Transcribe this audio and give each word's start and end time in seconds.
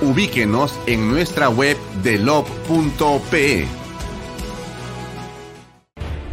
Ubíquenos 0.00 0.78
en 0.86 1.10
nuestra 1.10 1.48
web 1.48 1.76
delop.pe. 2.02 3.77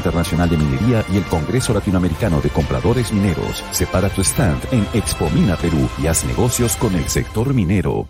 Internacional 0.00 0.48
de 0.48 0.56
Minería 0.56 1.04
y 1.12 1.18
el 1.18 1.24
Congreso 1.24 1.74
Latinoamericano 1.74 2.40
de 2.40 2.48
Compradores 2.48 3.12
Mineros. 3.12 3.62
Separa 3.70 4.08
tu 4.08 4.22
stand 4.22 4.64
en 4.72 4.80
Expo 4.94 5.28
Mina 5.28 5.56
Perú 5.56 5.90
y 6.02 6.06
haz 6.06 6.24
negocios 6.24 6.74
con 6.76 6.94
el 6.94 7.04
sector 7.04 7.52
minero. 7.52 8.08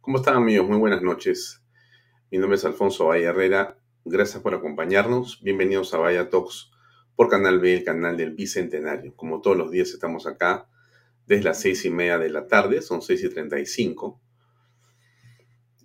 ¿Cómo 0.00 0.18
están 0.18 0.36
amigos? 0.36 0.68
Muy 0.68 0.78
buenas 0.78 1.02
noches. 1.02 1.64
Mi 2.30 2.38
nombre 2.38 2.58
es 2.58 2.64
Alfonso 2.64 3.06
Valle 3.06 3.24
Herrera. 3.24 3.76
Gracias 4.04 4.40
por 4.40 4.54
acompañarnos. 4.54 5.40
Bienvenidos 5.42 5.92
a 5.94 5.98
Vaya 5.98 6.30
Talks 6.30 6.70
por 7.16 7.28
Canal 7.28 7.58
B, 7.58 7.74
el 7.74 7.84
canal 7.84 8.16
del 8.16 8.34
Bicentenario. 8.34 9.16
Como 9.16 9.40
todos 9.40 9.56
los 9.56 9.72
días 9.72 9.88
estamos 9.88 10.28
acá 10.28 10.68
desde 11.26 11.42
las 11.42 11.60
seis 11.60 11.84
y 11.84 11.90
media 11.90 12.18
de 12.18 12.30
la 12.30 12.46
tarde, 12.46 12.82
son 12.82 13.02
seis 13.02 13.24
y 13.24 13.30
treinta 13.30 13.58
y 13.58 13.66
cinco 13.66 14.20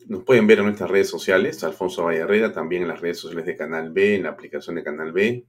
nos 0.07 0.23
pueden 0.23 0.47
ver 0.47 0.59
en 0.59 0.65
nuestras 0.65 0.89
redes 0.89 1.09
sociales, 1.09 1.63
Alfonso 1.63 2.05
Valle 2.05 2.49
también 2.49 2.83
en 2.83 2.87
las 2.87 3.01
redes 3.01 3.19
sociales 3.19 3.45
de 3.45 3.57
Canal 3.57 3.91
B, 3.91 4.15
en 4.15 4.23
la 4.23 4.29
aplicación 4.29 4.77
de 4.77 4.83
Canal 4.83 5.11
B, 5.11 5.45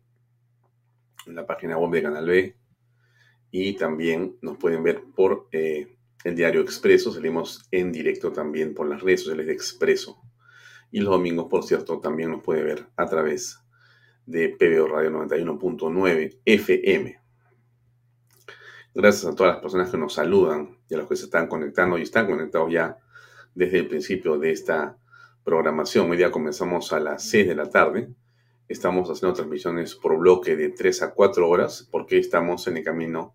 en 1.26 1.34
la 1.34 1.46
página 1.46 1.78
web 1.78 1.92
de 1.92 2.02
Canal 2.02 2.26
B. 2.26 2.56
Y 3.50 3.74
también 3.74 4.36
nos 4.42 4.58
pueden 4.58 4.82
ver 4.82 5.04
por 5.14 5.48
eh, 5.52 5.96
el 6.24 6.34
diario 6.34 6.60
Expreso. 6.60 7.12
Salimos 7.12 7.66
en 7.70 7.92
directo 7.92 8.32
también 8.32 8.74
por 8.74 8.88
las 8.88 9.00
redes 9.00 9.20
sociales 9.20 9.46
de 9.46 9.52
Expreso. 9.52 10.20
Y 10.90 11.00
los 11.00 11.10
domingos, 11.10 11.46
por 11.48 11.64
cierto, 11.64 12.00
también 12.00 12.30
nos 12.30 12.42
puede 12.42 12.62
ver 12.64 12.86
a 12.96 13.06
través 13.06 13.60
de 14.26 14.48
PBO 14.48 14.88
Radio 14.88 15.10
91.9 15.10 16.40
FM. 16.44 17.20
Gracias 18.94 19.32
a 19.32 19.36
todas 19.36 19.54
las 19.54 19.62
personas 19.62 19.90
que 19.90 19.98
nos 19.98 20.14
saludan 20.14 20.78
y 20.88 20.94
a 20.94 20.98
los 20.98 21.08
que 21.08 21.16
se 21.16 21.26
están 21.26 21.46
conectando 21.46 21.96
y 21.96 22.02
están 22.02 22.26
conectados 22.26 22.72
ya 22.72 22.98
desde 23.58 23.80
el 23.80 23.88
principio 23.88 24.38
de 24.38 24.52
esta 24.52 24.96
programación. 25.42 26.08
Hoy 26.08 26.16
día 26.16 26.30
comenzamos 26.30 26.92
a 26.92 27.00
las 27.00 27.24
6 27.24 27.48
de 27.48 27.56
la 27.56 27.68
tarde. 27.68 28.08
Estamos 28.68 29.10
haciendo 29.10 29.34
transmisiones 29.34 29.96
por 29.96 30.16
bloque 30.16 30.54
de 30.54 30.68
3 30.68 31.02
a 31.02 31.10
4 31.12 31.48
horas 31.48 31.88
porque 31.90 32.18
estamos 32.18 32.68
en 32.68 32.76
el 32.76 32.84
camino 32.84 33.34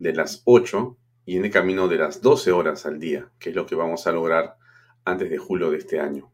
de 0.00 0.12
las 0.12 0.42
8 0.44 0.98
y 1.24 1.36
en 1.36 1.44
el 1.44 1.52
camino 1.52 1.86
de 1.86 1.98
las 1.98 2.20
12 2.20 2.50
horas 2.50 2.84
al 2.84 2.98
día, 2.98 3.30
que 3.38 3.50
es 3.50 3.54
lo 3.54 3.64
que 3.64 3.76
vamos 3.76 4.08
a 4.08 4.12
lograr 4.12 4.56
antes 5.04 5.30
de 5.30 5.38
julio 5.38 5.70
de 5.70 5.78
este 5.78 6.00
año. 6.00 6.32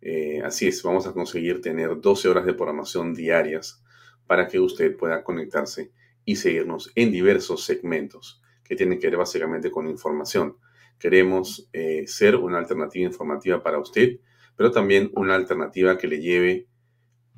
Eh, 0.00 0.42
así 0.44 0.66
es, 0.66 0.82
vamos 0.82 1.06
a 1.06 1.12
conseguir 1.12 1.60
tener 1.60 2.00
12 2.00 2.28
horas 2.28 2.44
de 2.44 2.54
programación 2.54 3.14
diarias 3.14 3.84
para 4.26 4.48
que 4.48 4.58
usted 4.58 4.96
pueda 4.96 5.22
conectarse 5.22 5.92
y 6.24 6.34
seguirnos 6.34 6.90
en 6.96 7.12
diversos 7.12 7.64
segmentos 7.64 8.42
que 8.64 8.74
tienen 8.74 8.98
que 8.98 9.06
ver 9.06 9.16
básicamente 9.16 9.70
con 9.70 9.88
información 9.88 10.56
Queremos 10.98 11.68
eh, 11.72 12.04
ser 12.06 12.36
una 12.36 12.58
alternativa 12.58 13.06
informativa 13.06 13.62
para 13.62 13.78
usted, 13.78 14.20
pero 14.56 14.72
también 14.72 15.10
una 15.14 15.34
alternativa 15.34 15.96
que 15.96 16.08
le 16.08 16.20
lleve 16.20 16.66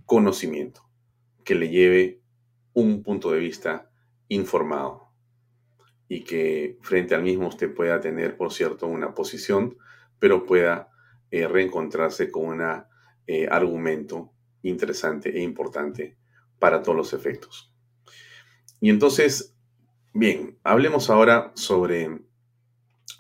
conocimiento, 0.07 0.89
que 1.45 1.55
le 1.55 1.69
lleve 1.69 2.21
un 2.73 3.03
punto 3.03 3.31
de 3.31 3.41
vista 3.41 3.91
informado 4.29 5.11
y 6.09 6.25
que 6.25 6.79
frente 6.81 7.15
al 7.15 7.23
mismo 7.23 7.49
usted 7.49 7.73
pueda 7.73 8.01
tener, 8.01 8.37
por 8.37 8.53
cierto, 8.53 8.87
una 8.87 9.15
posición, 9.15 9.77
pero 10.19 10.45
pueda 10.45 10.91
eh, 11.31 11.47
reencontrarse 11.47 12.31
con 12.31 12.47
un 12.47 12.63
eh, 13.27 13.47
argumento 13.51 14.33
interesante 14.63 15.31
e 15.37 15.43
importante 15.43 16.17
para 16.59 16.83
todos 16.83 16.97
los 16.97 17.13
efectos. 17.13 17.73
Y 18.81 18.91
entonces, 18.91 19.55
bien, 20.13 20.59
hablemos 20.65 21.11
ahora 21.11 21.53
sobre 21.55 22.21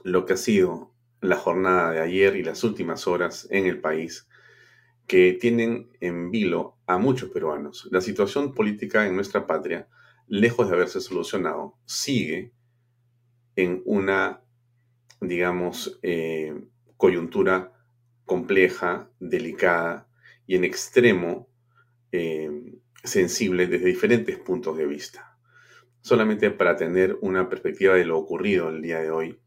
lo 0.04 0.26
que 0.26 0.34
ha 0.34 0.36
sido 0.36 0.92
la 1.20 1.36
jornada 1.36 1.92
de 1.92 2.00
ayer 2.00 2.36
y 2.36 2.42
las 2.42 2.64
últimas 2.64 3.06
horas 3.06 3.46
en 3.50 3.66
el 3.66 3.80
país 3.80 4.26
que 5.06 5.32
tienen 5.32 5.90
en 6.00 6.30
vilo 6.30 6.78
a 6.86 6.96
muchos 6.96 7.30
peruanos. 7.30 7.88
La 7.90 8.00
situación 8.00 8.54
política 8.54 9.06
en 9.06 9.16
nuestra 9.16 9.46
patria, 9.46 9.88
lejos 10.28 10.68
de 10.68 10.76
haberse 10.76 11.00
solucionado, 11.00 11.76
sigue 11.84 12.52
en 13.56 13.82
una, 13.84 14.40
digamos, 15.20 15.98
eh, 16.02 16.54
coyuntura 16.96 17.72
compleja, 18.24 19.10
delicada 19.18 20.08
y 20.46 20.54
en 20.54 20.62
extremo 20.62 21.48
eh, 22.12 22.48
sensible 23.02 23.66
desde 23.66 23.86
diferentes 23.86 24.38
puntos 24.38 24.76
de 24.76 24.86
vista. 24.86 25.36
Solamente 26.02 26.52
para 26.52 26.76
tener 26.76 27.18
una 27.20 27.48
perspectiva 27.48 27.94
de 27.94 28.04
lo 28.04 28.16
ocurrido 28.16 28.68
el 28.68 28.80
día 28.80 29.00
de 29.00 29.10
hoy, 29.10 29.40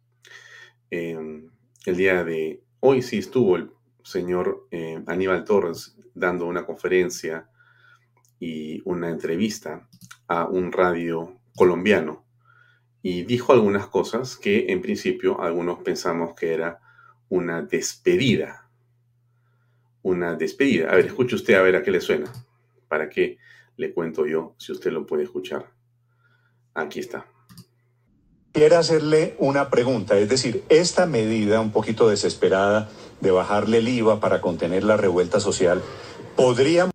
Em, 0.96 1.50
el 1.88 1.98
día 1.98 2.24
de 2.24 2.62
hoy 2.80 3.02
sí 3.02 3.18
estuvo 3.18 3.56
el 3.56 3.72
señor 4.04 4.68
eh, 4.70 5.02
Aníbal 5.08 5.44
Torres 5.44 5.98
dando 6.14 6.46
una 6.46 6.68
conferencia 6.68 7.50
y 8.40 8.80
una 8.86 9.10
entrevista 9.10 9.90
a 10.28 10.46
un 10.46 10.72
radio 10.72 11.40
colombiano 11.56 12.24
y 13.02 13.24
dijo 13.24 13.54
algunas 13.54 13.88
cosas 13.88 14.38
que 14.38 14.68
en 14.72 14.84
principio 14.84 15.42
algunos 15.42 15.80
pensamos 15.80 16.36
que 16.36 16.54
era 16.54 16.80
una 17.28 17.64
despedida. 17.64 18.70
Una 20.04 20.36
despedida. 20.36 20.92
A 20.92 20.96
ver, 20.98 21.08
escuche 21.08 21.34
usted 21.34 21.56
a 21.56 21.64
ver 21.64 21.76
a 21.76 21.82
qué 21.82 21.90
le 21.90 22.02
suena. 22.02 22.32
¿Para 22.88 23.10
qué 23.10 23.40
le 23.78 23.96
cuento 23.96 24.28
yo 24.28 24.54
si 24.60 24.72
usted 24.72 24.92
lo 24.92 25.08
puede 25.08 25.24
escuchar? 25.24 25.72
Aquí 26.76 27.00
está. 27.00 27.33
Quiero 28.54 28.78
hacerle 28.78 29.34
una 29.40 29.72
pregunta, 29.72 30.16
es 30.20 30.30
decir, 30.30 30.64
esta 30.70 31.08
medida 31.08 31.60
un 31.60 31.72
poquito 31.72 32.08
desesperada 32.08 32.88
de 33.20 33.32
bajarle 33.32 33.80
el 33.80 33.88
IVA 33.88 34.20
para 34.20 34.42
contener 34.42 34.84
la 34.84 34.96
revuelta 34.96 35.40
social, 35.40 35.82
podría... 36.36 36.92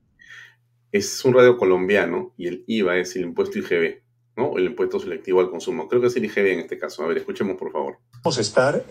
Es 0.92 1.24
un 1.24 1.34
radio 1.34 1.58
colombiano 1.58 2.32
y 2.36 2.46
el 2.46 2.64
IVA 2.68 2.98
es 2.98 3.16
el 3.16 3.22
impuesto 3.22 3.58
IGB, 3.58 4.02
¿no? 4.36 4.56
El 4.56 4.66
impuesto 4.66 5.00
selectivo 5.00 5.40
al 5.40 5.50
consumo. 5.50 5.88
Creo 5.88 6.00
que 6.00 6.06
es 6.06 6.14
el 6.14 6.26
IGB 6.26 6.46
en 6.46 6.60
este 6.60 6.78
caso. 6.78 7.02
A 7.02 7.08
ver, 7.08 7.18
escuchemos 7.18 7.56
por 7.56 7.72
favor. 7.72 7.98
¿Vamos 8.22 8.38
a 8.38 8.40
estar 8.40 8.84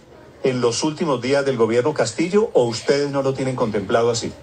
en 0.43 0.59
los 0.59 0.83
últimos 0.83 1.21
días 1.21 1.45
del 1.45 1.55
gobierno 1.55 1.93
Castillo 1.93 2.49
o 2.51 2.65
ustedes 2.65 3.09
no 3.09 3.23
lo 3.23 3.33
tienen 3.33 3.55
contemplado 3.55 4.11
así? 4.11 4.33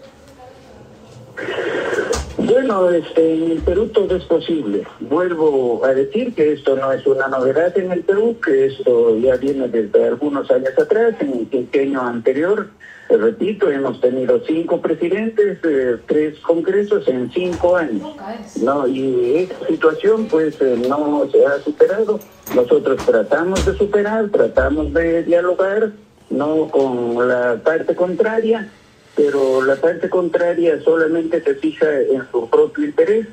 Bueno, 2.67 2.89
este, 2.93 3.35
en 3.35 3.51
el 3.51 3.59
Perú 3.59 3.89
todo 3.89 4.17
es 4.17 4.25
posible. 4.25 4.87
Vuelvo 5.01 5.85
a 5.85 5.93
decir 5.93 6.35
que 6.35 6.55
esto 6.55 6.75
no 6.75 6.91
es 6.93 7.07
una 7.07 7.29
novedad 7.29 7.77
en 7.77 7.93
el 7.93 8.01
Perú, 8.01 8.39
que 8.43 8.69
esto 8.69 9.19
ya 9.19 9.37
viene 9.37 9.69
desde 9.69 10.07
algunos 10.07 10.51
años 10.51 10.71
atrás, 10.79 11.15
en 11.21 11.41
el 11.41 11.47
quinquenio 11.49 12.01
anterior. 12.01 12.71
Repito, 13.11 13.71
hemos 13.71 14.01
tenido 14.01 14.41
cinco 14.47 14.81
presidentes, 14.81 15.59
eh, 15.63 15.99
tres 16.07 16.39
congresos 16.39 17.07
en 17.07 17.31
cinco 17.33 17.77
años. 17.77 18.17
¿no? 18.63 18.87
Y 18.89 19.35
esta 19.41 19.67
situación 19.67 20.27
pues 20.31 20.59
eh, 20.63 20.81
no 20.89 21.29
se 21.31 21.45
ha 21.45 21.59
superado. 21.59 22.19
Nosotros 22.55 23.05
tratamos 23.05 23.67
de 23.67 23.77
superar, 23.77 24.31
tratamos 24.31 24.91
de 24.95 25.23
dialogar, 25.25 25.93
no 26.31 26.71
con 26.71 27.29
la 27.29 27.61
parte 27.63 27.95
contraria 27.95 28.71
pero 29.17 29.63
la 29.63 29.77
parte 29.77 30.09
contraria 30.09 30.81
solamente 30.83 31.43
se 31.43 31.55
fija 31.55 32.01
en 32.01 32.23
su 32.31 32.49
propio 32.49 32.85
interés, 32.85 33.27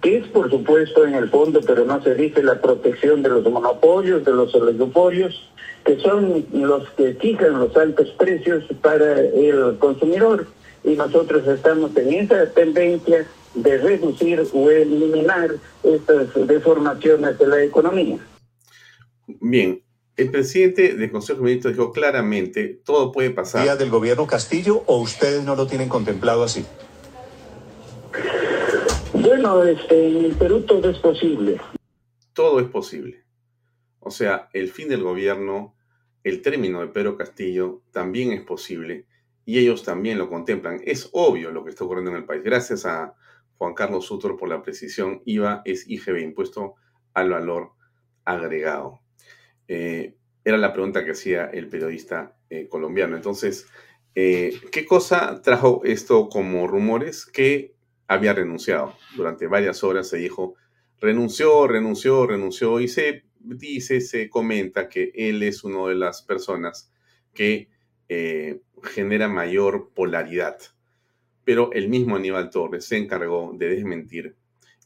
que 0.00 0.18
es 0.18 0.26
por 0.28 0.50
supuesto 0.50 1.06
en 1.06 1.14
el 1.14 1.28
fondo, 1.28 1.60
pero 1.66 1.84
no 1.84 2.02
se 2.02 2.14
dice 2.14 2.42
la 2.42 2.60
protección 2.60 3.22
de 3.22 3.28
los 3.28 3.44
monopolios, 3.44 4.24
de 4.24 4.32
los 4.32 4.54
oligopolios, 4.54 5.50
que 5.84 5.98
son 6.00 6.46
los 6.52 6.88
que 6.90 7.14
fijan 7.14 7.58
los 7.58 7.76
altos 7.76 8.08
precios 8.10 8.64
para 8.80 9.20
el 9.20 9.76
consumidor. 9.78 10.46
Y 10.84 10.94
nosotros 10.94 11.46
estamos 11.46 11.96
en 11.96 12.12
esa 12.14 12.46
tendencia 12.50 13.26
de 13.54 13.78
reducir 13.78 14.42
o 14.52 14.70
eliminar 14.70 15.50
estas 15.82 16.46
deformaciones 16.46 17.38
de 17.38 17.46
la 17.46 17.62
economía. 17.62 18.18
Bien, 19.26 19.82
el 20.18 20.32
presidente 20.32 20.94
del 20.94 21.12
Consejo 21.12 21.38
de 21.38 21.44
Ministros 21.44 21.74
dijo 21.74 21.92
claramente, 21.92 22.80
todo 22.84 23.12
puede 23.12 23.30
pasar. 23.30 23.62
¿Día 23.62 23.76
del 23.76 23.88
gobierno 23.88 24.26
Castillo 24.26 24.82
o 24.86 24.98
ustedes 24.98 25.44
no 25.44 25.54
lo 25.54 25.68
tienen 25.68 25.88
contemplado 25.88 26.42
así? 26.42 26.66
Bueno, 29.12 29.62
este, 29.62 30.08
en 30.08 30.24
el 30.24 30.32
Perú 30.34 30.62
todo 30.62 30.90
es 30.90 30.98
posible. 30.98 31.60
Todo 32.32 32.58
es 32.58 32.66
posible. 32.66 33.24
O 34.00 34.10
sea, 34.10 34.48
el 34.52 34.70
fin 34.72 34.88
del 34.88 35.04
gobierno, 35.04 35.76
el 36.24 36.42
término 36.42 36.80
de 36.80 36.88
Pedro 36.88 37.16
Castillo 37.16 37.82
también 37.92 38.32
es 38.32 38.42
posible 38.42 39.06
y 39.44 39.60
ellos 39.60 39.84
también 39.84 40.18
lo 40.18 40.28
contemplan. 40.28 40.80
Es 40.84 41.10
obvio 41.12 41.52
lo 41.52 41.62
que 41.62 41.70
está 41.70 41.84
ocurriendo 41.84 42.10
en 42.10 42.16
el 42.16 42.24
país. 42.24 42.42
Gracias 42.42 42.84
a 42.86 43.14
Juan 43.56 43.74
Carlos 43.74 44.06
Sutor 44.06 44.36
por 44.36 44.48
la 44.48 44.62
precisión. 44.62 45.22
IVA 45.26 45.62
es 45.64 45.88
IGB, 45.88 46.18
impuesto 46.18 46.74
al 47.14 47.30
valor 47.30 47.70
agregado. 48.24 49.00
Eh, 49.68 50.16
era 50.44 50.56
la 50.56 50.72
pregunta 50.72 51.04
que 51.04 51.10
hacía 51.10 51.44
el 51.44 51.68
periodista 51.68 52.34
eh, 52.48 52.68
colombiano. 52.68 53.16
Entonces, 53.16 53.66
eh, 54.14 54.58
¿qué 54.72 54.86
cosa 54.86 55.42
trajo 55.42 55.82
esto 55.84 56.28
como 56.30 56.66
rumores? 56.66 57.26
Que 57.26 57.74
había 58.08 58.32
renunciado. 58.32 58.96
Durante 59.14 59.46
varias 59.46 59.84
horas 59.84 60.08
se 60.08 60.16
dijo, 60.16 60.54
renunció, 60.98 61.68
renunció, 61.68 62.26
renunció 62.26 62.80
y 62.80 62.88
se 62.88 63.24
dice, 63.38 64.00
se 64.00 64.30
comenta 64.30 64.88
que 64.88 65.12
él 65.14 65.42
es 65.42 65.62
una 65.62 65.86
de 65.88 65.94
las 65.94 66.22
personas 66.22 66.90
que 67.34 67.68
genera 68.82 69.28
mayor 69.28 69.90
polaridad. 69.94 70.56
Pero 71.44 71.70
el 71.72 71.90
mismo 71.90 72.16
Aníbal 72.16 72.48
Torres 72.48 72.86
se 72.86 72.96
encargó 72.96 73.52
de 73.54 73.68
desmentir 73.68 74.34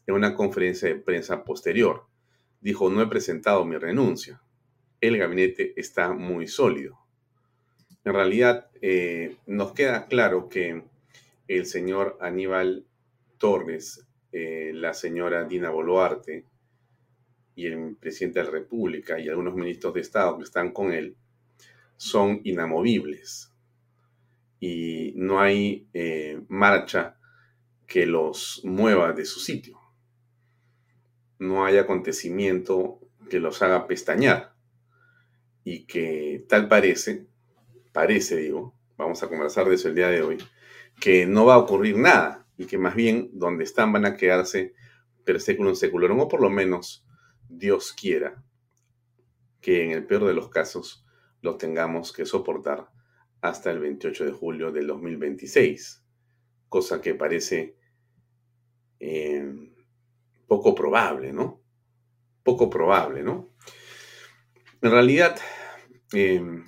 en 0.09 0.15
una 0.15 0.35
conferencia 0.35 0.89
de 0.89 0.97
prensa 0.97 1.45
posterior. 1.45 2.07
Dijo, 2.61 2.91
no 2.91 3.01
he 3.01 3.07
presentado 3.07 3.65
mi 3.65 3.77
renuncia 3.77 4.43
el 5.03 5.19
gabinete 5.19 5.75
está 5.77 6.13
muy 6.13 6.47
sólido. 6.47 6.97
En 8.05 8.15
realidad, 8.15 8.71
eh, 8.81 9.37
nos 9.47 9.73
queda 9.73 10.07
claro 10.07 10.49
que 10.49 10.85
el 11.49 11.67
señor 11.67 12.17
Aníbal 12.21 12.87
Torres, 13.37 14.07
eh, 14.31 14.71
la 14.73 14.95
señora 14.95 15.45
Dina 15.45 15.71
Boluarte 15.71 16.47
y 17.57 17.67
el 17.67 17.97
presidente 17.97 18.39
de 18.39 18.45
la 18.45 18.53
República 18.53 19.19
y 19.19 19.29
algunos 19.29 19.55
ministros 19.55 19.93
de 19.93 20.01
Estado 20.01 20.39
que 20.39 20.45
están 20.45 20.73
con 20.73 20.93
él 20.93 21.17
son 21.97 22.41
inamovibles 22.45 23.53
y 24.61 25.13
no 25.17 25.41
hay 25.41 25.89
eh, 25.95 26.41
marcha 26.49 27.17
que 27.89 28.07
los 28.07 28.61
mueva 28.65 29.13
de 29.13 29.25
su 29.25 29.41
sitio. 29.41 29.81
No 31.41 31.65
hay 31.65 31.77
acontecimiento 31.79 33.01
que 33.29 33.41
los 33.41 33.61
haga 33.63 33.89
pestañear 33.89 34.52
y 35.65 35.85
que 35.87 36.45
tal 36.49 36.69
parece, 36.69 37.27
parece 37.93 38.37
digo, 38.37 38.75
vamos 38.97 39.23
a 39.23 39.29
conversar 39.29 39.69
de 39.69 39.77
eso 39.77 39.89
el 39.89 39.95
día 39.95 40.09
de 40.09 40.23
hoy, 40.23 40.39
que 41.01 41.27
no 41.27 41.45
va 41.45 41.55
a 41.55 41.59
ocurrir 41.59 41.97
nada 41.97 42.47
y 42.57 42.67
que 42.67 42.79
más 42.79 42.95
bien 42.95 43.31
donde 43.33 43.65
están 43.65 43.93
van 43.93 44.05
a 44.05 44.17
quedarse 44.17 44.75
per 45.25 45.41
seculum 45.41 45.75
seculorum 45.75 46.21
o 46.21 46.29
por 46.29 46.41
lo 46.41 46.51
menos 46.51 47.07
Dios 47.49 47.93
quiera 47.93 48.43
que 49.61 49.85
en 49.85 49.93
el 49.93 50.05
peor 50.07 50.25
de 50.25 50.35
los 50.35 50.49
casos 50.49 51.05
lo 51.41 51.57
tengamos 51.57 52.13
que 52.13 52.27
soportar 52.27 52.91
hasta 53.41 53.71
el 53.71 53.81
28 53.81 54.25
de 54.25 54.33
julio 54.33 54.73
del 54.73 54.87
2026, 54.87 56.05
cosa 56.69 57.01
que 57.01 57.15
parece 57.15 57.77
eh, 59.01 59.53
poco 60.47 60.75
probable, 60.75 61.33
¿no? 61.33 61.61
Poco 62.45 62.71
probable, 62.71 63.23
¿no? 63.23 63.52
En 64.83 64.91
realidad, 64.91 65.37
em, 66.13 66.65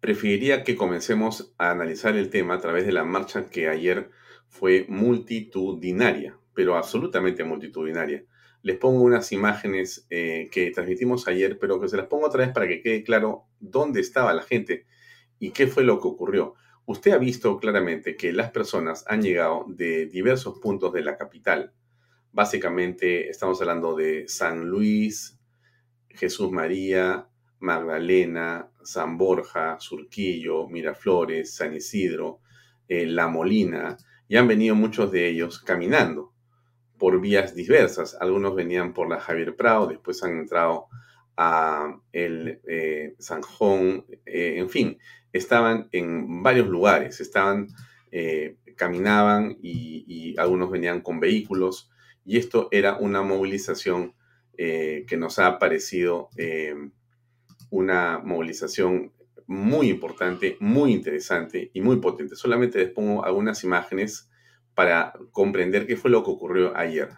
preferiría 0.00 0.64
que 0.64 0.74
comencemos 0.74 1.54
a 1.56 1.70
analizar 1.70 2.16
el 2.16 2.30
tema 2.30 2.54
a 2.54 2.60
través 2.60 2.84
de 2.84 2.90
la 2.90 3.04
marcha 3.04 3.48
que 3.48 3.68
ayer 3.68 4.10
fue 4.48 4.84
multitudinaria, 4.88 6.36
pero 6.52 6.76
absolutamente 6.76 7.44
multitudinaria. 7.44 8.24
Les 8.62 8.76
pongo 8.76 9.04
unas 9.04 9.30
imágenes 9.30 10.04
eh, 10.10 10.48
que 10.50 10.72
transmitimos 10.72 11.28
ayer, 11.28 11.60
pero 11.60 11.80
que 11.80 11.88
se 11.88 11.96
las 11.96 12.08
pongo 12.08 12.26
otra 12.26 12.44
vez 12.44 12.52
para 12.52 12.66
que 12.66 12.82
quede 12.82 13.04
claro 13.04 13.44
dónde 13.60 14.00
estaba 14.00 14.34
la 14.34 14.42
gente 14.42 14.84
y 15.38 15.52
qué 15.52 15.68
fue 15.68 15.84
lo 15.84 16.00
que 16.00 16.08
ocurrió. 16.08 16.54
Usted 16.86 17.12
ha 17.12 17.18
visto 17.18 17.56
claramente 17.58 18.16
que 18.16 18.32
las 18.32 18.50
personas 18.50 19.04
han 19.06 19.22
llegado 19.22 19.64
de 19.68 20.06
diversos 20.06 20.58
puntos 20.58 20.92
de 20.92 21.02
la 21.02 21.16
capital. 21.16 21.72
Básicamente 22.32 23.28
estamos 23.28 23.60
hablando 23.60 23.94
de 23.94 24.26
San 24.26 24.68
Luis, 24.68 25.38
Jesús 26.14 26.50
María, 26.50 27.28
Magdalena, 27.60 28.70
San 28.82 29.16
Borja, 29.16 29.78
Surquillo, 29.80 30.68
Miraflores, 30.68 31.54
San 31.54 31.74
Isidro, 31.74 32.40
eh, 32.88 33.06
La 33.06 33.28
Molina, 33.28 33.96
y 34.28 34.36
han 34.36 34.46
venido 34.46 34.74
muchos 34.74 35.10
de 35.10 35.28
ellos 35.28 35.60
caminando 35.60 36.32
por 36.98 37.20
vías 37.20 37.54
diversas. 37.54 38.16
Algunos 38.20 38.54
venían 38.54 38.92
por 38.92 39.08
la 39.08 39.20
Javier 39.20 39.56
Prado, 39.56 39.86
después 39.86 40.22
han 40.22 40.38
entrado 40.38 40.86
a 41.36 41.98
el 42.12 42.60
eh, 42.68 43.14
Sanjón, 43.18 44.04
eh, 44.26 44.54
en 44.58 44.70
fin, 44.70 44.98
estaban 45.32 45.88
en 45.92 46.42
varios 46.42 46.68
lugares, 46.68 47.20
estaban, 47.20 47.68
caminaban 48.76 49.56
y, 49.60 50.04
y 50.06 50.38
algunos 50.38 50.70
venían 50.70 51.00
con 51.00 51.18
vehículos, 51.18 51.90
y 52.24 52.38
esto 52.38 52.68
era 52.70 52.96
una 52.96 53.22
movilización 53.22 54.14
eh, 54.58 55.04
que 55.08 55.16
nos 55.16 55.38
ha 55.38 55.58
parecido 55.58 56.28
eh, 56.36 56.74
una 57.70 58.18
movilización 58.18 59.12
muy 59.46 59.90
importante, 59.90 60.56
muy 60.60 60.92
interesante 60.92 61.70
y 61.74 61.80
muy 61.80 61.96
potente. 61.96 62.36
Solamente 62.36 62.78
les 62.78 62.90
pongo 62.90 63.24
algunas 63.24 63.62
imágenes 63.64 64.30
para 64.74 65.12
comprender 65.32 65.86
qué 65.86 65.96
fue 65.96 66.10
lo 66.10 66.24
que 66.24 66.30
ocurrió 66.30 66.76
ayer. 66.76 67.10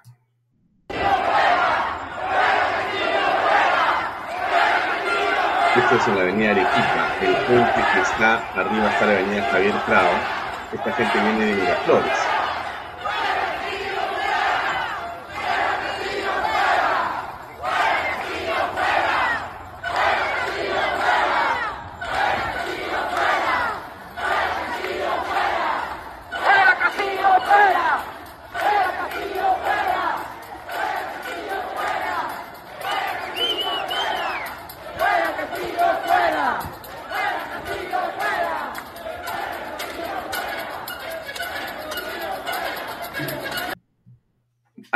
Esto 5.77 5.97
es 5.97 6.09
en 6.09 6.15
la 6.17 6.23
avenida 6.23 6.51
Arequipa, 6.53 7.17
el 7.21 7.37
puente 7.47 7.81
que 7.93 8.01
está 8.01 8.39
arriba 8.55 8.91
está 8.91 9.07
la 9.07 9.19
avenida 9.19 9.43
Javier 9.43 9.75
Prado. 9.87 10.11
Esta 10.73 10.93
gente 10.93 11.21
viene 11.21 11.45
de 11.45 11.55
Miraflores. 11.61 12.36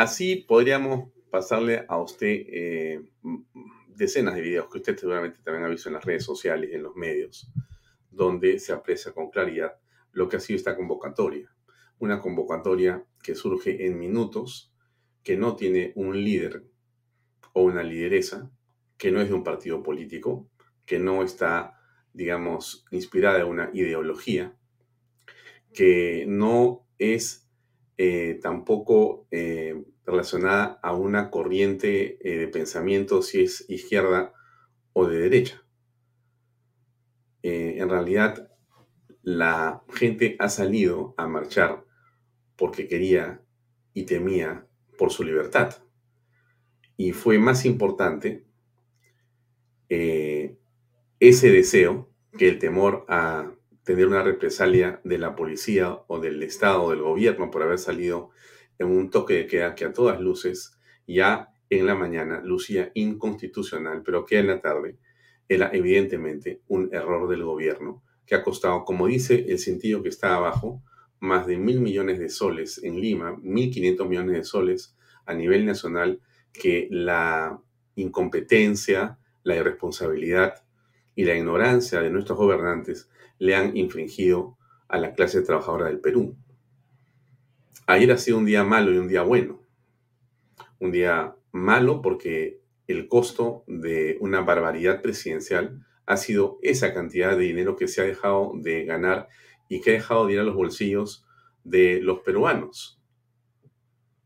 Así 0.00 0.37
podríamos 0.37 1.11
pasarle 1.30 1.85
a 1.87 1.99
usted 1.99 2.45
eh, 2.49 3.02
decenas 3.88 4.35
de 4.35 4.40
videos 4.40 4.71
que 4.71 4.78
usted 4.78 4.97
seguramente 4.97 5.40
también 5.45 5.64
ha 5.64 5.69
visto 5.69 5.90
en 5.90 5.95
las 5.95 6.04
redes 6.04 6.25
sociales 6.25 6.71
en 6.73 6.83
los 6.83 6.97
medios, 6.97 7.52
donde 8.11 8.59
se 8.59 8.73
aprecia 8.73 9.12
con 9.12 9.30
claridad 9.30 9.76
lo 10.12 10.28
que 10.28 10.38
ha 10.38 10.40
sido 10.40 10.57
esta 10.57 10.75
convocatoria. 10.75 11.54
Una 11.99 12.19
convocatoria 12.19 13.04
que 13.23 13.35
surge 13.35 13.87
en 13.87 13.99
minutos, 13.99 14.73
que 15.23 15.37
no 15.37 15.54
tiene 15.54 15.92
un 15.97 16.16
líder 16.25 16.64
o 17.52 17.62
una 17.62 17.83
lideresa, 17.83 18.50
que 18.97 19.12
no 19.12 19.21
es 19.21 19.28
de 19.28 19.35
un 19.35 19.45
partido 19.45 19.83
político, 19.83 20.49
que 20.87 20.99
no 20.99 21.23
está, 21.23 21.78
digamos, 22.14 22.87
inspirada 22.90 23.40
en 23.40 23.49
una 23.49 23.71
ideología, 23.75 24.57
que 25.75 26.25
no 26.26 26.87
es 26.99 27.50
eh, 28.02 28.38
tampoco 28.40 29.26
eh, 29.30 29.85
relacionada 30.07 30.80
a 30.83 30.95
una 30.95 31.30
corriente 31.30 32.16
eh, 32.26 32.38
de 32.38 32.49
pensamiento, 32.49 33.21
si 33.21 33.42
es 33.42 33.69
izquierda 33.69 34.33
o 34.95 35.07
de 35.07 35.19
derecha. 35.19 35.62
en 37.42 37.90
realidad, 37.90 38.50
la 39.23 39.83
gente 39.92 40.37
ha 40.38 40.49
salido 40.49 41.14
a 41.19 41.26
marchar 41.26 41.85
porque 42.57 42.88
quería 42.88 43.42
y 43.92 44.04
temía 44.04 44.66
por 44.97 45.12
su 45.12 45.23
libertad. 45.23 45.75
Y 46.97 47.12
fue 47.12 47.38
más 47.38 47.66
importante 47.66 48.47
ese 49.90 51.50
deseo 51.50 52.11
que 52.38 52.49
el 52.49 52.59
temor 52.59 53.04
a 53.09 53.52
tener 53.85 54.07
una 54.07 54.23
represalia 54.23 55.01
de 55.05 55.19
la 55.19 55.35
policía 55.35 55.99
o 56.07 56.21
del 56.21 56.43
Estado 56.43 56.83
o 56.85 56.91
del 56.91 57.03
gobierno 57.03 57.51
por 57.51 57.63
haber 57.63 57.79
salido 57.79 58.31
en 58.79 58.89
un 58.89 59.11
toque 59.11 59.35
de 59.35 59.47
queda 59.47 59.75
que 59.75 59.85
a 59.85 59.93
todas 59.93 60.21
luces 60.21 60.79
ya 61.07 61.49
en 61.69 61.87
la 61.87 61.95
mañana 61.95 62.41
lucía 62.43 62.91
inconstitucional, 62.95 64.03
pero 64.05 64.25
que 64.25 64.39
en 64.39 64.49
la 64.49 64.61
tarde 64.61 64.99
era 65.49 65.71
evidentemente 65.73 66.63
un 66.69 66.89
error 66.93 67.29
del 67.29 67.45
gobierno 67.45 68.03
que 68.27 68.35
ha 68.35 68.43
costado, 68.43 68.85
como 68.85 69.07
dice 69.07 69.47
el 69.49 69.59
sentido 69.59 70.03
que 70.03 70.09
está 70.09 70.37
abajo, 70.37 70.83
más 71.19 71.47
de 71.47 71.59
mil 71.59 71.81
millones 71.81 72.19
de 72.19 72.29
soles 72.29 72.83
en 72.83 73.01
Lima, 73.01 73.37
mil 73.43 73.71
quinientos 73.71 74.09
millones 74.09 74.37
de 74.37 74.45
soles 74.45 74.97
a 75.27 75.35
nivel 75.35 75.67
nacional, 75.67 76.21
que 76.53 76.89
la 76.91 77.61
incompetencia, 77.97 79.19
la 79.43 79.57
irresponsabilidad 79.57 80.65
y 81.14 81.25
la 81.25 81.35
ignorancia 81.35 82.00
de 82.00 82.11
nuestros 82.11 82.38
gobernantes 82.38 83.09
le 83.38 83.55
han 83.55 83.76
infringido 83.76 84.57
a 84.88 84.99
la 84.99 85.14
clase 85.14 85.43
trabajadora 85.43 85.87
del 85.87 86.00
Perú. 86.00 86.37
Ayer 87.87 88.12
ha 88.12 88.19
sido 88.19 88.38
un 88.38 88.45
día 88.45 88.64
malo 88.64 88.93
y 88.93 88.99
un 88.99 89.09
día 89.09 89.23
bueno. 89.23 89.61
Un 90.79 90.93
día 90.93 91.35
malo 91.52 92.02
porque 92.02 92.61
el 92.87 93.09
costo 93.09 93.64
de 93.67 94.17
una 94.21 94.40
barbaridad 94.43 95.02
presidencial 95.02 95.85
ha 96.07 96.17
sido 96.17 96.59
esa 96.62 96.93
cantidad 96.93 97.37
de 97.37 97.45
dinero 97.45 97.76
que 97.76 97.88
se 97.88 98.00
ha 98.00 98.05
dejado 98.05 98.52
de 98.57 98.85
ganar 98.85 99.29
y 99.69 99.81
que 99.81 99.90
ha 99.90 99.95
dejado 99.95 100.26
de 100.26 100.35
ir 100.35 100.40
a 100.40 100.45
los 100.45 100.57
bolsillos 100.57 101.25
de 101.64 102.00
los 102.00 102.21
peruanos. 102.21 103.00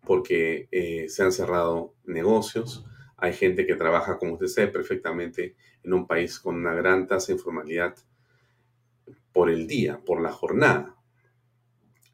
Porque 0.07 0.69
eh, 0.71 1.09
se 1.09 1.23
han 1.23 1.33
cerrado 1.33 1.95
negocios, 2.05 2.85
hay 3.17 3.33
gente 3.33 3.67
que 3.67 3.77
trabaja, 3.77 4.19
como 4.19 4.35
usted 4.35 4.47
sabe 4.47 4.69
perfectamente, 4.69 5.57
en 5.85 5.93
un 5.93 6.07
país 6.07 6.39
con 6.41 6.57
una 6.57 6.75
gran 6.75 7.07
tasa 7.07 7.29
de 7.29 7.35
informalidad 7.35 7.95
por 9.33 9.51
el 9.51 9.67
día, 9.67 10.01
por 10.05 10.21
la 10.21 10.33
jornada. 10.33 10.97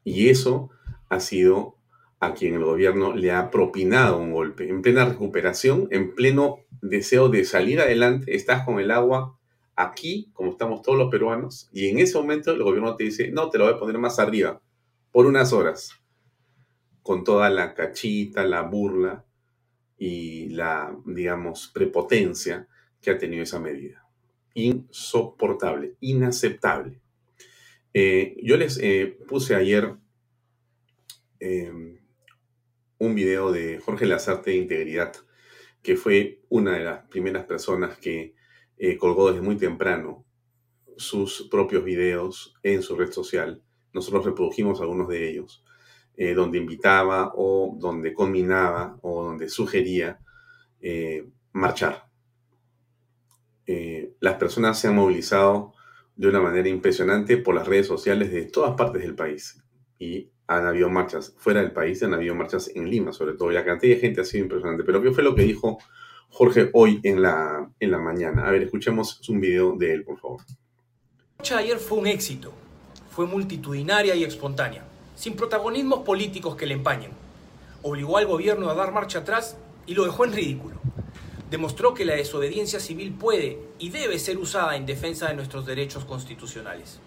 Y 0.03 0.29
eso 0.29 0.69
ha 1.09 1.19
sido 1.19 1.77
a 2.19 2.33
quien 2.33 2.53
el 2.55 2.63
gobierno 2.63 3.15
le 3.15 3.31
ha 3.31 3.49
propinado 3.49 4.17
un 4.17 4.31
golpe. 4.31 4.69
En 4.69 4.81
plena 4.81 5.05
recuperación, 5.05 5.87
en 5.91 6.13
pleno 6.13 6.59
deseo 6.81 7.29
de 7.29 7.45
salir 7.45 7.79
adelante, 7.79 8.35
estás 8.35 8.63
con 8.63 8.79
el 8.79 8.91
agua 8.91 9.37
aquí, 9.75 10.29
como 10.33 10.51
estamos 10.51 10.81
todos 10.81 10.97
los 10.97 11.09
peruanos, 11.09 11.69
y 11.71 11.87
en 11.87 11.99
ese 11.99 12.17
momento 12.17 12.51
el 12.51 12.61
gobierno 12.61 12.95
te 12.95 13.05
dice, 13.05 13.31
no, 13.31 13.49
te 13.49 13.57
lo 13.57 13.65
voy 13.65 13.73
a 13.73 13.79
poner 13.79 13.97
más 13.97 14.19
arriba, 14.19 14.61
por 15.11 15.25
unas 15.25 15.53
horas, 15.53 15.93
con 17.01 17.23
toda 17.23 17.49
la 17.49 17.73
cachita, 17.73 18.43
la 18.43 18.61
burla 18.61 19.25
y 19.97 20.49
la, 20.49 20.95
digamos, 21.05 21.71
prepotencia 21.73 22.67
que 23.01 23.11
ha 23.11 23.17
tenido 23.17 23.43
esa 23.43 23.59
medida. 23.59 24.05
Insoportable, 24.53 25.95
inaceptable. 26.01 27.01
Eh, 27.93 28.37
yo 28.41 28.57
les 28.57 28.77
eh, 28.81 29.17
puse 29.27 29.55
ayer 29.55 29.95
em, 31.39 31.97
un 32.99 33.15
video 33.15 33.51
de 33.51 33.79
Jorge 33.79 34.05
Lazarte 34.05 34.51
de 34.51 34.57
Integridad, 34.57 35.13
que 35.81 35.95
fue 35.95 36.41
una 36.49 36.77
de 36.77 36.83
las 36.85 37.07
primeras 37.07 37.45
personas 37.45 37.97
que 37.97 38.35
eh, 38.77 38.97
colgó 38.97 39.29
desde 39.29 39.41
muy 39.41 39.57
temprano 39.57 40.25
sus 40.95 41.47
propios 41.49 41.83
videos 41.83 42.53
en 42.63 42.81
su 42.83 42.95
red 42.95 43.11
social. 43.11 43.63
Nosotros 43.93 44.25
reprodujimos 44.25 44.79
algunos 44.79 45.07
de 45.09 45.29
ellos, 45.29 45.63
donde 46.35 46.59
invitaba 46.59 47.33
o 47.35 47.75
donde 47.79 48.13
combinaba 48.13 48.99
o 49.01 49.23
donde 49.23 49.49
sugería 49.49 50.19
marchar. 51.51 52.10
Las 54.21 54.35
personas 54.35 54.79
se 54.79 54.87
han 54.87 54.95
movilizado 54.95 55.73
de 56.15 56.29
una 56.29 56.39
manera 56.39 56.69
impresionante 56.69 57.37
por 57.37 57.55
las 57.55 57.67
redes 57.67 57.87
sociales 57.87 58.31
de 58.31 58.45
todas 58.45 58.75
partes 58.75 59.01
del 59.01 59.15
país. 59.15 59.61
Y 59.97 60.29
han 60.47 60.65
habido 60.67 60.89
marchas 60.89 61.33
fuera 61.37 61.59
del 61.59 61.71
país, 61.71 62.01
han 62.03 62.13
habido 62.13 62.35
marchas 62.35 62.71
en 62.73 62.89
Lima, 62.89 63.11
sobre 63.11 63.33
todo. 63.33 63.49
La 63.49 63.65
cantidad 63.65 63.95
de 63.95 63.99
gente 63.99 64.21
ha 64.21 64.23
sido 64.23 64.43
impresionante. 64.43 64.83
Pero 64.83 65.01
¿qué 65.01 65.11
fue 65.11 65.23
lo 65.23 65.33
que 65.33 65.41
dijo 65.41 65.79
Jorge 66.29 66.69
hoy 66.73 66.99
en 67.03 67.23
la, 67.23 67.67
en 67.79 67.91
la 67.91 67.97
mañana? 67.97 68.47
A 68.47 68.51
ver, 68.51 68.61
escuchemos 68.61 69.27
un 69.27 69.41
video 69.41 69.75
de 69.75 69.91
él, 69.91 70.03
por 70.03 70.19
favor. 70.19 70.41
La 70.47 71.25
marcha 71.39 71.57
ayer 71.57 71.79
fue 71.79 71.97
un 71.97 72.07
éxito. 72.07 72.53
Fue 73.09 73.25
multitudinaria 73.25 74.15
y 74.15 74.23
espontánea, 74.23 74.85
sin 75.15 75.35
protagonismos 75.35 76.01
políticos 76.01 76.55
que 76.55 76.67
le 76.67 76.75
empañen. 76.75 77.11
Obligó 77.81 78.17
al 78.17 78.27
gobierno 78.27 78.69
a 78.69 78.75
dar 78.75 78.93
marcha 78.93 79.19
atrás 79.19 79.57
y 79.87 79.95
lo 79.95 80.05
dejó 80.05 80.25
en 80.25 80.33
ridículo 80.33 80.79
demostró 81.51 81.93
que 81.93 82.05
la 82.05 82.15
desobediencia 82.15 82.79
civil 82.79 83.11
puede 83.11 83.59
y 83.77 83.89
debe 83.89 84.17
ser 84.19 84.37
usada 84.37 84.77
en 84.77 84.85
defensa 84.85 85.27
de 85.27 85.33
nuestros 85.33 85.65
derechos 85.65 86.05
constitucionales. 86.05 87.01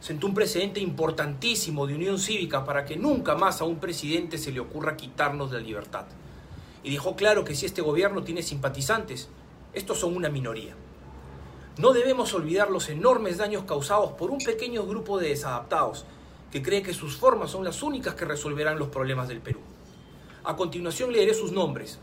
Sentó 0.00 0.26
un 0.26 0.32
precedente 0.32 0.80
importantísimo 0.80 1.86
de 1.86 1.94
unión 1.94 2.18
cívica 2.18 2.64
para 2.64 2.86
que 2.86 2.96
nunca 2.96 3.34
más 3.34 3.60
a 3.60 3.64
un 3.64 3.80
presidente 3.80 4.38
se 4.38 4.50
le 4.50 4.60
ocurra 4.60 4.96
quitarnos 4.96 5.52
la 5.52 5.58
libertad. 5.58 6.06
Y 6.82 6.90
dejó 6.90 7.16
claro 7.16 7.44
que 7.44 7.54
si 7.54 7.66
este 7.66 7.82
gobierno 7.82 8.24
tiene 8.24 8.42
simpatizantes, 8.42 9.28
estos 9.74 10.00
son 10.00 10.16
una 10.16 10.30
minoría. 10.30 10.74
No 11.76 11.92
debemos 11.92 12.32
olvidar 12.32 12.70
los 12.70 12.88
enormes 12.88 13.36
daños 13.36 13.64
causados 13.64 14.12
por 14.12 14.30
un 14.30 14.38
pequeño 14.38 14.86
grupo 14.86 15.18
de 15.18 15.28
desadaptados 15.28 16.06
que 16.50 16.62
cree 16.62 16.82
que 16.82 16.94
sus 16.94 17.18
formas 17.18 17.50
son 17.50 17.62
las 17.62 17.82
únicas 17.82 18.14
que 18.14 18.24
resolverán 18.24 18.78
los 18.78 18.88
problemas 18.88 19.28
del 19.28 19.42
Perú. 19.42 19.60
A 20.44 20.56
continuación 20.56 21.12
leeré 21.12 21.34
sus 21.34 21.52
nombres, 21.52 21.98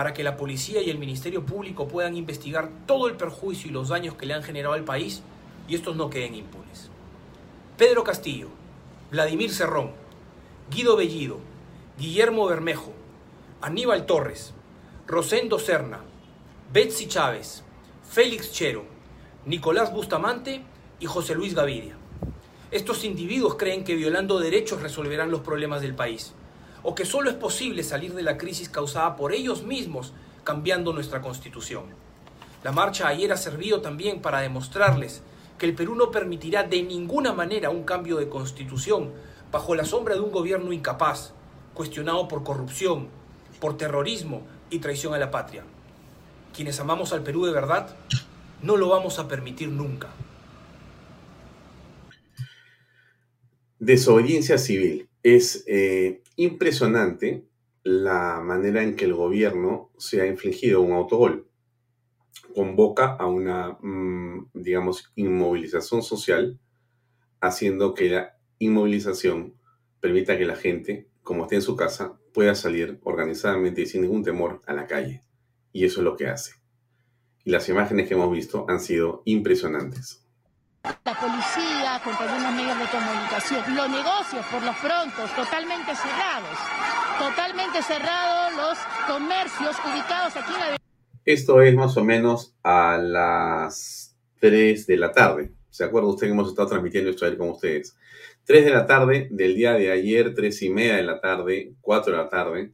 para 0.00 0.14
que 0.14 0.24
la 0.24 0.38
policía 0.38 0.80
y 0.80 0.88
el 0.88 0.96
Ministerio 0.96 1.44
Público 1.44 1.86
puedan 1.86 2.16
investigar 2.16 2.70
todo 2.86 3.06
el 3.06 3.18
perjuicio 3.18 3.68
y 3.68 3.74
los 3.74 3.90
daños 3.90 4.14
que 4.14 4.24
le 4.24 4.32
han 4.32 4.42
generado 4.42 4.74
al 4.74 4.82
país 4.82 5.20
y 5.68 5.74
estos 5.74 5.94
no 5.94 6.08
queden 6.08 6.34
impunes. 6.34 6.88
Pedro 7.76 8.02
Castillo, 8.02 8.48
Vladimir 9.10 9.52
Cerrón, 9.52 9.90
Guido 10.70 10.96
Bellido, 10.96 11.38
Guillermo 11.98 12.46
Bermejo, 12.46 12.94
Aníbal 13.60 14.06
Torres, 14.06 14.54
Rosendo 15.06 15.58
Serna, 15.58 16.00
Betsy 16.72 17.06
Chávez, 17.06 17.62
Félix 18.02 18.52
Chero, 18.52 18.84
Nicolás 19.44 19.92
Bustamante 19.92 20.62
y 20.98 21.04
José 21.04 21.34
Luis 21.34 21.54
Gavidia. 21.54 21.98
Estos 22.70 23.04
individuos 23.04 23.56
creen 23.56 23.84
que 23.84 23.96
violando 23.96 24.40
derechos 24.40 24.80
resolverán 24.80 25.30
los 25.30 25.42
problemas 25.42 25.82
del 25.82 25.94
país 25.94 26.32
o 26.82 26.94
que 26.94 27.04
solo 27.04 27.30
es 27.30 27.36
posible 27.36 27.82
salir 27.82 28.14
de 28.14 28.22
la 28.22 28.38
crisis 28.38 28.68
causada 28.68 29.16
por 29.16 29.32
ellos 29.32 29.62
mismos 29.62 30.12
cambiando 30.44 30.92
nuestra 30.92 31.20
constitución. 31.20 31.84
La 32.62 32.72
marcha 32.72 33.08
ayer 33.08 33.32
ha 33.32 33.36
servido 33.36 33.80
también 33.80 34.20
para 34.20 34.40
demostrarles 34.40 35.22
que 35.58 35.66
el 35.66 35.74
Perú 35.74 35.94
no 35.94 36.10
permitirá 36.10 36.62
de 36.62 36.82
ninguna 36.82 37.32
manera 37.32 37.70
un 37.70 37.84
cambio 37.84 38.16
de 38.16 38.28
constitución 38.28 39.12
bajo 39.52 39.74
la 39.74 39.84
sombra 39.84 40.14
de 40.14 40.20
un 40.20 40.30
gobierno 40.30 40.72
incapaz, 40.72 41.32
cuestionado 41.74 42.28
por 42.28 42.44
corrupción, 42.44 43.08
por 43.60 43.76
terrorismo 43.76 44.42
y 44.70 44.78
traición 44.78 45.14
a 45.14 45.18
la 45.18 45.30
patria. 45.30 45.64
Quienes 46.54 46.80
amamos 46.80 47.12
al 47.12 47.22
Perú 47.22 47.46
de 47.46 47.52
verdad, 47.52 47.94
no 48.62 48.76
lo 48.76 48.88
vamos 48.88 49.18
a 49.18 49.28
permitir 49.28 49.68
nunca. 49.68 50.08
Desobediencia 53.78 54.58
civil. 54.58 55.08
Es 55.22 55.64
eh, 55.66 56.22
impresionante 56.40 57.46
la 57.82 58.40
manera 58.40 58.82
en 58.82 58.96
que 58.96 59.04
el 59.04 59.12
gobierno 59.12 59.90
se 59.98 60.22
ha 60.22 60.26
infligido 60.26 60.80
un 60.80 60.92
autogol. 60.92 61.50
Convoca 62.54 63.14
a 63.14 63.26
una, 63.26 63.76
mm, 63.82 64.50
digamos, 64.54 65.12
inmovilización 65.16 66.02
social, 66.02 66.58
haciendo 67.42 67.92
que 67.92 68.08
la 68.08 68.38
inmovilización 68.58 69.54
permita 70.00 70.38
que 70.38 70.46
la 70.46 70.56
gente, 70.56 71.10
como 71.22 71.42
esté 71.42 71.56
en 71.56 71.62
su 71.62 71.76
casa, 71.76 72.18
pueda 72.32 72.54
salir 72.54 73.00
organizadamente 73.02 73.82
y 73.82 73.86
sin 73.86 74.00
ningún 74.00 74.22
temor 74.22 74.62
a 74.66 74.72
la 74.72 74.86
calle. 74.86 75.22
Y 75.72 75.84
eso 75.84 76.00
es 76.00 76.04
lo 76.04 76.16
que 76.16 76.28
hace. 76.28 76.54
Y 77.44 77.50
las 77.50 77.68
imágenes 77.68 78.08
que 78.08 78.14
hemos 78.14 78.32
visto 78.32 78.64
han 78.66 78.80
sido 78.80 79.20
impresionantes. 79.26 80.26
La 80.82 81.14
policía, 81.14 82.00
con 82.02 82.14
algunos 82.14 82.54
medios 82.54 82.78
de 82.78 82.86
comunicación, 82.86 83.76
los 83.76 83.90
negocios 83.90 84.46
por 84.50 84.62
los 84.62 84.76
prontos 84.76 85.30
totalmente 85.36 85.94
cerrados, 85.94 86.56
totalmente 87.18 87.82
cerrados 87.82 88.56
los 88.56 88.78
comercios 89.06 89.76
ubicados 89.84 90.36
aquí 90.36 90.52
en 90.54 90.60
la 90.60 90.76
Esto 91.26 91.60
es 91.60 91.74
más 91.74 91.96
o 91.98 92.04
menos 92.04 92.54
a 92.62 92.96
las 92.96 94.16
3 94.40 94.86
de 94.86 94.96
la 94.96 95.12
tarde. 95.12 95.52
¿Se 95.68 95.84
acuerda 95.84 96.08
usted 96.08 96.28
que 96.28 96.32
hemos 96.32 96.48
estado 96.48 96.68
transmitiendo 96.68 97.10
esto 97.10 97.26
ayer 97.26 97.36
con 97.36 97.50
ustedes? 97.50 97.94
3 98.44 98.64
de 98.64 98.70
la 98.70 98.86
tarde 98.86 99.28
del 99.30 99.54
día 99.54 99.74
de 99.74 99.92
ayer, 99.92 100.34
3 100.34 100.62
y 100.62 100.70
media 100.70 100.96
de 100.96 101.02
la 101.02 101.20
tarde, 101.20 101.74
4 101.82 102.12
de 102.12 102.18
la 102.18 102.28
tarde, 102.30 102.72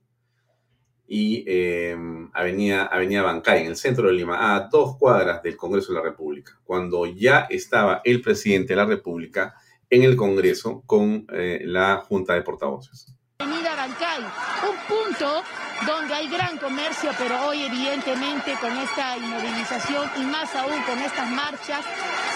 y 1.09 1.45
em, 1.47 2.31
Avenida, 2.33 2.87
Avenida 2.87 3.23
Bancay, 3.23 3.63
en 3.63 3.69
el 3.69 3.77
centro 3.77 4.09
de 4.09 4.15
Lima, 4.15 4.57
a 4.57 4.69
dos 4.69 4.97
cuadras 4.97 5.43
del 5.43 5.57
Congreso 5.57 5.93
de 5.93 5.99
la 5.99 6.05
República, 6.05 6.59
cuando 6.65 7.07
ya 7.07 7.47
estaba 7.51 8.01
el 8.05 8.21
presidente 8.21 8.73
de 8.73 8.77
la 8.77 8.87
República 8.87 9.55
en 9.89 10.03
el 10.03 10.17
Congreso 10.17 10.83
con 10.87 11.27
eh, 11.33 11.61
la 11.65 11.99
Junta 11.99 12.35
de 12.35 12.43
Portavoces. 12.43 13.15
Avenida 13.39 13.77
Bancay, 13.77 14.23
un 14.23 14.77
punto 14.89 15.43
donde 15.87 16.15
hay 16.15 16.29
gran 16.29 16.59
comercio, 16.59 17.11
pero 17.19 17.47
hoy 17.47 17.63
evidentemente 17.63 18.55
con 18.61 18.77
esta 18.79 19.17
inmovilización 19.19 20.09
y 20.17 20.25
más 20.25 20.55
aún 20.57 20.83
con 20.83 20.99
estas 20.99 21.31
marchas 21.31 21.85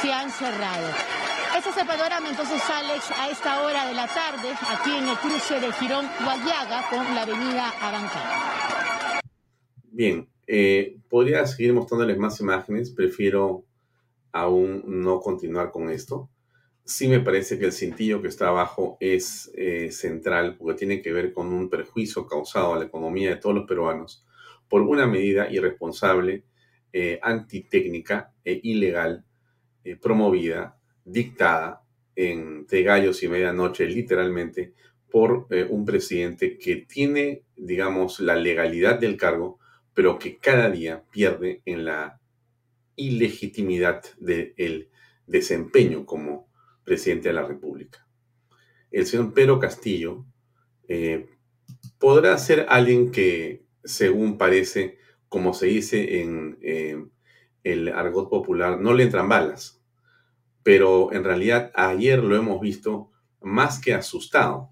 se 0.01 0.13
han 0.13 0.31
cerrado. 0.31 0.89
Este 1.61 1.73
es 1.73 1.77
el 1.77 1.87
panorama 1.87 2.31
entonces, 2.31 2.63
Alex, 2.71 3.11
a 3.11 3.29
esta 3.29 3.63
hora 3.63 3.87
de 3.87 3.93
la 3.93 4.07
tarde, 4.07 4.49
aquí 4.67 4.97
en 4.97 5.07
el 5.07 5.17
cruce 5.19 5.61
de 5.61 5.71
Girón 5.75 6.07
Guayaga 6.25 6.89
con 6.89 7.15
la 7.15 7.21
avenida 7.21 7.69
Abancay. 7.83 9.21
Bien, 9.91 10.27
eh, 10.47 10.97
podría 11.11 11.47
seguir 11.47 11.75
mostrándoles 11.75 12.17
más 12.17 12.41
imágenes, 12.41 12.91
prefiero 12.91 13.67
aún 14.33 14.85
no 14.87 15.21
continuar 15.21 15.71
con 15.71 15.91
esto. 15.91 16.31
Sí 16.83 17.09
me 17.09 17.21
parece 17.21 17.59
que 17.59 17.67
el 17.67 17.73
cintillo 17.73 18.23
que 18.23 18.29
está 18.29 18.49
abajo 18.49 18.97
es 18.99 19.53
eh, 19.55 19.93
central 19.93 20.57
porque 20.57 20.79
tiene 20.79 21.03
que 21.03 21.13
ver 21.13 21.35
con 21.35 21.49
un 21.49 21.69
perjuicio 21.69 22.27
causado 22.27 22.73
a 22.73 22.79
la 22.79 22.87
economía 22.87 23.29
de 23.29 23.37
todos 23.37 23.55
los 23.55 23.67
peruanos 23.67 24.25
por 24.67 24.81
una 24.81 25.07
medida 25.07 25.53
irresponsable, 25.53 26.43
eh, 26.91 27.21
antitécnica 27.23 28.33
e 28.47 28.61
ilegal 28.63 29.27
promovida 30.01 30.80
dictada 31.05 31.83
entre 32.15 32.83
gallos 32.83 33.23
y 33.23 33.29
medianoche, 33.29 33.87
literalmente, 33.87 34.75
por 35.11 35.47
eh, 35.51 35.67
un 35.69 35.85
presidente 35.85 36.59
que 36.59 36.77
tiene, 36.77 37.43
digamos, 37.57 38.21
la 38.21 38.37
legalidad 38.37 38.99
del 38.99 39.17
cargo, 39.17 39.59
pero 39.95 40.19
que 40.19 40.39
cada 40.39 40.71
día 40.71 41.05
pierde 41.11 41.63
en 41.65 41.85
la 41.85 42.21
ilegitimidad 42.97 44.03
del 44.19 44.89
desempeño 45.27 46.05
como 46.05 46.49
presidente 46.85 47.29
de 47.29 47.35
la 47.35 47.47
República. 47.47 48.07
El 48.91 49.07
señor 49.07 49.33
Pedro 49.33 49.59
Castillo 49.59 50.27
eh, 50.89 51.29
podrá 51.99 52.37
ser 52.39 52.67
alguien 52.69 53.11
que, 53.11 53.65
según 53.85 54.37
parece, 54.37 54.99
como 55.29 55.55
se 55.55 55.67
dice 55.67 56.21
en 56.21 56.59
eh, 56.63 57.03
el 57.65 57.89
argot 57.89 58.29
popular, 58.29 58.81
no 58.81 58.93
le 58.93 59.05
entran 59.05 59.29
balas 59.29 59.80
pero 60.63 61.13
en 61.13 61.25
realidad 61.25 61.71
ayer 61.75 62.23
lo 62.23 62.37
hemos 62.37 62.61
visto 62.61 63.11
más 63.41 63.81
que 63.81 63.95
asustado, 63.95 64.71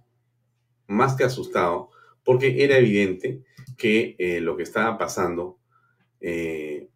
más 0.86 1.14
que 1.16 1.24
asustado, 1.24 1.90
porque 2.24 2.62
era 2.64 2.76
evidente 2.78 3.42
que 3.76 4.16
eh, 4.18 4.40
lo 4.40 4.56
que 4.56 4.64
estaba 4.64 4.98
pasando 4.98 5.58
eh, 6.20 6.88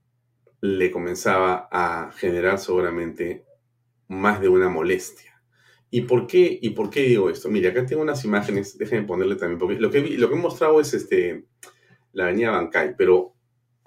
le 0.61 0.90
comenzaba 0.90 1.68
a 1.70 2.12
generar 2.12 2.59
seguramente 2.59 3.44
más 4.09 4.40
de 4.40 4.48
una 4.48 4.68
molestia. 4.68 5.33
¿Y 5.90 6.02
por 6.02 6.26
qué, 6.26 6.59
y 6.61 6.70
por 6.70 6.90
qué 6.90 7.02
digo 7.02 7.28
esto? 7.28 7.50
Mira, 7.50 7.70
acá 7.70 7.85
tengo 7.85 8.02
unas 8.02 8.24
imágenes, 8.24 8.78
déjenme 8.78 9.07
ponerle 9.07 9.37
también, 9.37 9.59
porque 9.59 9.78
lo 9.78 9.90
que, 9.90 10.00
lo 10.00 10.28
que 10.28 10.35
he 10.35 10.38
mostrado 10.38 10.81
es 10.81 10.94
este, 10.94 11.46
la 12.12 12.24
avenida 12.24 12.50
Bancay, 12.50 12.94
pero 12.96 13.35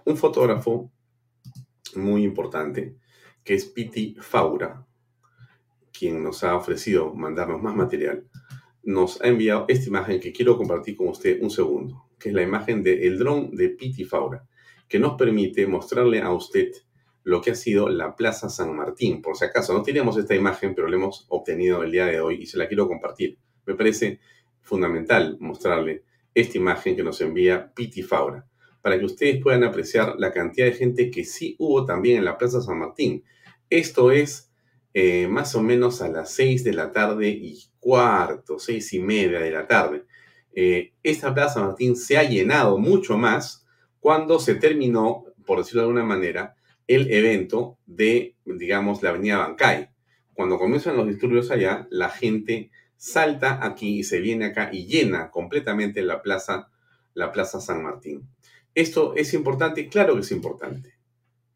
un 0.06 0.18
fotógrafo 0.18 0.92
muy 1.96 2.24
importante, 2.24 2.96
que 3.44 3.56
es 3.56 3.66
Piti 3.66 4.16
Faura, 4.20 4.86
quien 5.98 6.24
nos 6.24 6.44
ha 6.44 6.56
ofrecido 6.56 7.14
mandarnos 7.14 7.62
más 7.62 7.76
material, 7.76 8.26
nos 8.84 9.22
ha 9.22 9.28
enviado 9.28 9.66
esta 9.68 9.90
imagen 9.90 10.20
que 10.20 10.32
quiero 10.32 10.58
compartir 10.58 10.96
con 10.96 11.08
usted 11.08 11.42
un 11.42 11.50
segundo, 11.50 12.06
que 12.20 12.30
es 12.30 12.36
la 12.36 12.44
imagen 12.44 12.84
del 12.84 13.18
dron 13.18 13.56
de 13.56 13.70
Piti 13.70 14.04
Faura, 14.04 14.46
que 14.88 15.00
nos 15.00 15.16
permite 15.18 15.66
mostrarle 15.66 16.22
a 16.22 16.32
usted 16.32 16.72
lo 17.24 17.42
que 17.42 17.52
ha 17.52 17.56
sido 17.56 17.90
la 17.90 18.16
Plaza 18.16 18.50
San 18.50 18.76
Martín. 18.76 19.22
Por 19.22 19.36
si 19.36 19.46
acaso, 19.46 19.74
no 19.74 19.82
teníamos 19.82 20.16
esta 20.18 20.36
imagen, 20.36 20.76
pero 20.76 20.88
la 20.88 20.96
hemos 20.96 21.26
obtenido 21.30 21.84
el 21.84 21.92
día 21.92 22.06
de 22.06 22.22
hoy 22.22 22.44
y 22.44 22.46
se 22.46 22.60
la 22.60 22.68
quiero 22.68 22.88
compartir. 22.88 23.40
Me 23.66 23.74
parece 23.74 24.20
fundamental 24.62 25.38
mostrarle 25.40 26.04
esta 26.36 26.58
imagen 26.58 26.96
que 26.96 27.04
nos 27.04 27.20
envía 27.22 27.74
Piti 27.74 28.04
Faura, 28.04 28.46
para 28.82 29.00
que 29.00 29.06
ustedes 29.06 29.42
puedan 29.42 29.64
apreciar 29.64 30.16
la 30.20 30.32
cantidad 30.32 30.68
de 30.68 30.74
gente 30.74 31.10
que 31.10 31.24
sí 31.24 31.56
hubo 31.58 31.86
también 31.86 32.20
en 32.20 32.26
la 32.26 32.38
Plaza 32.38 32.62
San 32.62 32.78
Martín. 32.78 33.24
Esto 33.72 34.12
es 34.12 34.52
eh, 34.98 35.28
más 35.28 35.54
o 35.56 35.62
menos 35.62 36.02
a 36.02 36.08
las 36.08 36.32
seis 36.32 36.64
de 36.64 36.72
la 36.72 36.94
tarde 36.94 37.28
y 37.28 37.62
cuarto, 37.82 38.58
seis 38.60 38.94
y 38.94 39.00
media 39.00 39.42
de 39.42 39.52
la 39.52 39.68
tarde. 39.68 40.06
Eh, 40.54 40.94
esta 41.04 41.34
Plaza 41.34 41.62
Martín 41.62 41.98
se 41.98 42.18
ha 42.18 42.24
llenado 42.24 42.78
mucho 42.78 43.18
más 43.18 43.68
cuando 44.00 44.40
se 44.40 44.56
terminó, 44.56 45.26
por 45.46 45.58
decirlo 45.58 45.82
de 45.82 45.88
alguna 45.88 46.06
manera, 46.06 46.56
el 46.88 47.12
evento 47.12 47.78
de, 47.86 48.38
digamos, 48.46 49.04
la 49.04 49.10
Avenida 49.10 49.40
Bancay. 49.40 49.90
Cuando 50.34 50.58
comienzan 50.58 50.96
los 50.96 51.10
disturbios 51.10 51.52
allá, 51.52 51.88
la 51.90 52.10
gente 52.10 52.72
salta 52.96 53.66
aquí 53.66 54.00
y 54.00 54.04
se 54.06 54.22
viene 54.22 54.46
acá 54.46 54.70
y 54.72 54.86
llena 54.86 55.30
completamente 55.30 56.04
la 56.04 56.22
plaza, 56.22 56.72
la 57.14 57.34
plaza 57.34 57.60
San 57.60 57.84
Martín. 57.84 58.30
¿Esto 58.74 59.14
es 59.18 59.34
importante? 59.34 59.90
Claro 59.90 60.14
que 60.14 60.22
es 60.22 60.32
importante. 60.32 60.95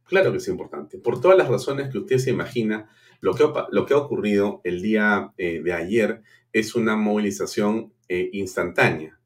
Claro 0.10 0.32
que 0.32 0.40
es 0.40 0.48
importante. 0.48 0.98
Por 0.98 1.22
todas 1.22 1.38
las 1.38 1.48
razones 1.48 1.92
que 1.92 2.00
usted 2.00 2.18
se 2.18 2.32
imagina 2.32 2.90
lo 3.22 3.36
que, 3.36 3.94
ha 3.94 3.98
ocurrido 3.98 4.60
el 4.64 4.82
día 4.82 5.32
eh, 5.38 5.62
de 5.64 5.72
ayer 5.72 6.24
es 6.52 6.74
una 6.74 6.96
movilización 6.96 7.94
eh, 8.08 8.28
instantánea, 8.34 9.20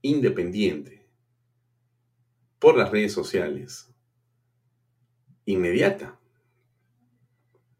independiente, 0.00 1.04
por 2.60 2.76
las 2.76 2.92
redes 2.92 3.12
sociales, 3.12 3.92
inmediata, 5.44 6.20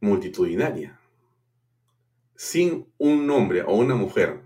multitudinaria, 0.01 0.99
sin 2.35 2.89
un 2.99 3.31
hombre 3.31 3.63
o 3.63 3.77
una 3.77 3.95
mujer, 3.95 4.43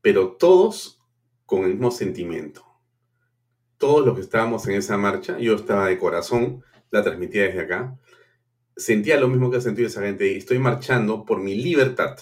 pero 0.00 0.32
todos 0.32 0.98
con 1.44 1.64
el 1.64 1.72
mismo 1.72 1.90
sentimiento. 1.90 2.65
Todos 3.78 4.04
los 4.06 4.14
que 4.14 4.22
estábamos 4.22 4.66
en 4.68 4.74
esa 4.74 4.96
marcha, 4.96 5.38
yo 5.38 5.54
estaba 5.54 5.88
de 5.88 5.98
corazón, 5.98 6.62
la 6.90 7.02
transmitía 7.02 7.44
desde 7.44 7.60
acá, 7.60 7.98
sentía 8.76 9.18
lo 9.18 9.28
mismo 9.28 9.50
que 9.50 9.58
ha 9.58 9.60
sentido 9.60 9.88
esa 9.88 10.02
gente. 10.02 10.36
Estoy 10.36 10.58
marchando 10.58 11.24
por 11.24 11.40
mi 11.40 11.54
libertad. 11.54 12.18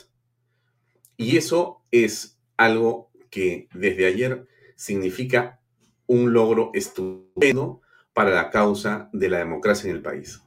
Y 1.17 1.37
eso 1.37 1.83
es 1.91 2.39
algo 2.57 3.11
que 3.31 3.69
desde 3.75 4.07
ayer 4.07 4.47
significa 4.77 5.61
un 6.07 6.33
logro 6.33 6.71
estupendo 6.75 7.81
para 8.13 8.31
la 8.31 8.51
causa 8.51 9.09
de 9.13 9.29
la 9.29 9.39
democracia 9.39 9.91
en 9.91 9.97
el 9.97 10.03
país. 10.03 10.43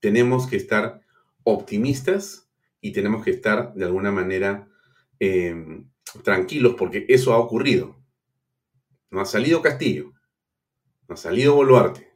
Tenemos 0.00 0.46
que 0.46 0.56
estar 0.56 1.00
optimistas 1.42 2.48
y 2.80 2.92
tenemos 2.92 3.24
que 3.24 3.32
estar 3.32 3.74
de 3.74 3.84
alguna 3.84 4.12
manera 4.12 4.68
em, 5.18 5.88
tranquilos 6.22 6.74
porque 6.78 7.06
eso 7.08 7.32
ha 7.32 7.38
ocurrido. 7.38 7.97
No 9.10 9.20
ha 9.20 9.24
salido 9.24 9.62
Castillo, 9.62 10.12
no 11.08 11.14
ha 11.14 11.16
salido 11.16 11.54
Boluarte, 11.54 12.08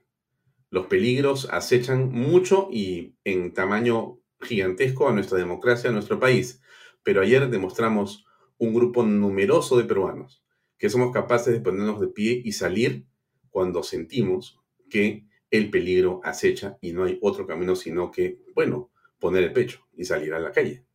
los 0.72 0.87
peligros 0.87 1.48
acechan 1.50 2.11
mucho 2.11 2.68
y 2.72 3.14
en 3.24 3.52
tamaño 3.52 4.20
gigantesco 4.40 5.07
a 5.07 5.12
nuestra 5.12 5.37
democracia, 5.37 5.90
a 5.90 5.92
nuestro 5.92 6.18
país. 6.18 6.62
Pero 7.02 7.20
ayer 7.20 7.50
demostramos 7.50 8.24
un 8.57 8.72
grupo 8.72 9.02
numeroso 9.02 9.76
de 9.76 9.85
peruanos 9.85 10.42
que 10.78 10.88
somos 10.88 11.12
capaces 11.12 11.52
de 11.52 11.61
ponernos 11.61 12.00
de 12.00 12.09
pie 12.09 12.40
y 12.42 12.52
salir 12.52 13.05
cuando 13.50 13.83
sentimos 13.83 14.61
que 14.88 15.26
el 15.50 15.68
peligro 15.68 16.22
acecha 16.24 16.78
y 16.81 16.92
no 16.92 17.05
hay 17.05 17.18
otro 17.20 17.46
camino 17.46 17.76
sino 17.76 18.11
que, 18.11 18.38
bueno, 18.55 18.90
poner 19.18 19.44
el 19.44 19.52
pecho 19.52 19.87
y 19.94 20.07
salir 20.07 20.33
a 20.33 20.40
la 20.40 20.52
calle. 20.52 20.87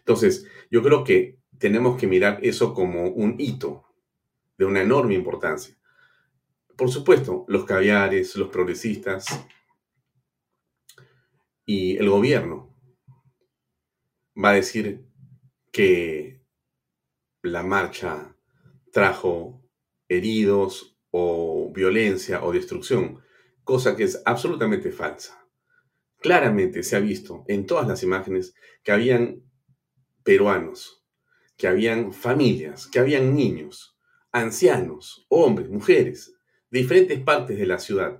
Entonces, 0.00 0.46
yo 0.70 0.82
creo 0.82 1.02
que 1.02 1.38
tenemos 1.56 1.98
que 1.98 2.06
mirar 2.06 2.40
eso 2.42 2.74
como 2.74 3.08
un 3.08 3.36
hito 3.38 3.84
de 4.62 4.66
una 4.66 4.82
enorme 4.82 5.14
importancia. 5.14 5.76
Por 6.76 6.88
supuesto, 6.88 7.44
los 7.48 7.64
caviares, 7.64 8.36
los 8.36 8.48
progresistas 8.48 9.26
y 11.66 11.96
el 11.96 12.08
gobierno 12.08 12.72
va 14.36 14.50
a 14.50 14.54
decir 14.54 15.04
que 15.72 16.44
la 17.42 17.64
marcha 17.64 18.36
trajo 18.92 19.68
heridos 20.08 20.96
o 21.10 21.72
violencia 21.74 22.44
o 22.44 22.52
destrucción, 22.52 23.20
cosa 23.64 23.96
que 23.96 24.04
es 24.04 24.22
absolutamente 24.24 24.92
falsa. 24.92 25.44
Claramente 26.18 26.84
se 26.84 26.94
ha 26.94 27.00
visto 27.00 27.44
en 27.48 27.66
todas 27.66 27.88
las 27.88 28.04
imágenes 28.04 28.54
que 28.84 28.92
habían 28.92 29.42
peruanos, 30.22 31.04
que 31.56 31.66
habían 31.66 32.12
familias, 32.12 32.86
que 32.86 33.00
habían 33.00 33.34
niños, 33.34 33.91
ancianos, 34.32 35.26
hombres, 35.28 35.68
mujeres, 35.68 36.34
diferentes 36.70 37.20
partes 37.20 37.58
de 37.58 37.66
la 37.66 37.78
ciudad, 37.78 38.18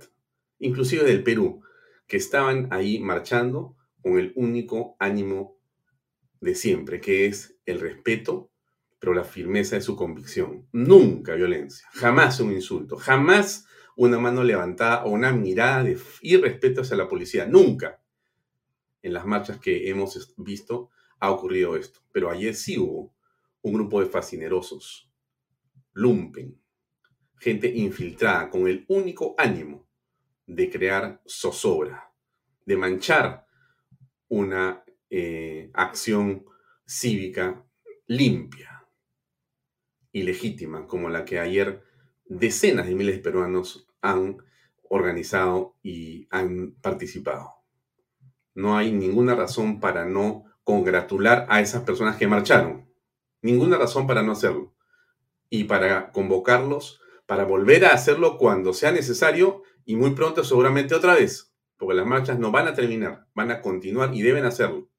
inclusive 0.59 1.03
del 1.03 1.23
Perú, 1.23 1.61
que 2.07 2.17
estaban 2.17 2.67
ahí 2.71 2.99
marchando 2.99 3.75
con 4.01 4.19
el 4.19 4.31
único 4.35 4.95
ánimo 4.99 5.57
de 6.39 6.55
siempre, 6.55 7.01
que 7.01 7.25
es 7.25 7.57
el 7.65 7.79
respeto, 7.79 8.51
pero 8.99 9.13
la 9.13 9.23
firmeza 9.23 9.75
de 9.75 9.81
su 9.81 9.95
convicción. 9.95 10.67
Nunca 10.71 11.35
violencia, 11.35 11.87
jamás 11.93 12.39
un 12.39 12.53
insulto, 12.53 12.95
jamás 12.97 13.65
una 13.95 14.19
mano 14.19 14.43
levantada 14.43 15.05
o 15.05 15.09
una 15.09 15.33
mirada 15.33 15.83
de 15.83 15.97
irrespeto 16.21 16.81
hacia 16.81 16.97
la 16.97 17.07
policía. 17.07 17.45
Nunca 17.45 18.01
en 19.01 19.13
las 19.13 19.25
marchas 19.25 19.59
que 19.59 19.89
hemos 19.89 20.33
visto 20.37 20.89
ha 21.19 21.31
ocurrido 21.31 21.75
esto. 21.75 22.01
Pero 22.11 22.29
ayer 22.29 22.55
sí 22.55 22.77
hubo 22.77 23.13
un 23.61 23.73
grupo 23.73 24.01
de 24.01 24.07
fascinerosos, 24.07 25.09
lumpen, 25.93 26.59
gente 27.37 27.67
infiltrada 27.67 28.49
con 28.49 28.67
el 28.67 28.85
único 28.87 29.35
ánimo 29.37 29.87
de 30.45 30.69
crear 30.69 31.21
zozobra, 31.27 32.11
de 32.65 32.77
manchar 32.77 33.45
una 34.27 34.83
eh, 35.09 35.69
acción 35.73 36.45
cívica 36.85 37.65
limpia 38.07 38.87
y 40.11 40.23
legítima, 40.23 40.87
como 40.87 41.09
la 41.09 41.25
que 41.25 41.39
ayer 41.39 41.83
decenas 42.25 42.87
de 42.87 42.95
miles 42.95 43.15
de 43.15 43.21
peruanos 43.21 43.87
han 44.01 44.37
organizado 44.89 45.75
y 45.81 46.27
han 46.29 46.75
participado. 46.81 47.49
No 48.53 48.77
hay 48.77 48.91
ninguna 48.91 49.35
razón 49.35 49.79
para 49.79 50.05
no 50.05 50.45
congratular 50.63 51.45
a 51.49 51.61
esas 51.61 51.83
personas 51.83 52.17
que 52.17 52.27
marcharon. 52.27 52.87
Ninguna 53.41 53.77
razón 53.77 54.05
para 54.05 54.21
no 54.21 54.31
hacerlo. 54.33 54.72
Y 55.55 55.65
para 55.65 56.11
convocarlos 56.11 56.99
para 57.27 57.45
volver 57.45 57.85
a 57.85 57.93
hacerlo 57.93 58.37
cuando 58.39 58.73
sea 58.73 58.91
necesario 58.91 59.61
y 59.85 59.95
muy 59.95 60.15
pronto 60.15 60.43
seguramente 60.43 60.95
otra 60.95 61.13
vez, 61.13 61.53
porque 61.77 61.93
las 61.93 62.07
marchas 62.07 62.39
no 62.39 62.51
van 62.51 62.67
a 62.67 62.73
terminar, 62.73 63.27
van 63.35 63.51
a 63.51 63.61
continuar 63.61 64.15
y 64.15 64.23
deben 64.23 64.45
hacerlo. 64.45 64.89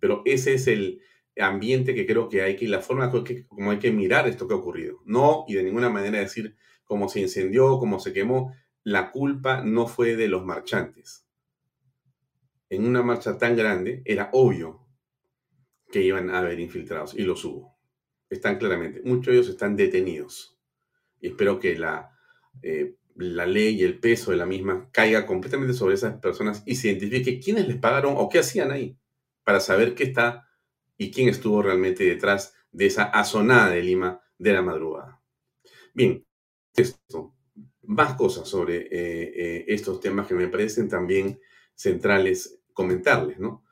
Pero 0.00 0.22
ese 0.24 0.54
es 0.54 0.66
el 0.66 1.02
ambiente 1.36 1.94
que 1.94 2.06
creo 2.06 2.30
que 2.30 2.40
hay 2.40 2.56
que, 2.56 2.68
la 2.68 2.80
forma 2.80 3.10
como 3.10 3.70
hay 3.70 3.78
que 3.78 3.90
mirar 3.90 4.26
esto 4.28 4.48
que 4.48 4.54
ha 4.54 4.56
ocurrido. 4.56 5.00
No, 5.04 5.44
y 5.46 5.54
de 5.54 5.62
ninguna 5.62 5.90
manera 5.90 6.20
decir 6.20 6.56
cómo 6.84 7.10
se 7.10 7.20
incendió, 7.20 7.78
cómo 7.78 8.00
se 8.00 8.14
quemó, 8.14 8.54
la 8.82 9.10
culpa 9.10 9.62
no 9.62 9.86
fue 9.86 10.16
de 10.16 10.28
los 10.28 10.42
marchantes. 10.42 11.26
En 12.70 12.86
una 12.86 13.02
marcha 13.02 13.36
tan 13.36 13.56
grande 13.56 14.00
era 14.06 14.30
obvio 14.32 14.86
que 15.92 16.02
iban 16.02 16.30
a 16.30 16.38
haber 16.38 16.60
infiltrados, 16.60 17.14
y 17.14 17.22
los 17.22 17.44
hubo. 17.44 17.73
Están 18.30 18.58
claramente, 18.58 19.00
muchos 19.04 19.26
de 19.26 19.32
ellos 19.34 19.48
están 19.48 19.76
detenidos. 19.76 20.58
Y 21.20 21.28
espero 21.28 21.58
que 21.58 21.78
la, 21.78 22.10
eh, 22.62 22.96
la 23.16 23.46
ley 23.46 23.80
y 23.80 23.84
el 23.84 23.98
peso 24.00 24.30
de 24.30 24.36
la 24.36 24.46
misma 24.46 24.88
caiga 24.92 25.26
completamente 25.26 25.74
sobre 25.74 25.94
esas 25.94 26.18
personas 26.20 26.62
y 26.66 26.76
se 26.76 26.88
identifique 26.88 27.40
quiénes 27.40 27.68
les 27.68 27.76
pagaron 27.76 28.14
o 28.16 28.28
qué 28.28 28.40
hacían 28.40 28.70
ahí, 28.72 28.98
para 29.44 29.60
saber 29.60 29.94
qué 29.94 30.04
está 30.04 30.48
y 30.96 31.10
quién 31.10 31.28
estuvo 31.28 31.62
realmente 31.62 32.04
detrás 32.04 32.54
de 32.72 32.86
esa 32.86 33.04
azonada 33.04 33.70
de 33.70 33.82
Lima 33.82 34.20
de 34.38 34.52
la 34.52 34.62
madrugada. 34.62 35.22
Bien, 35.92 36.26
esto, 36.74 37.34
más 37.82 38.14
cosas 38.14 38.48
sobre 38.48 38.76
eh, 38.76 38.88
eh, 38.90 39.64
estos 39.68 40.00
temas 40.00 40.26
que 40.26 40.34
me 40.34 40.48
parecen 40.48 40.88
también 40.88 41.40
centrales 41.74 42.60
comentarles, 42.72 43.38
¿no? 43.38 43.64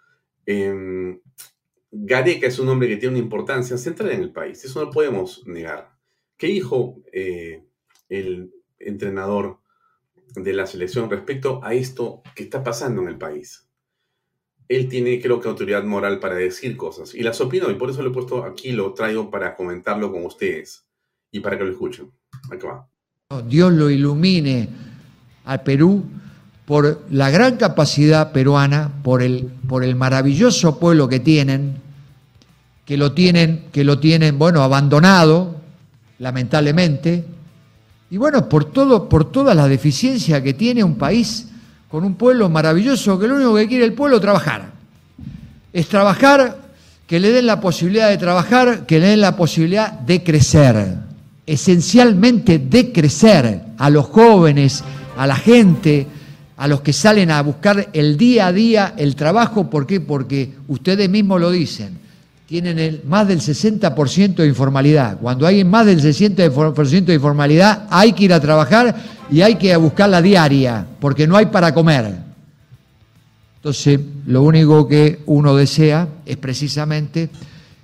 Em, 0.46 1.20
Gareca 1.94 2.46
es 2.46 2.58
un 2.58 2.70
hombre 2.70 2.88
que 2.88 2.96
tiene 2.96 3.16
una 3.16 3.24
importancia 3.24 3.76
central 3.76 4.12
en 4.12 4.22
el 4.22 4.32
país, 4.32 4.64
eso 4.64 4.80
no 4.80 4.86
lo 4.86 4.90
podemos 4.90 5.46
negar. 5.46 5.92
¿Qué 6.38 6.46
dijo 6.46 7.02
eh, 7.12 7.64
el 8.08 8.50
entrenador 8.78 9.58
de 10.34 10.54
la 10.54 10.66
selección 10.66 11.10
respecto 11.10 11.60
a 11.62 11.74
esto 11.74 12.22
que 12.34 12.44
está 12.44 12.64
pasando 12.64 13.02
en 13.02 13.08
el 13.08 13.18
país? 13.18 13.68
Él 14.68 14.88
tiene, 14.88 15.20
creo 15.20 15.38
que, 15.38 15.48
autoridad 15.48 15.84
moral 15.84 16.18
para 16.18 16.34
decir 16.34 16.78
cosas 16.78 17.14
y 17.14 17.22
las 17.22 17.38
opino 17.42 17.70
y 17.70 17.74
por 17.74 17.90
eso 17.90 18.02
lo 18.02 18.08
he 18.08 18.14
puesto 18.14 18.42
aquí, 18.42 18.72
lo 18.72 18.94
traigo 18.94 19.30
para 19.30 19.54
comentarlo 19.54 20.10
con 20.10 20.24
ustedes 20.24 20.86
y 21.30 21.40
para 21.40 21.58
que 21.58 21.64
lo 21.64 21.72
escuchen. 21.72 22.10
Aquí 22.50 22.66
va. 22.66 22.88
Dios 23.46 23.70
lo 23.70 23.90
ilumine 23.90 24.66
al 25.44 25.62
Perú 25.62 26.04
por 26.64 27.02
la 27.10 27.30
gran 27.30 27.58
capacidad 27.58 28.32
peruana, 28.32 29.02
por 29.02 29.22
el, 29.22 29.50
por 29.68 29.84
el 29.84 29.94
maravilloso 29.94 30.78
pueblo 30.78 31.06
que 31.06 31.20
tienen, 31.20 31.81
que 32.84 32.96
lo 32.96 33.12
tienen, 33.12 33.64
que 33.72 33.84
lo 33.84 33.98
tienen, 33.98 34.38
bueno, 34.38 34.62
abandonado, 34.62 35.56
lamentablemente, 36.18 37.24
y 38.10 38.16
bueno, 38.16 38.48
por, 38.48 38.66
todo, 38.66 39.08
por 39.08 39.30
toda 39.30 39.54
la 39.54 39.68
deficiencia 39.68 40.42
que 40.42 40.52
tiene 40.52 40.84
un 40.84 40.96
país 40.96 41.48
con 41.88 42.04
un 42.04 42.14
pueblo 42.14 42.48
maravilloso, 42.50 43.18
que 43.18 43.26
lo 43.26 43.36
único 43.36 43.54
que 43.54 43.68
quiere 43.68 43.84
el 43.84 43.94
pueblo 43.94 44.16
es 44.16 44.22
trabajar. 44.22 44.70
Es 45.72 45.88
trabajar, 45.88 46.58
que 47.06 47.18
le 47.18 47.30
den 47.32 47.46
la 47.46 47.60
posibilidad 47.60 48.10
de 48.10 48.18
trabajar, 48.18 48.84
que 48.84 49.00
le 49.00 49.08
den 49.08 49.20
la 49.22 49.36
posibilidad 49.36 49.92
de 49.92 50.22
crecer, 50.22 50.96
esencialmente 51.46 52.58
de 52.58 52.92
crecer 52.92 53.62
a 53.78 53.88
los 53.88 54.06
jóvenes, 54.06 54.84
a 55.16 55.26
la 55.26 55.36
gente, 55.36 56.06
a 56.58 56.68
los 56.68 56.82
que 56.82 56.92
salen 56.92 57.30
a 57.30 57.40
buscar 57.40 57.88
el 57.94 58.18
día 58.18 58.48
a 58.48 58.52
día 58.52 58.94
el 58.98 59.16
trabajo. 59.16 59.70
¿Por 59.70 59.86
qué? 59.86 60.00
Porque 60.00 60.52
ustedes 60.68 61.08
mismos 61.08 61.40
lo 61.40 61.50
dicen 61.50 62.01
tienen 62.52 62.78
el, 62.78 63.00
más 63.06 63.26
del 63.26 63.40
60% 63.40 64.34
de 64.34 64.46
informalidad. 64.46 65.18
Cuando 65.18 65.46
hay 65.46 65.64
más 65.64 65.86
del 65.86 66.02
60% 66.02 67.06
de 67.06 67.14
informalidad, 67.14 67.86
hay 67.88 68.12
que 68.12 68.24
ir 68.24 68.32
a 68.34 68.40
trabajar 68.40 68.94
y 69.30 69.40
hay 69.40 69.54
que 69.54 69.74
buscar 69.76 70.10
la 70.10 70.20
diaria, 70.20 70.86
porque 71.00 71.26
no 71.26 71.38
hay 71.38 71.46
para 71.46 71.72
comer. 71.72 72.14
Entonces, 73.56 73.98
lo 74.26 74.42
único 74.42 74.86
que 74.86 75.22
uno 75.24 75.56
desea 75.56 76.06
es 76.26 76.36
precisamente 76.36 77.30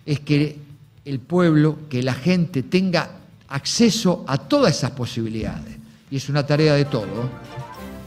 es 0.05 0.21
que 0.21 0.59
el 1.07 1.19
pueblo, 1.21 1.79
que 1.89 2.03
la 2.03 2.13
gente 2.13 2.65
tenga 2.65 3.09
acceso 3.49 4.27
a 4.29 4.37
todas 4.37 4.77
esas 4.77 4.91
posibilidades. 4.91 5.79
Y 6.11 6.17
es 6.19 6.29
una 6.29 6.45
tarea 6.45 6.75
de 6.75 6.85
todos, 6.85 7.25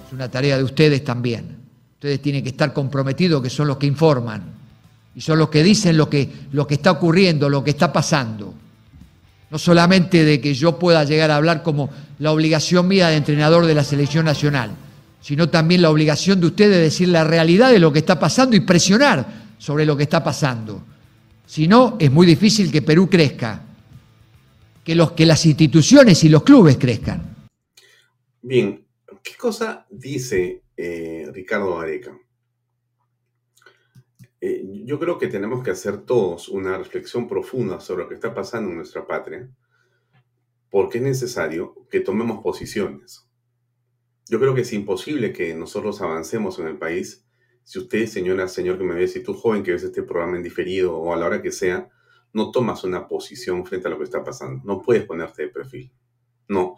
es 0.06 0.14
una 0.14 0.30
tarea 0.30 0.60
de 0.60 0.64
ustedes 0.64 1.04
también. 1.04 1.58
Ustedes 1.96 2.22
tienen 2.22 2.44
que 2.44 2.50
estar 2.50 2.72
comprometidos, 2.72 3.42
que 3.42 3.50
son 3.50 3.68
los 3.68 3.78
que 3.78 3.88
informan 3.88 4.61
y 5.16 5.22
son 5.22 5.40
los 5.40 5.50
que 5.50 5.64
dicen 5.64 5.98
lo 5.98 6.10
que, 6.10 6.30
lo 6.52 6.66
que 6.66 6.76
está 6.76 6.92
ocurriendo, 6.92 7.50
lo 7.50 7.64
que 7.64 7.72
está 7.72 7.92
pasando. 7.92 8.54
No 9.50 9.58
solamente 9.58 10.24
de 10.24 10.40
que 10.40 10.54
yo 10.54 10.80
pueda 10.80 11.04
llegar 11.04 11.32
a 11.32 11.36
hablar 11.36 11.64
como 11.64 11.90
la 12.20 12.32
obligación 12.32 12.88
mía 12.88 13.10
de 13.10 13.18
entrenador 13.18 13.66
de 13.66 13.76
la 13.76 13.84
selección 13.84 14.26
nacional, 14.26 14.72
sino 15.22 15.50
también 15.50 15.82
la 15.82 15.90
obligación 15.90 16.40
de 16.40 16.48
ustedes 16.48 16.72
de 16.72 16.82
decir 16.84 17.10
la 17.10 17.24
realidad 17.24 17.72
de 17.72 17.80
lo 17.80 17.92
que 17.92 18.00
está 18.00 18.20
pasando 18.20 18.56
y 18.56 18.62
presionar 18.62 19.54
sobre 19.58 19.86
lo 19.86 19.98
que 19.98 20.04
está 20.04 20.24
pasando. 20.24 20.84
Si 21.46 21.68
no, 21.68 21.98
es 22.00 22.10
muy 22.10 22.26
difícil 22.26 22.72
que 22.72 22.82
Perú 22.82 23.10
crezca, 23.10 23.62
que, 24.84 24.96
los, 24.96 25.12
que 25.12 25.26
las 25.26 25.46
instituciones 25.46 26.24
y 26.24 26.30
los 26.30 26.44
clubes 26.44 26.78
crezcan. 26.78 27.36
Bien, 28.42 28.84
¿qué 29.22 29.36
cosa 29.38 29.86
dice 29.90 30.64
eh, 30.78 31.30
Ricardo 31.32 31.80
Areca? 31.80 32.18
Eh, 34.42 34.64
yo 34.86 35.00
creo 35.00 35.18
que 35.18 35.28
tenemos 35.28 35.64
que 35.64 35.72
hacer 35.72 36.02
todos 36.02 36.50
una 36.50 36.78
reflexión 36.78 37.28
profunda 37.28 37.80
sobre 37.80 38.04
lo 38.04 38.10
que 38.10 38.16
está 38.16 38.34
pasando 38.34 38.72
en 38.72 38.78
nuestra 38.78 39.08
patria, 39.08 39.50
porque 40.70 40.98
es 40.98 41.04
necesario 41.04 41.88
que 41.90 42.00
tomemos 42.00 42.42
posiciones. 42.42 43.28
Yo 44.28 44.40
creo 44.40 44.56
que 44.56 44.62
es 44.62 44.74
imposible 44.74 45.32
que 45.32 45.54
nosotros 45.54 46.02
avancemos 46.02 46.60
en 46.60 46.68
el 46.68 46.78
país 46.78 47.26
si 47.64 47.80
usted, 47.80 48.06
señora, 48.08 48.48
señor 48.48 48.78
que 48.78 48.84
me 48.84 48.96
ve, 48.96 49.08
si 49.08 49.24
tú 49.24 49.34
joven 49.34 49.64
que 49.64 49.72
ves 49.72 49.84
este 49.84 50.04
programa 50.04 50.38
en 50.38 50.44
diferido 50.44 50.98
o 50.98 51.14
a 51.14 51.18
la 51.18 51.28
hora 51.28 51.42
que 51.42 51.52
sea, 51.52 51.90
no 52.34 52.52
tomas 52.52 52.84
una 52.84 53.08
posición 53.08 53.66
frente 53.66 53.88
a 53.88 53.92
lo 53.92 53.98
que 53.98 54.06
está 54.06 54.24
pasando. 54.24 54.62
No 54.64 54.82
puedes 54.82 55.06
ponerte 55.06 55.44
de 55.44 55.48
perfil. 55.50 55.92
No. 56.48 56.78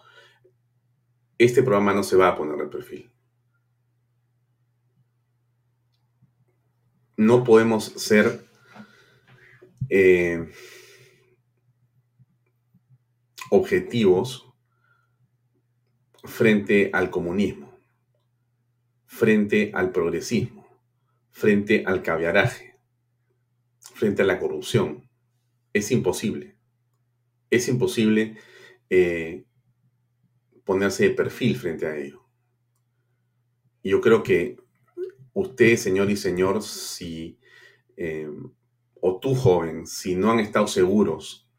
Este 1.37 1.63
programa 1.63 1.93
no 1.93 2.03
se 2.03 2.15
va 2.15 2.29
a 2.29 2.35
poner 2.35 2.57
de 2.57 2.67
perfil. 2.67 3.11
No 7.17 7.43
podemos 7.43 7.85
ser 7.85 8.45
eh, 9.89 10.49
objetivos 13.49 14.51
frente 16.23 16.89
al 16.93 17.09
comunismo, 17.09 17.77
frente 19.05 19.71
al 19.73 19.91
progresismo, 19.91 20.67
frente 21.31 21.83
al 21.85 22.01
caviaraje, 22.01 22.79
frente 23.79 24.21
a 24.23 24.25
la 24.25 24.39
corrupción. 24.39 25.09
Es 25.73 25.91
imposible. 25.91 26.57
Es 27.49 27.67
imposible 27.67 28.37
eh, 28.89 29.45
ponerse 30.63 31.09
de 31.09 31.15
perfil 31.15 31.57
frente 31.57 31.85
a 31.85 31.97
ello. 31.97 32.25
Yo 33.83 34.01
creo 34.01 34.23
que 34.23 34.62
usted, 35.33 35.75
señor 35.77 36.09
y 36.09 36.17
señor, 36.17 36.61
si, 36.61 37.37
eh, 37.97 38.29
o 39.01 39.19
tú, 39.19 39.35
joven, 39.35 39.85
si 39.87 40.15
no 40.15 40.31
han 40.31 40.39
estado 40.39 40.67
seguros 40.67 41.49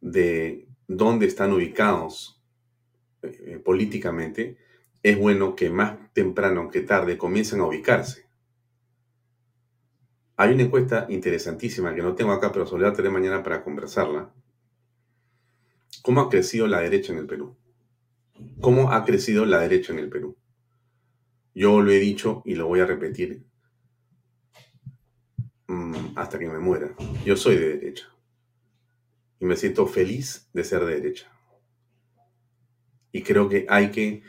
de 0.00 0.68
dónde 0.88 1.26
están 1.26 1.52
ubicados 1.52 2.42
eh, 3.22 3.60
políticamente, 3.64 4.56
es 5.02 5.18
bueno 5.18 5.56
que 5.56 5.70
más 5.70 6.12
temprano 6.12 6.70
que 6.70 6.80
tarde 6.80 7.18
comiencen 7.18 7.60
a 7.60 7.66
ubicarse. 7.66 8.26
Hay 10.36 10.54
una 10.54 10.62
encuesta 10.62 11.06
interesantísima 11.08 11.94
que 11.94 12.02
no 12.02 12.14
tengo 12.14 12.32
acá, 12.32 12.50
pero 12.52 12.66
solo 12.66 12.86
la 12.86 12.92
tener 12.92 13.12
mañana 13.12 13.42
para 13.42 13.62
conversarla. 13.62 14.32
¿Cómo 16.02 16.20
ha 16.20 16.28
crecido 16.28 16.66
la 16.66 16.80
derecha 16.80 17.12
en 17.12 17.18
el 17.18 17.26
Perú? 17.26 17.56
¿Cómo 18.60 18.92
ha 18.92 19.04
crecido 19.04 19.44
la 19.44 19.60
derecha 19.60 19.92
en 19.92 20.00
el 20.00 20.08
Perú? 20.08 20.36
Yo 21.54 21.80
lo 21.80 21.90
he 21.90 21.98
dicho 21.98 22.42
y 22.44 22.54
lo 22.54 22.66
voy 22.66 22.80
a 22.80 22.86
repetir 22.86 23.44
mm, 25.68 26.16
hasta 26.16 26.38
que 26.38 26.48
me 26.48 26.58
muera. 26.58 26.94
Yo 27.24 27.36
soy 27.36 27.56
de 27.56 27.76
derecha. 27.76 28.08
Y 29.38 29.44
me 29.44 29.56
siento 29.56 29.86
feliz 29.86 30.48
de 30.52 30.64
ser 30.64 30.84
de 30.84 30.94
derecha. 30.94 31.30
Y 33.10 33.22
creo 33.22 33.48
que 33.48 33.66
hay 33.68 33.90
que 33.90 34.22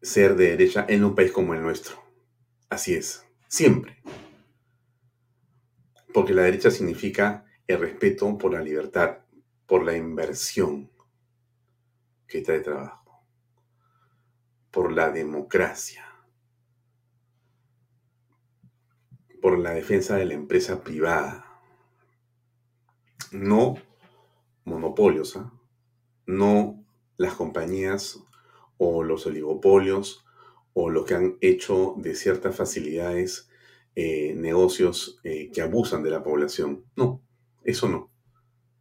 ser 0.00 0.36
de 0.36 0.50
derecha 0.50 0.86
en 0.88 1.04
un 1.04 1.14
país 1.14 1.32
como 1.32 1.52
el 1.52 1.62
nuestro. 1.62 2.02
Así 2.70 2.94
es. 2.94 3.24
Siempre. 3.48 3.98
Porque 6.14 6.32
la 6.32 6.42
derecha 6.42 6.70
significa 6.70 7.44
el 7.66 7.80
respeto 7.80 8.38
por 8.38 8.52
la 8.52 8.62
libertad, 8.62 9.18
por 9.66 9.84
la 9.84 9.96
inversión 9.96 10.90
que 12.26 12.40
trae 12.40 12.60
trabajo, 12.60 13.24
por 14.70 14.92
la 14.92 15.10
democracia, 15.10 16.05
por 19.46 19.60
la 19.60 19.74
defensa 19.74 20.16
de 20.16 20.24
la 20.24 20.34
empresa 20.34 20.82
privada. 20.82 21.46
No 23.30 23.76
monopolios, 24.64 25.36
¿ah? 25.36 25.52
no 26.26 26.84
las 27.16 27.34
compañías 27.34 28.18
o 28.76 29.04
los 29.04 29.24
oligopolios 29.24 30.26
o 30.72 30.90
lo 30.90 31.04
que 31.04 31.14
han 31.14 31.36
hecho 31.40 31.94
de 31.96 32.16
ciertas 32.16 32.56
facilidades 32.56 33.48
eh, 33.94 34.34
negocios 34.34 35.20
eh, 35.22 35.52
que 35.52 35.62
abusan 35.62 36.02
de 36.02 36.10
la 36.10 36.24
población. 36.24 36.84
No, 36.96 37.22
eso 37.62 37.88
no. 37.88 38.10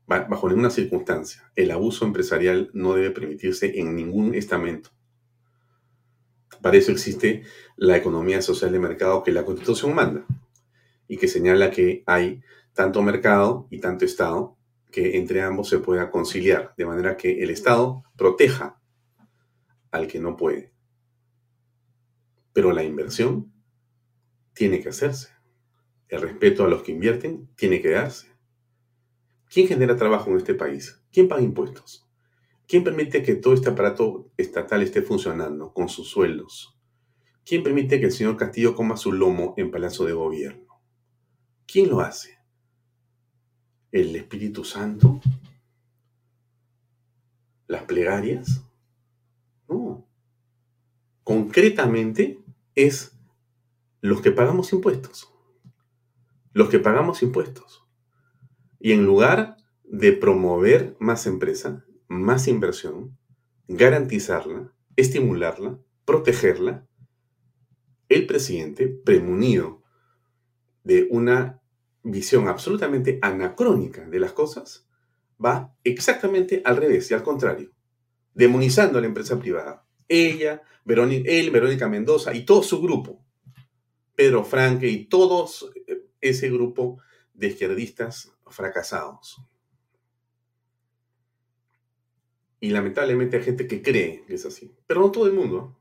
Bajo 0.07 0.49
ninguna 0.49 0.71
circunstancia. 0.71 1.43
El 1.55 1.69
abuso 1.69 2.05
empresarial 2.05 2.71
no 2.73 2.95
debe 2.95 3.11
permitirse 3.11 3.79
en 3.79 3.95
ningún 3.95 4.33
estamento. 4.33 4.89
Para 6.59 6.77
eso 6.77 6.91
existe 6.91 7.43
la 7.77 7.97
economía 7.97 8.41
social 8.41 8.71
de 8.71 8.79
mercado 8.79 9.21
que 9.21 9.31
la 9.31 9.45
Constitución 9.45 9.93
manda 9.93 10.25
y 11.07 11.17
que 11.17 11.27
señala 11.27 11.71
que 11.71 12.03
hay 12.05 12.41
tanto 12.73 13.01
mercado 13.01 13.67
y 13.69 13.79
tanto 13.79 14.05
Estado 14.05 14.57
que 14.91 15.17
entre 15.17 15.41
ambos 15.41 15.69
se 15.69 15.79
pueda 15.79 16.09
conciliar, 16.09 16.73
de 16.77 16.85
manera 16.85 17.17
que 17.17 17.43
el 17.43 17.49
Estado 17.49 18.03
proteja 18.17 18.79
al 19.91 20.07
que 20.07 20.19
no 20.19 20.37
puede. 20.37 20.73
Pero 22.53 22.71
la 22.71 22.83
inversión 22.83 23.51
tiene 24.53 24.81
que 24.81 24.89
hacerse. 24.89 25.29
El 26.07 26.21
respeto 26.21 26.63
a 26.63 26.69
los 26.69 26.83
que 26.83 26.91
invierten 26.91 27.49
tiene 27.55 27.81
que 27.81 27.89
darse. 27.89 28.27
¿Quién 29.49 29.67
genera 29.67 29.95
trabajo 29.95 30.29
en 30.29 30.37
este 30.37 30.53
país? 30.53 31.01
¿Quién 31.11 31.27
paga 31.27 31.41
impuestos? 31.41 32.07
¿Quién 32.67 32.83
permite 32.83 33.21
que 33.21 33.35
todo 33.35 33.53
este 33.53 33.69
aparato 33.69 34.31
estatal 34.37 34.81
esté 34.81 35.01
funcionando 35.01 35.73
con 35.73 35.87
sus 35.87 36.09
sueldos? 36.09 36.79
¿Quién 37.45 37.61
permite 37.61 37.99
que 37.99 38.07
el 38.07 38.11
señor 38.11 38.37
Castillo 38.37 38.73
coma 38.75 38.97
su 38.97 39.11
lomo 39.11 39.53
en 39.57 39.69
Palacio 39.69 40.05
de 40.05 40.13
Gobierno? 40.13 40.64
¿Quién 41.65 41.89
lo 41.89 42.01
hace? 42.01 42.37
¿El 43.91 44.15
Espíritu 44.15 44.63
Santo? 44.63 45.19
¿Las 47.67 47.83
plegarias? 47.83 48.63
No. 49.67 50.07
Concretamente 51.23 52.39
es 52.75 53.17
los 54.01 54.21
que 54.21 54.31
pagamos 54.31 54.71
impuestos. 54.73 55.33
Los 56.53 56.69
que 56.69 56.79
pagamos 56.79 57.23
impuestos. 57.23 57.83
Y 58.79 58.91
en 58.91 59.05
lugar 59.05 59.57
de 59.83 60.13
promover 60.13 60.95
más 60.99 61.25
empresa, 61.25 61.85
más 62.07 62.47
inversión, 62.47 63.17
garantizarla, 63.67 64.73
estimularla, 64.95 65.79
protegerla, 66.05 66.87
el 68.07 68.27
presidente, 68.27 68.87
premunido 68.87 69.84
de 70.85 71.07
una 71.11 71.59
visión 72.03 72.47
absolutamente 72.47 73.19
anacrónica 73.21 74.07
de 74.07 74.19
las 74.19 74.31
cosas, 74.31 74.87
va 75.43 75.75
exactamente 75.83 76.61
al 76.63 76.77
revés 76.77 77.11
y 77.11 77.13
al 77.13 77.23
contrario, 77.23 77.71
demonizando 78.33 78.97
a 78.97 79.01
la 79.01 79.07
empresa 79.07 79.37
privada. 79.37 79.85
Ella, 80.07 80.61
Verónica, 80.85 81.29
él, 81.29 81.51
Verónica 81.51 81.89
Mendoza 81.89 82.33
y 82.33 82.45
todo 82.45 82.63
su 82.63 82.81
grupo 82.81 83.25
Pedro 84.15 84.43
Franque 84.45 84.87
y 84.87 85.05
todos 85.05 85.69
eh, 85.87 86.05
ese 86.21 86.49
grupo 86.49 86.99
de 87.33 87.47
izquierdistas 87.47 88.31
fracasados. 88.47 89.37
Y 92.59 92.69
lamentablemente 92.69 93.37
hay 93.37 93.43
gente 93.43 93.67
que 93.67 93.81
cree 93.81 94.23
que 94.25 94.35
es 94.35 94.45
así. 94.45 94.73
Pero 94.87 95.01
no 95.01 95.11
todo 95.11 95.27
el 95.27 95.33
mundo. 95.33 95.77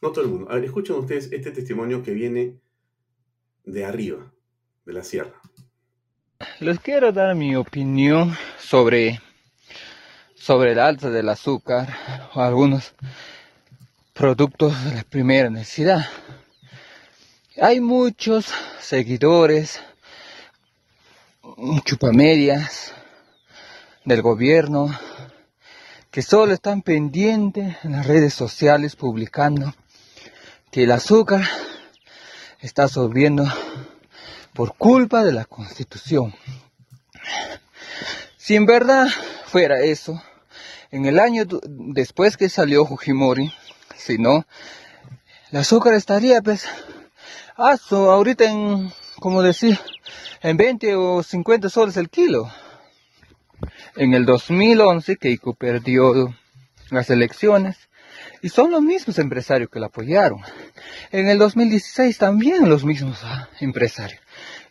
No 0.00 0.12
todo 0.12 0.24
el 0.24 0.30
mundo. 0.30 0.50
A 0.50 0.54
ver, 0.54 0.64
escuchen 0.64 0.96
ustedes 0.96 1.30
este 1.32 1.50
testimonio 1.50 2.02
que 2.02 2.12
viene 2.12 2.60
de 3.64 3.84
arriba, 3.84 4.32
de 4.84 4.92
la 4.92 5.04
sierra. 5.04 5.40
Les 6.58 6.80
quiero 6.80 7.12
dar 7.12 7.34
mi 7.34 7.54
opinión 7.54 8.36
sobre, 8.58 9.20
sobre 10.34 10.72
el 10.72 10.78
alza 10.78 11.10
del 11.10 11.28
azúcar 11.28 12.30
o 12.34 12.40
algunos 12.40 12.94
productos 14.14 14.84
de 14.84 14.94
la 14.96 15.02
primera 15.04 15.50
necesidad. 15.50 16.06
Hay 17.60 17.80
muchos 17.80 18.46
seguidores, 18.80 19.80
chupamedias 21.84 22.94
del 24.04 24.22
gobierno 24.22 24.98
que 26.10 26.22
solo 26.22 26.54
están 26.54 26.82
pendientes 26.82 27.76
en 27.84 27.92
las 27.92 28.06
redes 28.06 28.34
sociales 28.34 28.96
publicando 28.96 29.74
que 30.70 30.84
el 30.84 30.92
azúcar 30.92 31.42
está 32.60 32.88
subiendo 32.88 33.44
por 34.52 34.74
culpa 34.76 35.24
de 35.24 35.32
la 35.32 35.44
constitución. 35.44 36.34
Si 38.36 38.56
en 38.56 38.66
verdad 38.66 39.08
fuera 39.46 39.80
eso, 39.80 40.22
en 40.90 41.06
el 41.06 41.18
año 41.20 41.44
después 41.68 42.36
que 42.36 42.48
salió 42.48 42.86
Fujimori, 42.86 43.52
si 43.96 44.18
no, 44.18 44.46
el 45.50 45.58
azúcar 45.58 45.94
estaría 45.94 46.40
pues 46.42 46.66
Ah, 47.62 47.76
ahorita 47.90 48.44
en, 48.44 48.90
como 49.18 49.42
decir, 49.42 49.78
en 50.40 50.56
20 50.56 50.94
o 50.94 51.22
50 51.22 51.68
soles 51.68 51.98
el 51.98 52.08
kilo. 52.08 52.50
En 53.96 54.14
el 54.14 54.24
2011 54.24 55.18
Keiko 55.18 55.52
perdió 55.52 56.34
las 56.88 57.10
elecciones 57.10 57.89
y 58.42 58.48
son 58.48 58.70
los 58.70 58.82
mismos 58.82 59.18
empresarios 59.18 59.70
que 59.70 59.80
la 59.80 59.86
apoyaron. 59.86 60.40
En 61.10 61.28
el 61.28 61.38
2016 61.38 62.18
también 62.18 62.68
los 62.68 62.84
mismos 62.84 63.20
ah, 63.22 63.48
empresarios. 63.60 64.20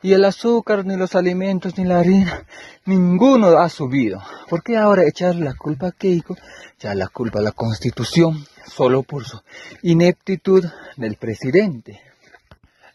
Y 0.02 0.14
el 0.14 0.24
azúcar, 0.24 0.86
ni 0.86 0.96
los 0.96 1.14
alimentos, 1.16 1.78
ni 1.78 1.84
la 1.84 2.00
harina, 2.00 2.46
ninguno 2.86 3.48
ha 3.60 3.70
subido. 3.70 4.22
¿Por 4.50 4.64
qué 4.64 4.78
ahora 4.78 5.06
echar 5.06 5.36
la 5.36 5.54
culpa 5.54 5.88
a 5.88 5.92
Keiko? 5.92 6.38
Ya 6.80 6.96
la 6.96 7.08
culpa 7.08 7.40
a 7.40 7.44
la 7.44 7.52
constitución, 7.52 8.46
solo 8.66 9.04
por 9.04 9.26
su 9.26 9.42
ineptitud 9.84 10.66
del 10.96 11.16
presidente. 11.16 12.02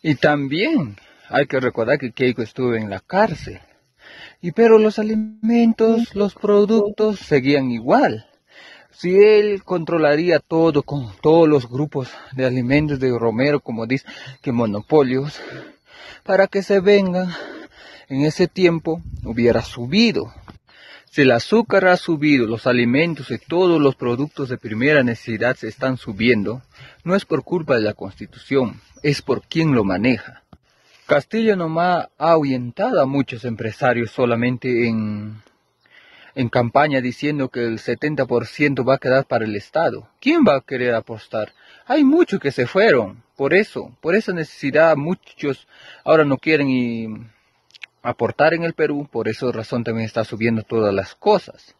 Y 0.02 0.14
también 0.14 0.96
hay 1.28 1.46
que 1.46 1.60
recordar 1.60 1.98
que 1.98 2.12
Keiko 2.12 2.42
estuvo 2.42 2.74
en 2.74 2.88
la 2.88 3.00
cárcel. 3.00 3.60
Y 4.40 4.52
pero 4.52 4.78
los 4.78 4.98
alimentos, 4.98 6.14
los 6.14 6.34
productos 6.34 7.18
seguían 7.20 7.70
igual. 7.70 8.26
Si 8.96 9.16
él 9.16 9.64
controlaría 9.64 10.38
todo 10.38 10.82
con 10.82 11.10
todos 11.20 11.48
los 11.48 11.68
grupos 11.68 12.10
de 12.32 12.46
alimentos 12.46 13.00
de 13.00 13.16
Romero, 13.18 13.60
como 13.60 13.86
dice, 13.86 14.06
que 14.40 14.52
monopolios, 14.52 15.40
para 16.22 16.46
que 16.46 16.62
se 16.62 16.80
vengan, 16.80 17.28
en 18.08 18.22
ese 18.22 18.48
tiempo 18.48 19.02
hubiera 19.24 19.62
subido. 19.62 20.32
Si 21.10 21.22
el 21.22 21.32
azúcar 21.32 21.86
ha 21.86 21.96
subido, 21.96 22.46
los 22.46 22.66
alimentos 22.66 23.30
y 23.30 23.38
todos 23.38 23.80
los 23.80 23.94
productos 23.94 24.48
de 24.48 24.58
primera 24.58 25.02
necesidad 25.02 25.56
se 25.56 25.68
están 25.68 25.96
subiendo, 25.96 26.62
no 27.04 27.14
es 27.14 27.24
por 27.24 27.44
culpa 27.44 27.74
de 27.74 27.82
la 27.82 27.94
Constitución, 27.94 28.80
es 29.02 29.22
por 29.22 29.42
quien 29.42 29.74
lo 29.74 29.84
maneja. 29.84 30.42
Castillo 31.06 31.54
nomás 31.54 32.08
ha 32.18 32.30
ahuyentado 32.30 33.00
a 33.00 33.06
muchos 33.06 33.44
empresarios 33.44 34.10
solamente 34.10 34.88
en, 34.88 35.36
en 36.34 36.48
campaña 36.48 37.00
diciendo 37.00 37.48
que 37.48 37.64
el 37.64 37.78
70% 37.78 38.88
va 38.88 38.94
a 38.94 38.98
quedar 38.98 39.26
para 39.26 39.44
el 39.44 39.54
Estado. 39.56 40.08
¿Quién 40.20 40.42
va 40.46 40.56
a 40.56 40.60
querer 40.60 40.94
apostar? 40.94 41.52
Hay 41.86 42.04
muchos 42.04 42.40
que 42.40 42.50
se 42.50 42.66
fueron, 42.66 43.22
por 43.36 43.54
eso, 43.54 43.96
por 44.00 44.14
esa 44.14 44.32
necesidad 44.32 44.96
muchos 44.96 45.66
ahora 46.04 46.24
no 46.24 46.38
quieren 46.38 47.30
aportar 48.02 48.54
en 48.54 48.64
el 48.64 48.74
Perú, 48.74 49.08
por 49.10 49.28
esa 49.28 49.50
razón 49.50 49.84
también 49.84 50.06
está 50.06 50.24
subiendo 50.24 50.62
todas 50.62 50.94
las 50.94 51.14
cosas. 51.14 51.74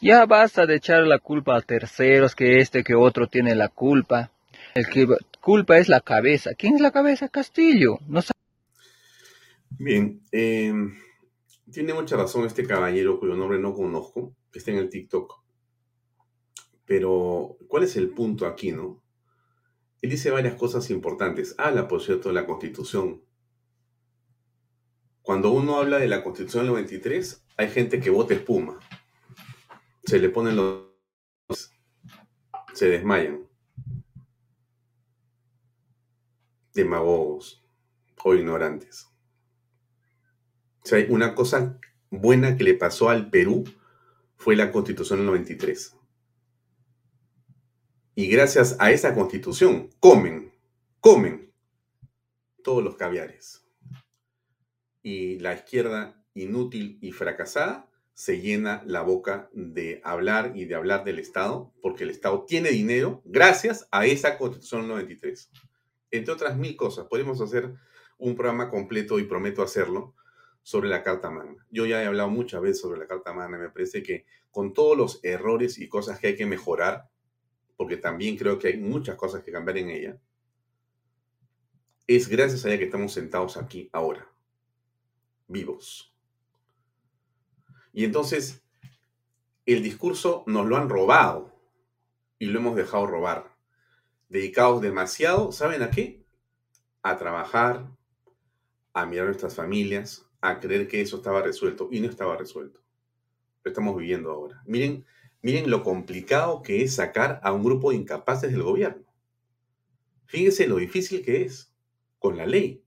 Ya 0.00 0.24
basta 0.24 0.66
de 0.66 0.76
echar 0.76 1.02
la 1.02 1.18
culpa 1.18 1.56
a 1.56 1.60
terceros, 1.60 2.34
que 2.34 2.58
este, 2.58 2.82
que 2.82 2.94
otro 2.94 3.26
tiene 3.26 3.54
la 3.54 3.68
culpa. 3.68 4.30
El 4.74 4.86
que 4.86 5.06
culpa 5.40 5.76
es 5.76 5.88
la 5.88 6.00
cabeza. 6.00 6.52
¿Quién 6.56 6.74
es 6.76 6.80
la 6.80 6.90
cabeza? 6.90 7.28
Castillo. 7.28 7.98
No 8.08 8.20
Bien, 9.78 10.20
eh, 10.32 10.72
tiene 11.70 11.94
mucha 11.94 12.16
razón 12.16 12.46
este 12.46 12.66
caballero 12.66 13.18
cuyo 13.18 13.34
nombre 13.34 13.58
no 13.58 13.74
conozco, 13.74 14.34
está 14.52 14.70
en 14.70 14.78
el 14.78 14.90
TikTok. 14.90 15.40
Pero, 16.84 17.56
¿cuál 17.68 17.84
es 17.84 17.96
el 17.96 18.10
punto 18.10 18.46
aquí, 18.46 18.72
no? 18.72 19.02
Él 20.02 20.10
dice 20.10 20.30
varias 20.30 20.54
cosas 20.54 20.90
importantes. 20.90 21.54
Habla, 21.58 21.86
por 21.86 22.02
cierto, 22.02 22.28
de 22.28 22.34
la 22.34 22.46
Constitución. 22.46 23.22
Cuando 25.22 25.52
uno 25.52 25.76
habla 25.76 25.98
de 25.98 26.08
la 26.08 26.24
Constitución 26.24 26.64
del 26.64 26.72
93, 26.72 27.44
hay 27.58 27.70
gente 27.70 28.00
que 28.00 28.10
vota 28.10 28.34
espuma. 28.34 28.80
Se 30.04 30.18
le 30.18 30.30
ponen 30.30 30.56
los... 30.56 30.86
se 32.72 32.88
desmayan. 32.88 33.46
Demagogos 36.72 37.62
o 38.24 38.34
ignorantes. 38.34 39.09
Una 41.08 41.34
cosa 41.34 41.78
buena 42.10 42.56
que 42.56 42.64
le 42.64 42.74
pasó 42.74 43.08
al 43.08 43.30
Perú 43.30 43.64
fue 44.36 44.56
la 44.56 44.72
constitución 44.72 45.20
del 45.20 45.26
93. 45.26 45.96
Y 48.16 48.26
gracias 48.26 48.76
a 48.80 48.90
esa 48.90 49.14
constitución 49.14 49.90
comen, 50.00 50.52
comen 51.00 51.52
todos 52.64 52.82
los 52.82 52.96
caviares. 52.96 53.64
Y 55.02 55.38
la 55.38 55.54
izquierda 55.54 56.22
inútil 56.34 56.98
y 57.00 57.12
fracasada 57.12 57.88
se 58.14 58.40
llena 58.40 58.82
la 58.84 59.02
boca 59.02 59.48
de 59.54 60.00
hablar 60.04 60.52
y 60.54 60.66
de 60.66 60.74
hablar 60.74 61.04
del 61.04 61.18
Estado, 61.18 61.72
porque 61.80 62.04
el 62.04 62.10
Estado 62.10 62.44
tiene 62.44 62.70
dinero 62.70 63.22
gracias 63.24 63.88
a 63.90 64.04
esa 64.04 64.36
constitución 64.36 64.82
del 64.82 64.90
93. 64.90 65.50
Entre 66.10 66.34
otras 66.34 66.56
mil 66.56 66.76
cosas, 66.76 67.06
podemos 67.06 67.40
hacer 67.40 67.74
un 68.18 68.34
programa 68.34 68.68
completo 68.68 69.18
y 69.18 69.24
prometo 69.24 69.62
hacerlo 69.62 70.14
sobre 70.70 70.88
la 70.88 71.02
Carta 71.02 71.30
Magna. 71.30 71.66
Yo 71.68 71.84
ya 71.84 72.00
he 72.00 72.06
hablado 72.06 72.30
muchas 72.30 72.62
veces 72.62 72.80
sobre 72.80 73.00
la 73.00 73.08
Carta 73.08 73.32
Magna, 73.32 73.58
me 73.58 73.70
parece 73.70 74.04
que 74.04 74.24
con 74.52 74.72
todos 74.72 74.96
los 74.96 75.18
errores 75.24 75.78
y 75.78 75.88
cosas 75.88 76.20
que 76.20 76.28
hay 76.28 76.36
que 76.36 76.46
mejorar, 76.46 77.10
porque 77.76 77.96
también 77.96 78.36
creo 78.36 78.56
que 78.56 78.68
hay 78.68 78.76
muchas 78.76 79.16
cosas 79.16 79.42
que 79.42 79.50
cambiar 79.50 79.78
en 79.78 79.90
ella, 79.90 80.20
es 82.06 82.28
gracias 82.28 82.64
a 82.64 82.68
ella 82.68 82.78
que 82.78 82.84
estamos 82.84 83.12
sentados 83.12 83.56
aquí 83.56 83.90
ahora, 83.92 84.30
vivos. 85.48 86.14
Y 87.92 88.04
entonces, 88.04 88.62
el 89.66 89.82
discurso 89.82 90.44
nos 90.46 90.66
lo 90.66 90.76
han 90.76 90.88
robado 90.88 91.52
y 92.38 92.46
lo 92.46 92.60
hemos 92.60 92.76
dejado 92.76 93.08
robar. 93.08 93.56
Dedicados 94.28 94.80
demasiado, 94.80 95.50
¿saben 95.50 95.82
a 95.82 95.90
qué? 95.90 96.24
A 97.02 97.16
trabajar, 97.16 97.90
a 98.92 99.04
mirar 99.04 99.26
nuestras 99.26 99.56
familias, 99.56 100.29
a 100.40 100.60
creer 100.60 100.88
que 100.88 101.00
eso 101.00 101.16
estaba 101.16 101.42
resuelto 101.42 101.88
y 101.90 102.00
no 102.00 102.08
estaba 102.08 102.36
resuelto. 102.36 102.80
Lo 103.62 103.70
estamos 103.70 103.96
viviendo 103.96 104.30
ahora. 104.30 104.62
Miren, 104.66 105.04
miren 105.42 105.70
lo 105.70 105.82
complicado 105.82 106.62
que 106.62 106.82
es 106.82 106.94
sacar 106.94 107.40
a 107.42 107.52
un 107.52 107.62
grupo 107.62 107.90
de 107.90 107.96
incapaces 107.96 108.50
del 108.50 108.62
gobierno. 108.62 109.04
Fíjense 110.26 110.66
lo 110.66 110.76
difícil 110.76 111.22
que 111.22 111.42
es 111.42 111.74
con 112.18 112.36
la 112.36 112.46
ley. 112.46 112.84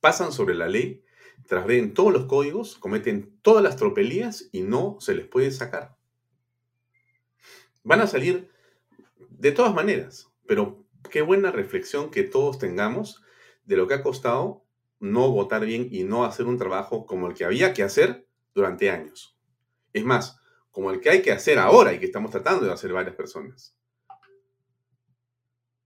Pasan 0.00 0.32
sobre 0.32 0.54
la 0.54 0.68
ley, 0.68 1.04
trasgreden 1.46 1.94
todos 1.94 2.12
los 2.12 2.26
códigos, 2.26 2.76
cometen 2.76 3.38
todas 3.40 3.62
las 3.62 3.76
tropelías 3.76 4.48
y 4.52 4.62
no 4.62 4.96
se 5.00 5.14
les 5.14 5.26
puede 5.26 5.50
sacar. 5.50 5.96
Van 7.84 8.00
a 8.00 8.06
salir 8.06 8.50
de 9.30 9.52
todas 9.52 9.74
maneras, 9.74 10.30
pero 10.46 10.84
qué 11.10 11.22
buena 11.22 11.52
reflexión 11.52 12.10
que 12.10 12.24
todos 12.24 12.58
tengamos 12.58 13.22
de 13.64 13.76
lo 13.76 13.86
que 13.86 13.94
ha 13.94 14.02
costado 14.02 14.65
no 15.00 15.30
votar 15.30 15.64
bien 15.64 15.88
y 15.90 16.04
no 16.04 16.24
hacer 16.24 16.46
un 16.46 16.58
trabajo 16.58 17.06
como 17.06 17.28
el 17.28 17.34
que 17.34 17.44
había 17.44 17.72
que 17.72 17.82
hacer 17.82 18.26
durante 18.54 18.90
años. 18.90 19.36
Es 19.92 20.04
más, 20.04 20.38
como 20.70 20.90
el 20.90 21.00
que 21.00 21.10
hay 21.10 21.22
que 21.22 21.32
hacer 21.32 21.58
ahora 21.58 21.92
y 21.92 21.98
que 21.98 22.06
estamos 22.06 22.30
tratando 22.30 22.66
de 22.66 22.72
hacer 22.72 22.92
varias 22.92 23.14
personas. 23.14 23.76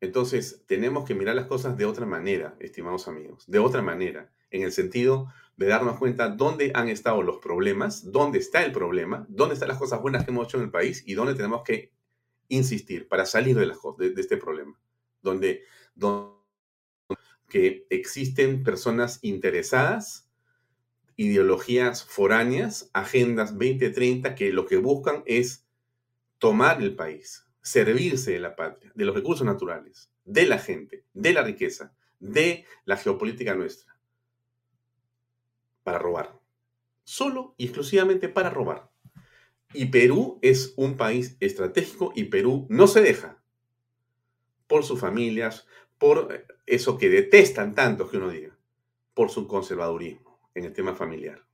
Entonces, 0.01 0.65
tenemos 0.67 1.05
que 1.05 1.15
mirar 1.15 1.37
las 1.37 1.47
cosas 1.47 1.77
de 1.77 1.85
otra 1.85 2.07
manera, 2.07 2.57
estimados 2.59 3.07
amigos, 3.07 3.45
de 3.47 3.59
otra 3.59 3.83
manera, 3.83 4.33
en 4.51 4.63
el 4.63 4.73
sentido 4.73 5.29
de 5.57 5.67
darnos 5.67 5.99
cuenta 5.99 6.29
dónde 6.29 6.73
han 6.75 6.89
estado 6.89 7.23
los 7.23 7.37
problemas, 7.39 8.11
dónde 8.11 8.39
está 8.39 8.65
el 8.65 8.73
problema, 8.73 9.27
dónde 9.29 9.55
están 9.55 9.69
las 9.69 9.79
cosas 9.79 10.01
buenas 10.01 10.25
que 10.25 10.31
hemos 10.31 10.49
hecho 10.49 10.57
en 10.57 10.65
el 10.65 10.71
país 10.71 11.05
y 11.07 11.15
dónde 11.15 11.35
tenemos 11.35 11.63
que 11.65 11.93
insistir 12.49 13.07
para 13.09 13.27
salir 13.27 13.57
de, 13.57 13.67
de, 13.67 14.21
este 14.21 14.39
problema. 14.39 14.81
Donde, 15.23 15.63
donde 15.95 16.40
que 17.51 17.87
existen 17.91 18.63
personas 18.63 19.19
interesadas, 19.21 20.31
ideologías 21.17 22.03
foráneas, 22.03 22.89
agendas 22.95 23.51
2030, 23.51 24.35
que 24.35 24.55
lo 24.55 24.65
que 24.65 24.79
buscan 24.79 25.23
es 25.27 25.67
tomar 26.39 26.81
el 26.81 26.97
país, 26.97 27.47
servirse 27.61 28.33
de 28.33 28.41
la 28.41 28.57
patria, 28.57 28.91
de 28.95 29.05
los 29.05 29.15
recursos 29.15 29.45
naturales, 29.45 30.11
de 30.25 30.47
la 30.47 30.59
gente, 30.59 31.05
de 31.13 31.35
la 31.35 31.43
riqueza, 31.43 31.95
de 32.19 32.65
la 32.87 32.97
geopolítica 32.97 33.55
nuestra, 33.55 33.95
para 35.83 35.99
robar. 35.99 36.41
Solo 37.05 37.55
y 37.59 37.65
exclusivamente 37.65 38.31
para 38.31 38.49
robar. 38.49 38.91
Y 39.75 39.87
Perú 39.87 40.39
es 40.43 40.73
un 40.77 40.97
país 40.97 41.37
estratégico 41.41 42.13
y 42.17 42.25
Perú 42.25 42.67
no 42.71 42.87
se 42.87 43.03
deja 43.03 43.43
por 44.67 44.85
sus 44.85 45.01
familias, 45.01 45.67
por 45.99 46.33
eh, 46.33 46.47
eso 46.71 46.97
que 46.97 47.09
detestan 47.09 47.75
tanto 47.75 48.09
que 48.09 48.17
uno 48.17 48.31
diga, 48.31 48.57
por 49.15 49.31
su 49.31 49.47
conservadurismo 49.47 50.51
en 50.55 50.65
el 50.65 50.73
tema 50.73 50.95
familiar. 50.95 51.45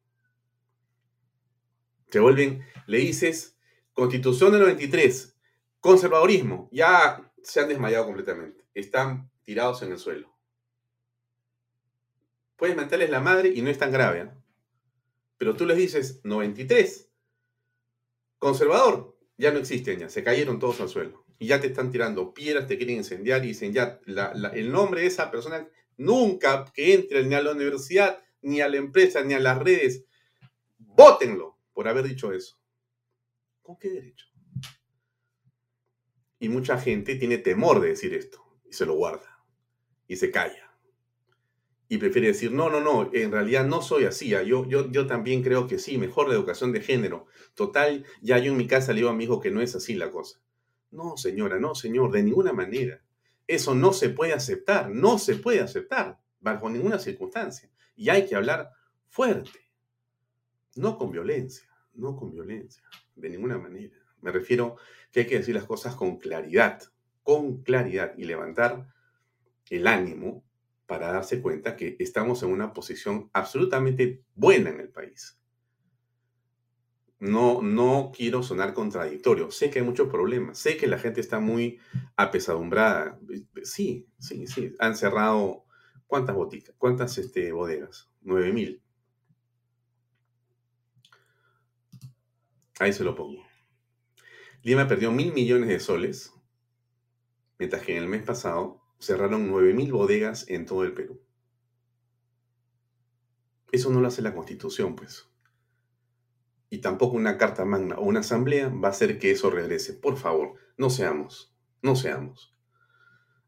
Se 2.11 2.21
vuelven, 2.21 2.64
le 2.87 2.99
dices, 2.99 3.57
Constitución 3.93 4.53
del 4.53 4.61
93, 4.61 5.37
conservadurismo, 5.81 6.69
ya 6.71 7.33
se 7.43 7.61
han 7.61 7.69
desmayado 7.69 8.05
completamente, 8.05 8.64
están 8.75 9.31
tirados 9.43 9.83
en 9.83 9.93
el 9.93 9.99
suelo. 9.99 10.35
Puedes 12.57 12.77
mentarles 12.77 13.11
la 13.11 13.21
madre 13.21 13.51
y 13.55 13.62
no 13.62 13.71
es 13.71 13.79
tan 13.79 13.91
grave, 13.91 14.21
¿eh? 14.21 14.31
pero 15.39 15.57
tú 15.57 15.67
les 15.67 15.77
dices 15.77 16.21
93, 16.25 17.11
conservador, 18.39 19.19
ya 19.37 19.51
no 19.51 19.59
existen 19.59 19.99
ya, 19.99 20.09
se 20.09 20.23
cayeron 20.23 20.59
todos 20.59 20.81
al 20.81 20.89
suelo 20.89 21.26
y 21.39 21.47
ya 21.47 21.61
te 21.61 21.68
están 21.68 21.91
tirando 21.91 22.32
piedras, 22.32 22.66
te 22.66 22.76
quieren 22.76 22.97
incendiar 22.97 23.45
y 23.45 23.49
dicen 23.49 23.72
ya 23.72 24.01
el 24.55 24.72
nombre 24.72 25.03
de 25.03 25.07
esa 25.09 25.30
persona 25.30 25.68
nunca 25.97 26.64
que 26.74 26.95
entre 26.95 27.24
ni 27.24 27.34
a 27.34 27.43
la 27.43 27.53
universidad, 27.53 28.22
ni 28.43 28.61
a 28.61 28.68
la 28.68 28.76
empresa, 28.76 29.22
ni 29.22 29.34
a 29.34 29.41
las 29.41 29.59
redes, 29.59 30.07
Vótenlo 30.78 31.59
por 31.74 31.89
haber 31.89 32.05
dicho 32.05 32.32
eso. 32.32 32.59
¿Con 33.62 33.78
qué 33.78 33.91
derecho? 33.91 34.26
Y 36.39 36.49
mucha 36.49 36.78
gente 36.78 37.16
tiene 37.16 37.39
temor 37.39 37.80
de 37.80 37.89
decir 37.89 38.14
esto 38.14 38.43
y 38.64 38.72
se 38.72 38.87
lo 38.87 38.95
guarda 38.95 39.45
y 40.07 40.16
se 40.16 40.30
calla. 40.30 40.62
Y 41.89 41.99
prefiere 41.99 42.28
decir, 42.28 42.51
no, 42.51 42.68
no, 42.68 42.80
no, 42.80 43.11
en 43.12 43.30
realidad 43.30 43.64
no 43.64 43.80
soy 43.80 44.05
así. 44.05 44.30
Yo, 44.30 44.66
yo, 44.66 44.91
yo 44.91 45.07
también 45.07 45.43
creo 45.43 45.66
que 45.66 45.78
sí, 45.78 45.99
mejor 45.99 46.28
la 46.28 46.34
educación 46.34 46.72
de 46.72 46.80
género. 46.80 47.26
Total, 47.55 48.05
ya 48.22 48.39
yo 48.39 48.51
en 48.53 48.59
mi 48.59 48.66
casa 48.66 48.93
le 48.93 49.01
digo 49.01 49.11
a 49.11 49.14
mi 49.14 49.24
hijo 49.24 49.41
que 49.41 49.51
no 49.51 49.61
es 49.61 49.74
así 49.76 49.95
la 49.95 50.11
cosa. 50.11 50.41
No, 50.97 51.18
señora, 51.18 51.61
no, 51.61 51.74
señor, 51.74 52.11
de 52.11 52.22
ninguna 52.22 52.55
manera. 52.55 53.03
Eso 53.47 53.74
no 53.74 53.92
se 53.92 54.09
puede 54.09 54.32
aceptar, 54.32 54.88
no 54.88 55.18
se 55.18 55.36
puede 55.36 55.61
aceptar 55.61 56.18
bajo 56.40 56.70
ninguna 56.70 56.99
circunstancia. 56.99 57.70
Y 57.94 58.09
hay 58.09 58.24
que 58.26 58.34
hablar 58.34 58.70
fuerte, 59.07 59.61
no 60.74 60.97
con 60.97 61.11
violencia, 61.11 61.68
no 61.92 62.16
con 62.16 62.32
violencia, 62.32 62.82
de 63.14 63.28
ninguna 63.28 63.59
manera. 63.59 63.94
Me 64.22 64.32
refiero 64.32 64.76
que 65.12 65.20
hay 65.20 65.26
que 65.26 65.36
decir 65.36 65.55
las 65.55 65.64
cosas 65.64 65.94
con 65.94 66.16
claridad, 66.16 66.82
con 67.22 67.62
claridad 67.62 68.14
y 68.16 68.24
levantar 68.24 68.88
el 69.68 69.86
ánimo 69.88 70.44
para 70.86 71.12
darse 71.12 71.42
cuenta 71.42 71.76
que 71.76 71.97
estamos 71.99 72.42
en 72.42 72.51
una 72.51 72.72
posición 72.72 73.28
absolutamente 73.34 74.22
buena 74.34 74.70
en 74.70 74.80
el 74.80 74.88
país 74.88 75.38
no, 77.19 77.62
no 77.62 78.12
quiero 78.14 78.43
sonar 78.43 78.75
contradictorio. 78.75 79.51
Sé 79.51 79.71
que 79.71 79.79
hay 79.79 79.85
muchos 79.85 80.09
problemas. 80.09 80.59
Sé 80.59 80.77
que 80.77 80.87
la 80.87 80.99
gente 80.99 81.21
está 81.21 81.41
muy 81.41 81.79
apesadumbrada. 82.17 83.19
Sí, 83.62 84.07
sí, 84.19 84.47
sí. 84.47 84.75
Han 84.79 84.97
cerrado 84.97 85.64
¿cuántas 86.07 86.37
boticas? 86.37 86.75
¿Cuántas 86.79 87.17
este, 87.19 87.53
bodegas? 87.53 88.11
9000. 88.23 88.83
Ahí 92.79 92.93
se 92.93 93.05
lo 93.05 93.14
pongo. 93.14 93.43
Lima 94.62 94.87
perdió 94.87 95.11
mil 95.12 95.33
millones 95.33 95.69
de 95.69 95.81
soles, 95.81 96.33
mientras 97.59 97.83
que 97.83 97.97
en 97.97 98.03
el 98.03 98.09
mes 98.09 98.23
pasado 98.23 98.83
cerraron 98.99 99.47
nueve 99.49 99.73
mil 99.73 99.93
bodegas 99.93 100.49
en 100.49 100.67
todo 100.67 100.85
el 100.85 100.93
Perú. 100.93 101.23
Eso 103.73 103.91
no 103.91 104.01
lo 104.01 104.09
hace 104.09 104.23
la 104.23 104.35
Constitución, 104.35 104.95
pues. 104.95 105.29
Y 106.69 106.79
tampoco 106.79 107.17
una 107.17 107.39
carta 107.39 107.64
magna 107.64 107.97
o 107.97 108.05
una 108.05 108.21
asamblea 108.21 108.69
va 108.69 108.89
a 108.89 108.91
hacer 108.91 109.19
que 109.19 109.31
eso 109.31 109.51
regrese. 109.51 109.95
Por 109.95 110.17
favor, 110.17 110.55
no 110.77 110.91
seamos, 110.91 111.55
no 111.83 111.97
seamos. 111.97 112.55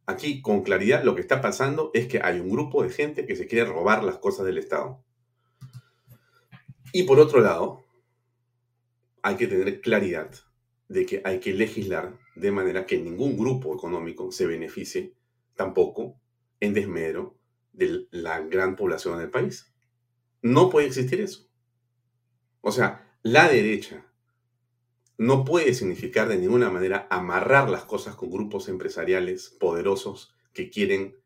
Aquí, 0.07 0.41
con 0.41 0.62
claridad, 0.62 1.05
lo 1.05 1.14
que 1.14 1.21
está 1.21 1.41
pasando 1.41 1.91
es 1.93 2.07
que 2.07 2.21
hay 2.23 2.41
un 2.41 2.49
grupo 2.49 2.83
de 2.83 2.91
gente 2.91 3.27
que 3.27 3.37
se 3.37 3.47
quiere 3.47 3.69
robar 3.69 4.05
las 4.05 4.19
cosas 4.19 4.47
del 4.47 4.59
Estado. 4.59 5.05
Y 6.93 7.03
por 7.03 7.21
otro 7.21 7.41
lado, 7.41 7.85
hay 9.23 9.37
que 9.37 9.47
tener 9.47 9.81
claridad 9.81 10.31
de 10.89 11.05
que 11.05 11.21
hay 11.25 11.41
que 11.41 11.53
legislar 11.53 12.19
de 12.35 12.51
manera 12.51 12.87
que 12.87 12.99
ningún 12.99 13.37
grupo 13.37 13.75
económico 13.75 14.33
se 14.33 14.47
beneficie 14.47 15.14
tampoco 15.55 16.19
en 16.61 16.73
desmedro 16.73 17.37
de 17.73 18.07
la 18.11 18.41
gran 18.41 18.77
población 18.77 19.19
del 19.19 19.31
país. 19.31 19.75
No 20.41 20.71
puede 20.71 20.87
existir 20.87 21.21
eso. 21.21 21.49
O 22.61 22.73
sea, 22.73 23.07
la 23.23 23.49
derecha 23.49 24.07
no 25.16 25.45
puede 25.45 25.75
significar 25.75 26.29
de 26.29 26.39
ninguna 26.39 26.71
manera 26.71 27.09
amarrar 27.11 27.69
las 27.69 27.85
cosas 27.85 28.14
con 28.14 28.31
grupos 28.31 28.69
empresariales 28.69 29.51
poderosos 29.51 30.35
que 30.53 30.71
quieren 30.71 31.16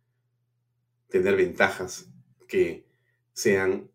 tener 1.09 1.37
ventajas 1.37 2.09
que 2.49 2.87
sean 3.35 3.91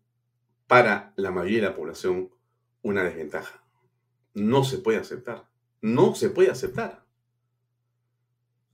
para 0.68 1.12
la 1.16 1.32
mayoría 1.32 1.62
de 1.62 1.68
la 1.68 1.74
población 1.74 2.30
una 2.82 3.02
desventaja. 3.02 3.64
No 4.34 4.62
se 4.62 4.78
puede 4.78 4.98
aceptar. 4.98 5.48
No 5.80 6.14
se 6.14 6.30
puede 6.30 6.50
aceptar. 6.50 7.04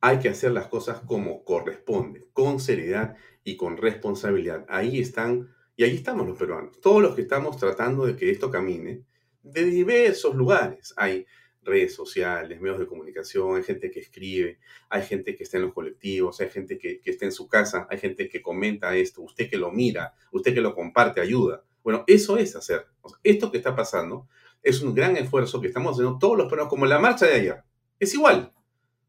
Hay 0.03 0.18
que 0.18 0.29
hacer 0.29 0.53
las 0.53 0.66
cosas 0.66 1.01
como 1.01 1.45
corresponde, 1.45 2.29
con 2.35 2.61
seriedad 2.61 3.16
y 3.45 3.57
con 3.57 3.79
responsabilidad. 3.79 4.66
Ahí 4.68 5.01
están, 5.01 5.55
y 5.77 5.85
ahí 5.85 5.97
estamos 5.97 6.27
los 6.27 6.39
peruanos, 6.39 6.79
todos 6.81 7.01
los 7.01 7.14
que 7.14 7.22
estamos 7.22 7.57
tratando 7.57 8.05
de 8.05 8.16
que 8.16 8.31
esto 8.31 8.51
camine, 8.51 9.05
de 9.45 9.64
diversos 9.66 10.34
lugares. 10.34 10.92
Hay 10.97 11.26
redes 11.62 11.95
sociales, 11.95 12.61
medios 12.61 12.78
de 12.78 12.86
comunicación, 12.86 13.57
hay 13.57 13.62
gente 13.62 13.90
que 13.90 14.01
escribe, 14.01 14.59
hay 14.90 15.03
gente 15.03 15.36
que 15.36 15.45
está 15.45 15.57
en 15.57 15.64
los 15.64 15.72
colectivos, 15.72 16.40
hay 16.40 16.51
gente 16.51 16.76
que, 16.76 17.01
que, 17.01 17.11
está 17.11 17.24
en 17.24 17.32
su 17.32 17.49
casa, 17.49 17.86
hay 17.88 17.99
gente 17.99 18.28
que 18.28 18.42
comenta 18.42 18.95
esto, 18.97 19.22
usted 19.22 19.49
que 19.49 19.57
lo 19.57 19.70
mira, 19.70 20.14
usted 20.32 20.53
que 20.53 20.61
lo 20.61 20.74
comparte, 20.74 21.20
ayuda. 21.20 21.62
Bueno, 21.82 22.05
eso 22.07 22.38
es 22.38 22.57
hacer. 22.57 22.86
esto 23.22 23.51
que 23.51 23.59
está 23.59 23.76
pasando 23.76 24.26
es 24.62 24.80
un 24.82 24.95
gran 24.95 25.16
esfuerzo 25.16 25.61
que 25.61 25.68
estamos 25.68 25.92
haciendo 25.92 26.18
todos 26.18 26.38
los 26.38 26.49
peruanos, 26.49 26.70
como 26.70 26.86
la 26.86 26.99
marcha 26.99 27.26
de 27.26 27.34
ayer. 27.34 27.62
Es 28.01 28.14
igual. 28.14 28.51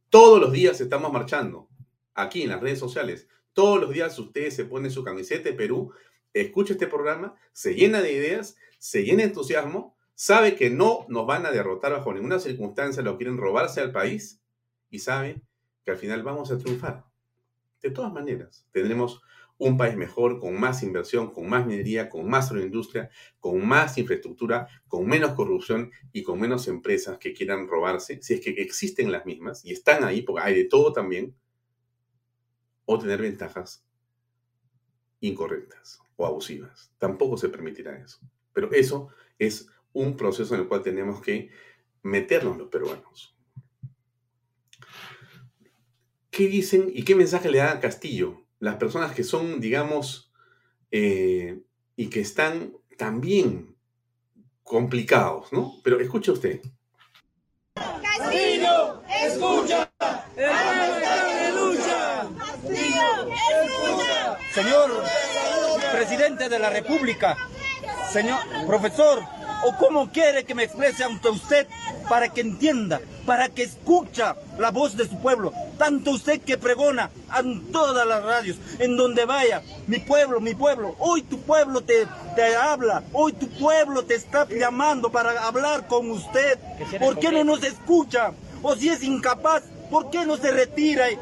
Todos 0.09 0.39
los 0.39 0.51
días 0.51 0.79
estamos 0.81 1.11
marchando, 1.11 1.69
aquí 2.13 2.43
en 2.43 2.49
las 2.49 2.61
redes 2.61 2.79
sociales. 2.79 3.27
Todos 3.53 3.79
los 3.79 3.91
días 3.91 4.19
ustedes 4.19 4.53
se 4.53 4.65
ponen 4.65 4.91
su 4.91 5.03
camiseta 5.03 5.49
de 5.49 5.55
Perú, 5.55 5.93
escucha 6.33 6.73
este 6.73 6.87
programa, 6.87 7.35
se 7.53 7.73
llena 7.73 8.01
de 8.01 8.11
ideas, 8.11 8.57
se 8.77 9.03
llena 9.03 9.19
de 9.19 9.29
entusiasmo, 9.29 9.94
sabe 10.15 10.55
que 10.55 10.69
no 10.69 11.05
nos 11.09 11.27
van 11.27 11.45
a 11.45 11.51
derrotar 11.51 11.91
bajo 11.91 12.13
ninguna 12.13 12.39
circunstancia, 12.39 13.03
lo 13.03 13.17
quieren 13.17 13.37
robarse 13.37 13.81
al 13.81 13.91
país 13.91 14.41
y 14.89 14.99
sabe 14.99 15.41
que 15.83 15.91
al 15.91 15.97
final 15.97 16.23
vamos 16.23 16.51
a 16.51 16.57
triunfar. 16.57 17.05
De 17.81 17.91
todas 17.91 18.11
maneras, 18.11 18.65
tendremos 18.71 19.21
un 19.57 19.77
país 19.77 19.95
mejor, 19.95 20.39
con 20.39 20.59
más 20.59 20.83
inversión, 20.83 21.31
con 21.31 21.47
más 21.47 21.65
minería, 21.65 22.09
con 22.09 22.27
más 22.27 22.47
agroindustria, 22.47 23.09
con 23.39 23.65
más 23.65 23.97
infraestructura, 23.97 24.67
con 24.87 25.05
menos 25.05 25.33
corrupción 25.33 25.91
y 26.11 26.23
con 26.23 26.39
menos 26.39 26.67
empresas 26.67 27.17
que 27.17 27.33
quieran 27.33 27.67
robarse, 27.67 28.21
si 28.21 28.33
es 28.33 28.41
que 28.41 28.49
existen 28.51 29.11
las 29.11 29.25
mismas 29.25 29.63
y 29.63 29.71
están 29.71 30.03
ahí, 30.03 30.23
porque 30.23 30.43
hay 30.43 30.55
de 30.55 30.65
todo 30.65 30.91
también, 30.91 31.35
o 32.85 32.99
tener 32.99 33.21
ventajas 33.21 33.85
incorrectas 35.21 35.99
o 36.17 36.25
abusivas. 36.25 36.91
Tampoco 36.97 37.37
se 37.37 37.49
permitirá 37.49 37.97
eso. 37.97 38.19
Pero 38.53 38.71
eso 38.71 39.09
es 39.39 39.67
un 39.95 40.15
proceso 40.15 40.53
en 40.53 40.61
el 40.61 40.67
cual 40.67 40.83
tenemos 40.83 41.21
que 41.21 41.49
meternos 42.03 42.57
los 42.57 42.67
peruanos. 42.67 43.35
¿Qué 46.29 46.47
dicen 46.47 46.91
y 46.93 47.03
qué 47.03 47.15
mensaje 47.15 47.49
le 47.49 47.59
da 47.59 47.71
a 47.71 47.79
Castillo 47.79 48.45
las 48.59 48.75
personas 48.75 49.13
que 49.13 49.23
son, 49.23 49.61
digamos, 49.61 50.33
eh, 50.91 51.61
y 51.95 52.07
que 52.09 52.19
están 52.19 52.73
también 52.97 53.75
complicados, 54.63 55.53
¿no? 55.53 55.79
Pero 55.83 55.99
escuche 55.99 56.31
usted. 56.31 56.61
Castillo, 57.73 59.01
escucha, 59.23 59.91
lucha. 61.53 62.29
Castillo, 62.37 63.33
escucha. 63.61 64.37
Señor 64.53 65.03
presidente 65.91 66.49
de 66.49 66.59
la 66.59 66.69
República, 66.69 67.37
señor 68.11 68.39
profesor, 68.67 69.23
o 69.65 69.75
cómo 69.77 70.11
quiere 70.11 70.43
que 70.43 70.53
me 70.53 70.63
exprese 70.63 71.03
ante 71.03 71.27
usted 71.29 71.67
para 72.07 72.29
que 72.29 72.41
entienda, 72.41 73.01
para 73.25 73.49
que 73.49 73.63
escucha 73.63 74.35
la 74.59 74.69
voz 74.69 74.95
de 74.95 75.07
su 75.07 75.19
pueblo. 75.19 75.51
Tanto 75.79 76.11
usted 76.11 76.39
que 76.41 76.59
pregona 76.59 77.09
en 77.39 77.71
todas 77.71 78.05
las 78.05 78.23
radios, 78.23 78.57
en 78.77 78.95
donde 78.95 79.25
vaya, 79.25 79.63
mi 79.87 79.97
pueblo, 79.97 80.39
mi 80.39 80.53
pueblo, 80.53 80.95
hoy 80.99 81.23
tu 81.23 81.39
pueblo 81.41 81.81
te, 81.81 82.05
te 82.35 82.55
habla, 82.55 83.03
hoy 83.11 83.33
tu 83.33 83.49
pueblo 83.49 84.03
te 84.05 84.13
está 84.13 84.47
llamando 84.47 85.11
para 85.11 85.47
hablar 85.47 85.87
con 85.87 86.11
usted. 86.11 86.59
¿Por 86.99 87.17
qué 87.17 87.31
no 87.31 87.43
nos 87.43 87.63
escucha? 87.63 88.33
O 88.61 88.75
si 88.75 88.89
es 88.89 89.01
incapaz, 89.01 89.63
¿por 89.95 90.09
qué 90.09 90.25
no 90.25 90.35
se 90.35 90.51
retira 90.51 91.09
y 91.09 91.17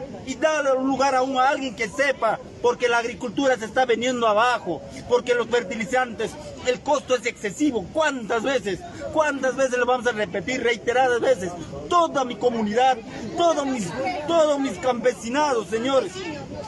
un 0.76 0.88
lugar 0.88 1.14
a, 1.14 1.20
a 1.20 1.50
alguien 1.50 1.76
que 1.76 1.88
sepa, 1.88 2.40
porque 2.60 2.90
la 2.90 2.98
agricultura 2.98 3.56
se 3.56 3.66
está 3.66 3.86
veniendo 3.86 4.28
abajo, 4.28 4.82
porque 5.08 5.36
los 5.36 5.46
fertilizantes, 5.48 6.32
el 6.66 6.80
costo 6.80 7.16
es 7.16 7.24
excesivo. 7.28 7.86
¿Cuántas 7.94 8.42
veces? 8.42 8.80
¿Cuántas 9.14 9.56
veces 9.56 9.78
lo 9.78 9.86
vamos 9.86 10.08
a 10.08 10.12
repetir? 10.12 10.64
Reiteradas 10.64 11.22
veces. 11.22 11.52
Toda 11.88 12.26
mi 12.26 12.36
comunidad, 12.36 12.98
todos 13.38 13.64
mis, 13.68 13.88
todos 14.26 14.60
mis 14.60 14.80
campesinados, 14.80 15.68
señores. 15.68 16.12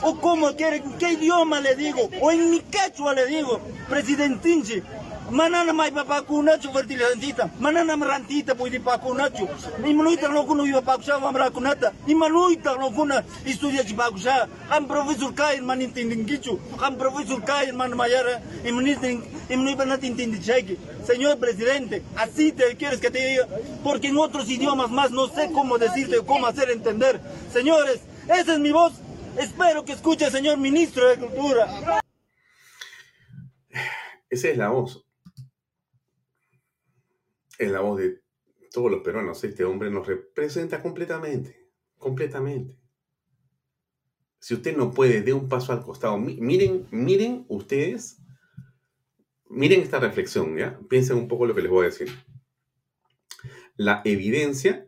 ¿O 0.02 0.20
cómo 0.20 0.54
quieren? 0.54 0.84
¿Qué 1.00 1.14
idioma 1.14 1.58
le 1.58 1.74
digo? 1.74 2.08
¿O 2.20 2.30
en 2.30 2.50
mi 2.50 2.60
quechua 2.60 3.14
le 3.14 3.26
digo? 3.26 3.58
Presidentinche, 3.88 4.84
manana 5.30 5.72
mai 5.72 5.90
papakunachu 5.90 6.72
fertilizantita. 6.72 7.50
Manana 7.60 7.96
rantita 7.96 8.54
puidi 8.54 8.78
pakunachu. 8.78 9.48
Imanuita 9.84 10.28
no 10.28 10.44
kuno 10.44 10.64
iba 10.64 10.82
pakusha 10.82 11.18
mamra 11.18 11.50
kunata 11.50 11.92
imanuita 12.06 12.76
no 12.78 12.90
kuna 12.90 13.22
estudia 13.44 13.84
chi 13.84 13.94
pakusha 13.94 14.48
am 14.70 14.86
profesor 14.86 15.32
kain 15.34 15.64
manintindingichu 15.64 16.58
am 16.82 16.96
profesor 16.96 17.40
kain 17.42 17.76
man 17.76 17.94
mayara. 17.94 18.40
Imanuita 18.64 19.84
natintindincheki 19.84 20.78
señor 21.06 21.38
presidente 21.38 22.02
así 22.16 22.52
te 22.52 22.76
quieres 22.76 23.00
que 23.00 23.10
te 23.10 23.18
diga 23.18 23.46
porque 23.84 24.08
en 24.08 24.18
otros 24.18 24.48
idiomas 24.50 24.90
más 24.90 25.10
no 25.10 25.28
sé 25.28 25.50
cómo 25.52 25.78
decirte 25.78 26.18
cómo 26.24 26.46
hacer 26.46 26.70
entender. 26.70 27.20
Señores 27.52 28.00
esa 28.28 28.54
es 28.54 28.58
mi 28.58 28.72
voz. 28.72 28.92
Espero 29.38 29.84
que 29.84 29.92
escuche 29.92 30.30
señor 30.30 30.56
ministro 30.58 31.08
de 31.08 31.16
cultura. 31.16 31.68
Esa 34.28 34.48
es 34.48 34.56
la 34.56 34.68
voz 34.68 35.05
es 37.58 37.70
la 37.70 37.80
voz 37.80 37.98
de 37.98 38.22
todos 38.72 38.90
los 38.90 39.02
peruanos. 39.02 39.42
Este 39.44 39.64
hombre 39.64 39.90
nos 39.90 40.06
representa 40.06 40.82
completamente, 40.82 41.68
completamente. 41.98 42.76
Si 44.38 44.54
usted 44.54 44.76
no 44.76 44.92
puede, 44.92 45.22
dé 45.22 45.32
un 45.32 45.48
paso 45.48 45.72
al 45.72 45.82
costado. 45.82 46.18
Miren, 46.18 46.86
miren 46.90 47.46
ustedes, 47.48 48.18
miren 49.48 49.80
esta 49.80 49.98
reflexión, 49.98 50.56
¿ya? 50.56 50.78
Piensen 50.88 51.16
un 51.16 51.28
poco 51.28 51.46
lo 51.46 51.54
que 51.54 51.62
les 51.62 51.70
voy 51.70 51.86
a 51.86 51.90
decir. 51.90 52.08
La 53.76 54.02
evidencia 54.04 54.86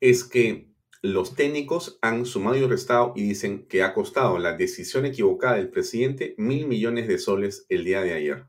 es 0.00 0.24
que 0.24 0.72
los 1.02 1.36
técnicos 1.36 1.98
han 2.02 2.26
sumado 2.26 2.56
y 2.56 2.66
restado 2.66 3.12
y 3.14 3.22
dicen 3.22 3.68
que 3.68 3.82
ha 3.82 3.94
costado 3.94 4.38
la 4.38 4.56
decisión 4.56 5.06
equivocada 5.06 5.56
del 5.56 5.70
presidente 5.70 6.34
mil 6.38 6.66
millones 6.66 7.06
de 7.06 7.18
soles 7.18 7.66
el 7.68 7.84
día 7.84 8.00
de 8.00 8.14
ayer. 8.14 8.46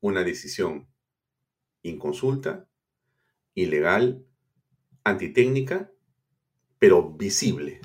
Una 0.00 0.24
decisión 0.24 0.91
inconsulta, 1.82 2.68
ilegal, 3.54 4.24
antitécnica, 5.04 5.90
pero 6.78 7.12
visible. 7.12 7.80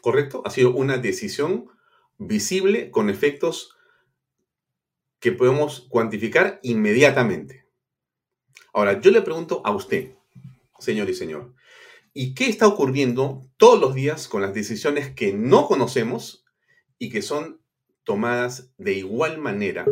¿Correcto? 0.00 0.42
Ha 0.44 0.50
sido 0.50 0.74
una 0.74 0.98
decisión 0.98 1.70
visible 2.18 2.90
con 2.90 3.10
efectos 3.10 3.76
que 5.18 5.32
podemos 5.32 5.86
cuantificar 5.88 6.60
inmediatamente. 6.62 7.66
Ahora, 8.72 9.00
yo 9.00 9.10
le 9.10 9.22
pregunto 9.22 9.62
a 9.64 9.74
usted, 9.74 10.14
señor 10.78 11.08
y 11.08 11.14
señor, 11.14 11.54
¿y 12.12 12.34
qué 12.34 12.48
está 12.48 12.66
ocurriendo 12.66 13.48
todos 13.56 13.80
los 13.80 13.94
días 13.94 14.28
con 14.28 14.42
las 14.42 14.52
decisiones 14.52 15.14
que 15.14 15.32
no 15.32 15.66
conocemos 15.66 16.44
y 16.98 17.08
que 17.08 17.22
son 17.22 17.60
tomadas 18.04 18.72
de 18.76 18.92
igual 18.92 19.38
manera 19.38 19.86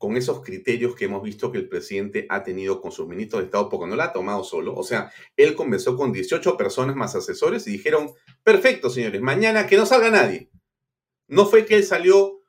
con 0.00 0.16
esos 0.16 0.40
criterios 0.40 0.94
que 0.94 1.04
hemos 1.04 1.22
visto 1.22 1.52
que 1.52 1.58
el 1.58 1.68
presidente 1.68 2.24
ha 2.30 2.42
tenido 2.42 2.80
con 2.80 2.90
sus 2.90 3.06
ministros 3.06 3.42
de 3.42 3.44
Estado, 3.44 3.68
porque 3.68 3.86
no 3.86 3.96
la 3.96 4.04
ha 4.04 4.12
tomado 4.14 4.42
solo. 4.44 4.74
O 4.74 4.82
sea, 4.82 5.12
él 5.36 5.54
conversó 5.54 5.94
con 5.94 6.10
18 6.10 6.56
personas 6.56 6.96
más 6.96 7.14
asesores 7.14 7.66
y 7.66 7.72
dijeron, 7.72 8.10
perfecto, 8.42 8.88
señores, 8.88 9.20
mañana 9.20 9.66
que 9.66 9.76
no 9.76 9.84
salga 9.84 10.10
nadie. 10.10 10.48
No 11.28 11.44
fue 11.44 11.66
que 11.66 11.76
él 11.76 11.84
salió 11.84 12.40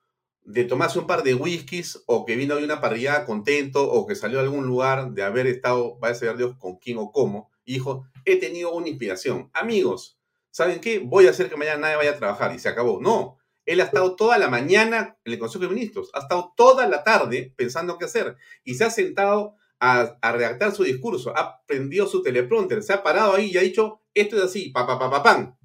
de 0.44 0.64
tomarse 0.64 0.98
un 0.98 1.08
par 1.08 1.24
de 1.24 1.36
whiskies 1.36 2.02
o 2.06 2.24
que 2.26 2.38
vino 2.38 2.56
de 2.56 2.64
una 2.64 2.80
parrilla 2.80 3.26
contento 3.26 3.84
o 3.84 4.08
que 4.08 4.16
salió 4.16 4.40
a 4.40 4.44
algún 4.44 4.66
lugar 4.66 5.12
de 5.12 5.24
haber 5.24 5.46
estado, 5.46 6.00
va 6.00 6.08
a 6.08 6.16
saber 6.16 6.38
Dios 6.38 6.56
con 6.58 6.78
quién 6.78 7.00
o 7.00 7.12
cómo, 7.12 7.52
y 7.66 7.74
dijo, 7.74 8.06
he 8.24 8.38
tenido 8.38 8.74
una 8.74 8.88
inspiración. 8.88 9.50
Amigos, 9.52 10.18
¿saben 10.52 10.80
qué? 10.80 11.00
Voy 11.00 11.28
a 11.28 11.32
hacer 11.32 11.50
que 11.50 11.58
mañana 11.58 11.82
nadie 11.82 11.98
vaya 11.98 12.12
a 12.12 12.18
trabajar 12.18 12.56
y 12.56 12.60
se 12.60 12.70
acabó. 12.70 13.02
No, 13.02 13.40
él 13.72 13.80
ha 13.80 13.86
estado 13.86 14.16
toda 14.16 14.38
la 14.38 14.50
mañana 14.50 15.18
en 15.24 15.34
el 15.34 15.40
Consejo 15.40 15.64
de 15.64 15.74
Ministros, 15.74 16.10
ha 16.14 16.20
estado 16.20 16.54
toda 16.58 16.88
la 16.88 17.04
tarde 17.04 17.54
pensando 17.56 17.98
qué 17.98 18.06
hacer 18.06 18.36
y 18.66 18.76
se 18.76 18.84
ha 18.84 18.90
sentado 18.90 19.56
a, 19.80 20.18
redactar 20.34 20.74
su 20.74 20.84
discurso, 20.84 21.36
ha 21.36 21.64
prendido 21.66 22.06
su 22.06 22.22
teleprompter, 22.22 22.84
se 22.84 22.94
ha 22.94 23.02
parado 23.02 23.34
ahí 23.34 23.52
y 23.52 23.58
ha 23.58 23.62
dicho, 23.62 24.02
esto 24.14 24.36
es 24.38 24.44
así, 24.44 24.70
pa, 24.72 24.86
pa, 24.86 25.00
pa, 25.00 25.10
pa, 25.10 25.24
pam. 25.24 25.58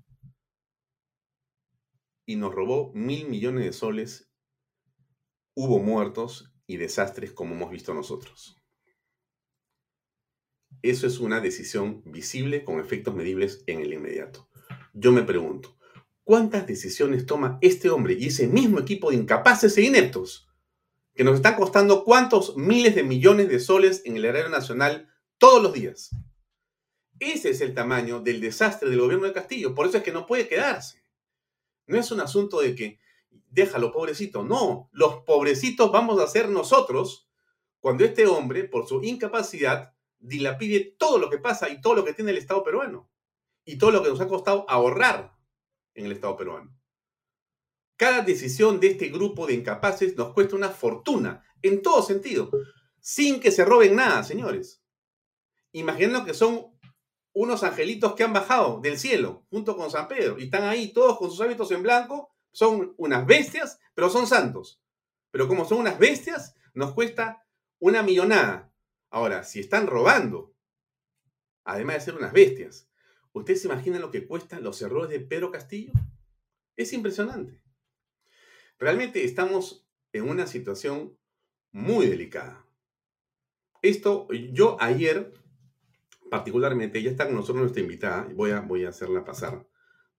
Y 2.26 2.36
nos 2.36 2.54
robó 2.54 2.92
mil 2.94 3.28
millones 3.28 3.64
de 3.64 3.72
soles. 3.72 4.30
Hubo 5.54 5.80
muertos 5.80 6.52
y 6.66 6.76
desastres 6.76 7.32
como 7.32 7.54
hemos 7.54 7.70
visto 7.70 7.92
nosotros. 7.92 8.56
Eso 10.82 11.06
es 11.06 11.18
una 11.18 11.40
decisión 11.40 12.02
visible 12.04 12.64
con 12.64 12.78
efectos 12.78 13.14
medibles 13.14 13.64
en 13.66 13.80
el 13.80 13.92
inmediato. 13.92 14.48
Yo 14.92 15.12
me 15.12 15.22
pregunto, 15.22 15.75
¿Cuántas 16.26 16.66
decisiones 16.66 17.24
toma 17.24 17.56
este 17.60 17.88
hombre 17.88 18.14
y 18.18 18.26
ese 18.26 18.48
mismo 18.48 18.80
equipo 18.80 19.10
de 19.10 19.16
incapaces 19.16 19.78
e 19.78 19.82
ineptos 19.82 20.48
que 21.14 21.22
nos 21.22 21.36
están 21.36 21.54
costando 21.54 22.02
cuántos 22.02 22.56
miles 22.56 22.96
de 22.96 23.04
millones 23.04 23.48
de 23.48 23.60
soles 23.60 24.02
en 24.04 24.16
el 24.16 24.24
erario 24.24 24.48
nacional 24.48 25.08
todos 25.38 25.62
los 25.62 25.72
días? 25.72 26.10
Ese 27.20 27.50
es 27.50 27.60
el 27.60 27.74
tamaño 27.74 28.18
del 28.18 28.40
desastre 28.40 28.90
del 28.90 28.98
gobierno 28.98 29.26
de 29.26 29.34
Castillo. 29.34 29.72
Por 29.72 29.86
eso 29.86 29.98
es 29.98 30.02
que 30.02 30.10
no 30.10 30.26
puede 30.26 30.48
quedarse. 30.48 31.00
No 31.86 31.96
es 31.96 32.10
un 32.10 32.18
asunto 32.18 32.58
de 32.58 32.74
que 32.74 32.98
déjalo, 33.48 33.92
pobrecito. 33.92 34.42
No, 34.42 34.90
los 34.90 35.18
pobrecitos 35.18 35.92
vamos 35.92 36.20
a 36.20 36.26
ser 36.26 36.48
nosotros 36.48 37.28
cuando 37.78 38.04
este 38.04 38.26
hombre, 38.26 38.64
por 38.64 38.88
su 38.88 39.00
incapacidad, 39.04 39.94
dilapide 40.18 40.96
todo 40.98 41.18
lo 41.18 41.30
que 41.30 41.38
pasa 41.38 41.68
y 41.68 41.80
todo 41.80 41.94
lo 41.94 42.04
que 42.04 42.14
tiene 42.14 42.32
el 42.32 42.38
Estado 42.38 42.64
peruano. 42.64 43.08
Y 43.64 43.78
todo 43.78 43.92
lo 43.92 44.02
que 44.02 44.08
nos 44.08 44.20
ha 44.20 44.26
costado 44.26 44.68
ahorrar 44.68 45.35
en 45.96 46.06
el 46.06 46.12
Estado 46.12 46.36
peruano. 46.36 46.72
Cada 47.96 48.22
decisión 48.22 48.78
de 48.78 48.88
este 48.88 49.08
grupo 49.08 49.46
de 49.46 49.54
incapaces 49.54 50.16
nos 50.16 50.32
cuesta 50.32 50.54
una 50.54 50.68
fortuna, 50.68 51.42
en 51.62 51.82
todo 51.82 52.02
sentido, 52.02 52.50
sin 53.00 53.40
que 53.40 53.50
se 53.50 53.64
roben 53.64 53.96
nada, 53.96 54.22
señores. 54.22 54.82
Imaginen 55.72 56.24
que 56.24 56.34
son 56.34 56.78
unos 57.32 57.62
angelitos 57.62 58.14
que 58.14 58.22
han 58.22 58.32
bajado 58.32 58.80
del 58.80 58.98
cielo 58.98 59.46
junto 59.50 59.76
con 59.76 59.90
San 59.90 60.08
Pedro 60.08 60.38
y 60.38 60.44
están 60.44 60.64
ahí 60.64 60.92
todos 60.92 61.18
con 61.18 61.30
sus 61.30 61.40
hábitos 61.40 61.70
en 61.70 61.82
blanco, 61.82 62.30
son 62.52 62.94
unas 62.96 63.26
bestias, 63.26 63.78
pero 63.94 64.08
son 64.08 64.26
santos. 64.26 64.80
Pero 65.30 65.48
como 65.48 65.64
son 65.66 65.78
unas 65.78 65.98
bestias, 65.98 66.54
nos 66.72 66.92
cuesta 66.92 67.46
una 67.78 68.02
millonada. 68.02 68.72
Ahora, 69.10 69.44
si 69.44 69.60
están 69.60 69.86
robando, 69.86 70.54
además 71.64 71.96
de 71.96 72.00
ser 72.00 72.14
unas 72.14 72.32
bestias, 72.32 72.85
¿Ustedes 73.36 73.60
se 73.60 73.68
imaginan 73.68 74.00
lo 74.00 74.10
que 74.10 74.26
cuestan 74.26 74.64
los 74.64 74.80
errores 74.80 75.10
de 75.10 75.20
Pedro 75.20 75.50
Castillo? 75.50 75.92
Es 76.74 76.94
impresionante. 76.94 77.60
Realmente 78.78 79.24
estamos 79.24 79.86
en 80.14 80.26
una 80.30 80.46
situación 80.46 81.18
muy 81.70 82.06
delicada. 82.06 82.64
Esto, 83.82 84.26
yo 84.32 84.78
ayer, 84.80 85.34
particularmente, 86.30 87.02
ya 87.02 87.10
está 87.10 87.26
con 87.26 87.34
nosotros 87.34 87.58
nuestra 87.58 87.82
invitada, 87.82 88.26
voy 88.34 88.52
a, 88.52 88.60
voy 88.60 88.86
a 88.86 88.88
hacerla 88.88 89.22
pasar 89.22 89.66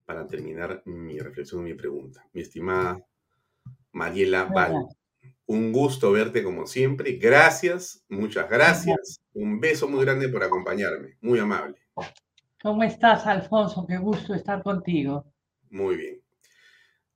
para 0.05 0.27
terminar 0.27 0.83
mi 0.85 1.17
reflexión, 1.17 1.63
mi 1.63 1.73
pregunta. 1.73 2.23
Mi 2.33 2.41
estimada 2.41 3.03
Mariela 3.93 4.43
Val, 4.43 4.75
un 5.47 5.71
gusto 5.71 6.11
verte 6.11 6.43
como 6.43 6.67
siempre. 6.67 7.13
Gracias, 7.13 8.05
muchas 8.09 8.47
gracias. 8.47 9.21
Un 9.33 9.59
beso 9.59 9.87
muy 9.87 10.05
grande 10.05 10.29
por 10.29 10.43
acompañarme, 10.43 11.17
muy 11.19 11.39
amable. 11.39 11.81
¿Cómo 12.61 12.83
estás, 12.83 13.25
Alfonso? 13.27 13.85
Qué 13.87 13.97
gusto 13.97 14.33
estar 14.33 14.63
contigo. 14.63 15.25
Muy 15.69 15.95
bien. 15.95 16.21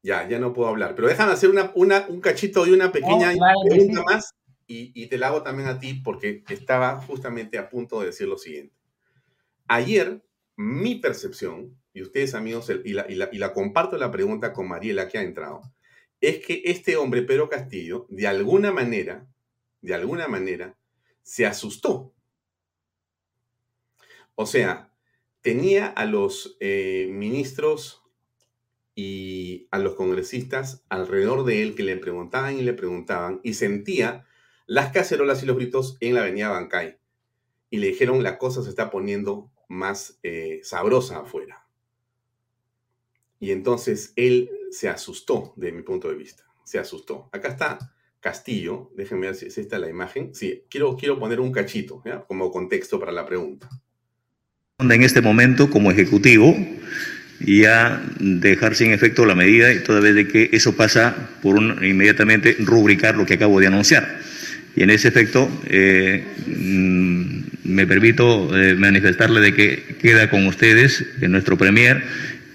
Ya, 0.04 0.28
ya 0.28 0.40
no 0.40 0.54
puedo 0.54 0.70
hablar, 0.70 0.96
pero 0.96 1.08
déjame 1.08 1.34
hacer 1.34 1.50
una, 1.50 2.06
un 2.08 2.22
cachito 2.22 2.66
y 2.66 2.72
una 2.72 2.92
pequeña 2.92 3.34
pregunta 3.64 4.04
más 4.04 4.34
y, 4.74 5.08
te 5.08 5.18
la 5.18 5.28
hago 5.28 5.44
también 5.44 5.68
a 5.68 5.80
ti 5.80 5.96
porque 5.96 6.44
estaba 6.50 7.02
justamente 7.02 7.58
a 7.58 7.70
punto 7.70 8.00
de 8.00 8.08
decir 8.08 8.28
lo 8.28 8.38
siguiente. 8.38 8.74
Ayer, 9.68 10.24
mi 10.56 10.96
percepción, 10.96 11.78
y 11.94 12.02
ustedes 12.02 12.36
amigos, 12.36 12.72
y 12.86 12.94
la, 12.94 13.06
y 13.10 13.16
la, 13.16 13.30
y 13.32 13.38
la 13.38 13.54
comparto 13.54 13.98
la 13.98 14.12
pregunta 14.12 14.54
con 14.54 14.70
Mariela 14.70 15.08
que 15.08 15.18
ha 15.18 15.24
entrado, 15.24 15.62
es 16.22 16.46
que 16.46 16.62
este 16.66 16.96
hombre, 16.96 17.24
Pedro 17.24 17.50
Castillo, 17.50 18.06
de 18.10 18.28
alguna 18.28 18.72
manera, 18.72 19.28
de 19.82 19.94
alguna 19.94 20.28
manera, 20.28 20.78
se 21.22 21.46
asustó. 21.46 22.14
O 24.36 24.46
sea, 24.46 24.91
tenía 25.42 25.88
a 25.88 26.06
los 26.06 26.58
eh, 26.60 27.08
ministros 27.12 28.04
y 28.96 29.68
a 29.72 29.80
los 29.80 29.96
congresistas 29.96 30.84
alrededor 30.90 31.46
de 31.46 31.64
él 31.64 31.76
que 31.76 31.84
le 31.84 31.98
preguntaban 31.98 32.58
y 32.58 32.62
le 32.62 32.74
preguntaban 32.74 33.40
y 33.44 33.56
sentía 33.56 34.26
las 34.68 34.92
cacerolas 34.92 35.42
y 35.44 35.46
los 35.46 35.58
gritos 35.58 35.98
en 36.00 36.16
la 36.16 36.22
avenida 36.22 36.50
Bancay. 36.50 36.98
Y 37.70 37.78
le 37.78 37.88
dijeron, 37.88 38.22
la 38.22 38.38
cosa 38.38 38.64
se 38.64 38.70
está 38.70 38.92
poniendo 38.92 39.52
más 39.68 40.20
eh, 40.24 40.60
sabrosa 40.64 41.20
afuera. 41.20 41.68
Y 43.40 43.52
entonces 43.52 44.14
él 44.18 44.52
se 44.70 44.90
asustó, 44.90 45.54
de 45.56 45.72
mi 45.72 45.82
punto 45.82 46.10
de 46.10 46.16
vista. 46.16 46.44
Se 46.64 46.80
asustó. 46.80 47.30
Acá 47.32 47.48
está 47.48 47.94
Castillo. 48.20 48.92
Déjenme 48.96 49.28
ver 49.28 49.36
si 49.36 49.48
es 49.48 49.58
esta 49.58 49.80
la 49.80 49.90
imagen. 49.90 50.36
Sí, 50.36 50.66
quiero, 50.70 50.96
quiero 50.96 51.18
poner 51.18 51.40
un 51.40 51.52
cachito 51.52 52.04
como 52.28 52.52
contexto 52.52 53.00
para 53.00 53.12
la 53.12 53.26
pregunta 53.26 53.70
en 54.90 55.04
este 55.04 55.22
momento 55.22 55.70
como 55.70 55.92
ejecutivo 55.92 56.58
y 57.46 57.66
a 57.66 58.02
dejar 58.20 58.76
sin 58.76 58.92
efecto 58.92 59.26
la 59.26 59.36
medida 59.36 59.74
y 59.74 59.80
toda 59.80 60.00
vez 60.00 60.28
que 60.28 60.50
eso 60.52 60.76
pasa 60.76 61.16
por 61.42 61.56
un, 61.56 61.84
inmediatamente 61.84 62.56
rubricar 62.60 63.16
lo 63.16 63.26
que 63.26 63.36
acabo 63.36 63.60
de 63.60 63.68
anunciar. 63.68 64.20
Y 64.76 64.84
en 64.84 64.90
ese 64.90 65.10
efecto 65.10 65.50
eh, 65.68 66.24
mm, 66.48 67.42
me 67.66 67.88
permito 67.88 68.56
eh, 68.58 68.76
manifestarle 68.76 69.42
de 69.42 69.54
que 69.54 69.84
queda 70.02 70.30
con 70.30 70.48
ustedes 70.48 71.04
eh, 71.22 71.28
nuestro 71.28 71.58
premier 71.58 72.04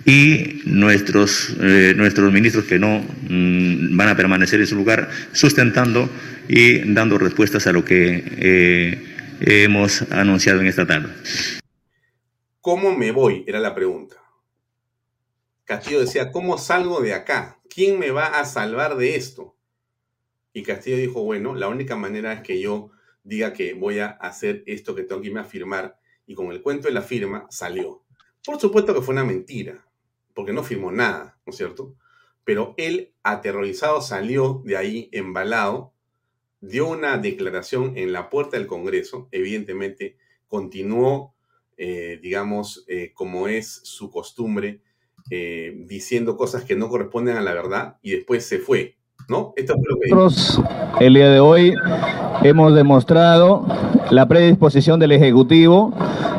y 0.05 0.63
nuestros, 0.67 1.57
nuestros 1.97 2.33
ministros 2.33 2.65
que 2.67 2.79
no 2.79 3.05
mm, 3.29 3.97
van 3.97 4.09
a 4.09 4.17
permanecer 4.17 4.61
en 4.61 4.67
su 4.69 4.77
lugar 4.77 5.11
sustentando 5.33 6.09
y 6.49 6.93
dando 6.93 7.19
respuestas 7.19 7.67
a 7.67 7.73
lo 7.73 7.85
que 7.85 8.97
hemos 9.41 10.03
anunciado 10.13 10.61
en 10.61 10.69
esta 10.69 10.87
tarde. 10.87 11.09
¿Cómo 12.67 12.97
me 12.97 13.13
voy? 13.13 13.45
Era 13.47 13.61
la 13.61 13.77
pregunta. 13.77 14.17
Castillo 15.63 16.01
decía, 16.01 16.33
¿cómo 16.33 16.59
salgo 16.59 17.01
de 17.01 17.15
acá? 17.15 17.61
¿Quién 17.73 17.97
me 17.97 18.11
va 18.11 18.27
a 18.27 18.45
salvar 18.45 18.97
de 18.97 19.15
esto? 19.15 19.55
Y 20.53 20.65
Castillo 20.65 20.97
dijo, 20.97 21.23
bueno, 21.23 21.55
la 21.55 21.69
única 21.69 21.95
manera 21.95 22.33
es 22.33 22.41
que 22.41 22.61
yo 22.61 22.91
diga 23.23 23.53
que 23.53 23.75
voy 23.75 24.01
a 24.01 24.09
hacer 24.09 24.65
esto 24.67 24.97
que 24.97 25.05
tengo 25.05 25.21
que 25.21 25.29
irme 25.29 25.39
a 25.39 25.45
firmar. 25.45 26.01
Y 26.27 26.35
con 26.35 26.51
el 26.51 26.61
cuento 26.61 26.89
de 26.89 26.95
la 26.95 27.03
firma 27.03 27.47
salió. 27.51 28.03
Por 28.45 28.59
supuesto 28.59 28.93
que 28.93 29.01
fue 29.01 29.15
una 29.15 29.25
mentira, 29.25 29.87
porque 30.35 30.53
no 30.53 30.65
firmó 30.65 30.91
nada, 30.91 31.39
¿no 31.47 31.53
es 31.53 31.57
cierto? 31.57 31.95
Pero 32.43 32.75
él, 32.79 33.13
aterrorizado, 33.23 34.01
salió 34.01 34.61
de 34.65 34.77
ahí 34.77 35.09
embalado, 35.13 35.93
dio 36.61 36.89
una 36.89 37.17
declaración 37.17 37.97
en 37.97 38.13
la 38.13 38.29
puerta 38.29 38.57
del 38.59 38.67
Congreso, 38.67 39.29
evidentemente 39.31 40.17
continuó 40.49 41.36
eh, 41.77 42.19
digamos, 42.23 42.85
eh, 42.89 43.13
como 43.15 43.49
es 43.49 43.81
su 43.85 44.11
costumbre, 44.11 44.81
eh, 45.31 45.75
diciendo 45.87 46.37
cosas 46.37 46.65
que 46.65 46.77
no 46.77 46.89
corresponden 46.89 47.37
a 47.37 47.43
la 47.43 47.53
verdad 47.53 47.97
y 48.01 48.13
después 48.13 48.47
se 48.47 48.59
fue, 48.59 48.97
¿no? 49.29 49.53
Esto 49.57 49.75
fue 49.75 49.85
lo 49.89 50.01
que 50.01 50.09
Nosotros, 50.09 50.63
el 51.01 51.15
día 51.15 51.31
de 51.31 51.41
hoy, 51.41 51.75
hemos 52.43 52.75
demostrado 52.75 53.67
la 54.11 54.27
predisposición 54.27 55.01
del 55.01 55.13
Ejecutivo 55.13 55.93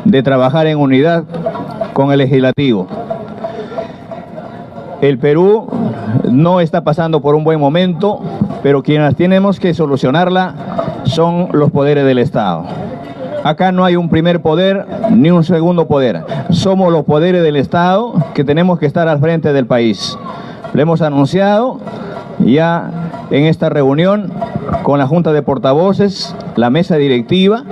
de 0.04 0.22
trabajar 0.22 0.66
en 0.66 0.78
unidad 0.78 1.24
con 1.92 2.10
el 2.10 2.18
Legislativo. 2.18 2.88
El 5.00 5.18
Perú 5.18 5.68
no 6.32 6.60
está 6.60 6.82
pasando 6.82 7.20
por 7.20 7.36
un 7.36 7.44
buen 7.44 7.60
momento, 7.60 8.20
pero 8.64 8.82
quienes 8.82 9.14
tenemos 9.14 9.60
que 9.60 9.72
solucionarla 9.72 11.02
son 11.04 11.50
los 11.52 11.70
poderes 11.70 12.04
del 12.04 12.18
Estado. 12.18 12.87
Acá 13.44 13.72
no 13.72 13.84
hay 13.84 13.96
un 13.96 14.08
primer 14.08 14.42
poder 14.42 14.86
ni 15.10 15.30
un 15.30 15.44
segundo 15.44 15.86
poder. 15.86 16.24
Somos 16.50 16.92
los 16.92 17.04
poderes 17.04 17.42
del 17.42 17.56
Estado 17.56 18.14
que 18.34 18.44
tenemos 18.44 18.78
que 18.78 18.86
estar 18.86 19.08
al 19.08 19.20
frente 19.20 19.52
del 19.52 19.66
país. 19.66 20.18
Lo 20.72 20.82
hemos 20.82 21.02
anunciado 21.02 21.78
ya 22.40 22.90
en 23.30 23.44
esta 23.44 23.68
reunión 23.68 24.32
con 24.82 24.98
la 24.98 25.06
Junta 25.06 25.32
de 25.32 25.42
Portavoces, 25.42 26.34
la 26.56 26.70
mesa 26.70 26.96
directiva, 26.96 27.64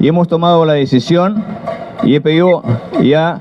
y 0.00 0.08
hemos 0.08 0.28
tomado 0.28 0.64
la 0.64 0.74
decisión 0.74 1.42
y 2.02 2.14
he 2.14 2.20
pedido 2.20 2.62
ya 3.02 3.40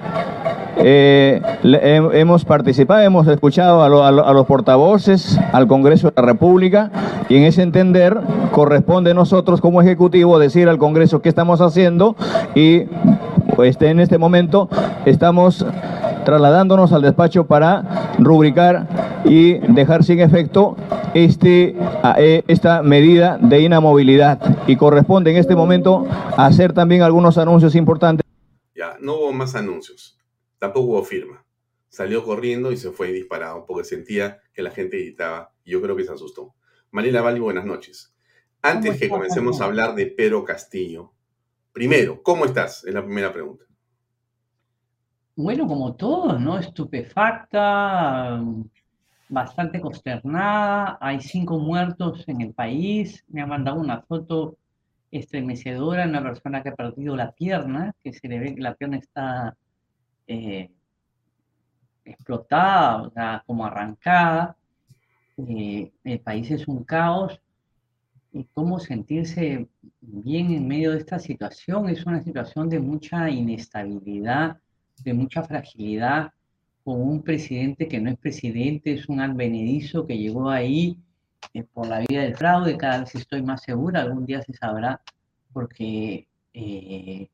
eh, 0.78 1.42
hemos 1.64 2.46
participado, 2.46 3.02
hemos 3.02 3.28
escuchado 3.28 3.84
a, 3.84 4.12
los 4.12 4.46
portavoces, 4.46 5.40
al 5.52 5.68
Congreso 5.68 6.10
de 6.10 6.14
la 6.16 6.28
República, 6.28 6.92
y 7.30 7.38
en 7.38 7.44
ese 7.44 7.62
entender 7.64 8.18
corresponde 8.56 9.12
a 9.12 9.14
nosotros 9.14 9.60
como 9.60 9.82
Ejecutivo 9.82 10.40
decir 10.40 10.70
al 10.70 10.78
Congreso 10.78 11.22
qué 11.22 11.28
estamos 11.28 11.60
haciendo 11.60 12.16
y 12.56 12.86
pues, 13.54 13.76
en 13.82 14.00
este 14.00 14.18
momento 14.18 14.70
estamos 15.06 15.66
trasladándonos 16.24 16.94
al 16.94 17.02
despacho 17.02 17.48
para 17.48 18.16
rubricar 18.18 18.88
y 19.26 19.56
dejar 19.74 20.06
sin 20.06 20.22
efecto 20.22 20.78
este, 21.14 21.76
eh, 22.18 22.44
esta 22.48 22.82
medida 22.82 23.38
de 23.42 23.60
inamovilidad 23.60 24.40
y 24.68 24.78
corresponde 24.78 25.32
en 25.32 25.38
este 25.38 25.54
momento 25.54 26.08
hacer 26.38 26.72
también 26.72 27.02
algunos 27.02 27.38
anuncios 27.38 27.76
importantes. 27.76 28.26
Ya, 28.74 28.96
no 29.02 29.16
hubo 29.16 29.34
más 29.34 29.56
anuncios, 29.56 30.18
tampoco 30.60 30.94
hubo 30.94 31.04
firma. 31.04 31.44
Salió 31.90 32.24
corriendo 32.24 32.72
y 32.72 32.78
se 32.78 32.92
fue 32.92 33.12
disparado 33.12 33.66
porque 33.66 33.84
sentía 33.84 34.40
que 34.54 34.62
la 34.62 34.72
gente 34.72 34.98
gritaba 34.98 35.52
yo 35.66 35.82
creo 35.82 35.98
que 35.98 36.06
se 36.06 36.14
asustó. 36.14 36.56
Mariela 36.92 37.22
Valli, 37.22 37.42
buenas 37.42 37.66
noches. 37.66 38.15
Antes 38.66 39.00
que 39.00 39.08
comencemos 39.08 39.62
a 39.62 39.66
hablar 39.66 39.94
de 39.94 40.08
Pedro 40.08 40.44
Castillo, 40.44 41.14
primero, 41.72 42.24
¿cómo 42.24 42.46
estás? 42.46 42.84
Es 42.84 42.94
la 42.94 43.04
primera 43.04 43.32
pregunta. 43.32 43.64
Bueno, 45.36 45.68
como 45.68 45.96
todos, 45.96 46.42
¿no? 46.42 46.58
Estupefacta, 46.58 48.42
bastante 49.30 49.80
consternada. 49.80 50.98
Hay 51.00 51.22
cinco 51.22 51.60
muertos 51.60 52.28
en 52.28 52.42
el 52.42 52.54
país. 52.54 53.24
Me 53.28 53.42
ha 53.42 53.46
mandado 53.46 53.80
una 53.80 54.02
foto 54.02 54.58
estremecedora, 55.12 56.06
una 56.06 56.24
persona 56.24 56.64
que 56.64 56.70
ha 56.70 56.76
perdido 56.76 57.16
la 57.16 57.34
pierna, 57.34 57.94
que 58.04 58.14
se 58.14 58.28
le 58.28 58.40
ve 58.40 58.56
que 58.56 58.62
la 58.62 58.74
pierna 58.74 58.98
está 58.98 59.56
eh, 60.26 60.72
explotada, 62.04 63.04
o 63.04 63.12
sea, 63.12 63.44
como 63.46 63.64
arrancada. 63.64 64.58
Eh, 65.38 65.92
el 66.04 66.20
país 66.22 66.50
es 66.50 66.68
un 66.68 66.84
caos. 66.84 67.40
Y 68.36 68.44
cómo 68.54 68.80
sentirse 68.80 69.68
bien 70.02 70.52
en 70.52 70.68
medio 70.68 70.92
de 70.92 71.00
esta 71.00 71.20
situación. 71.20 71.90
Es 71.90 72.06
una 72.06 72.22
situación 72.22 72.70
de 72.70 72.80
mucha 72.80 73.30
inestabilidad 73.30 74.60
de 75.04 75.14
mucha 75.14 75.44
fragilidad, 75.44 76.32
con 76.84 77.02
un 77.02 77.24
presidente 77.24 77.88
que 77.88 78.00
no 78.00 78.12
es 78.12 78.18
presidente, 78.18 78.94
es 78.94 79.10
un 79.10 79.20
advenedizo 79.20 80.06
que 80.06 80.18
llegó 80.18 80.50
ahí 80.50 80.98
eh, 81.54 81.64
por 81.64 81.88
la 81.88 82.00
vía 82.00 82.22
del 82.22 82.36
fraude, 82.36 82.78
cada 82.78 83.00
vez 83.02 83.16
estoy 83.16 83.42
más 83.42 83.64
segura, 83.64 84.02
algún 84.02 84.26
día 84.26 84.42
se 84.42 84.54
sabrá, 84.54 85.02
porque 85.52 86.28
eh, 86.54 87.28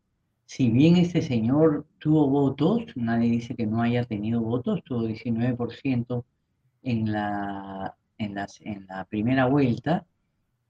si 0.45 0.69
bien 0.69 0.95
este 0.95 1.21
señor 1.21 1.85
tuvo 1.99 2.27
votos, 2.27 2.85
nadie 2.95 3.29
dice 3.29 3.55
que 3.55 3.65
no 3.65 3.81
haya 3.81 4.05
tenido 4.05 4.41
votos, 4.41 4.81
tuvo 4.83 5.07
19% 5.07 6.23
en 6.83 7.11
la, 7.11 7.95
en, 8.17 8.37
en 8.37 8.87
la 8.87 9.05
primera 9.05 9.45
vuelta, 9.45 10.05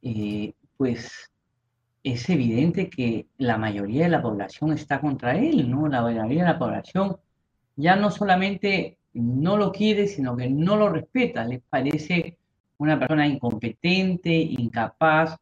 eh, 0.02 0.54
pues 0.78 1.32
es 2.04 2.30
evidente 2.30 2.90
que 2.90 3.28
la 3.38 3.58
mayoría 3.58 4.04
de 4.04 4.10
la 4.10 4.22
población 4.22 4.74
está 4.74 5.00
contra 5.00 5.38
él, 5.38 5.70
¿no? 5.70 5.88
La 5.88 6.02
mayoría 6.02 6.44
de 6.44 6.50
la 6.54 6.60
población 6.60 7.18
ya 7.76 7.96
no 7.96 8.10
solamente 8.12 8.98
no 9.14 9.58
lo 9.58 9.72
quiere, 9.72 10.08
sino 10.08 10.36
que 10.36 10.50
no 10.50 10.76
lo 10.78 10.90
respeta, 10.90 11.44
les 11.46 11.62
parece 11.62 12.38
una 12.78 12.98
persona 12.98 13.28
incompetente, 13.28 14.34
incapaz, 14.34 15.38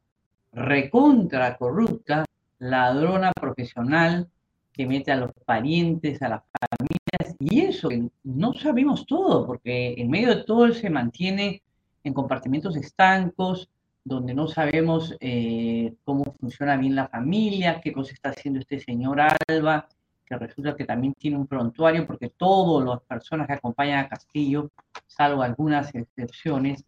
recontra 0.51 1.55
corrupta, 1.57 2.25
ladrona 2.59 3.31
profesional 3.31 4.27
que 4.73 4.85
mete 4.85 5.11
a 5.11 5.17
los 5.17 5.31
parientes, 5.45 6.21
a 6.21 6.29
las 6.29 6.41
familias, 6.69 7.35
y 7.39 7.61
eso 7.61 7.89
no 8.23 8.53
sabemos 8.53 9.05
todo, 9.05 9.45
porque 9.45 9.93
en 9.97 10.09
medio 10.09 10.35
de 10.35 10.43
todo 10.43 10.65
él 10.65 10.73
se 10.73 10.89
mantiene 10.89 11.61
en 12.03 12.13
compartimentos 12.13 12.75
estancos, 12.75 13.69
donde 14.03 14.33
no 14.33 14.47
sabemos 14.47 15.15
eh, 15.19 15.93
cómo 16.03 16.35
funciona 16.39 16.77
bien 16.77 16.95
la 16.95 17.07
familia, 17.07 17.81
qué 17.81 17.91
cosa 17.91 18.13
está 18.13 18.29
haciendo 18.29 18.59
este 18.59 18.79
señor 18.79 19.19
Alba, 19.47 19.87
que 20.25 20.37
resulta 20.37 20.75
que 20.75 20.85
también 20.85 21.13
tiene 21.13 21.37
un 21.37 21.47
prontuario, 21.47 22.05
porque 22.07 22.29
todas 22.29 22.87
las 22.87 23.01
personas 23.01 23.47
que 23.47 23.53
acompañan 23.53 24.05
a 24.05 24.09
Castillo, 24.09 24.71
salvo 25.07 25.41
algunas 25.41 25.93
excepciones, 25.93 26.83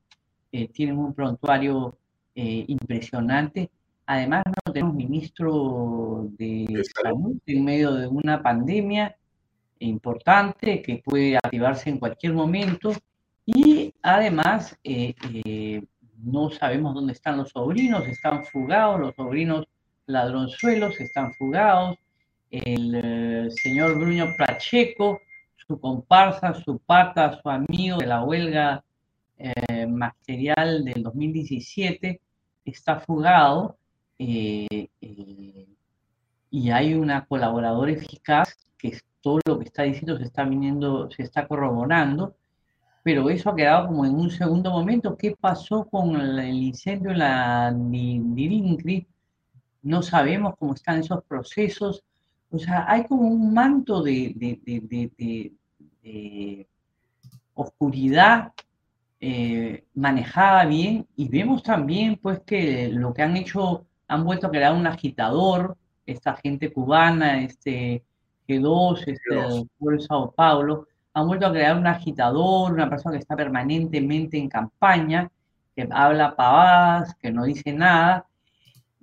eh, 0.51 0.67
tienen 0.69 0.97
un 0.97 1.13
prontuario 1.13 1.97
eh, 2.35 2.65
impresionante. 2.67 3.69
Además, 4.05 4.43
no 4.45 4.73
tenemos 4.73 4.95
ministro 4.95 6.27
de 6.37 6.83
salud 7.03 7.37
en 7.45 7.63
medio 7.63 7.93
de 7.93 8.07
una 8.07 8.41
pandemia 8.41 9.15
importante 9.79 10.81
que 10.81 11.01
puede 11.03 11.37
activarse 11.37 11.89
en 11.89 11.99
cualquier 11.99 12.33
momento. 12.33 12.93
Y 13.45 13.93
además, 14.01 14.77
no 16.23 16.49
sabemos 16.49 16.93
dónde 16.93 17.13
están 17.13 17.37
los 17.37 17.49
sobrinos, 17.49 18.07
están 18.07 18.45
fugados, 18.45 18.99
los 18.99 19.15
sobrinos 19.15 19.65
ladronzuelos 20.05 20.99
están 20.99 21.33
fugados, 21.33 21.97
el 22.49 22.95
eh, 22.95 23.51
señor 23.51 23.97
Bruño 23.97 24.27
Pacheco, 24.37 25.21
su 25.55 25.79
comparsa, 25.79 26.53
su 26.53 26.79
pata, 26.79 27.39
su 27.41 27.49
amigo 27.49 27.97
de 27.97 28.07
la 28.07 28.23
huelga 28.23 28.83
eh, 29.37 29.87
material 29.87 30.83
del 30.83 31.03
2017, 31.03 32.19
está 32.65 32.99
fugado 32.99 33.77
eh, 34.19 34.89
y 36.51 36.69
hay 36.69 36.93
una 36.93 37.25
colaboradora 37.25 37.91
eficaz 37.91 38.57
que 38.77 38.99
todo 39.21 39.39
lo 39.45 39.59
que 39.59 39.65
está 39.65 39.83
diciendo 39.83 40.17
se 40.17 40.25
está 40.25 40.43
viniendo, 40.43 41.09
se 41.11 41.23
está 41.23 41.47
corroborando 41.47 42.35
pero 43.03 43.29
eso 43.29 43.49
ha 43.49 43.55
quedado 43.55 43.87
como 43.87 44.05
en 44.05 44.15
un 44.15 44.29
segundo 44.29 44.71
momento. 44.71 45.17
¿Qué 45.17 45.35
pasó 45.39 45.85
con 45.85 46.15
el 46.15 46.61
incendio 46.61 47.11
en 47.11 47.19
la 47.19 47.73
Dirincri? 47.73 49.07
No 49.83 50.01
sabemos 50.03 50.55
cómo 50.59 50.73
están 50.75 50.99
esos 50.99 51.23
procesos. 51.23 52.03
O 52.51 52.59
sea, 52.59 52.85
hay 52.87 53.05
como 53.05 53.27
un 53.27 53.53
manto 53.53 54.03
de, 54.03 55.51
oscuridad 57.53 58.53
eh, 59.19 59.83
manejada 59.93 60.65
bien 60.65 61.05
y 61.15 61.27
vemos 61.27 61.61
también 61.63 62.17
pues 62.17 62.39
que 62.41 62.89
lo 62.89 63.13
que 63.13 63.21
han 63.21 63.37
hecho, 63.37 63.85
han 64.07 64.23
vuelto 64.23 64.47
a 64.47 64.51
crear 64.51 64.73
un 64.73 64.87
agitador, 64.87 65.77
esta 66.05 66.35
gente 66.35 66.71
cubana, 66.71 67.43
este 67.43 68.03
G2, 68.47 69.07
este 69.07 69.35
de 69.35 69.99
Sao 69.99 70.31
Paulo, 70.31 70.87
han 71.13 71.27
vuelto 71.27 71.47
a 71.47 71.51
crear 71.51 71.77
un 71.77 71.87
agitador, 71.87 72.71
una 72.71 72.89
persona 72.89 73.13
que 73.13 73.21
está 73.21 73.35
permanentemente 73.35 74.37
en 74.37 74.49
campaña, 74.49 75.29
que 75.75 75.87
habla 75.91 76.35
pavadas, 76.35 77.15
que 77.15 77.31
no 77.31 77.45
dice 77.45 77.73
nada, 77.73 78.25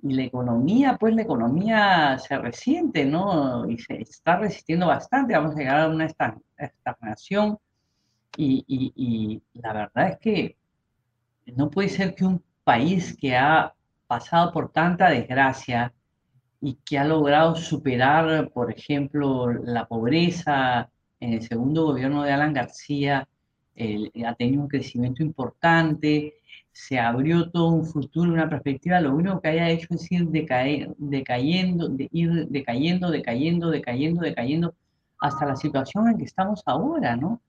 y 0.01 0.13
la 0.13 0.23
economía, 0.23 0.97
pues 0.99 1.13
la 1.13 1.23
economía 1.23 2.17
se 2.19 2.37
resiente, 2.37 3.05
¿no? 3.05 3.69
Y 3.69 3.77
se 3.77 4.01
está 4.01 4.37
resistiendo 4.37 4.87
bastante, 4.87 5.33
vamos 5.35 5.55
a 5.55 5.59
llegar 5.59 5.81
a 5.81 5.87
una 5.89 6.07
estagnación, 6.57 7.57
y, 8.37 8.63
y 8.67 9.41
la 9.59 9.73
verdad 9.73 10.09
es 10.09 10.17
que 10.19 10.57
no 11.55 11.69
puede 11.69 11.89
ser 11.89 12.15
que 12.15 12.25
un 12.25 12.43
país 12.63 13.17
que 13.17 13.35
ha 13.35 13.73
pasado 14.07 14.51
por 14.51 14.71
tanta 14.71 15.09
desgracia 15.09 15.93
y 16.61 16.75
que 16.85 16.97
ha 16.97 17.05
logrado 17.05 17.55
superar, 17.55 18.49
por 18.51 18.71
ejemplo, 18.71 19.51
la 19.51 19.85
pobreza, 19.85 20.89
en 21.19 21.33
el 21.33 21.41
segundo 21.41 21.85
gobierno 21.85 22.23
de 22.23 22.31
Alan 22.31 22.53
García 22.53 23.27
ha 24.25 24.35
tenido 24.35 24.61
un 24.61 24.67
crecimiento 24.67 25.23
importante, 25.23 26.39
se 26.71 26.99
abrió 26.99 27.49
todo 27.49 27.69
un 27.69 27.85
futuro, 27.85 28.31
una 28.31 28.49
perspectiva, 28.49 29.01
lo 29.01 29.15
único 29.15 29.41
que 29.41 29.49
haya 29.49 29.69
hecho 29.69 29.87
es 29.91 30.11
ir 30.11 30.27
decayendo, 30.27 31.89
de, 31.89 32.09
ir 32.11 32.47
decayendo, 32.47 33.11
decayendo, 33.11 33.69
decayendo, 33.69 34.21
decayendo, 34.21 34.75
hasta 35.19 35.45
la 35.45 35.55
situación 35.55 36.09
en 36.09 36.17
que 36.17 36.23
estamos 36.23 36.63
ahora, 36.65 37.15
¿no? 37.15 37.41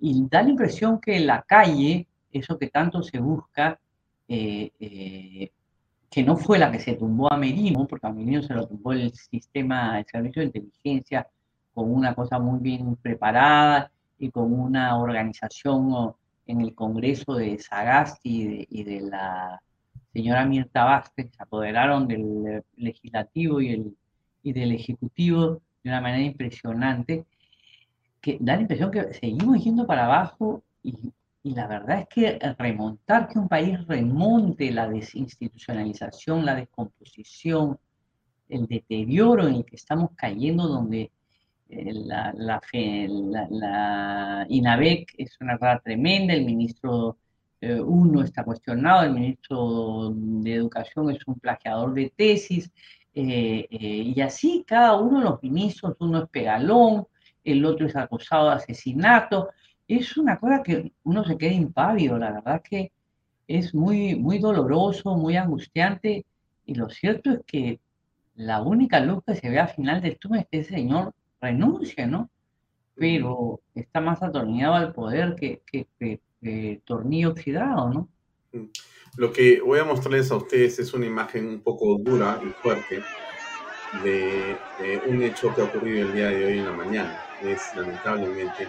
Y 0.00 0.26
da 0.30 0.42
la 0.42 0.50
impresión 0.50 1.00
que 1.00 1.20
la 1.20 1.42
calle, 1.42 2.06
eso 2.32 2.58
que 2.58 2.68
tanto 2.68 3.02
se 3.02 3.18
busca, 3.18 3.78
eh, 4.28 4.70
eh, 4.80 5.50
que 6.10 6.22
no 6.22 6.36
fue 6.36 6.58
la 6.58 6.72
que 6.72 6.80
se 6.80 6.94
tumbó 6.94 7.32
a 7.32 7.36
Merino, 7.36 7.86
porque 7.86 8.06
a 8.06 8.10
Merino 8.10 8.42
se 8.42 8.54
lo 8.54 8.66
tumbó 8.66 8.92
el 8.92 9.12
sistema, 9.12 9.98
el 9.98 10.06
servicio 10.06 10.40
de 10.40 10.46
inteligencia 10.46 11.26
con 11.74 11.92
una 11.92 12.14
cosa 12.14 12.38
muy 12.38 12.60
bien 12.60 12.96
preparada 12.96 13.90
y 14.18 14.30
con 14.30 14.52
una 14.52 14.98
organización 14.98 16.14
en 16.46 16.60
el 16.60 16.74
Congreso 16.74 17.34
de 17.34 17.58
Sagasti 17.58 18.66
y 18.68 18.84
de, 18.84 19.00
la 19.02 19.60
señora 20.12 20.44
Mirta 20.44 20.84
Vázquez, 20.84 21.30
se 21.30 21.42
apoderaron 21.42 22.08
del 22.08 22.62
legislativo 22.76 23.60
y, 23.60 23.72
el, 23.72 23.96
y 24.42 24.52
del 24.52 24.72
ejecutivo 24.72 25.60
de 25.82 25.90
una 25.90 26.00
manera 26.00 26.24
impresionante, 26.24 27.24
que 28.20 28.36
da 28.40 28.56
la 28.56 28.62
impresión 28.62 28.90
que 28.90 29.14
seguimos 29.14 29.62
yendo 29.64 29.86
para 29.86 30.04
abajo 30.04 30.62
y 30.82 30.94
y 31.42 31.54
la 31.54 31.66
verdad 31.66 32.00
es 32.00 32.08
que 32.08 32.38
remontar, 32.58 33.28
que 33.28 33.38
un 33.38 33.48
país 33.48 33.86
remonte 33.86 34.70
la 34.70 34.88
desinstitucionalización, 34.88 36.44
la 36.44 36.54
descomposición, 36.54 37.78
el 38.48 38.66
deterioro 38.66 39.48
en 39.48 39.54
el 39.56 39.64
que 39.64 39.76
estamos 39.76 40.10
cayendo, 40.14 40.68
donde 40.68 41.10
eh, 41.70 41.92
la, 41.94 42.34
la, 43.48 44.46
INAVEC 44.48 45.14
es 45.18 45.40
una 45.40 45.56
verdad 45.56 45.80
tremenda, 45.84 46.34
el 46.34 46.44
ministro 46.44 47.16
eh, 47.60 47.80
uno 47.80 48.22
está 48.22 48.44
cuestionado, 48.44 49.04
el 49.04 49.14
ministro 49.14 50.12
de 50.14 50.54
Educación 50.54 51.10
es 51.10 51.26
un 51.28 51.38
plagiador 51.38 51.94
de 51.94 52.12
tesis, 52.16 52.70
eh, 53.14 53.66
y 53.70 54.20
así 54.20 54.64
cada 54.66 54.96
uno 54.96 55.18
de 55.20 55.24
los 55.26 55.42
ministros, 55.42 55.96
uno 56.00 56.24
es 56.24 56.28
pegalón, 56.30 57.06
el 57.44 57.64
otro 57.64 57.86
es 57.86 57.94
acusado 57.94 58.48
de 58.48 58.56
asesinato, 58.56 59.50
es 59.86 60.16
una 60.16 60.38
cosa 60.38 60.62
que 60.62 60.92
uno 61.04 61.24
se 61.24 61.38
queda 61.38 61.52
impávido, 61.52 62.18
la 62.18 62.32
verdad 62.32 62.62
que 62.62 62.92
es 63.46 63.74
muy, 63.74 64.16
muy 64.16 64.38
doloroso, 64.38 65.16
muy 65.16 65.36
angustiante, 65.36 66.24
y 66.66 66.74
lo 66.74 66.88
cierto 66.88 67.30
es 67.30 67.40
que 67.46 67.80
la 68.34 68.62
única 68.62 69.00
luz 69.00 69.22
que 69.24 69.36
se 69.36 69.50
ve 69.50 69.60
al 69.60 69.68
final 69.68 70.00
del 70.00 70.18
túnel 70.18 70.40
es 70.40 70.46
que 70.48 70.58
ese 70.60 70.74
señor 70.74 71.14
renuncia, 71.40 72.06
¿no? 72.06 72.30
Pero 72.94 73.60
está 73.74 74.00
más 74.00 74.22
atornillado 74.22 74.74
al 74.74 74.92
poder 74.92 75.34
que, 75.36 75.62
que, 75.66 76.80
tornillo 76.84 77.30
oxidado, 77.30 77.90
¿no? 77.90 78.08
Lo 79.16 79.32
que 79.32 79.60
voy 79.60 79.78
a 79.80 79.84
mostrarles 79.84 80.30
a 80.30 80.36
ustedes 80.36 80.78
es 80.78 80.94
una 80.94 81.06
imagen 81.06 81.46
un 81.46 81.60
poco 81.60 81.96
dura 81.98 82.40
y 82.42 82.48
fuerte 82.62 83.02
de, 84.02 84.56
de 84.78 85.02
un 85.08 85.22
hecho 85.22 85.54
que 85.54 85.60
ha 85.60 85.64
ocurrido 85.64 86.08
el 86.08 86.14
día 86.14 86.28
de 86.28 86.44
hoy 86.44 86.58
en 86.58 86.66
la 86.66 86.72
mañana. 86.72 87.20
Es 87.42 87.74
lamentablemente 87.74 88.68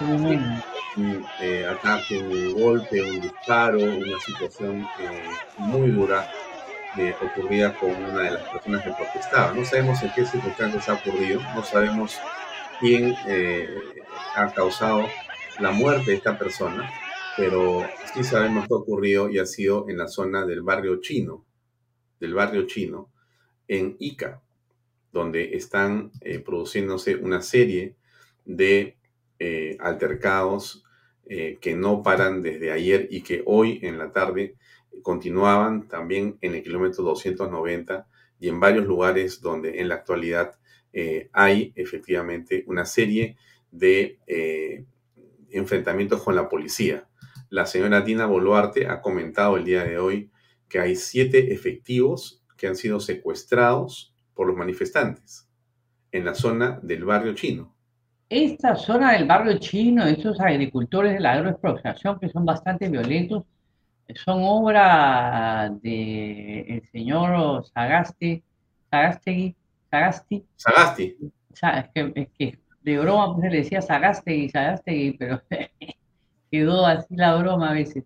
un 0.00 0.62
eh, 1.40 1.66
ataque, 1.66 2.18
un 2.18 2.54
golpe, 2.54 3.02
un 3.02 3.20
disparo, 3.20 3.78
una 3.78 4.18
situación 4.20 4.86
eh, 5.00 5.28
muy 5.58 5.90
dura 5.90 6.28
eh, 6.98 7.14
ocurrida 7.22 7.78
con 7.78 7.90
una 7.90 8.22
de 8.22 8.30
las 8.32 8.48
personas 8.48 8.82
que 8.84 8.92
protestaba. 8.92 9.52
No 9.52 9.64
sabemos 9.64 10.02
en 10.02 10.12
qué 10.14 10.24
circunstancias 10.24 10.88
ha 10.88 10.94
ocurrido, 10.94 11.40
no 11.54 11.62
sabemos 11.62 12.18
quién 12.80 13.14
ha 14.36 14.52
causado 14.52 15.06
la 15.58 15.70
muerte 15.70 16.10
de 16.10 16.16
esta 16.16 16.38
persona, 16.38 16.90
pero 17.36 17.86
sí 18.12 18.24
sabemos 18.24 18.66
que 18.66 18.74
ha 18.74 18.78
ocurrido 18.78 19.30
y 19.30 19.38
ha 19.38 19.46
sido 19.46 19.88
en 19.88 19.98
la 19.98 20.08
zona 20.08 20.44
del 20.44 20.62
barrio 20.62 21.00
chino, 21.00 21.44
del 22.20 22.34
barrio 22.34 22.66
chino, 22.66 23.10
en 23.68 23.96
Ica, 23.98 24.42
donde 25.12 25.56
están 25.56 26.10
produciéndose 26.44 27.16
una 27.16 27.40
serie 27.40 27.94
de 28.44 28.96
eh, 29.38 29.76
altercados 29.80 30.84
eh, 31.26 31.58
que 31.60 31.74
no 31.74 32.02
paran 32.02 32.40
desde 32.40 32.70
ayer 32.70 33.08
y 33.10 33.22
que 33.22 33.42
hoy 33.46 33.80
en 33.82 33.98
la 33.98 34.12
tarde 34.12 34.54
continuaban 35.02 35.88
también 35.88 36.38
en 36.40 36.54
el 36.54 36.62
kilómetro 36.62 37.04
290 37.04 38.06
y 38.40 38.48
en 38.48 38.60
varios 38.60 38.86
lugares 38.86 39.40
donde 39.40 39.80
en 39.80 39.88
la 39.88 39.96
actualidad 39.96 40.58
eh, 40.92 41.28
hay 41.32 41.72
efectivamente 41.76 42.64
una 42.66 42.84
serie 42.84 43.36
de 43.70 44.18
enfrentamientos 45.50 46.22
con 46.22 46.36
la 46.36 46.48
policía. 46.48 47.08
La 47.50 47.66
señora 47.66 48.00
Dina 48.00 48.26
Boluarte 48.26 48.86
ha 48.86 49.00
comentado 49.00 49.56
el 49.56 49.64
día 49.64 49.84
de 49.84 49.98
hoy 49.98 50.30
que 50.68 50.78
hay 50.78 50.96
siete 50.96 51.52
efectivos 51.52 52.42
que 52.56 52.66
han 52.66 52.76
sido 52.76 53.00
secuestrados 53.00 54.14
por 54.34 54.46
los 54.46 54.56
manifestantes 54.56 55.48
en 56.12 56.24
la 56.24 56.34
zona 56.34 56.78
del 56.82 57.04
barrio 57.04 57.34
chino 57.34 57.74
esta 58.28 58.74
zona 58.74 59.12
del 59.12 59.26
barrio 59.26 59.58
chino, 59.58 60.04
estos 60.06 60.40
agricultores 60.40 61.14
de 61.14 61.20
la 61.20 61.32
agroexplotación 61.32 62.18
que 62.18 62.28
son 62.28 62.44
bastante 62.44 62.88
violentos, 62.88 63.44
son 64.14 64.40
obra 64.42 65.70
del 65.82 66.82
señor 66.90 67.64
Sagasti, 67.66 68.42
Sagasti, 68.90 69.56
Sagasti. 69.90 70.46
Sagasti. 70.56 71.16
Es 71.52 71.88
que, 71.94 72.12
es 72.14 72.28
que 72.38 72.58
de 72.82 72.98
broma 72.98 73.34
pues, 73.34 73.50
le 73.50 73.58
decía 73.58 73.80
Sagasti, 73.80 74.48
Sagasti, 74.48 75.16
pero 75.18 75.40
quedó 76.50 76.86
así 76.86 77.16
la 77.16 77.34
broma 77.36 77.70
a 77.70 77.74
veces. 77.74 78.04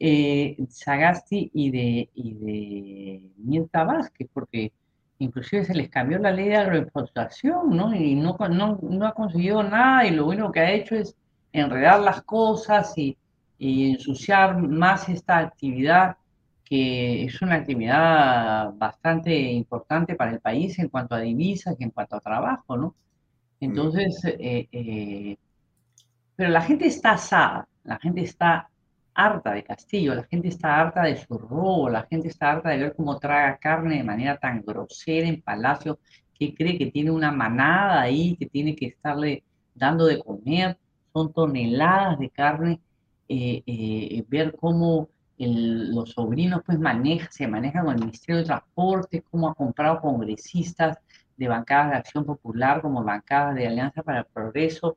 Eh, 0.00 0.56
Sagasti 0.68 1.50
y 1.52 1.70
de, 1.70 2.10
y 2.14 2.34
de 2.34 3.32
Mirta 3.38 3.84
Vázquez, 3.84 4.28
porque 4.32 4.72
inclusive 5.18 5.64
se 5.64 5.74
les 5.74 5.88
cambió 5.88 6.18
la 6.18 6.30
ley 6.30 6.48
de 6.48 6.56
agroexplotación, 6.56 7.76
¿no? 7.76 7.94
Y 7.94 8.14
no, 8.14 8.36
no, 8.48 9.06
ha 9.06 9.12
conseguido 9.12 9.62
nada 9.62 10.06
y 10.06 10.10
lo 10.12 10.26
único 10.26 10.52
que 10.52 10.60
ha 10.60 10.72
hecho 10.72 10.94
es 10.94 11.16
enredar 11.52 12.00
las 12.00 12.22
cosas 12.22 12.96
y, 12.96 13.16
ensuciar 13.58 14.58
más 14.58 15.08
esta 15.08 15.38
actividad 15.38 16.16
que 16.68 17.24
es 17.24 17.40
una 17.40 17.56
actividad 17.56 18.74
bastante 18.74 19.34
importante 19.34 20.14
para 20.14 20.32
el 20.32 20.40
país 20.40 20.78
en 20.78 20.88
cuanto 20.88 21.14
a 21.14 21.20
divisas 21.20 21.74
y 21.78 21.84
en 21.84 21.90
cuanto 21.90 22.16
a 22.16 22.20
trabajo, 22.20 22.76
¿no? 22.76 22.94
Entonces, 23.58 24.22
eh, 24.24 24.68
eh, 24.70 25.36
pero 26.36 26.50
la 26.50 26.60
gente 26.60 26.86
está 26.86 27.12
asada, 27.12 27.66
la 27.84 27.98
gente 27.98 28.20
está 28.20 28.68
harta 29.14 29.52
de 29.52 29.64
Castillo, 29.64 30.14
la 30.14 30.24
gente 30.24 30.48
está 30.48 30.78
harta 30.80 31.02
de 31.02 31.16
su 31.16 31.38
robo, 31.38 31.88
la 31.88 32.06
gente 32.08 32.28
está 32.28 32.52
harta 32.52 32.68
de 32.68 32.78
ver 32.78 32.94
cómo 32.94 33.18
traga 33.18 33.58
carne 33.58 33.96
de 33.96 34.04
manera 34.04 34.36
tan 34.38 34.62
grosera 34.62 35.26
en 35.26 35.42
Palacio, 35.42 35.98
que 36.38 36.54
cree 36.54 36.78
que 36.78 36.90
tiene 36.90 37.10
una 37.10 37.32
manada 37.32 38.02
ahí, 38.02 38.36
que 38.36 38.46
tiene 38.46 38.76
que 38.76 38.86
estarle 38.86 39.42
dando 39.74 40.04
de 40.06 40.22
comer, 40.22 40.78
son 41.12 41.32
toneladas 41.32 42.18
de 42.18 42.30
carne, 42.30 42.80
eh, 43.28 43.62
eh, 43.66 44.24
ver 44.28 44.54
cómo 44.56 45.08
los 45.38 46.10
sobrinos 46.10 46.62
pues 46.66 46.78
maneja, 46.80 47.30
se 47.30 47.46
manejan 47.46 47.84
con 47.84 47.94
el 47.94 48.00
Ministerio 48.00 48.38
de 48.40 48.46
Transporte, 48.46 49.22
cómo 49.30 49.48
ha 49.48 49.54
comprado 49.54 50.00
congresistas 50.00 50.98
de 51.36 51.46
bancadas 51.46 51.90
de 51.90 51.96
Acción 51.96 52.24
Popular 52.24 52.82
como 52.82 53.04
bancadas 53.04 53.54
de 53.54 53.68
Alianza 53.68 54.02
para 54.02 54.20
el 54.20 54.24
Progreso, 54.24 54.96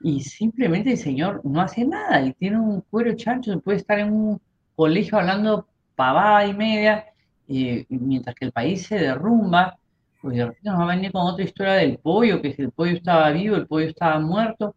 y 0.00 0.20
simplemente 0.20 0.92
el 0.92 0.98
señor 0.98 1.40
no 1.44 1.60
hace 1.60 1.84
nada 1.84 2.20
y 2.22 2.32
tiene 2.34 2.58
un 2.58 2.80
cuero 2.82 3.14
chancho, 3.14 3.60
puede 3.60 3.78
estar 3.78 3.98
en 3.98 4.12
un 4.12 4.40
colegio 4.74 5.18
hablando 5.18 5.66
pavada 5.94 6.46
y 6.46 6.54
media, 6.54 7.06
eh, 7.48 7.86
mientras 7.88 8.34
que 8.34 8.46
el 8.46 8.52
país 8.52 8.86
se 8.86 8.96
derrumba, 8.96 9.78
pues 10.20 10.36
de 10.36 10.44
repente 10.44 10.70
nos 10.70 10.80
va 10.80 10.84
a 10.84 10.96
venir 10.96 11.12
con 11.12 11.26
otra 11.26 11.44
historia 11.44 11.74
del 11.74 11.98
pollo, 11.98 12.40
que 12.40 12.52
si 12.52 12.62
el 12.62 12.70
pollo 12.70 12.92
estaba 12.92 13.30
vivo, 13.30 13.56
el 13.56 13.66
pollo 13.66 13.86
estaba 13.86 14.18
muerto. 14.20 14.74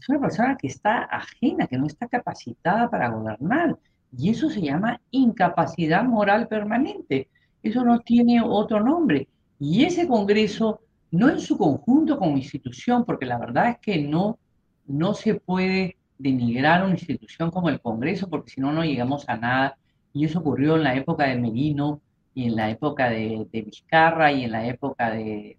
Es 0.00 0.08
una 0.08 0.20
persona 0.20 0.56
que 0.56 0.68
está 0.68 1.04
ajena, 1.04 1.66
que 1.66 1.78
no 1.78 1.86
está 1.86 2.08
capacitada 2.08 2.90
para 2.90 3.08
gobernar. 3.08 3.76
Y 4.16 4.30
eso 4.30 4.48
se 4.50 4.62
llama 4.62 5.00
incapacidad 5.10 6.04
moral 6.04 6.48
permanente. 6.48 7.28
Eso 7.62 7.84
no 7.84 8.00
tiene 8.00 8.40
otro 8.40 8.80
nombre. 8.80 9.28
Y 9.58 9.84
ese 9.84 10.06
Congreso, 10.06 10.80
no 11.10 11.28
en 11.28 11.40
su 11.40 11.58
conjunto 11.58 12.18
como 12.18 12.36
institución, 12.36 13.04
porque 13.04 13.26
la 13.26 13.38
verdad 13.38 13.70
es 13.70 13.78
que 13.78 14.02
no 14.02 14.38
no 14.86 15.14
se 15.14 15.34
puede 15.34 15.96
denigrar 16.18 16.82
una 16.84 16.92
institución 16.94 17.50
como 17.50 17.68
el 17.68 17.80
Congreso, 17.80 18.28
porque 18.28 18.50
si 18.50 18.60
no, 18.60 18.72
no 18.72 18.84
llegamos 18.84 19.28
a 19.28 19.36
nada. 19.36 19.78
Y 20.12 20.24
eso 20.24 20.38
ocurrió 20.40 20.76
en 20.76 20.84
la 20.84 20.94
época 20.94 21.24
de 21.24 21.36
Merino, 21.36 22.00
y 22.34 22.44
en 22.46 22.56
la 22.56 22.70
época 22.70 23.10
de, 23.10 23.46
Vizcarra, 23.52 24.32
y 24.32 24.44
en 24.44 24.52
la 24.52 24.66
época 24.66 25.10
de, 25.10 25.58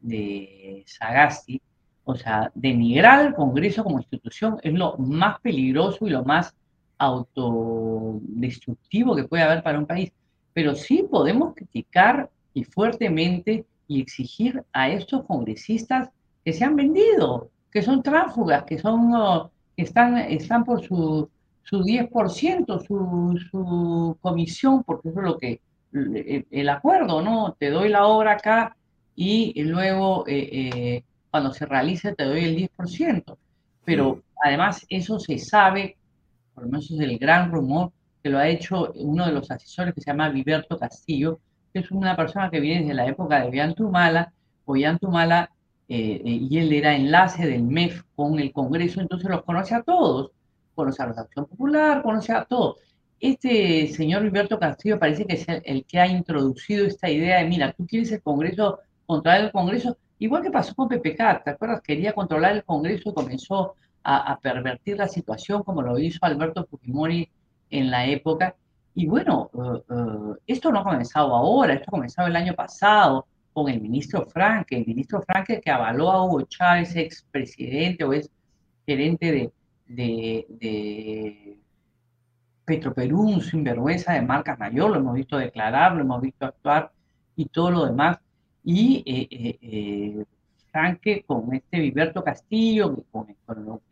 de, 0.00 0.84
Sagasti. 0.86 1.60
O 2.10 2.16
sea, 2.16 2.50
denigrar 2.54 3.20
al 3.20 3.34
Congreso 3.34 3.84
como 3.84 3.98
institución 3.98 4.56
es 4.62 4.72
lo 4.72 4.96
más 4.96 5.38
peligroso 5.40 6.06
y 6.06 6.10
lo 6.10 6.24
más 6.24 6.56
autodestructivo 6.96 9.14
que 9.14 9.24
puede 9.24 9.42
haber 9.42 9.62
para 9.62 9.78
un 9.78 9.84
país. 9.84 10.10
Pero 10.54 10.74
sí 10.74 11.06
podemos 11.10 11.54
criticar 11.54 12.30
y 12.54 12.64
fuertemente 12.64 13.66
y 13.86 14.00
exigir 14.00 14.64
a 14.72 14.88
estos 14.88 15.26
congresistas 15.26 16.08
que 16.42 16.54
se 16.54 16.64
han 16.64 16.76
vendido, 16.76 17.50
que 17.70 17.82
son 17.82 18.02
tránsfugas, 18.02 18.64
que 18.64 18.78
son 18.78 19.12
que 19.76 19.82
están, 19.82 20.16
están 20.16 20.64
por 20.64 20.82
su, 20.82 21.28
su 21.62 21.82
10%, 21.82 22.86
su, 22.86 23.38
su 23.50 24.16
comisión, 24.22 24.82
porque 24.82 25.10
eso 25.10 25.20
es 25.20 25.26
lo 25.26 25.36
que 25.36 25.60
el, 26.50 26.68
acuerdo, 26.70 27.20
¿no? 27.20 27.54
Te 27.60 27.68
doy 27.68 27.90
la 27.90 28.06
obra 28.06 28.32
acá 28.32 28.74
y 29.14 29.62
luego 29.64 30.24
eh, 30.26 30.48
eh, 30.52 31.04
cuando 31.38 31.54
se 31.54 31.66
realice 31.66 32.14
te 32.16 32.24
doy 32.24 32.44
el 32.44 32.56
10%. 32.56 33.36
Pero 33.84 34.22
además 34.42 34.84
eso 34.88 35.20
se 35.20 35.38
sabe, 35.38 35.96
por 36.52 36.64
lo 36.64 36.70
menos 36.70 36.90
es 36.90 36.98
el 36.98 37.16
gran 37.16 37.52
rumor, 37.52 37.92
que 38.20 38.28
lo 38.28 38.38
ha 38.38 38.48
hecho 38.48 38.92
uno 38.96 39.24
de 39.24 39.32
los 39.32 39.48
asesores 39.48 39.94
que 39.94 40.00
se 40.00 40.10
llama 40.10 40.30
Viberto 40.30 40.76
Castillo, 40.76 41.38
que 41.72 41.78
es 41.78 41.90
una 41.92 42.16
persona 42.16 42.50
que 42.50 42.58
viene 42.58 42.80
desde 42.80 42.94
la 42.94 43.06
época 43.06 43.40
de 43.40 43.50
Villantumala, 43.50 44.32
o 44.64 44.72
Villantumala 44.72 45.50
eh, 45.88 46.20
eh, 46.24 46.38
y 46.50 46.58
él 46.58 46.72
era 46.72 46.96
enlace 46.96 47.46
del 47.46 47.62
MEF 47.62 48.02
con 48.16 48.40
el 48.40 48.52
Congreso, 48.52 49.00
entonces 49.00 49.30
los 49.30 49.44
conoce 49.44 49.76
a 49.76 49.82
todos, 49.82 50.32
conoce 50.74 51.02
a 51.04 51.06
la 51.06 51.20
Acción 51.20 51.46
Popular, 51.46 52.02
conoce 52.02 52.32
a 52.32 52.44
todos. 52.44 52.78
Este 53.20 53.86
señor 53.92 54.22
Alberto 54.22 54.58
Castillo 54.58 54.98
parece 54.98 55.24
que 55.24 55.34
es 55.34 55.46
el, 55.48 55.84
que 55.84 56.00
ha 56.00 56.08
introducido 56.08 56.84
esta 56.84 57.08
idea 57.08 57.38
de, 57.38 57.48
mira, 57.48 57.72
tú 57.72 57.86
quieres 57.86 58.10
el 58.10 58.22
Congreso, 58.22 58.80
controlar 59.06 59.42
el 59.42 59.52
Congreso, 59.52 59.96
igual 60.18 60.42
que 60.42 60.50
pasó 60.50 60.74
con 60.74 60.88
PPK, 60.88 61.44
¿te 61.44 61.50
acuerdas? 61.50 61.80
Quería 61.82 62.12
controlar 62.12 62.56
el 62.56 62.64
Congreso 62.64 63.10
y 63.10 63.14
comenzó 63.14 63.74
a, 64.02 64.38
pervertir 64.40 64.96
la 64.96 65.08
situación 65.08 65.62
como 65.62 65.82
lo 65.82 65.98
hizo 65.98 66.18
Alberto 66.22 66.66
Fujimori 66.66 67.28
en 67.70 67.90
la 67.90 68.06
época. 68.06 68.54
Y 68.94 69.06
bueno, 69.06 69.50
eh, 69.54 69.82
eh, 69.90 70.34
esto 70.46 70.72
no 70.72 70.80
ha 70.80 70.84
comenzado 70.84 71.34
ahora, 71.34 71.74
esto 71.74 71.86
ha 71.88 71.90
comenzado 71.90 72.28
el 72.28 72.36
año 72.36 72.54
pasado 72.54 73.26
con 73.52 73.68
el 73.68 73.80
ministro 73.80 74.26
Franke, 74.26 74.78
el 74.78 74.86
ministro 74.86 75.20
Franke 75.22 75.60
que 75.60 75.70
avaló 75.70 76.10
a 76.10 76.24
Hugo 76.24 76.42
Chávez, 76.42 76.96
expresidente 76.96 78.04
o 78.04 78.12
es 78.12 78.30
gerente 78.86 79.30
de, 79.30 79.52
de, 79.86 80.46
de 80.48 81.58
Petroperú, 82.64 83.22
un 83.22 83.40
sinvergüenza 83.40 84.12
de 84.14 84.22
marcas 84.22 84.58
mayor, 84.58 84.90
lo 84.90 84.96
hemos 84.96 85.14
visto 85.14 85.36
declarar, 85.36 85.94
lo 85.94 86.02
hemos 86.02 86.20
visto 86.22 86.46
actuar 86.46 86.92
y 87.36 87.46
todo 87.46 87.70
lo 87.70 87.86
demás. 87.86 88.18
Y 88.70 89.02
eh, 89.06 90.26
Franque 90.70 91.24
con 91.26 91.54
este 91.54 91.80
Viberto 91.80 92.22
Castillo, 92.22 93.02
con, 93.10 93.34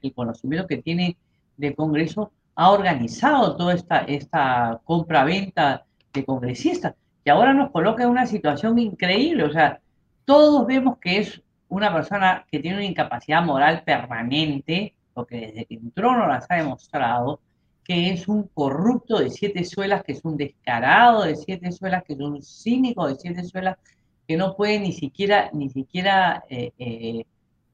el 0.02 0.12
conocimiento 0.12 0.66
que 0.66 0.82
tiene 0.82 1.16
del 1.56 1.74
Congreso, 1.74 2.30
ha 2.54 2.70
organizado 2.70 3.56
toda 3.56 3.72
esta, 3.72 4.00
esta 4.00 4.78
compra-venta 4.84 5.86
de 6.12 6.26
congresistas, 6.26 6.94
que 7.24 7.30
ahora 7.30 7.54
nos 7.54 7.70
coloca 7.70 8.02
en 8.02 8.10
una 8.10 8.26
situación 8.26 8.78
increíble. 8.78 9.44
O 9.44 9.50
sea, 9.50 9.80
todos 10.26 10.66
vemos 10.66 10.98
que 10.98 11.20
es 11.20 11.40
una 11.70 11.90
persona 11.90 12.44
que 12.50 12.58
tiene 12.58 12.76
una 12.76 12.86
incapacidad 12.86 13.42
moral 13.42 13.82
permanente, 13.82 14.94
porque 15.14 15.38
desde 15.38 15.64
que 15.64 15.74
entró 15.76 16.14
no 16.14 16.26
las 16.26 16.44
ha 16.50 16.56
demostrado, 16.56 17.40
que 17.82 18.10
es 18.10 18.28
un 18.28 18.42
corrupto 18.48 19.20
de 19.20 19.30
siete 19.30 19.64
suelas, 19.64 20.04
que 20.04 20.12
es 20.12 20.22
un 20.22 20.36
descarado 20.36 21.22
de 21.22 21.34
siete 21.34 21.72
suelas, 21.72 22.04
que 22.04 22.12
es 22.12 22.20
un 22.20 22.42
cínico 22.42 23.08
de 23.08 23.14
siete 23.14 23.42
suelas, 23.42 23.78
que 24.26 24.36
no 24.36 24.56
puede 24.56 24.78
ni 24.78 24.92
siquiera, 24.92 25.50
ni 25.52 25.70
siquiera 25.70 26.44
eh, 26.48 26.72
eh, 26.78 27.24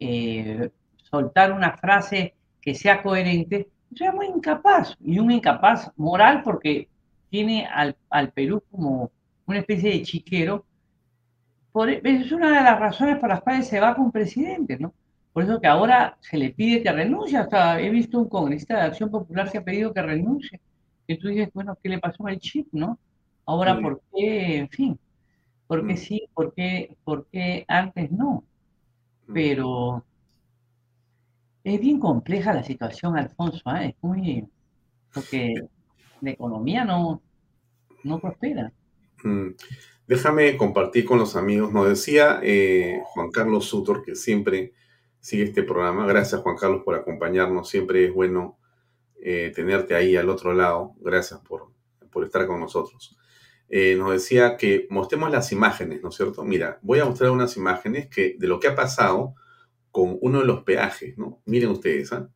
eh, 0.00 0.70
soltar 1.10 1.52
una 1.52 1.76
frase 1.76 2.34
que 2.60 2.74
sea 2.74 3.02
coherente, 3.02 3.68
es 3.90 4.14
muy 4.14 4.26
incapaz, 4.26 4.96
y 5.04 5.18
un 5.18 5.30
incapaz 5.30 5.90
moral 5.96 6.42
porque 6.42 6.88
tiene 7.30 7.66
al, 7.66 7.96
Perú 8.32 8.62
como 8.70 9.10
una 9.46 9.58
especie 9.58 9.90
de 9.90 10.02
chiquero. 10.02 10.64
Por, 11.72 11.88
es 11.88 12.32
una 12.32 12.48
de 12.48 12.62
las 12.62 12.78
razones 12.78 13.18
por 13.18 13.30
las 13.30 13.40
cuales 13.40 13.66
se 13.66 13.80
va 13.80 13.94
con 13.94 14.12
presidente, 14.12 14.78
¿no? 14.78 14.92
Por 15.32 15.44
eso 15.44 15.60
que 15.60 15.66
ahora 15.66 16.18
se 16.20 16.36
le 16.36 16.50
pide 16.50 16.82
que 16.82 16.92
renuncie. 16.92 17.38
Hasta 17.38 17.80
he 17.80 17.88
visto 17.88 18.18
un 18.18 18.28
congresista 18.28 18.76
de 18.76 18.82
Acción 18.82 19.10
Popular 19.10 19.50
que 19.50 19.58
ha 19.58 19.64
pedido 19.64 19.92
que 19.92 20.02
renuncie. 20.02 20.60
Y 21.06 21.16
tú 21.16 21.28
dices, 21.28 21.48
bueno, 21.54 21.76
¿qué 21.82 21.88
le 21.88 21.98
pasó 21.98 22.26
al 22.26 22.38
chip, 22.38 22.68
no? 22.72 22.98
Ahora, 23.46 23.80
¿por 23.80 24.02
qué? 24.12 24.58
En 24.58 24.68
fin. 24.68 24.98
¿Por 25.72 25.86
qué 25.86 25.94
mm. 25.94 25.96
sí? 25.96 26.28
¿Por 26.34 26.52
qué, 27.32 27.64
antes 27.66 28.12
no? 28.12 28.44
Mm. 29.26 29.32
Pero 29.32 30.04
es 31.64 31.80
bien 31.80 31.98
compleja 31.98 32.52
la 32.52 32.62
situación, 32.62 33.16
Alfonso. 33.16 33.62
¿eh? 33.74 33.86
Es 33.86 33.94
muy. 34.02 34.46
Porque 35.14 35.54
la 36.20 36.30
economía 36.30 36.84
no, 36.84 37.22
no 38.04 38.20
prospera. 38.20 38.70
Mm. 39.24 39.52
Déjame 40.06 40.58
compartir 40.58 41.06
con 41.06 41.18
los 41.18 41.36
amigos. 41.36 41.72
Nos 41.72 41.88
decía 41.88 42.40
eh, 42.42 43.00
Juan 43.06 43.30
Carlos 43.30 43.64
Sutor, 43.64 44.04
que 44.04 44.14
siempre 44.14 44.74
sigue 45.20 45.44
este 45.44 45.62
programa. 45.62 46.04
Gracias, 46.06 46.42
Juan 46.42 46.56
Carlos, 46.56 46.82
por 46.84 46.96
acompañarnos. 46.96 47.70
Siempre 47.70 48.04
es 48.04 48.12
bueno 48.12 48.58
eh, 49.22 49.50
tenerte 49.54 49.94
ahí 49.94 50.16
al 50.16 50.28
otro 50.28 50.52
lado. 50.52 50.92
Gracias 51.00 51.40
por, 51.40 51.72
por 52.10 52.24
estar 52.24 52.46
con 52.46 52.60
nosotros. 52.60 53.16
Eh, 53.74 53.96
nos 53.96 54.12
decía 54.12 54.58
que 54.58 54.86
mostremos 54.90 55.30
las 55.30 55.50
imágenes, 55.50 56.02
¿no 56.02 56.10
es 56.10 56.14
cierto? 56.14 56.44
Mira, 56.44 56.78
voy 56.82 57.00
a 57.00 57.06
mostrar 57.06 57.30
unas 57.30 57.56
imágenes 57.56 58.06
que, 58.06 58.36
de 58.38 58.46
lo 58.46 58.60
que 58.60 58.68
ha 58.68 58.74
pasado 58.74 59.34
con 59.90 60.18
uno 60.20 60.40
de 60.40 60.44
los 60.44 60.62
peajes, 60.62 61.16
¿no? 61.16 61.40
Miren 61.46 61.70
ustedes, 61.70 62.12
¿ah? 62.12 62.28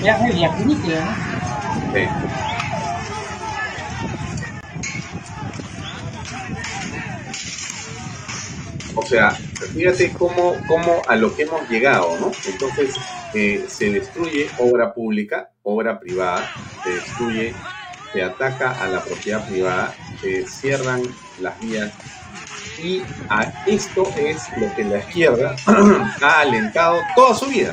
Peaje 0.00 0.32
de 0.32 0.40
¿no? 0.40 1.12
Sí. 1.92 2.49
O 8.94 9.02
sea, 9.02 9.30
fíjate 9.30 10.12
cómo, 10.12 10.54
cómo 10.66 11.02
a 11.06 11.16
lo 11.16 11.34
que 11.34 11.42
hemos 11.42 11.68
llegado, 11.68 12.18
¿no? 12.20 12.32
Entonces, 12.46 12.94
eh, 13.34 13.64
se 13.68 13.90
destruye 13.90 14.48
obra 14.58 14.92
pública, 14.92 15.50
obra 15.62 15.98
privada, 16.00 16.50
se 16.82 16.90
destruye, 16.90 17.54
se 18.12 18.22
ataca 18.22 18.72
a 18.72 18.88
la 18.88 19.02
propiedad 19.02 19.46
privada, 19.48 19.94
se 20.20 20.46
cierran 20.46 21.02
las 21.40 21.58
vías 21.60 21.92
y 22.82 23.02
a 23.28 23.64
esto 23.66 24.08
es 24.16 24.48
lo 24.56 24.74
que 24.74 24.84
la 24.84 24.98
izquierda 24.98 25.54
ha 26.22 26.40
alentado 26.40 26.96
toda 27.14 27.34
su 27.34 27.46
vida. 27.46 27.72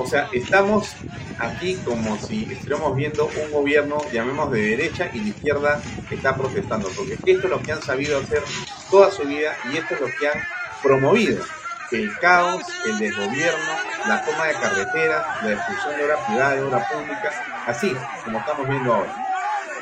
O 0.00 0.06
sea, 0.06 0.30
estamos 0.32 0.94
aquí 1.38 1.76
como 1.84 2.16
si 2.16 2.44
estuviéramos 2.50 2.96
viendo 2.96 3.26
un 3.26 3.52
gobierno, 3.52 3.98
llamemos 4.10 4.50
de 4.50 4.62
derecha, 4.62 5.10
y 5.12 5.20
la 5.20 5.28
izquierda 5.28 5.82
está 6.10 6.34
protestando, 6.34 6.88
porque 6.96 7.14
esto 7.14 7.46
es 7.46 7.50
lo 7.50 7.60
que 7.60 7.72
han 7.72 7.82
sabido 7.82 8.18
hacer 8.18 8.42
toda 8.90 9.10
su 9.10 9.24
vida 9.24 9.54
y 9.70 9.76
esto 9.76 9.94
es 9.94 10.00
lo 10.00 10.06
que 10.06 10.28
han 10.28 10.42
promovido 10.82 11.44
el 11.92 12.18
caos, 12.18 12.62
el 12.86 12.98
desgobierno, 12.98 13.72
la 14.06 14.24
toma 14.24 14.46
de 14.46 14.54
carreteras, 14.54 15.42
la 15.42 15.48
destrucción 15.50 15.96
de 15.96 16.04
obra 16.04 16.26
privada, 16.26 16.54
de 16.54 16.62
obra 16.62 16.88
pública, 16.88 17.64
así 17.66 17.94
como 18.24 18.38
estamos 18.38 18.68
viendo 18.68 18.94
ahora. 18.94 19.14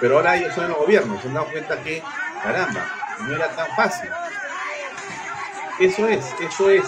Pero 0.01 0.17
ahora 0.17 0.37
ellos 0.37 0.55
son 0.55 0.69
los 0.69 0.79
gobiernos, 0.79 1.23
se 1.23 1.29
han 1.29 1.35
dado 1.35 1.47
cuenta 1.47 1.81
que, 1.83 2.03
caramba, 2.43 2.91
no 3.21 3.37
era 3.37 3.49
tan 3.55 3.69
fácil. 3.77 4.11
Eso 5.79 6.09
es, 6.09 6.25
eso 6.41 6.71
es 6.71 6.85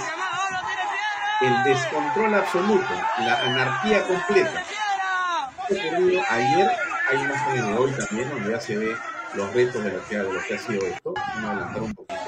el 1.41 1.65
descontrol 1.65 2.35
absoluto, 2.35 2.89
la 3.21 3.41
anarquía 3.43 4.03
completa. 4.03 4.63
ayer, 6.31 6.71
hay 7.11 7.19
una 7.19 7.55
de 7.55 7.79
hoy 7.79 7.93
también, 7.93 8.29
donde 8.31 8.51
ya 8.51 8.61
se 8.61 8.77
ve 8.77 8.95
los 9.35 9.55
retos 9.55 9.83
de 9.83 9.93
lo 9.93 10.05
que, 10.07 10.17
de 10.17 10.33
lo 10.33 10.41
que 10.47 10.55
ha 10.55 10.59
sido 10.59 10.87
esto. 10.87 11.15
Vamos 11.17 11.45
a 11.45 11.51
adelantar 11.53 11.83
un 11.83 11.95
poquito. 11.95 12.21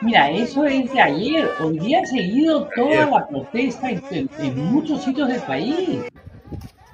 Mira, 0.00 0.30
eso 0.30 0.64
es 0.64 0.92
de 0.92 1.00
ayer. 1.00 1.50
Hoy 1.60 1.78
día 1.78 2.00
ha 2.00 2.06
seguido 2.06 2.68
toda 2.74 3.06
la 3.06 3.28
protesta 3.28 3.90
en, 3.90 4.28
muchos 4.56 5.04
sitios 5.04 5.28
del 5.28 5.40
país. 5.42 6.00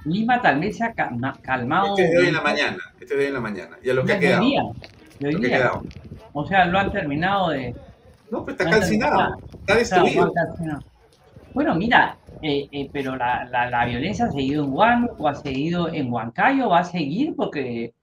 Lima 0.05 0.43
tal 0.43 0.61
vez 0.61 0.76
se 0.76 0.85
ha 0.85 0.93
calmado. 0.93 1.91
Este 1.91 2.05
es 2.05 2.11
de 2.11 2.18
hoy 2.18 2.26
en 2.28 2.35
la 2.35 2.43
mañana. 2.43 2.78
Este 3.01 3.05
es 3.05 3.11
de 3.11 3.16
hoy 3.16 3.26
en 3.26 3.35
la 3.35 3.41
mañana. 3.41 3.78
Ya 3.82 3.95
lo 3.95 4.05
que 4.05 4.12
ha 4.12 4.18
quedado. 4.18 4.45
Día, 4.45 4.62
O 6.32 6.47
sea, 6.47 6.64
lo 6.64 6.78
han 6.78 6.93
terminado 6.93 7.51
de. 7.51 7.74
No, 8.35 8.45
pues 8.45 8.59
está 8.59 8.68
calcinado. 8.68 9.37
Está 9.61 9.76
destruido. 9.76 10.32
Bueno, 11.53 11.76
mira, 11.76 12.18
eh, 12.43 12.68
eh, 12.72 12.91
pero 12.93 13.14
la, 13.14 13.45
la, 13.45 13.70
la, 13.70 13.87
violencia 13.87 14.24
ha 14.24 14.32
seguido 14.32 14.64
en 14.64 14.72
Huánuco, 14.72 15.28
ha 15.28 15.37
seguido 15.37 15.89
en 15.93 16.12
Huancayo, 16.12 16.68
va 16.68 16.80
a 16.80 16.85
seguir 16.85 17.35
porque 17.37 17.95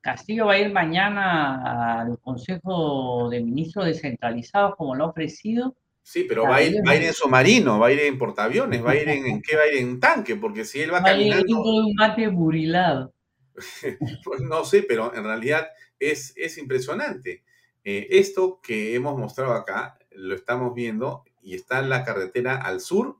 Castillo 0.00 0.46
va 0.46 0.52
a 0.52 0.58
ir 0.60 0.72
mañana 0.72 2.02
al 2.02 2.20
Consejo 2.20 3.28
de 3.30 3.40
Ministros 3.40 3.86
Descentralizados, 3.86 4.76
como 4.76 4.94
lo 4.94 5.06
ha 5.06 5.08
ofrecido. 5.08 5.74
Sí, 6.04 6.24
pero 6.28 6.44
va 6.44 6.56
a, 6.56 6.62
ir, 6.62 6.76
va 6.86 6.92
a 6.92 6.96
ir 6.96 7.02
en 7.02 7.12
submarino, 7.12 7.80
va 7.80 7.88
a 7.88 7.92
ir 7.92 8.00
en 8.00 8.16
portaaviones, 8.16 8.84
va 8.84 8.92
a 8.92 8.96
ir 8.96 9.08
en, 9.08 9.42
qué 9.42 9.56
va 9.56 9.62
a 9.62 9.66
ir 9.66 9.78
en 9.78 9.98
tanque, 9.98 10.36
porque 10.36 10.64
si 10.64 10.80
él 10.80 10.94
va, 10.94 11.00
va 11.00 11.06
caminando. 11.06 11.56
Va 11.56 11.62
a 11.62 11.74
ir 11.74 11.82
un 11.82 11.94
mate 11.96 12.28
burilado. 12.28 13.12
pues 14.24 14.40
no 14.40 14.64
sé, 14.64 14.84
pero 14.84 15.12
en 15.12 15.24
realidad 15.24 15.66
es, 15.98 16.32
es 16.36 16.58
impresionante. 16.58 17.42
Eh, 17.84 18.08
esto 18.10 18.60
que 18.62 18.94
hemos 18.94 19.18
mostrado 19.18 19.52
acá, 19.52 19.98
lo 20.12 20.34
estamos 20.34 20.74
viendo 20.74 21.24
y 21.42 21.54
está 21.54 21.78
en 21.78 21.88
la 21.88 22.04
carretera 22.04 22.56
al 22.56 22.80
sur, 22.80 23.16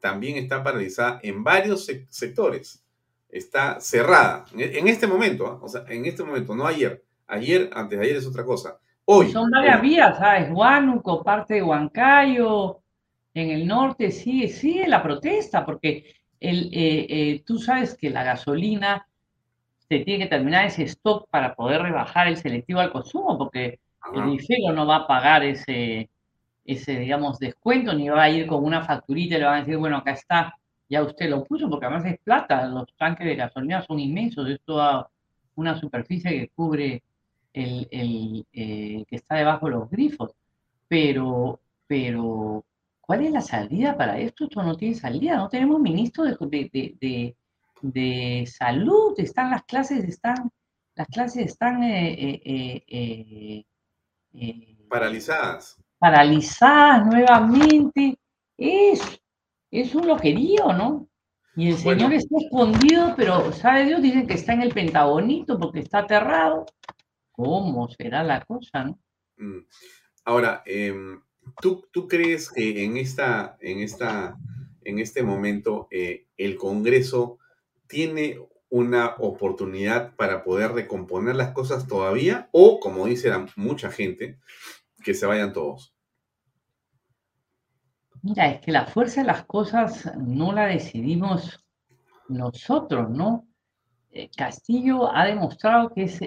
también 0.00 0.36
está 0.36 0.62
paralizada 0.62 1.20
en 1.22 1.42
varios 1.42 1.86
sectores 2.10 2.84
está 3.34 3.80
cerrada. 3.80 4.44
En 4.56 4.86
este 4.86 5.06
momento, 5.06 5.46
¿ah? 5.46 5.58
o 5.60 5.68
sea, 5.68 5.84
en 5.88 6.06
este 6.06 6.22
momento, 6.22 6.54
no 6.54 6.66
ayer. 6.66 7.02
Ayer, 7.26 7.68
antes 7.74 7.98
de 7.98 8.04
ayer 8.04 8.16
es 8.16 8.26
otra 8.26 8.44
cosa. 8.44 8.78
Hoy. 9.06 9.32
Son 9.32 9.50
varias 9.50 9.82
vías, 9.82 10.16
¿sabes? 10.18 10.48
Huánuco, 10.52 11.22
parte 11.22 11.54
de 11.54 11.62
Huancayo, 11.62 12.80
en 13.34 13.50
el 13.50 13.66
norte 13.66 14.12
sigue, 14.12 14.48
sigue 14.48 14.86
la 14.86 15.02
protesta, 15.02 15.66
porque 15.66 16.14
el, 16.38 16.70
eh, 16.72 17.06
eh, 17.08 17.42
tú 17.44 17.58
sabes 17.58 17.96
que 17.96 18.08
la 18.08 18.22
gasolina 18.22 19.06
se 19.88 20.00
tiene 20.00 20.24
que 20.24 20.30
terminar 20.30 20.66
ese 20.66 20.84
stock 20.84 21.28
para 21.30 21.54
poder 21.54 21.82
rebajar 21.82 22.28
el 22.28 22.36
selectivo 22.36 22.80
al 22.80 22.92
consumo, 22.92 23.38
porque 23.38 23.78
el 24.14 24.24
ministerio 24.24 24.72
no 24.72 24.86
va 24.86 24.96
a 24.96 25.06
pagar 25.06 25.44
ese, 25.44 26.10
ese, 26.64 26.98
digamos, 26.98 27.38
descuento, 27.38 27.92
ni 27.94 28.08
va 28.08 28.24
a 28.24 28.30
ir 28.30 28.46
con 28.46 28.64
una 28.64 28.82
facturita 28.82 29.36
y 29.36 29.38
le 29.38 29.44
van 29.44 29.54
a 29.54 29.60
decir, 29.60 29.76
bueno, 29.76 29.98
acá 29.98 30.12
está 30.12 30.54
ya 30.88 31.02
usted 31.02 31.30
lo 31.30 31.44
puso, 31.44 31.68
porque 31.68 31.86
además 31.86 32.04
es 32.06 32.18
plata, 32.20 32.66
los 32.66 32.86
tanques 32.96 33.26
de 33.26 33.36
gasolina 33.36 33.82
son 33.82 33.98
inmensos, 34.00 34.48
es 34.48 34.60
toda 34.64 35.08
una 35.56 35.78
superficie 35.78 36.30
que 36.30 36.48
cubre 36.48 37.02
el, 37.52 37.88
el 37.90 38.46
eh, 38.52 39.04
que 39.08 39.16
está 39.16 39.36
debajo 39.36 39.66
de 39.66 39.72
los 39.72 39.90
grifos. 39.90 40.32
Pero, 40.88 41.60
pero, 41.86 42.64
¿cuál 43.00 43.22
es 43.24 43.32
la 43.32 43.40
salida 43.40 43.96
para 43.96 44.18
esto? 44.18 44.44
Esto 44.44 44.62
no 44.62 44.76
tiene 44.76 44.94
salida, 44.94 45.36
no 45.36 45.48
tenemos 45.48 45.80
ministro 45.80 46.24
de, 46.24 46.36
de, 46.50 46.94
de, 47.00 47.36
de 47.92 48.46
salud, 48.46 49.14
están 49.18 49.50
las 49.50 49.64
clases, 49.64 50.04
están 50.04 50.50
las 50.96 51.08
clases 51.08 51.46
están 51.46 51.82
eh, 51.82 53.64
paralizadas. 54.88 55.76
Paralizadas 55.98 57.06
nuevamente. 57.06 58.18
Es, 58.56 59.20
es 59.70 59.94
un 59.94 60.06
loquerío, 60.06 60.72
¿no? 60.72 61.08
Y 61.56 61.70
el 61.70 61.76
Señor 61.76 62.12
está 62.12 62.36
escondido, 62.38 63.14
pero 63.16 63.52
sabe 63.52 63.86
Dios, 63.86 64.02
dicen 64.02 64.26
que 64.26 64.34
está 64.34 64.52
en 64.52 64.62
el 64.62 64.72
Pentagonito 64.72 65.58
porque 65.58 65.80
está 65.80 65.98
aterrado. 66.00 66.66
¿Cómo 67.32 67.88
será 67.88 68.22
la 68.22 68.44
cosa, 68.44 68.84
no? 68.84 68.98
Mm. 69.36 69.66
Ahora, 70.24 70.62
em, 70.64 71.20
¿tú, 71.60 71.84
¿tú, 71.92 72.06
crees 72.06 72.50
que 72.50 72.84
en, 72.84 72.96
esta, 72.96 73.56
en, 73.60 73.80
esta, 73.80 74.36
en 74.84 74.98
este 75.00 75.22
momento 75.22 75.88
eh, 75.90 76.26
el 76.36 76.56
Congreso 76.56 77.38
tiene 77.94 78.40
una 78.70 79.14
oportunidad 79.18 80.16
para 80.16 80.42
poder 80.42 80.72
recomponer 80.72 81.36
las 81.36 81.52
cosas 81.52 81.86
todavía? 81.86 82.48
O, 82.50 82.80
como 82.80 83.06
dice 83.06 83.30
mucha 83.54 83.88
gente, 83.88 84.40
que 85.04 85.14
se 85.14 85.26
vayan 85.26 85.52
todos. 85.52 85.94
Mira, 88.20 88.50
es 88.50 88.60
que 88.60 88.72
la 88.72 88.86
fuerza 88.86 89.20
de 89.20 89.28
las 89.28 89.44
cosas 89.44 90.10
no 90.16 90.52
la 90.52 90.66
decidimos 90.66 91.64
nosotros, 92.28 93.08
¿no? 93.10 93.46
Eh, 94.10 94.28
Castillo 94.36 95.14
ha 95.14 95.24
demostrado 95.24 95.90
que 95.90 96.04
es 96.04 96.20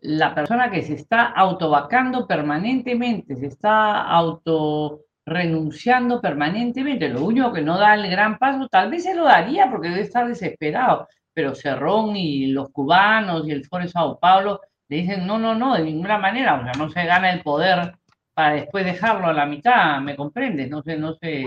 la 0.00 0.36
persona 0.36 0.70
que 0.70 0.82
se 0.82 0.94
está 0.94 1.26
autovacando 1.26 2.24
permanentemente, 2.28 3.34
se 3.34 3.46
está 3.46 4.02
auto 4.02 5.07
renunciando 5.28 6.20
permanentemente. 6.20 7.08
Lo 7.08 7.24
único 7.24 7.52
que 7.52 7.62
no 7.62 7.78
da 7.78 7.94
el 7.94 8.10
gran 8.10 8.38
paso, 8.38 8.68
tal 8.68 8.90
vez 8.90 9.04
se 9.04 9.14
lo 9.14 9.24
daría 9.24 9.70
porque 9.70 9.88
debe 9.88 10.02
estar 10.02 10.26
desesperado, 10.26 11.08
pero 11.32 11.54
Cerrón 11.54 12.16
y 12.16 12.48
los 12.48 12.70
cubanos 12.70 13.46
y 13.46 13.52
el 13.52 13.64
Foro 13.66 13.84
de 13.84 13.90
Sao 13.90 14.18
Paulo 14.18 14.60
le 14.88 14.96
dicen, 14.98 15.26
no, 15.26 15.38
no, 15.38 15.54
no, 15.54 15.74
de 15.74 15.84
ninguna 15.84 16.18
manera, 16.18 16.54
o 16.54 16.62
sea, 16.64 16.72
no 16.72 16.90
se 16.90 17.04
gana 17.04 17.30
el 17.30 17.42
poder 17.42 17.94
para 18.34 18.54
después 18.54 18.84
dejarlo 18.84 19.26
a 19.28 19.32
la 19.32 19.46
mitad, 19.46 20.00
¿me 20.00 20.16
comprendes? 20.16 20.70
No 20.70 20.82
sé, 20.82 20.96
no 20.96 21.14
sé, 21.14 21.46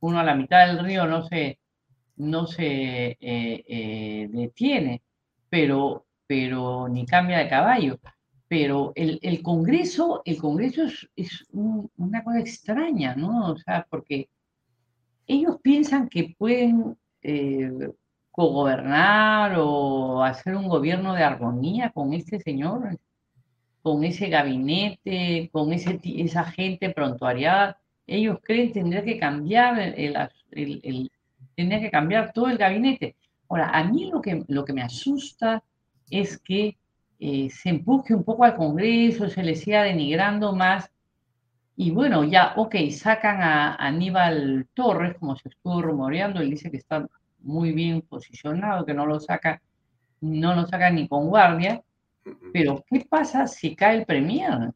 uno 0.00 0.20
a 0.20 0.24
la 0.24 0.34
mitad 0.34 0.66
del 0.66 0.84
río 0.84 1.06
no 1.06 1.22
se, 1.24 1.58
no 2.16 2.46
se 2.46 2.66
eh, 3.20 3.64
eh, 3.68 4.28
detiene, 4.30 5.02
pero, 5.48 6.06
pero 6.26 6.88
ni 6.88 7.06
cambia 7.06 7.38
de 7.38 7.48
caballo. 7.48 7.98
Pero 8.50 8.92
el, 8.96 9.42
Congreso, 9.42 10.22
el 10.24 10.36
Congreso 10.38 10.82
es, 11.14 11.46
una 11.52 12.24
cosa 12.24 12.40
extraña, 12.40 13.14
¿no? 13.14 13.52
O 13.52 13.56
sea, 13.56 13.86
porque 13.88 14.28
ellos 15.28 15.58
piensan 15.62 16.08
que 16.08 16.34
pueden 16.36 16.98
eh, 17.22 17.92
cogobernar 18.32 19.54
o 19.56 20.24
hacer 20.24 20.56
un 20.56 20.66
gobierno 20.66 21.14
de 21.14 21.22
armonía 21.22 21.90
con 21.90 22.12
este 22.12 22.40
señor 22.40 22.98
con 23.82 24.04
ese 24.04 24.28
gabinete, 24.28 25.48
con 25.52 25.72
ese, 25.72 26.00
esa 26.02 26.44
gente 26.44 26.90
prontuariada, 26.90 27.78
ellos 28.06 28.38
creen 28.42 28.72
tendría 28.72 29.04
que 29.04 29.18
cambiar 29.18 29.78
el, 29.80 30.16
el, 30.50 31.10
tendría 31.54 31.80
que 31.80 31.90
cambiar 31.90 32.32
todo 32.32 32.48
el 32.48 32.58
gabinete. 32.58 33.16
Ahora, 33.48 33.70
a 33.70 33.84
mí 33.84 34.10
lo 34.10 34.20
que, 34.20 34.44
lo 34.48 34.64
que 34.64 34.72
me 34.72 34.82
asusta 34.82 35.62
es 36.10 36.38
que 36.38 36.76
eh, 37.20 37.50
se 37.50 37.70
empuje 37.70 38.14
un 38.14 38.24
poco 38.24 38.44
al 38.44 38.56
Congreso, 38.56 39.28
se 39.28 39.42
le 39.42 39.54
siga 39.54 39.82
denigrando 39.84 40.54
más. 40.54 40.90
Y 41.76 41.90
bueno, 41.90 42.24
ya, 42.24 42.54
ok, 42.56 42.76
sacan 42.90 43.42
a 43.42 43.76
Aníbal 43.76 44.66
Torres, 44.74 45.16
como 45.18 45.36
se 45.36 45.48
estuvo 45.50 45.80
rumoreando, 45.82 46.40
él 46.40 46.50
dice 46.50 46.70
que 46.70 46.76
está 46.78 47.06
muy 47.40 47.72
bien 47.72 48.02
posicionado, 48.02 48.84
que 48.84 48.94
no 48.94 49.06
lo 49.06 49.20
saca, 49.20 49.62
no 50.20 50.54
lo 50.54 50.66
saca 50.66 50.90
ni 50.90 51.08
con 51.08 51.28
guardia, 51.28 51.82
pero, 52.52 52.84
¿qué 52.88 53.06
pasa 53.08 53.46
si 53.46 53.74
cae 53.74 53.98
el 53.98 54.06
Premier? 54.06 54.72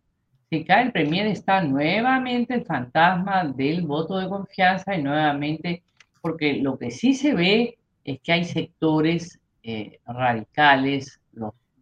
Si 0.51 0.65
cae 0.65 0.85
el 0.85 0.93
Premier 0.93 1.27
está 1.27 1.63
nuevamente 1.63 2.55
el 2.55 2.65
fantasma 2.65 3.45
del 3.45 3.83
voto 3.83 4.19
de 4.19 4.29
confianza 4.29 4.95
y 4.95 5.03
nuevamente, 5.03 5.83
porque 6.21 6.55
lo 6.55 6.79
que 6.79 6.91
sí 6.91 7.15
se 7.15 7.35
ve 7.35 7.79
es 8.05 8.21
que 8.21 8.33
hay 8.33 8.45
sectores 8.45 9.41
eh, 9.63 9.99
radicales, 10.07 11.21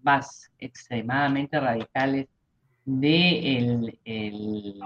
más 0.03 0.51
extremadamente 0.59 1.59
radicales 1.59 2.29
del 2.85 3.99
el 4.05 4.81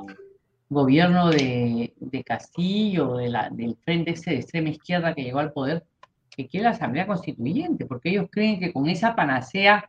gobierno 0.69 1.31
de, 1.31 1.93
Castillo, 2.25 3.17
de 3.17 3.31
del 3.53 3.77
frente 3.85 4.13
ese 4.13 4.31
de 4.31 4.37
extrema 4.37 4.71
izquierda 4.71 5.15
que 5.15 5.23
llegó 5.23 5.39
al 5.39 5.53
poder, 5.53 5.85
que 6.31 6.49
quiere 6.49 6.65
la 6.65 6.71
Asamblea 6.71 7.07
Constituyente, 7.07 7.87
porque 7.87 8.11
ellos 8.11 8.29
creen 8.31 8.59
que 8.61 8.73
con 8.73 8.89
esa 8.89 9.15
panacea 9.15 9.89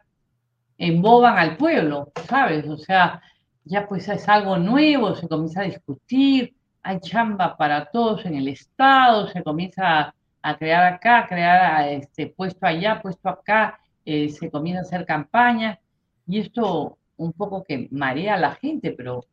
emboban 0.78 1.38
al 1.38 1.58
pueblo, 1.58 2.12
¿sabes? 2.28 2.68
O 2.68 2.78
sea, 2.78 3.22
ya 3.66 3.88
pues 3.88 4.08
es 4.08 4.30
algo 4.30 4.58
nuevo, 4.58 5.16
se 5.16 5.28
comienza 5.28 5.62
a 5.62 5.66
discutir, 5.66 6.56
hay 6.84 7.00
chamba 7.00 7.58
para 7.58 7.86
todos 7.86 8.26
en 8.26 8.36
el 8.36 8.48
Estado, 8.48 9.28
se 9.28 9.44
comienza 9.44 10.14
a, 10.42 10.58
crear 10.58 10.94
acá, 10.94 11.26
crear 11.28 11.90
este, 11.90 12.28
puesto 12.28 12.66
allá, 12.66 13.02
puesto 13.02 13.28
acá, 13.28 13.80
eh, 14.10 14.30
se 14.30 14.50
comienza 14.50 14.80
a 14.80 14.84
hacer 14.84 15.06
campaña, 15.06 15.82
y 16.26 16.40
esto 16.40 16.98
un 17.18 17.34
poco 17.34 17.66
que 17.66 17.90
marea 17.92 18.36
a 18.36 18.40
la 18.40 18.56
gente, 18.56 18.92
pero 18.92 19.26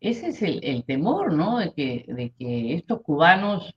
ese 0.00 0.28
es 0.28 0.40
el, 0.40 0.82
temor, 0.84 1.34
¿no? 1.34 1.58
De 1.58 1.74
que, 1.74 2.06
de 2.08 2.30
que 2.30 2.74
estos 2.74 3.02
cubanos, 3.02 3.74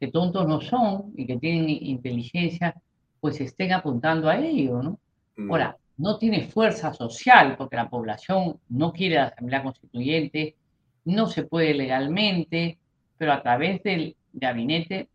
que 0.00 0.08
tontos 0.08 0.48
no 0.48 0.62
son 0.62 1.12
y 1.18 1.26
que 1.26 1.36
tienen 1.36 1.68
inteligencia, 1.68 2.74
pues 3.20 3.38
estén 3.42 3.74
apuntando 3.74 4.30
a 4.30 4.38
ello, 4.38 4.82
¿no? 4.82 4.98
Mm. 5.36 5.50
Ahora, 5.50 5.76
no 5.98 6.16
tiene 6.16 6.48
fuerza 6.48 6.94
social 6.94 7.54
porque 7.58 7.76
la 7.76 7.90
población 7.90 8.58
no 8.70 8.90
quiere 8.90 9.16
la 9.16 9.24
Asamblea 9.24 9.64
Constituyente, 9.64 10.56
no 11.04 11.26
se 11.26 11.42
puede 11.42 11.74
legalmente, 11.74 12.78
pero 13.18 13.34
a 13.34 13.42
través 13.42 13.82
del 13.82 14.16
gabinete, 14.32 15.10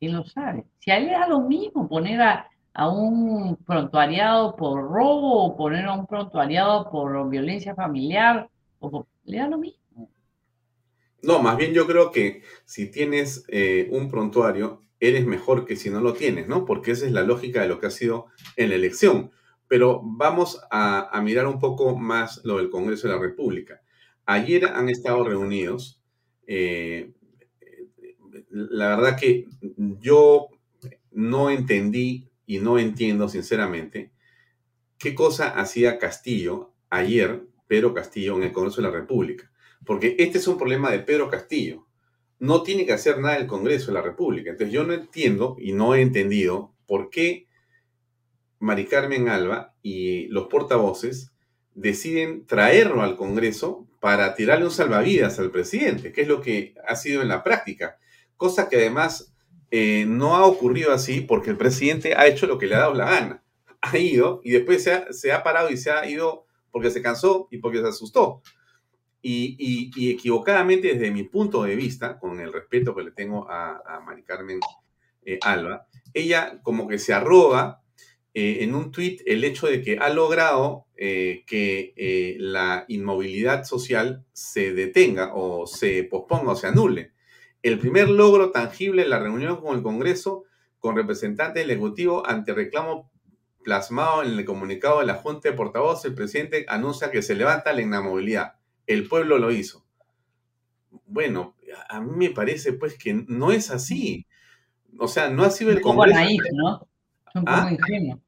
¿quién 0.00 0.16
lo 0.16 0.24
sabe? 0.24 0.64
Si 0.80 0.90
a 0.90 0.96
él 0.96 1.06
le 1.06 1.12
da 1.12 1.28
lo 1.28 1.42
mismo 1.42 1.88
poner 1.88 2.20
a, 2.20 2.49
un 2.74 3.56
prontuariado 3.66 4.56
por 4.56 4.82
robo 4.82 5.44
o 5.44 5.56
poner 5.56 5.86
a 5.86 5.94
un 5.94 6.06
prontuariado 6.06 6.90
por 6.90 7.28
violencia 7.28 7.74
familiar, 7.74 8.48
o 8.78 9.06
le 9.24 9.38
da 9.38 9.48
lo 9.48 9.58
mismo. 9.58 10.10
No, 11.22 11.40
más 11.40 11.56
bien 11.56 11.74
yo 11.74 11.86
creo 11.86 12.10
que 12.10 12.42
si 12.64 12.90
tienes 12.90 13.44
eh, 13.48 13.88
un 13.90 14.10
prontuario, 14.10 14.82
eres 15.00 15.26
mejor 15.26 15.66
que 15.66 15.76
si 15.76 15.90
no 15.90 16.00
lo 16.00 16.14
tienes, 16.14 16.48
¿no? 16.48 16.64
Porque 16.64 16.92
esa 16.92 17.06
es 17.06 17.12
la 17.12 17.22
lógica 17.22 17.62
de 17.62 17.68
lo 17.68 17.78
que 17.78 17.86
ha 17.86 17.90
sido 17.90 18.26
en 18.56 18.70
la 18.70 18.76
elección 18.76 19.30
pero 19.70 20.00
vamos 20.02 20.60
a, 20.68 21.20
mirar 21.22 21.46
un 21.46 21.60
poco 21.60 21.96
más 21.96 22.40
lo 22.42 22.56
del 22.56 22.70
Congreso 22.70 23.06
de 23.06 23.14
la 23.14 23.20
República. 23.20 23.80
Ayer 24.26 24.64
han 24.64 24.88
estado 24.88 25.22
reunidos. 25.22 26.02
Eh, 26.48 27.12
la 28.50 28.96
verdad 28.96 29.16
que 29.16 29.46
yo 30.00 30.48
no 31.12 31.50
entendí 31.50 32.29
y 32.50 32.58
no 32.58 32.80
entiendo 32.80 33.28
sinceramente 33.28 34.10
qué 34.98 35.14
cosa 35.14 35.50
hacía 35.50 36.00
Castillo 36.00 36.74
ayer, 36.88 37.44
Pedro 37.68 37.94
Castillo, 37.94 38.36
en 38.36 38.42
el 38.42 38.50
Congreso 38.50 38.82
de 38.82 38.88
la 38.88 38.92
República. 38.92 39.52
Porque 39.86 40.16
este 40.18 40.38
es 40.38 40.48
un 40.48 40.58
problema 40.58 40.90
de 40.90 40.98
Pedro 40.98 41.30
Castillo. 41.30 41.86
No 42.40 42.64
tiene 42.64 42.84
que 42.86 42.92
hacer 42.92 43.20
nada 43.20 43.36
el 43.36 43.46
Congreso 43.46 43.86
de 43.86 43.92
la 43.92 44.02
República. 44.02 44.50
Entonces 44.50 44.74
yo 44.74 44.82
no 44.82 44.94
entiendo 44.94 45.54
y 45.60 45.70
no 45.74 45.94
he 45.94 46.00
entendido 46.00 46.74
por 46.88 47.08
qué 47.08 47.46
Mari 48.58 48.86
Carmen 48.86 49.28
Alba 49.28 49.76
y 49.80 50.26
los 50.26 50.48
portavoces 50.48 51.30
deciden 51.76 52.46
traerlo 52.46 53.02
al 53.02 53.16
Congreso 53.16 53.86
para 54.00 54.34
tirarle 54.34 54.64
un 54.64 54.72
salvavidas 54.72 55.38
al 55.38 55.52
presidente, 55.52 56.10
que 56.10 56.22
es 56.22 56.26
lo 56.26 56.40
que 56.40 56.74
ha 56.88 56.96
sido 56.96 57.22
en 57.22 57.28
la 57.28 57.44
práctica, 57.44 57.96
cosa 58.36 58.68
que 58.68 58.74
además 58.74 59.32
eh, 59.70 60.04
no 60.06 60.34
ha 60.34 60.46
ocurrido 60.46 60.92
así 60.92 61.20
porque 61.20 61.50
el 61.50 61.56
presidente 61.56 62.14
ha 62.14 62.26
hecho 62.26 62.46
lo 62.46 62.58
que 62.58 62.66
le 62.66 62.74
ha 62.74 62.80
dado 62.80 62.94
la 62.94 63.08
gana, 63.08 63.44
ha 63.80 63.96
ido 63.98 64.40
y 64.42 64.50
después 64.50 64.82
se 65.10 65.32
ha, 65.32 65.42
parado 65.44 65.70
y 65.70 65.76
se 65.76 65.92
ha 65.92 66.08
ido 66.08 66.46
porque 66.72 66.90
se 66.90 67.02
cansó 67.02 67.46
y 67.50 67.58
porque 67.58 67.78
se 67.78 67.88
asustó. 67.88 68.42
Y, 69.22 70.10
equivocadamente 70.12 70.94
desde 70.94 71.10
mi 71.10 71.24
punto 71.24 71.62
de 71.62 71.76
vista, 71.76 72.18
con 72.18 72.40
el 72.40 72.52
respeto 72.52 72.94
que 72.94 73.02
le 73.02 73.10
tengo 73.12 73.46
a, 73.48 74.00
Mari 74.04 74.24
Carmen 74.24 74.58
eh, 75.24 75.38
Alba, 75.42 75.86
ella 76.14 76.58
como 76.62 76.88
que 76.88 76.98
se 76.98 77.12
arroga 77.12 77.80
eh, 78.34 78.58
en 78.60 78.74
un 78.74 78.90
tuit 78.90 79.20
el 79.26 79.44
hecho 79.44 79.66
de 79.66 79.82
que 79.82 79.98
ha 79.98 80.08
logrado 80.08 80.86
que 80.96 82.36
la 82.38 82.84
inmovilidad 82.88 83.64
social 83.64 84.22
se 84.34 84.74
detenga 84.74 85.32
o 85.34 85.66
se 85.66 86.04
posponga 86.04 86.52
o 86.52 86.56
se 86.56 86.66
anule. 86.66 87.12
El 87.62 87.78
primer 87.78 88.08
logro 88.08 88.50
tangible 88.50 89.02
en 89.02 89.10
la 89.10 89.18
reunión 89.18 89.60
con 89.60 89.76
el 89.76 89.82
Congreso 89.82 90.44
con 90.78 90.96
representantes 90.96 91.62
del 91.62 91.70
Ejecutivo 91.70 92.26
ante 92.26 92.54
reclamo 92.54 93.10
plasmado 93.62 94.22
en 94.22 94.38
el 94.38 94.44
comunicado 94.44 95.00
de 95.00 95.06
la 95.06 95.14
Junta 95.14 95.50
de 95.50 95.56
Portavoces, 95.56 96.06
el 96.06 96.14
presidente 96.14 96.64
anuncia 96.68 97.10
que 97.10 97.22
se 97.22 97.34
levanta 97.34 97.72
la 97.72 97.82
inamovilidad. 97.82 98.54
El 98.86 99.06
pueblo 99.06 99.38
lo 99.38 99.50
hizo. 99.50 99.84
Bueno, 101.06 101.54
a 101.88 102.00
mí 102.00 102.28
me 102.28 102.30
parece 102.30 102.72
pues 102.72 102.96
que 102.96 103.24
no 103.28 103.52
es 103.52 103.70
así. 103.70 104.26
O 104.98 105.06
sea, 105.06 105.28
no 105.28 105.44
ha 105.44 105.50
sido 105.50 105.70
el 105.70 105.80
Congreso. 105.80 106.18
¿no? 106.54 106.88
Un 107.34 107.44
poco 107.44 107.56
¿Ah? 107.56 107.70
ingenuo. 107.70 108.20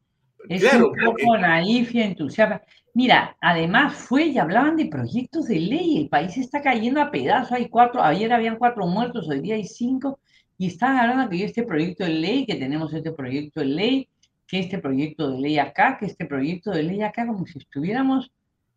Es 0.48 0.60
Claro, 0.60 0.90
un 0.90 1.04
poco 1.04 1.38
naif 1.38 1.94
y 1.94 2.02
entusiasta. 2.02 2.62
Mira, 2.94 3.36
además 3.40 3.94
fue 3.94 4.26
y 4.26 4.38
hablaban 4.38 4.76
de 4.76 4.86
proyectos 4.86 5.46
de 5.46 5.58
ley. 5.58 5.96
El 5.96 6.08
país 6.08 6.36
está 6.36 6.60
cayendo 6.60 7.00
a 7.00 7.10
pedazos. 7.10 7.52
Hay 7.52 7.68
cuatro, 7.68 8.02
ayer 8.02 8.32
habían 8.32 8.58
cuatro 8.58 8.86
muertos, 8.86 9.28
hoy 9.28 9.40
día 9.40 9.54
hay 9.54 9.64
cinco. 9.64 10.18
Y 10.58 10.66
están 10.66 10.98
hablando 10.98 11.28
que 11.30 11.44
este 11.44 11.62
proyecto 11.62 12.04
de 12.04 12.10
ley, 12.10 12.44
que 12.44 12.56
tenemos 12.56 12.92
este 12.92 13.12
proyecto 13.12 13.60
de 13.60 13.66
ley, 13.66 14.08
que 14.46 14.58
este 14.58 14.78
proyecto 14.78 15.30
de 15.30 15.40
ley 15.40 15.58
acá, 15.58 15.96
que 15.98 16.06
este 16.06 16.26
proyecto 16.26 16.70
de 16.70 16.82
ley 16.82 17.00
acá, 17.00 17.26
como 17.26 17.46
si 17.46 17.58
estuviéramos, 17.58 18.30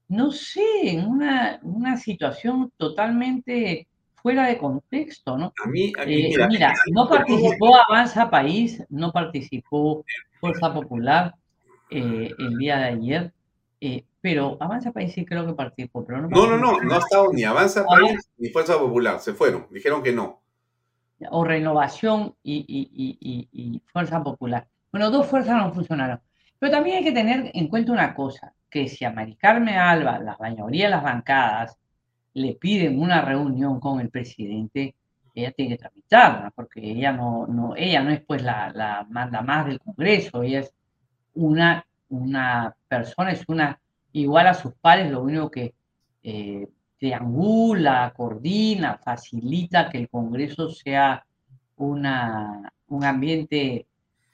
no 0.07 0.31
sé, 0.31 0.61
en 0.83 1.05
una, 1.05 1.59
una 1.63 1.97
situación 1.97 2.71
totalmente 2.77 3.87
fuera 4.15 4.47
de 4.47 4.57
contexto, 4.57 5.37
¿no? 5.37 5.53
A 5.63 5.67
mí, 5.67 5.91
aquí, 5.99 6.13
Eh, 6.13 6.27
mira, 6.29 6.47
mira, 6.47 6.73
no 6.91 7.07
participó 7.07 7.75
Avanza 7.75 8.29
País, 8.29 8.81
no 8.89 9.11
participó 9.11 10.05
Fuerza 10.39 10.73
Popular 10.73 11.35
eh, 11.91 12.31
el 12.39 12.57
día 12.57 12.77
de 12.77 12.85
ayer, 12.85 13.33
eh, 13.85 14.05
pero 14.21 14.57
Avanza 14.59 14.91
País 14.91 15.13
sí 15.13 15.25
creo 15.25 15.45
que 15.45 15.53
participó, 15.53 16.05
pero 16.05 16.21
no 16.21 16.29
No, 16.29 16.47
no, 16.47 16.57
no, 16.57 16.79
no 16.81 16.95
ha 16.95 16.99
estado 16.99 17.31
ni 17.33 17.43
Avanza 17.43 17.81
Ah. 17.81 17.85
País 17.99 18.29
ni 18.37 18.49
Fuerza 18.49 18.77
Popular, 18.79 19.19
se 19.19 19.33
fueron, 19.33 19.67
dijeron 19.71 20.01
que 20.03 20.11
no. 20.13 20.41
o 21.31 21.43
Renovación 21.45 22.35
y, 22.43 22.57
y- 22.67 22.89
y- 22.93 23.17
y- 23.21 23.49
y 23.75 23.81
Fuerza 23.91 24.21
Popular. 24.21 24.67
Bueno, 24.91 25.09
dos 25.11 25.25
fuerzas 25.27 25.55
no 25.57 25.73
funcionaron. 25.73 26.19
Pero 26.59 26.71
también 26.71 26.97
hay 26.97 27.03
que 27.03 27.11
tener 27.11 27.51
en 27.53 27.67
cuenta 27.67 27.91
una 27.93 28.13
cosa, 28.13 28.53
que 28.69 28.87
si 28.89 29.05
a 29.05 29.11
Mari 29.11 29.35
Carmen 29.35 29.75
Alba, 29.75 30.19
la 30.19 30.35
mayoría 30.39 30.85
de 30.85 30.91
las 30.91 31.03
bancadas, 31.03 31.77
le 32.33 32.53
piden 32.55 32.99
una 33.01 33.21
reunión 33.21 33.79
con 33.79 33.99
el 34.01 34.09
presidente, 34.09 34.95
ella 35.33 35.51
tiene 35.51 35.75
que 35.77 35.83
tramitarla, 35.83 36.51
porque 36.53 36.81
ella 36.81 37.11
no, 37.13 37.47
no, 37.47 37.75
ella 37.77 38.01
no 38.03 38.09
es 38.11 38.21
pues 38.25 38.41
la, 38.41 38.71
la 38.73 39.05
manda 39.09 39.41
más 39.41 39.65
del 39.67 39.79
Congreso, 39.79 40.43
ella 40.43 40.59
es 40.61 40.73
una, 41.33 41.85
una 42.09 42.75
persona, 42.87 43.31
es 43.31 43.43
una 43.47 43.79
igual 44.11 44.47
a 44.47 44.53
sus 44.53 44.73
pares, 44.75 45.11
lo 45.11 45.21
único 45.21 45.49
que 45.51 45.73
eh, 46.23 46.67
triangula, 46.97 48.13
coordina, 48.15 48.97
facilita 48.97 49.89
que 49.89 49.97
el 49.99 50.09
Congreso 50.09 50.69
sea 50.69 51.25
una, 51.77 52.71
un 52.87 53.03
ambiente 53.03 53.85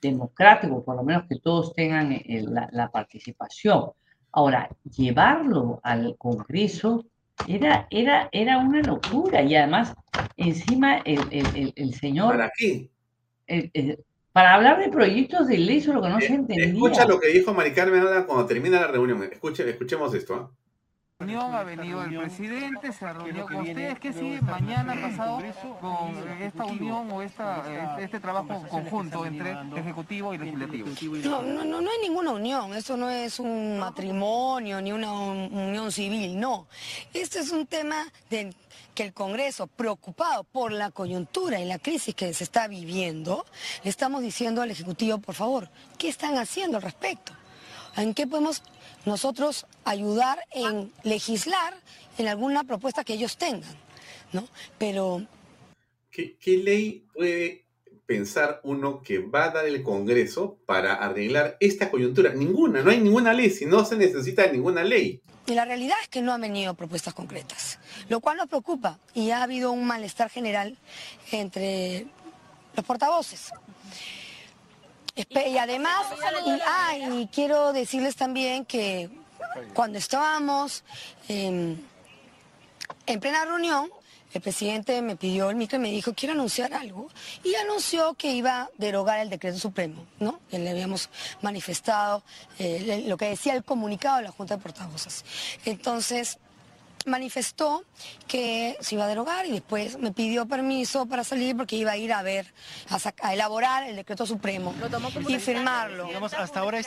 democrático, 0.01 0.83
por 0.83 0.95
lo 0.95 1.03
menos 1.03 1.23
que 1.27 1.39
todos 1.39 1.73
tengan 1.73 2.11
eh, 2.11 2.43
la, 2.47 2.69
la 2.71 2.89
participación. 2.89 3.91
Ahora, 4.31 4.69
llevarlo 4.95 5.79
al 5.83 6.15
Congreso 6.17 7.05
era, 7.47 7.87
era, 7.89 8.29
era 8.31 8.59
una 8.59 8.81
locura 8.81 9.41
y 9.41 9.55
además 9.55 9.93
encima 10.37 10.97
el, 10.99 11.19
el- 11.31 11.55
el- 11.55 11.73
el 11.75 11.93
señor... 11.95 12.37
¿Para 12.37 12.51
qué? 12.57 12.89
Para 14.33 14.55
hablar 14.55 14.79
de 14.79 14.89
proyectos 14.89 15.47
de 15.47 15.57
ley, 15.57 15.77
eso 15.77 15.91
es 15.91 15.95
lo 15.95 16.01
que 16.01 16.09
no 16.09 16.19
se 16.19 16.27
entendía. 16.27 16.65
Escucha 16.65 17.05
lo 17.05 17.19
que 17.19 17.27
dijo 17.29 17.53
Mari 17.53 17.73
Carmen 17.73 18.03
cuando 18.25 18.45
termina 18.45 18.79
la 18.81 18.87
reunión. 18.87 19.23
Escuche, 19.23 19.69
escuchemos 19.69 20.13
esto. 20.13 20.35
¿ah? 20.35 20.49
reunión 21.19 21.53
ha 21.53 21.63
venido 21.63 22.03
el 22.03 22.17
presidente, 22.17 22.91
se 22.91 23.13
reunió 23.13 23.45
con 23.45 23.57
ustedes. 23.57 23.99
¿Qué 23.99 24.11
sigue 24.11 24.41
mañana 24.41 24.95
pasado 24.99 25.41
con 25.79 26.15
esta 26.41 26.65
unión 26.65 27.11
o 27.11 27.21
esta, 27.21 27.57
este, 27.93 28.03
este 28.05 28.19
trabajo 28.19 28.65
conjunto 28.67 29.25
entre 29.25 29.55
Ejecutivo 29.75 30.33
y 30.33 30.39
Legislativo? 30.39 30.87
No, 31.23 31.41
no, 31.43 31.63
no, 31.63 31.81
no 31.81 31.91
hay 31.91 31.97
ninguna 32.01 32.31
unión, 32.31 32.73
esto 32.73 32.97
no 32.97 33.09
es 33.09 33.39
un 33.39 33.77
matrimonio 33.77 34.81
ni 34.81 34.91
una 34.91 35.13
un- 35.13 35.53
unión 35.53 35.91
civil, 35.91 36.39
no. 36.39 36.67
Este 37.13 37.39
es 37.39 37.51
un 37.51 37.67
tema 37.67 38.03
de 38.29 38.51
que 38.93 39.03
el 39.03 39.13
Congreso, 39.13 39.67
preocupado 39.67 40.43
por 40.43 40.71
la 40.71 40.91
coyuntura 40.91 41.59
y 41.59 41.65
la 41.65 41.79
crisis 41.79 42.15
que 42.15 42.33
se 42.33 42.43
está 42.43 42.67
viviendo, 42.67 43.45
le 43.83 43.89
estamos 43.89 44.21
diciendo 44.21 44.61
al 44.61 44.71
Ejecutivo, 44.71 45.17
por 45.19 45.35
favor, 45.35 45.69
¿qué 45.97 46.09
están 46.09 46.37
haciendo 46.37 46.77
al 46.77 46.83
respecto? 46.83 47.33
¿En 47.95 48.13
qué 48.13 48.27
podemos 48.27 48.63
nosotros 49.05 49.65
ayudar 49.83 50.39
en 50.51 50.91
legislar 51.03 51.73
en 52.17 52.27
alguna 52.27 52.63
propuesta 52.63 53.03
que 53.03 53.13
ellos 53.13 53.37
tengan? 53.37 53.75
¿no? 54.33 54.47
Pero 54.77 55.25
¿Qué, 56.09 56.37
qué 56.37 56.57
ley 56.57 57.05
puede 57.13 57.65
pensar 58.05 58.59
uno 58.63 59.01
que 59.01 59.19
va 59.19 59.45
a 59.45 59.49
dar 59.51 59.65
el 59.65 59.83
Congreso 59.83 60.57
para 60.65 60.95
arreglar 60.95 61.57
esta 61.59 61.89
coyuntura? 61.89 62.33
Ninguna, 62.33 62.81
no 62.81 62.91
hay 62.91 62.99
ninguna 62.99 63.33
ley, 63.33 63.49
si 63.49 63.65
no 63.65 63.85
se 63.85 63.95
necesita 63.95 64.47
ninguna 64.47 64.83
ley. 64.83 65.21
Y 65.47 65.53
la 65.53 65.65
realidad 65.65 65.97
es 66.01 66.07
que 66.07 66.21
no 66.21 66.33
han 66.33 66.41
venido 66.41 66.73
propuestas 66.73 67.13
concretas, 67.13 67.79
lo 68.09 68.19
cual 68.19 68.37
nos 68.37 68.47
preocupa 68.47 68.99
y 69.13 69.31
ha 69.31 69.43
habido 69.43 69.71
un 69.71 69.85
malestar 69.85 70.29
general 70.29 70.77
entre 71.31 72.07
los 72.75 72.85
portavoces. 72.85 73.51
Y 75.15 75.57
además, 75.57 76.05
y, 77.11 77.27
quiero 77.27 77.73
decirles 77.73 78.15
también 78.15 78.65
que 78.65 79.09
cuando 79.73 79.97
estábamos 79.97 80.83
en 81.27 81.85
plena 83.19 83.43
reunión, 83.45 83.89
el 84.33 84.41
presidente 84.41 85.01
me 85.01 85.15
pidió 85.15 85.49
el 85.49 85.55
micro 85.55 85.77
y 85.77 85.81
me 85.81 85.91
dijo, 85.91 86.13
quiero 86.13 86.33
anunciar 86.33 86.73
algo. 86.73 87.09
Y 87.43 87.55
anunció 87.55 88.13
que 88.13 88.31
iba 88.33 88.61
a 88.61 88.69
derogar 88.77 89.19
el 89.19 89.29
decreto 89.29 89.57
supremo, 89.57 90.05
¿no? 90.19 90.39
Que 90.49 90.59
le 90.59 90.69
habíamos 90.69 91.09
manifestado 91.41 92.23
eh, 92.59 93.03
lo 93.07 93.17
que 93.17 93.25
decía 93.25 93.53
el 93.55 93.63
comunicado 93.63 94.17
de 94.17 94.23
la 94.23 94.31
Junta 94.31 94.55
de 94.55 94.61
Portavoces. 94.61 95.25
Entonces, 95.65 96.37
manifestó 97.05 97.83
que 98.27 98.77
se 98.79 98.95
iba 98.95 99.05
a 99.05 99.07
derogar 99.07 99.45
y 99.45 99.51
después 99.51 99.97
me 99.97 100.11
pidió 100.11 100.45
permiso 100.45 101.05
para 101.05 101.23
salir 101.23 101.55
porque 101.55 101.75
iba 101.75 101.91
a 101.91 101.97
ir 101.97 102.13
a 102.13 102.21
ver, 102.21 102.53
a, 102.89 102.99
a 103.27 103.33
elaborar 103.33 103.89
el 103.89 103.95
decreto 103.95 104.25
supremo 104.25 104.73
y 105.27 105.39
firmarlo. 105.39 106.09
hasta 106.37 106.59
ahora 106.59 106.81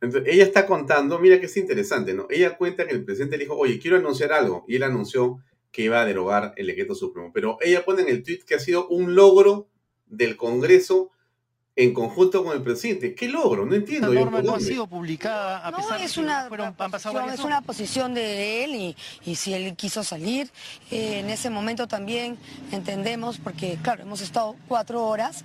Entonces, 0.00 0.32
ella 0.32 0.44
está 0.44 0.66
contando, 0.66 1.18
mira 1.18 1.38
que 1.38 1.46
es 1.46 1.56
interesante, 1.56 2.12
¿no? 2.14 2.26
Ella 2.30 2.56
cuenta 2.56 2.86
que 2.86 2.92
el 2.92 3.04
presidente 3.04 3.36
le 3.36 3.44
dijo, 3.44 3.56
oye, 3.56 3.78
quiero 3.78 3.96
anunciar 3.96 4.32
algo. 4.32 4.64
Y 4.66 4.76
él 4.76 4.82
anunció 4.82 5.40
que 5.72 5.82
iba 5.82 6.00
a 6.00 6.04
derogar 6.04 6.52
el 6.56 6.66
decreto 6.68 6.94
supremo. 6.94 7.32
Pero 7.34 7.58
ella 7.60 7.84
pone 7.84 8.02
en 8.02 8.08
el 8.08 8.22
tweet 8.22 8.40
que 8.46 8.54
ha 8.54 8.58
sido 8.60 8.86
un 8.88 9.14
logro 9.16 9.68
del 10.06 10.36
Congreso 10.36 11.10
en 11.74 11.94
conjunto 11.94 12.44
con 12.44 12.54
el 12.54 12.62
presidente. 12.62 13.14
¿Qué 13.14 13.28
logro? 13.28 13.64
No 13.64 13.74
entiendo. 13.74 14.12
Yo 14.12 14.20
norma 14.20 14.42
no 14.42 14.54
ha 14.56 14.60
sido 14.60 14.86
publicada 14.86 15.66
a 15.66 15.70
No, 15.70 15.78
pesar 15.78 15.98
de 15.98 16.04
es 16.04 16.12
que 16.12 16.20
una, 16.20 16.44
fueron, 16.48 16.66
han 16.66 16.74
pasado 16.76 16.92
posición, 16.98 17.14
varias 17.24 17.38
es 17.38 17.44
una 17.46 17.62
posición 17.62 18.12
de 18.14 18.64
él 18.64 18.74
y, 18.74 18.96
y 19.24 19.36
si 19.36 19.54
él 19.54 19.74
quiso 19.74 20.04
salir, 20.04 20.50
eh, 20.90 21.20
en 21.20 21.30
ese 21.30 21.48
momento 21.48 21.88
también 21.88 22.36
entendemos, 22.72 23.38
porque 23.38 23.78
claro, 23.82 24.02
hemos 24.02 24.20
estado 24.20 24.54
cuatro 24.68 25.04
horas, 25.06 25.44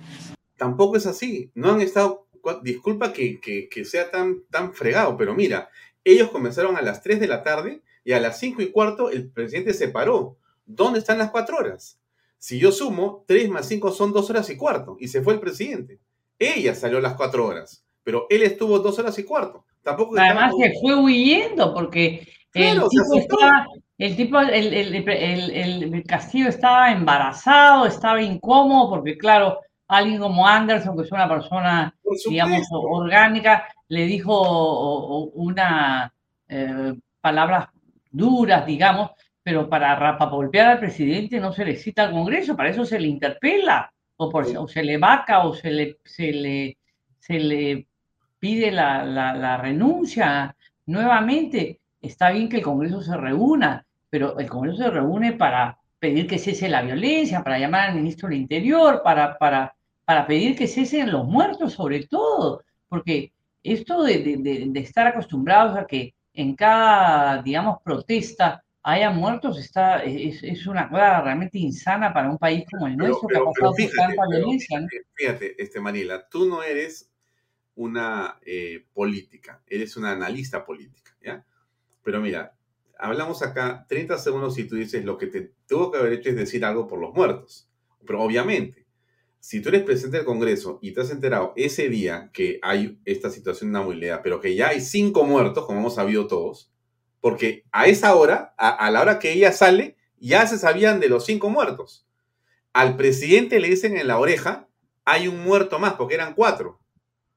Tampoco 0.58 0.96
es 0.96 1.06
así. 1.06 1.50
No 1.54 1.70
han 1.72 1.80
estado. 1.80 2.26
Disculpa 2.62 3.12
que, 3.12 3.40
que- 3.40 3.68
que 3.68 3.84
sea 3.84 4.10
tan, 4.10 4.42
tan 4.50 4.74
fregado, 4.74 5.16
pero 5.16 5.32
mira, 5.34 5.70
ellos 6.04 6.30
comenzaron 6.30 6.76
a 6.76 6.82
las 6.82 7.00
3 7.02 7.20
de 7.20 7.28
la 7.28 7.42
tarde 7.44 7.80
y 8.08 8.14
a 8.14 8.20
las 8.20 8.38
5 8.38 8.62
y 8.62 8.70
cuarto 8.72 9.10
el 9.10 9.28
presidente 9.28 9.74
se 9.74 9.88
paró. 9.88 10.38
¿Dónde 10.64 10.98
están 11.00 11.18
las 11.18 11.30
4 11.30 11.58
horas? 11.58 12.00
Si 12.38 12.58
yo 12.58 12.72
sumo, 12.72 13.22
3 13.26 13.50
más 13.50 13.66
5 13.68 13.90
son 13.92 14.14
2 14.14 14.30
horas 14.30 14.48
y 14.48 14.56
cuarto. 14.56 14.96
Y 14.98 15.08
se 15.08 15.20
fue 15.20 15.34
el 15.34 15.40
presidente. 15.40 15.98
Ella 16.38 16.74
salió 16.74 16.96
a 16.96 17.00
las 17.02 17.16
4 17.16 17.46
horas, 17.46 17.84
pero 18.02 18.26
él 18.30 18.44
estuvo 18.44 18.78
2 18.78 18.98
horas 18.98 19.18
y 19.18 19.24
cuarto. 19.24 19.66
Tampoco 19.82 20.16
Además 20.18 20.52
estaba- 20.54 20.72
se 20.72 20.80
fue 20.80 20.94
huyendo 20.94 21.74
porque 21.74 22.26
el 22.54 22.76
Claro, 22.76 22.88
tipo 22.88 23.14
estaba, 23.18 23.66
el 23.98 24.16
tipo, 24.16 24.40
el, 24.40 24.72
el, 24.72 25.92
el, 25.92 26.04
Castillo 26.04 26.48
estaba 26.48 26.90
embarazado, 26.90 27.84
estaba 27.84 28.22
incómodo 28.22 28.88
porque 28.88 29.18
claro, 29.18 29.58
alguien 29.86 30.18
como 30.18 30.46
Anderson, 30.48 30.96
que 30.96 31.02
es 31.02 31.12
una 31.12 31.28
persona, 31.28 31.94
digamos, 32.26 32.62
orgánica, 32.72 33.68
le 33.88 34.06
dijo 34.06 35.24
una 35.34 36.10
eh, 36.48 36.94
palabras 37.20 37.68
duras, 38.10 38.66
digamos, 38.66 39.10
pero 39.42 39.68
para, 39.68 39.94
ra- 39.96 40.18
para 40.18 40.30
golpear 40.30 40.66
al 40.68 40.78
presidente 40.80 41.40
no 41.40 41.52
se 41.52 41.64
le 41.64 41.76
cita 41.76 42.04
al 42.04 42.12
Congreso, 42.12 42.56
para 42.56 42.70
eso 42.70 42.84
se 42.84 43.00
le 43.00 43.08
interpela, 43.08 43.92
o, 44.16 44.28
por- 44.30 44.46
o 44.56 44.68
se 44.68 44.82
le 44.82 44.98
vaca, 44.98 45.44
o 45.46 45.54
se 45.54 45.70
le, 45.70 45.98
se 46.04 46.32
le, 46.32 46.76
se 47.18 47.38
le 47.38 47.86
pide 48.38 48.70
la, 48.70 49.04
la- 49.04 49.34
la 49.34 49.56
renuncia 49.56 50.54
nuevamente. 50.86 51.80
Está 52.00 52.30
bien 52.30 52.48
que 52.48 52.58
el 52.58 52.62
Congreso 52.62 53.00
se 53.02 53.16
reúna, 53.16 53.84
pero 54.10 54.38
el 54.38 54.48
Congreso 54.48 54.78
se 54.84 54.90
reúne 54.90 55.32
para 55.32 55.78
pedir 55.98 56.26
que 56.28 56.38
cese 56.38 56.68
la 56.68 56.82
violencia, 56.82 57.42
para 57.42 57.58
llamar 57.58 57.88
al 57.90 57.96
ministro 57.96 58.28
del 58.28 58.38
Interior, 58.38 59.02
para, 59.02 59.36
para, 59.38 59.74
para 60.04 60.26
pedir 60.26 60.56
que 60.56 60.66
cesen 60.68 61.10
los 61.10 61.26
muertos 61.26 61.72
sobre 61.72 62.06
todo, 62.06 62.62
porque 62.88 63.32
esto 63.62 64.02
de- 64.04 64.36
de 64.68 64.80
estar 64.80 65.06
acostumbrados 65.08 65.76
a 65.76 65.86
que 65.86 66.14
en 66.40 66.54
cada, 66.54 67.42
digamos, 67.42 67.78
protesta 67.82 68.62
haya 68.82 69.10
muertos 69.10 69.58
está, 69.58 70.02
es, 70.04 70.42
es 70.42 70.66
una 70.66 70.88
cosa 70.88 71.20
realmente 71.20 71.58
insana 71.58 72.12
para 72.12 72.30
un 72.30 72.38
país 72.38 72.64
como 72.70 72.86
el 72.86 72.96
Pero- 72.96 73.08
nuestro 73.08 73.28
pero- 73.28 73.40
que 73.40 73.48
ha 73.50 73.52
pasado 73.52 73.70
por 73.70 73.76
fíjate, 73.76 73.96
tanta 73.96 74.22
pero 74.30 74.38
violencia. 74.46 74.80
¿no? 74.80 74.86
Fíjate, 75.14 75.62
este 75.62 75.80
Mariela, 75.80 76.28
tú 76.28 76.48
no 76.48 76.62
eres 76.62 77.10
una 77.74 78.38
eh, 78.46 78.86
política, 78.92 79.62
eres 79.66 79.96
una 79.96 80.12
analista 80.12 80.64
política, 80.64 81.12
¿ya? 81.22 81.44
Pero 82.02 82.20
mira, 82.20 82.54
hablamos 82.98 83.42
acá 83.42 83.84
30 83.88 84.18
segundos 84.18 84.58
y 84.58 84.64
tú 84.64 84.76
dices 84.76 85.04
lo 85.04 85.18
que 85.18 85.26
te 85.28 85.52
tuvo 85.68 85.92
que 85.92 85.98
haber 85.98 86.14
hecho 86.14 86.30
es 86.30 86.36
decir 86.36 86.64
algo 86.64 86.88
por 86.88 86.98
los 86.98 87.14
muertos. 87.14 87.68
Pero 88.06 88.22
obviamente, 88.22 88.86
si 89.40 89.60
tú 89.60 89.68
eres 89.68 89.82
presidente 89.82 90.18
del 90.18 90.26
Congreso 90.26 90.78
y 90.82 90.92
te 90.92 91.00
has 91.00 91.10
enterado 91.10 91.52
ese 91.56 91.88
día 91.88 92.30
que 92.32 92.58
hay 92.62 93.00
esta 93.04 93.30
situación 93.30 93.72
de 93.72 93.80
movilidad, 93.80 94.20
pero 94.22 94.40
que 94.40 94.54
ya 94.54 94.68
hay 94.68 94.80
cinco 94.80 95.24
muertos, 95.24 95.66
como 95.66 95.80
hemos 95.80 95.94
sabido 95.94 96.26
todos, 96.26 96.72
porque 97.20 97.64
a 97.72 97.86
esa 97.86 98.14
hora, 98.14 98.54
a, 98.58 98.90
la 98.90 99.00
hora 99.00 99.18
que 99.18 99.32
ella 99.32 99.52
sale, 99.52 99.96
ya 100.18 100.46
se 100.46 100.58
sabían 100.58 101.00
de 101.00 101.08
los 101.08 101.24
cinco 101.24 101.50
muertos. 101.50 102.06
Al 102.72 102.96
presidente 102.96 103.60
le 103.60 103.68
dicen 103.68 103.96
en 103.96 104.06
la 104.08 104.18
oreja, 104.18 104.68
hay 105.04 105.28
un 105.28 105.42
muerto 105.42 105.78
más, 105.78 105.94
porque 105.94 106.14
eran 106.14 106.34
cuatro. 106.34 106.80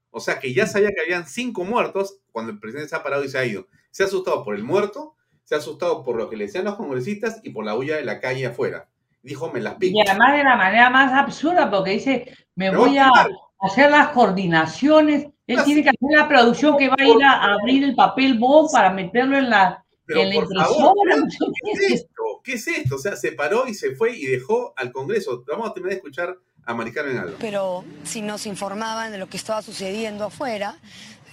O 0.10 0.20
sea 0.20 0.40
que 0.40 0.54
ya 0.54 0.68
sabía 0.68 0.90
que 0.90 1.02
habían 1.02 1.28
cinco 1.28 1.64
muertos 1.64 2.20
cuando 2.32 2.52
el 2.52 2.60
presidente 2.60 2.90
se 2.90 2.96
ha 2.96 3.04
parado 3.04 3.24
y 3.24 3.30
se 3.30 3.38
ha 3.38 3.46
ido. 3.46 3.68
Se 3.92 4.04
ha 4.04 4.08
asustado 4.08 4.44
por 4.44 4.56
el 4.56 4.64
muerto, 4.64 5.16
se 5.44 5.56
ha 5.56 5.60
asustado 5.60 6.04
por 6.04 6.18
lo 6.18 6.30
que 6.30 6.36
le 6.36 6.46
decían 6.46 6.66
los 6.66 6.76
congresistas 6.76 7.40
y 7.44 7.52
por 7.52 7.66
la 7.66 7.76
huya 7.76 7.96
de 7.96 8.04
la 8.04 8.20
calle 8.20 8.46
afuera. 8.46 8.90
Dijo, 9.24 9.52
me 9.52 9.60
las 9.60 9.76
pico. 9.76 9.98
Y 9.98 10.02
además 10.08 10.34
de 10.34 10.44
la 10.44 10.56
manera 10.56 10.90
más 10.90 11.14
absurda, 11.14 11.70
porque 11.70 11.92
dice, 11.92 12.34
me 12.56 12.76
voy 12.76 12.98
a 12.98 13.10
hacer 13.60 13.92
las 13.92 14.10
coordinaciones. 14.10 15.28
Él 15.48 15.64
tiene 15.64 15.84
que 15.84 15.90
hacer 15.90 16.10
la 16.18 16.28
producción 16.28 16.78
que 16.78 16.90
va 16.90 16.96
a 16.98 17.04
ir 17.04 17.24
a 17.24 17.54
abrir 17.54 17.84
el 17.84 17.96
papel 17.96 18.40
bond 18.40 18.70
para 18.72 18.92
meterlo 18.92 19.38
en 19.38 19.50
la, 19.50 19.84
en 20.08 20.30
la 20.30 20.36
impresora. 20.36 20.94
¿qué 21.64 21.72
es 21.72 21.92
esto? 21.92 22.24
¿Qué 22.44 22.54
es 22.54 22.68
esto? 22.68 22.96
O 22.96 23.00
sea, 23.00 23.16
se 23.16 23.34
paró 23.34 23.68
y 23.68 23.74
se 23.74 23.96
fue 23.96 24.16
y 24.16 24.26
dejó 24.26 24.74
al 24.78 24.92
Congreso. 24.92 25.44
Vamos 25.48 25.70
a 25.70 25.74
terminar 25.74 25.92
de 25.92 25.98
escuchar 25.98 26.38
a 26.66 26.74
Maricarmen 26.74 27.18
Alba. 27.18 27.38
Pero 27.40 27.84
si 28.04 28.22
nos 28.22 28.46
informaban 28.46 29.12
de 29.12 29.18
lo 29.18 29.28
que 29.28 29.38
estaba 29.38 29.62
sucediendo 29.62 30.26
afuera, 30.26 30.78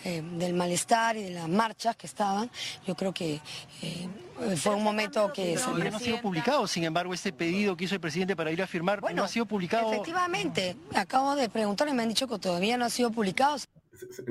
eh, 0.08 0.22
del 0.22 0.54
malestar 0.54 1.16
y 1.16 1.24
de 1.24 1.30
las 1.30 1.48
marchas 1.48 1.94
que 1.96 2.06
estaban, 2.06 2.50
yo 2.86 2.94
creo 2.94 3.12
que 3.12 3.40
eh, 3.82 4.08
fue 4.56 4.74
un 4.74 4.82
momento 4.82 5.30
que... 5.32 5.54
No, 5.54 5.76
no 5.76 5.96
ha 5.96 6.00
sido 6.00 6.20
publicado, 6.22 6.66
sin 6.66 6.84
embargo, 6.84 7.12
este 7.12 7.32
pedido 7.32 7.76
que 7.76 7.84
hizo 7.84 7.94
el 7.94 8.00
presidente 8.00 8.34
para 8.34 8.50
ir 8.50 8.62
a 8.62 8.66
firmar 8.66 9.02
no 9.14 9.24
ha 9.24 9.28
sido 9.28 9.44
publicado. 9.44 9.92
Efectivamente, 9.92 10.76
acabo 10.94 11.36
de 11.36 11.48
preguntar 11.50 11.88
y 11.88 11.92
me 11.92 12.02
han 12.02 12.08
dicho 12.08 12.26
que 12.26 12.38
todavía 12.38 12.78
no 12.78 12.86
ha 12.86 12.90
sido 12.90 13.10
publicado. 13.10 13.56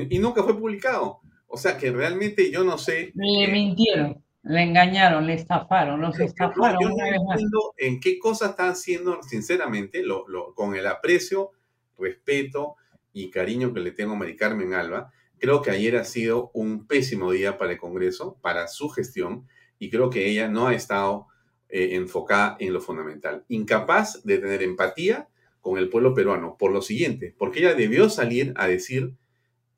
Y 0.09 0.17
nunca 0.17 0.43
fue 0.43 0.57
publicado. 0.57 1.19
O 1.47 1.57
sea 1.57 1.77
que 1.77 1.91
realmente 1.91 2.51
yo 2.51 2.63
no 2.63 2.77
sé... 2.77 3.11
Le 3.13 3.47
mintieron. 3.47 4.23
Le 4.43 4.63
engañaron, 4.63 5.27
le 5.27 5.33
estafaron, 5.33 6.01
los 6.01 6.19
estafaron. 6.19 6.79
yo 6.81 6.89
no 6.89 7.05
entiendo 7.05 7.73
en 7.77 7.99
qué 7.99 8.17
cosas 8.17 8.51
están 8.51 8.69
haciendo, 8.69 9.21
sinceramente, 9.21 10.01
lo, 10.03 10.27
lo, 10.27 10.55
con 10.55 10.75
el 10.75 10.87
aprecio, 10.87 11.51
respeto 11.99 12.77
y 13.11 13.29
cariño 13.29 13.73
que 13.73 13.81
le 13.81 13.91
tengo 13.91 14.13
a 14.13 14.15
Mari 14.15 14.35
Carmen 14.35 14.73
Alba. 14.73 15.11
Creo 15.39 15.61
que 15.61 15.71
ayer 15.71 15.95
ha 15.95 16.03
sido 16.03 16.51
un 16.53 16.87
pésimo 16.87 17.31
día 17.31 17.57
para 17.57 17.73
el 17.73 17.77
Congreso, 17.77 18.37
para 18.41 18.67
su 18.67 18.89
gestión, 18.89 19.47
y 19.79 19.89
creo 19.89 20.09
que 20.09 20.29
ella 20.29 20.47
no 20.47 20.67
ha 20.67 20.73
estado 20.73 21.27
eh, 21.69 21.89
enfocada 21.93 22.57
en 22.59 22.73
lo 22.73 22.81
fundamental. 22.81 23.45
Incapaz 23.47 24.23
de 24.23 24.37
tener 24.37 24.63
empatía 24.63 25.27
con 25.61 25.77
el 25.77 25.89
pueblo 25.89 26.13
peruano, 26.13 26.55
por 26.57 26.71
lo 26.71 26.81
siguiente, 26.81 27.35
porque 27.37 27.59
ella 27.59 27.75
debió 27.75 28.09
salir 28.09 28.53
a 28.55 28.67
decir 28.67 29.13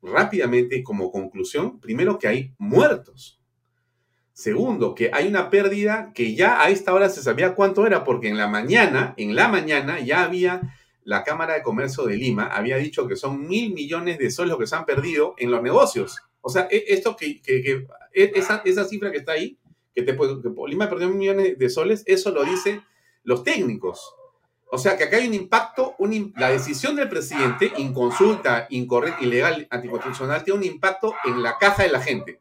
rápidamente 0.02 0.82
como 0.82 1.10
conclusión, 1.10 1.80
primero 1.80 2.18
que 2.18 2.28
hay 2.28 2.54
muertos, 2.58 3.40
Segundo, 4.40 4.94
que 4.94 5.10
hay 5.12 5.28
una 5.28 5.50
pérdida 5.50 6.12
que 6.14 6.34
ya 6.34 6.62
a 6.62 6.70
esta 6.70 6.94
hora 6.94 7.10
se 7.10 7.22
sabía 7.22 7.54
cuánto 7.54 7.86
era, 7.86 8.04
porque 8.04 8.28
en 8.28 8.38
la 8.38 8.48
mañana, 8.48 9.12
en 9.18 9.36
la 9.36 9.48
mañana 9.48 10.00
ya 10.00 10.24
había 10.24 10.62
la 11.10 11.24
Cámara 11.24 11.54
de 11.54 11.62
Comercio 11.64 12.04
de 12.04 12.16
Lima, 12.16 12.46
había 12.46 12.76
dicho 12.76 13.08
que 13.08 13.16
son 13.16 13.48
mil 13.48 13.74
millones 13.74 14.16
de 14.16 14.30
soles 14.30 14.54
que 14.56 14.68
se 14.68 14.76
han 14.76 14.86
perdido 14.86 15.34
en 15.38 15.50
los 15.50 15.60
negocios. 15.60 16.20
O 16.40 16.48
sea, 16.48 16.68
e, 16.70 16.84
esto 16.86 17.16
que, 17.16 17.42
e, 17.44 18.32
esa, 18.36 18.62
esa, 18.64 18.84
cifra 18.84 19.10
que 19.10 19.18
está 19.18 19.32
ahí, 19.32 19.58
que, 19.92 20.02
te, 20.02 20.16
que 20.16 20.50
Lima 20.68 20.88
perdió 20.88 21.08
mil 21.08 21.18
millones 21.18 21.58
de 21.58 21.68
soles, 21.68 22.04
eso 22.06 22.30
lo 22.30 22.44
dicen 22.44 22.84
los 23.24 23.42
técnicos. 23.42 24.14
O 24.70 24.78
sea, 24.78 24.96
que 24.96 25.02
acá 25.02 25.16
hay 25.16 25.26
un 25.26 25.34
impacto, 25.34 25.96
un, 25.98 26.32
la 26.36 26.50
decisión 26.50 26.94
del 26.94 27.08
presidente, 27.08 27.72
inconsulta, 27.78 28.68
incorrecta, 28.70 29.24
ilegal, 29.24 29.66
anticonstitucional, 29.68 30.44
tiene 30.44 30.60
un 30.60 30.64
impacto 30.64 31.16
en 31.24 31.42
la 31.42 31.58
caja 31.58 31.82
de 31.82 31.88
la 31.88 32.00
gente. 32.00 32.40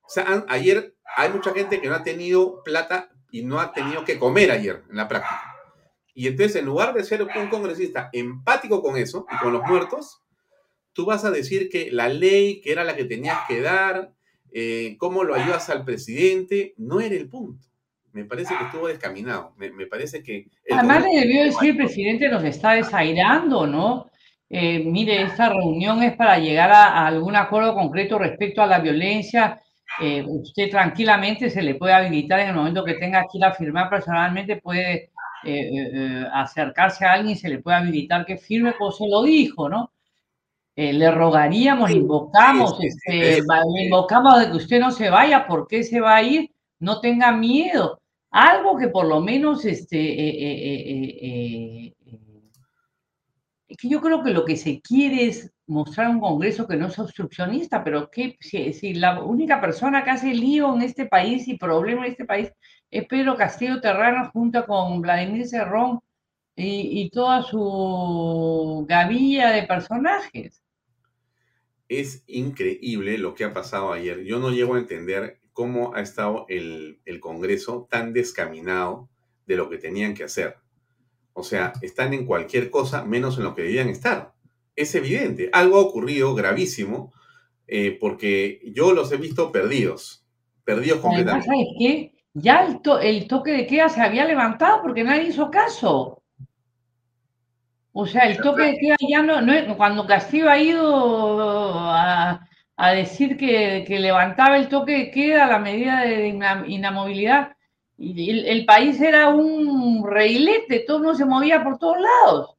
O 0.00 0.08
sea, 0.08 0.46
ayer 0.48 0.94
hay 1.18 1.28
mucha 1.28 1.52
gente 1.52 1.82
que 1.82 1.88
no 1.88 1.96
ha 1.96 2.02
tenido 2.02 2.62
plata 2.64 3.10
y 3.30 3.42
no 3.42 3.60
ha 3.60 3.74
tenido 3.74 4.06
que 4.06 4.18
comer 4.18 4.52
ayer 4.52 4.84
en 4.88 4.96
la 4.96 5.06
práctica. 5.06 5.47
Y 6.18 6.26
entonces, 6.26 6.56
en 6.56 6.66
lugar 6.66 6.94
de 6.94 7.04
ser 7.04 7.22
un 7.22 7.48
congresista 7.48 8.10
empático 8.12 8.82
con 8.82 8.96
eso 8.96 9.24
y 9.32 9.36
con 9.36 9.52
los 9.52 9.62
muertos, 9.68 10.20
tú 10.92 11.06
vas 11.06 11.24
a 11.24 11.30
decir 11.30 11.68
que 11.68 11.92
la 11.92 12.08
ley, 12.08 12.60
que 12.60 12.72
era 12.72 12.82
la 12.82 12.96
que 12.96 13.04
tenías 13.04 13.38
que 13.46 13.60
dar, 13.60 14.10
eh, 14.50 14.96
cómo 14.98 15.22
lo 15.22 15.36
ayudas 15.36 15.70
al 15.70 15.84
presidente, 15.84 16.74
no 16.76 17.00
era 17.00 17.14
el 17.14 17.28
punto. 17.28 17.68
Me 18.10 18.24
parece 18.24 18.56
que 18.56 18.64
estuvo 18.64 18.88
descaminado. 18.88 19.54
Me, 19.58 19.70
me 19.70 19.86
parece 19.86 20.24
que... 20.24 20.48
Además 20.68 21.04
le 21.04 21.20
debió 21.20 21.44
decir, 21.44 21.70
el 21.70 21.76
presidente 21.76 22.28
nos 22.28 22.42
está 22.42 22.72
desairando, 22.72 23.68
¿no? 23.68 24.10
Eh, 24.50 24.80
mire, 24.80 25.22
esta 25.22 25.50
reunión 25.50 26.02
es 26.02 26.16
para 26.16 26.40
llegar 26.40 26.72
a, 26.72 26.86
a 26.86 27.06
algún 27.06 27.36
acuerdo 27.36 27.74
concreto 27.74 28.18
respecto 28.18 28.60
a 28.60 28.66
la 28.66 28.80
violencia 28.80 29.62
eh, 30.00 30.24
usted 30.26 30.70
tranquilamente 30.70 31.50
se 31.50 31.62
le 31.62 31.74
puede 31.74 31.92
habilitar 31.92 32.38
en 32.40 32.50
el 32.50 32.54
momento 32.54 32.84
que 32.84 32.94
tenga 32.94 33.22
que 33.22 33.38
ir 33.38 33.44
a 33.44 33.54
firmar 33.54 33.90
personalmente, 33.90 34.56
puede 34.56 35.10
eh, 35.44 35.70
eh, 35.72 36.26
acercarse 36.32 37.04
a 37.04 37.12
alguien 37.12 37.36
y 37.36 37.38
se 37.38 37.48
le 37.48 37.58
puede 37.58 37.78
habilitar 37.78 38.24
que 38.26 38.36
firme, 38.36 38.74
como 38.76 38.90
se 38.92 39.08
lo 39.08 39.22
dijo, 39.22 39.68
¿no? 39.68 39.92
le 40.76 41.10
rogaríamos, 41.10 41.90
le 41.90 41.96
invocamos, 41.96 42.78
este, 42.80 43.40
le 43.42 43.84
invocamos 43.84 44.38
de 44.38 44.46
que 44.46 44.56
usted 44.58 44.78
no 44.78 44.92
se 44.92 45.10
vaya, 45.10 45.44
¿por 45.44 45.66
qué 45.66 45.82
se 45.82 46.00
va 46.00 46.14
a 46.14 46.22
ir? 46.22 46.52
No 46.78 47.00
tenga 47.00 47.32
miedo. 47.32 48.00
Algo 48.30 48.76
que 48.76 48.86
por 48.86 49.06
lo 49.06 49.20
menos 49.20 49.64
este, 49.64 49.96
es 53.68 53.76
que 53.76 53.88
yo 53.88 54.00
creo 54.00 54.22
que 54.24 54.30
lo 54.30 54.44
que 54.46 54.56
se 54.56 54.80
quiere 54.80 55.26
es 55.26 55.52
mostrar 55.66 56.08
un 56.08 56.20
Congreso 56.20 56.66
que 56.66 56.76
no 56.76 56.86
es 56.86 56.98
obstruccionista, 56.98 57.84
pero 57.84 58.10
que 58.10 58.38
si, 58.40 58.94
la 58.94 59.22
única 59.22 59.60
persona 59.60 60.02
que 60.02 60.10
hace 60.10 60.32
lío 60.32 60.74
en 60.74 60.82
este 60.82 61.04
país 61.04 61.46
y 61.48 61.58
problema 61.58 62.06
en 62.06 62.12
este 62.12 62.24
país 62.24 62.50
es 62.90 63.06
Pedro 63.06 63.36
Castillo 63.36 63.80
Terrano 63.80 64.30
junto 64.32 64.64
con 64.64 65.02
Vladimir 65.02 65.46
Cerrón 65.46 66.00
y, 66.56 67.08
toda 67.10 67.42
su 67.42 68.84
gavilla 68.88 69.50
de 69.50 69.62
personajes. 69.64 70.64
Es 71.88 72.24
increíble 72.26 73.16
lo 73.18 73.34
que 73.34 73.44
ha 73.44 73.52
pasado 73.52 73.92
ayer. 73.92 74.24
Yo 74.24 74.40
no 74.40 74.50
llego 74.50 74.74
a 74.74 74.78
entender 74.78 75.38
cómo 75.52 75.94
ha 75.94 76.00
estado 76.00 76.46
el 76.48 77.20
Congreso 77.20 77.86
tan 77.88 78.12
descaminado 78.12 79.08
de 79.46 79.56
lo 79.56 79.68
que 79.68 79.78
tenían 79.78 80.14
que 80.14 80.24
hacer. 80.24 80.56
O 81.38 81.42
sea, 81.42 81.72
están 81.82 82.12
en 82.14 82.26
cualquier 82.26 82.70
cosa 82.70 83.04
menos 83.04 83.38
en 83.38 83.44
lo 83.44 83.54
que 83.54 83.62
debían 83.62 83.88
estar 83.88 84.32
es 84.78 84.94
evidente. 84.94 85.50
Algo 85.52 85.78
ha 85.78 85.82
ocurrido 85.82 86.34
gravísimo 86.34 87.12
eh, 87.66 87.98
porque 88.00 88.60
yo 88.72 88.92
los 88.92 89.10
he 89.10 89.16
visto 89.16 89.50
perdidos, 89.50 90.24
perdidos 90.64 91.00
completamente. 91.00 91.46
¿Sabes 91.46 91.66
qué? 91.78 92.12
Ya 92.34 92.64
el, 92.64 92.80
el, 93.02 93.26
toque 93.26 93.50
de 93.50 93.66
queda 93.66 93.88
se 93.88 94.00
había 94.00 94.24
levantado 94.24 94.80
porque 94.80 95.02
nadie 95.02 95.24
hizo 95.24 95.50
caso. 95.50 96.22
O 97.92 98.06
sea, 98.06 98.22
el 98.22 98.40
toque 98.40 98.62
de 98.62 98.76
queda 98.78 98.96
ya 99.08 99.22
no, 99.22 99.40
no 99.40 99.76
cuando 99.76 100.06
Castillo 100.06 100.48
ha 100.48 100.58
ido 100.60 101.80
a, 101.80 102.48
a 102.76 102.90
decir 102.92 103.36
que, 103.36 103.84
que, 103.84 103.98
levantaba 103.98 104.56
el 104.56 104.68
toque 104.68 104.92
de 104.92 105.10
queda, 105.10 105.48
la 105.48 105.58
medida 105.58 106.02
de 106.02 106.28
inamovilidad, 106.68 107.56
y 107.98 108.30
el, 108.30 108.46
el 108.46 108.64
país 108.64 109.00
era 109.00 109.28
un 109.28 110.06
reilete, 110.08 110.84
todo 110.86 111.00
no 111.00 111.14
se 111.16 111.24
movía 111.24 111.64
por 111.64 111.78
todos 111.78 111.98
lados. 112.00 112.54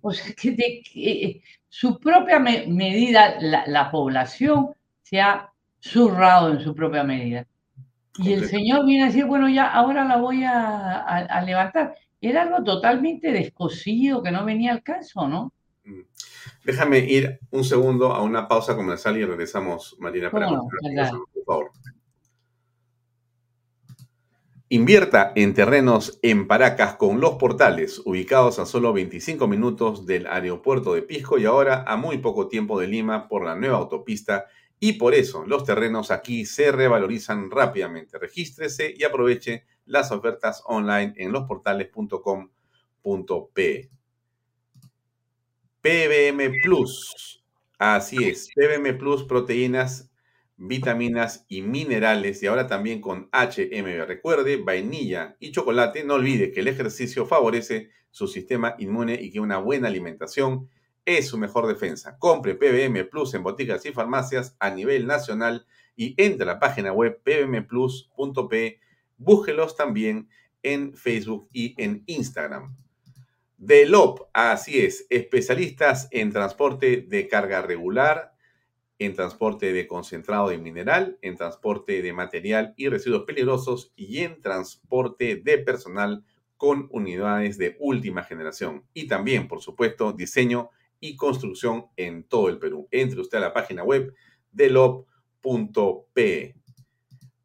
O 0.00 0.12
sea, 0.12 0.34
que, 0.34 0.52
de, 0.52 0.82
que 0.82 1.42
su 1.68 1.98
propia 1.98 2.38
me, 2.38 2.66
medida, 2.66 3.36
la, 3.40 3.66
la, 3.66 3.90
población 3.90 4.70
se 5.02 5.20
ha 5.20 5.52
zurrado 5.80 6.52
en 6.52 6.60
su 6.60 6.74
propia 6.74 7.04
medida. 7.04 7.46
Y 8.18 8.32
el 8.32 8.48
Señor 8.48 8.86
viene 8.86 9.04
a 9.04 9.06
decir, 9.06 9.26
bueno, 9.26 9.48
ya 9.48 9.66
ahora 9.66 10.04
la 10.04 10.16
voy 10.16 10.44
a, 10.44 11.00
a, 11.00 11.18
a, 11.18 11.42
levantar. 11.42 11.94
Era 12.20 12.42
algo 12.42 12.64
totalmente 12.64 13.32
descosido 13.32 14.22
que 14.22 14.30
no 14.30 14.44
venía 14.44 14.72
al 14.72 14.82
caso, 14.82 15.28
¿no? 15.28 15.52
Mm. 15.84 16.00
Déjame 16.64 16.98
ir 16.98 17.38
un 17.50 17.64
segundo 17.64 18.12
a 18.12 18.22
una 18.22 18.48
pausa 18.48 18.74
comercial 18.74 19.18
y 19.18 19.24
regresamos, 19.24 19.96
Marina, 19.98 20.30
para 20.30 20.50
no, 20.50 20.68
por 21.34 21.44
favor. 21.44 21.70
Invierta 24.68 25.32
en 25.36 25.54
terrenos 25.54 26.18
en 26.22 26.48
Paracas 26.48 26.96
con 26.96 27.20
los 27.20 27.36
portales, 27.36 28.02
ubicados 28.04 28.58
a 28.58 28.66
solo 28.66 28.92
25 28.92 29.46
minutos 29.46 30.06
del 30.06 30.26
aeropuerto 30.26 30.94
de 30.94 31.02
Pisco 31.02 31.38
y 31.38 31.44
ahora 31.44 31.84
a 31.86 31.96
muy 31.96 32.18
poco 32.18 32.48
tiempo 32.48 32.80
de 32.80 32.88
Lima 32.88 33.28
por 33.28 33.44
la 33.44 33.54
nueva 33.54 33.76
autopista. 33.76 34.46
Y 34.80 34.94
por 34.94 35.14
eso 35.14 35.46
los 35.46 35.62
terrenos 35.62 36.10
aquí 36.10 36.46
se 36.46 36.72
revalorizan 36.72 37.48
rápidamente. 37.48 38.18
Regístrese 38.18 38.92
y 38.96 39.04
aproveche 39.04 39.66
las 39.84 40.10
ofertas 40.10 40.64
online 40.66 41.14
en 41.16 41.30
losportales.com.p. 41.30 43.90
PBM 45.80 46.52
Plus. 46.64 47.40
Así 47.78 48.16
es, 48.24 48.48
PBM 48.52 48.98
Plus 48.98 49.22
proteínas 49.22 50.10
vitaminas 50.56 51.44
y 51.48 51.62
minerales 51.62 52.42
y 52.42 52.46
ahora 52.46 52.66
también 52.66 53.00
con 53.00 53.28
HMB. 53.32 54.06
Recuerde, 54.06 54.56
vainilla 54.56 55.36
y 55.38 55.52
chocolate. 55.52 56.04
No 56.04 56.14
olvide 56.14 56.52
que 56.52 56.60
el 56.60 56.68
ejercicio 56.68 57.26
favorece 57.26 57.90
su 58.10 58.26
sistema 58.26 58.74
inmune 58.78 59.14
y 59.20 59.30
que 59.30 59.40
una 59.40 59.58
buena 59.58 59.88
alimentación 59.88 60.68
es 61.04 61.28
su 61.28 61.38
mejor 61.38 61.66
defensa. 61.66 62.18
Compre 62.18 62.54
PBM 62.54 63.08
Plus 63.08 63.34
en 63.34 63.42
boticas 63.42 63.84
y 63.86 63.92
farmacias 63.92 64.56
a 64.58 64.70
nivel 64.70 65.06
nacional 65.06 65.66
y 65.94 66.14
entre 66.16 66.44
a 66.44 66.54
la 66.54 66.58
página 66.58 66.92
web 66.92 67.20
pbmplus.p. 67.22 68.80
Búsquelos 69.18 69.76
también 69.76 70.28
en 70.62 70.94
Facebook 70.94 71.48
y 71.52 71.74
en 71.82 72.02
Instagram. 72.06 72.74
DELOP, 73.58 74.28
así 74.34 74.80
es, 74.80 75.06
especialistas 75.08 76.08
en 76.10 76.30
transporte 76.30 77.06
de 77.08 77.26
carga 77.28 77.62
regular, 77.62 78.34
en 78.98 79.14
transporte 79.14 79.72
de 79.72 79.86
concentrado 79.86 80.48
de 80.48 80.58
mineral, 80.58 81.18
en 81.22 81.36
transporte 81.36 82.00
de 82.02 82.12
material 82.12 82.74
y 82.76 82.88
residuos 82.88 83.24
peligrosos 83.24 83.92
y 83.96 84.20
en 84.20 84.40
transporte 84.40 85.36
de 85.36 85.58
personal 85.58 86.24
con 86.56 86.88
unidades 86.90 87.58
de 87.58 87.76
última 87.78 88.22
generación. 88.22 88.84
Y 88.94 89.06
también, 89.06 89.48
por 89.48 89.60
supuesto, 89.60 90.12
diseño 90.12 90.70
y 91.00 91.16
construcción 91.16 91.86
en 91.96 92.24
todo 92.24 92.48
el 92.48 92.58
Perú. 92.58 92.88
Entre 92.90 93.20
usted 93.20 93.38
a 93.38 93.42
la 93.42 93.52
página 93.52 93.84
web 93.84 94.14
de 94.50 94.70
LOP.pe. 94.70 96.54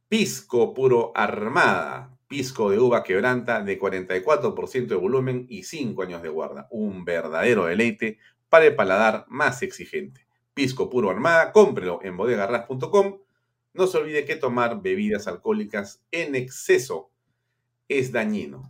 Pisco 0.08 0.74
puro 0.74 1.12
armada. 1.16 2.18
Pisco 2.28 2.70
de 2.70 2.80
uva 2.80 3.04
quebranta 3.04 3.62
de 3.62 3.78
44% 3.78 4.88
de 4.88 4.96
volumen 4.96 5.46
y 5.50 5.64
5 5.64 6.02
años 6.02 6.22
de 6.22 6.30
guarda. 6.30 6.68
Un 6.72 7.04
verdadero 7.04 7.66
deleite 7.66 8.18
para 8.48 8.66
el 8.66 8.76
paladar 8.76 9.26
más 9.28 9.62
exigente. 9.62 10.31
Pisco 10.54 10.90
puro 10.90 11.10
armada, 11.10 11.52
cómprelo 11.52 12.00
en 12.04 12.18
bodegarras.com. 12.18 13.20
No 13.74 13.88
se 13.88 13.98
olvide 13.98 14.26
que 14.26 14.36
tomar 14.36 14.82
bebidas 14.82 15.28
alcohólicas 15.28 16.04
en 16.12 16.36
exceso 16.36 17.12
es 17.88 18.12
dañino. 18.12 18.68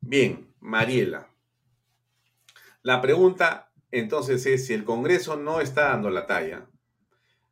Bien, 0.00 0.52
Mariela. 0.60 1.28
La 2.82 3.00
pregunta 3.00 3.70
entonces 3.90 4.44
es 4.46 4.66
si 4.66 4.74
el 4.74 4.84
Congreso 4.84 5.36
no 5.36 5.60
está 5.60 5.88
dando 5.88 6.10
la 6.10 6.26
talla. 6.26 6.66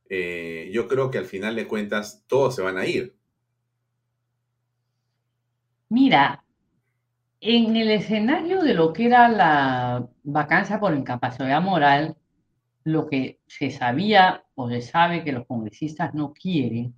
Eh, 0.08 0.70
yo 0.72 0.86
creo 0.86 1.10
que 1.10 1.18
al 1.18 1.26
final 1.26 1.56
de 1.56 1.66
cuentas 1.66 2.24
todos 2.26 2.54
se 2.54 2.62
van 2.62 2.78
a 2.78 2.86
ir. 2.86 3.16
Mira, 5.88 6.44
en 7.40 7.76
el 7.76 7.90
escenario 7.90 8.62
de 8.62 8.74
lo 8.74 8.92
que 8.92 9.06
era 9.06 9.28
la 9.28 10.08
vacancia 10.24 10.80
por 10.80 10.94
incapacidad 10.94 11.60
moral, 11.60 12.16
lo 12.86 13.08
que 13.08 13.40
se 13.48 13.70
sabía 13.72 14.44
o 14.54 14.68
se 14.68 14.80
sabe 14.80 15.24
que 15.24 15.32
los 15.32 15.44
congresistas 15.44 16.14
no 16.14 16.32
quieren 16.32 16.94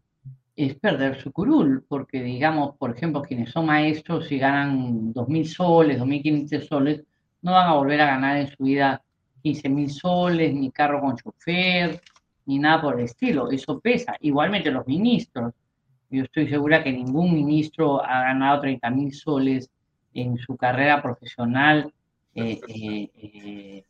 es 0.55 0.75
perder 0.75 1.19
su 1.19 1.33
curul, 1.33 1.83
porque 1.89 2.23
digamos, 2.23 2.77
por 2.77 2.95
ejemplo, 2.95 3.23
quienes 3.23 3.51
son 3.51 3.67
maestros 3.67 4.31
y 4.31 4.39
ganan 4.39 5.15
2.000 5.15 5.45
soles, 5.47 5.99
2.500 5.99 6.69
soles, 6.69 7.05
no 7.41 7.53
van 7.53 7.69
a 7.69 7.75
volver 7.75 8.03
a 8.03 8.07
ganar 8.07 8.37
en 8.37 8.49
su 8.49 8.65
vida 8.65 9.03
15.000 9.43 9.89
soles, 9.89 10.53
ni 10.53 10.71
carro 10.71 11.01
con 11.01 11.17
chofer, 11.17 12.03
ni 12.45 12.59
nada 12.59 12.83
por 12.83 12.99
el 12.99 13.07
estilo. 13.07 13.51
Eso 13.51 13.81
pesa. 13.81 14.15
Igualmente 14.21 14.71
los 14.71 14.87
ministros. 14.87 15.55
Yo 16.11 16.25
estoy 16.25 16.49
segura 16.49 16.85
que 16.85 16.93
ningún 16.93 17.33
ministro 17.33 18.05
ha 18.05 18.25
ganado 18.25 18.63
30.000 18.63 19.13
soles 19.13 19.71
en 20.13 20.37
su 20.37 20.55
carrera 20.55 21.01
profesional 21.01 21.91
eh, 22.35 22.61
eh, 22.69 23.11
eh, 23.15 23.85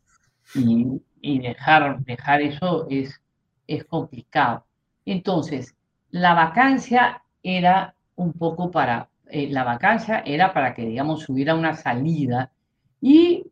y 0.54 1.00
y 1.20 1.38
dejar, 1.40 2.00
dejar 2.04 2.42
eso 2.42 2.86
es, 2.90 3.20
es 3.66 3.84
complicado. 3.84 4.64
Entonces, 5.04 5.74
la 6.10 6.34
vacancia 6.34 7.22
era 7.42 7.94
un 8.16 8.32
poco 8.32 8.70
para, 8.70 9.08
eh, 9.30 9.48
la 9.48 9.64
vacancia 9.64 10.20
era 10.20 10.52
para 10.52 10.74
que, 10.74 10.86
digamos, 10.86 11.28
hubiera 11.28 11.54
una 11.54 11.74
salida 11.74 12.52
y 13.00 13.44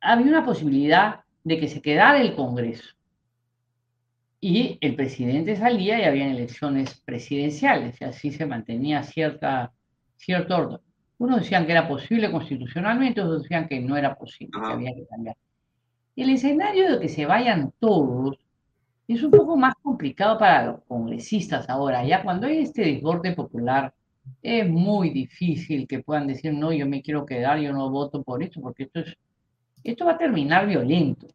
había 0.00 0.26
una 0.26 0.44
posibilidad 0.44 1.20
de 1.44 1.60
que 1.60 1.68
se 1.68 1.82
quedara 1.82 2.20
el 2.20 2.34
Congreso. 2.34 2.94
Y 4.40 4.78
el 4.80 4.94
presidente 4.94 5.56
salía 5.56 5.98
y 5.98 6.04
había 6.04 6.30
elecciones 6.30 7.00
presidenciales, 7.04 8.00
y 8.00 8.04
así 8.04 8.30
se 8.30 8.46
mantenía 8.46 9.02
cierta, 9.02 9.72
cierto 10.16 10.56
orden. 10.56 10.80
Unos 11.18 11.40
decían 11.40 11.64
que 11.66 11.72
era 11.72 11.88
posible 11.88 12.30
constitucionalmente, 12.30 13.22
otros 13.22 13.42
decían 13.42 13.66
que 13.66 13.80
no 13.80 13.96
era 13.96 14.14
posible, 14.14 14.60
que 14.60 14.72
había 14.72 14.94
que 14.94 15.06
cambiar. 15.06 15.36
El 16.16 16.30
escenario 16.30 16.92
de 16.92 17.00
que 17.00 17.08
se 17.10 17.26
vayan 17.26 17.72
todos 17.78 18.38
es 19.06 19.22
un 19.22 19.30
poco 19.30 19.56
más 19.56 19.74
complicado 19.82 20.38
para 20.38 20.66
los 20.66 20.80
congresistas 20.88 21.68
ahora. 21.68 22.04
Ya 22.04 22.22
cuando 22.22 22.46
hay 22.46 22.60
este 22.60 22.82
desborde 22.82 23.32
popular, 23.32 23.92
es 24.42 24.68
muy 24.68 25.10
difícil 25.10 25.86
que 25.86 26.02
puedan 26.02 26.26
decir, 26.26 26.54
no, 26.54 26.72
yo 26.72 26.86
me 26.86 27.02
quiero 27.02 27.26
quedar, 27.26 27.60
yo 27.60 27.72
no 27.72 27.90
voto 27.90 28.22
por 28.22 28.42
esto, 28.42 28.60
porque 28.62 28.84
esto, 28.84 29.00
es, 29.00 29.16
esto 29.84 30.06
va 30.06 30.12
a 30.12 30.18
terminar 30.18 30.66
violento. 30.66 31.28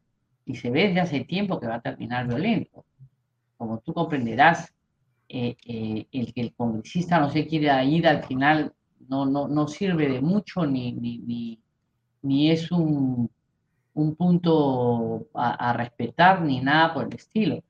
Y 0.45 0.55
se 0.55 0.71
ve 0.71 0.87
desde 0.87 1.01
hace 1.01 1.19
tiempo 1.21 1.59
que 1.59 1.67
va 1.67 1.75
a 1.75 1.81
terminar 1.81 2.27
violento. 2.27 2.83
Como 3.57 3.79
tú 3.79 3.93
comprenderás, 3.93 4.73
eh, 5.29 5.55
eh, 5.65 6.07
el 6.11 6.33
que 6.33 6.41
el 6.41 6.53
congresista 6.53 7.19
no 7.19 7.29
se 7.29 7.45
quiera 7.47 7.81
ir 7.85 8.05
al 8.05 8.23
final 8.23 8.73
no, 9.07 9.25
no, 9.25 9.47
no 9.47 9.67
sirve 9.67 10.09
de 10.09 10.21
mucho 10.21 10.65
ni, 10.65 10.91
ni, 10.91 11.59
ni 12.21 12.51
es 12.51 12.69
un 12.71 13.29
un 13.93 14.15
punto 14.15 15.27
a, 15.33 15.73
respetar 15.73 16.41
ni 16.41 16.61
nada 16.61 16.93
por 16.93 17.05
el 17.05 17.15
estilo. 17.15 17.63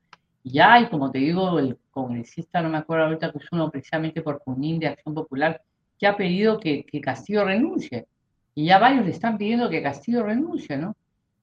Ya 0.44 0.74
hay, 0.74 0.88
como 0.88 1.10
te 1.10 1.18
digo, 1.18 1.58
el 1.58 1.78
congresista, 1.90 2.62
no 2.62 2.68
me 2.68 2.78
acuerdo 2.78 3.06
ahorita 3.06 3.32
que 3.32 3.38
es 3.38 3.52
uno 3.52 3.70
precisamente 3.70 4.22
por 4.22 4.40
Junín 4.40 4.78
de 4.78 4.88
Acción 4.88 5.14
Popular, 5.14 5.62
que 5.98 6.06
ha 6.06 6.16
pedido 6.16 6.58
que, 6.58 6.84
Castillo 7.02 7.44
renuncie. 7.44 8.06
Y 8.54 8.66
ya 8.66 8.78
varios 8.78 9.04
le 9.04 9.12
están 9.12 9.38
pidiendo 9.38 9.70
que 9.70 9.82
Castillo 9.82 10.24
renuncie, 10.24 10.76
¿no? 10.76 10.96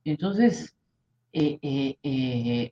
Entonces, 0.04 0.76
eh, 1.34 1.58
eh, 1.62 1.98
eh, 2.04 2.72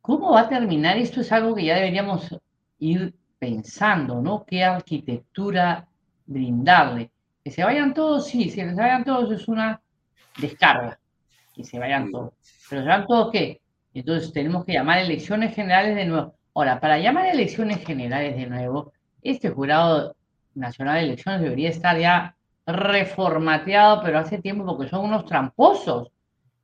¿cómo 0.00 0.32
va 0.32 0.42
a 0.42 0.48
terminar? 0.48 0.98
Esto 0.98 1.20
es 1.20 1.32
algo 1.32 1.54
que 1.54 1.64
ya 1.64 1.76
deberíamos 1.76 2.36
ir 2.78 3.14
pensando, 3.38 4.20
¿no? 4.20 4.44
¿Qué 4.44 4.64
arquitectura 4.64 5.88
brindarle? 6.26 7.10
Que 7.42 7.50
se 7.50 7.64
vayan 7.64 7.94
todos, 7.94 8.26
sí, 8.26 8.44
si 8.44 8.60
se 8.60 8.74
vayan 8.74 9.04
todos 9.04 9.30
es 9.32 9.48
una 9.48 9.80
descarga, 10.38 10.98
que 11.54 11.64
se 11.64 11.78
vayan 11.78 12.10
todos. 12.10 12.34
Pero 12.68 12.82
se 12.82 12.88
van 12.88 13.06
todos 13.06 13.30
qué? 13.32 13.60
Entonces 13.94 14.32
tenemos 14.32 14.64
que 14.64 14.72
llamar 14.72 14.98
elecciones 14.98 15.54
generales 15.54 15.94
de 15.94 16.06
nuevo. 16.06 16.34
Ahora, 16.54 16.80
para 16.80 16.98
llamar 16.98 17.26
elecciones 17.26 17.84
generales 17.84 18.36
de 18.36 18.46
nuevo, 18.46 18.92
este 19.22 19.50
jurado 19.50 20.16
nacional 20.54 20.96
de 20.96 21.04
elecciones 21.04 21.40
debería 21.40 21.70
estar 21.70 21.98
ya 21.98 22.36
reformateado, 22.66 24.02
pero 24.02 24.18
hace 24.18 24.38
tiempo 24.38 24.64
porque 24.64 24.88
son 24.88 25.04
unos 25.04 25.26
tramposos. 25.26 26.10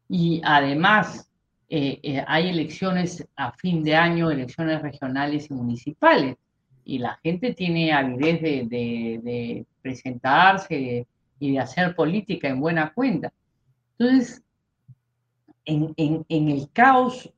Y 0.09 0.41
además 0.45 1.31
eh, 1.69 2.01
eh, 2.03 2.25
hay 2.27 2.49
elecciones 2.49 3.27
a 3.37 3.53
fin 3.53 3.85
de 3.85 3.95
año, 3.95 4.31
elecciones 4.31 4.83
regionales 4.83 5.51
y 5.51 5.55
municipales. 5.55 6.37
Y 6.85 6.99
la 6.99 7.19
gente 7.23 7.55
tiene 7.55 7.93
avidez 7.93 8.41
de, 8.43 8.67
de 9.23 9.67
presentarse 9.81 11.07
y 11.39 11.53
de 11.53 11.59
hacer 11.59 11.95
política 11.95 12.49
en 12.49 12.61
buena 12.61 12.93
cuenta. 12.93 13.33
Entonces, 14.01 14.43
en, 15.67 16.25
el 16.27 16.71
caos 16.73 17.31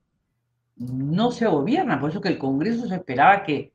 no 0.77 1.33
se 1.33 1.49
gobierna, 1.49 1.99
por 1.99 2.11
eso 2.11 2.21
que 2.21 2.29
el 2.29 2.39
Congreso 2.39 2.87
se 2.87 2.95
esperaba 2.95 3.43
que, 3.43 3.73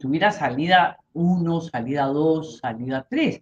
tuviera 0.00 0.32
salida 0.32 0.98
1, 1.12 1.60
salida 1.60 2.06
2, 2.06 2.58
salida 2.58 3.06
3, 3.08 3.40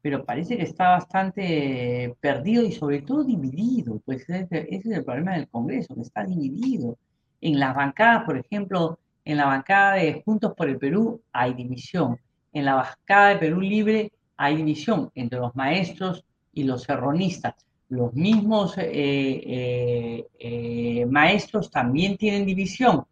pero 0.00 0.24
parece 0.24 0.56
que 0.56 0.62
está 0.62 0.92
bastante 0.92 2.16
perdido 2.20 2.64
y 2.64 2.72
sobre 2.72 3.02
todo 3.02 3.22
dividido, 3.22 4.00
pues 4.06 4.26
ese, 4.30 4.66
es 4.74 4.86
el 4.86 5.04
problema 5.04 5.34
del 5.34 5.48
Congreso, 5.48 5.94
que 5.94 6.00
está 6.00 6.24
dividido. 6.24 6.96
En 7.42 7.60
las 7.60 7.76
bancadas, 7.76 8.24
por 8.24 8.38
ejemplo, 8.38 8.98
en 9.26 9.36
la 9.36 9.44
bancada 9.44 9.96
de 9.96 10.22
Juntos 10.24 10.54
por 10.56 10.70
el 10.70 10.78
Perú 10.78 11.20
hay 11.34 11.52
división, 11.52 12.16
en 12.54 12.64
la 12.64 12.76
bancada 12.76 13.28
de 13.28 13.36
Perú 13.36 13.60
Libre 13.60 14.10
hay 14.38 14.56
división 14.56 15.10
entre 15.14 15.38
los 15.38 15.54
maestros 15.54 16.24
y 16.54 16.64
los 16.64 16.84
serronistas 16.84 17.66
los 17.92 18.14
mismos 18.14 18.78
eh, 18.78 18.88
eh, 18.90 20.26
eh, 20.38 21.06
maestros 21.10 21.70
también 21.70 22.16
tienen 22.16 22.46
división. 22.46 23.04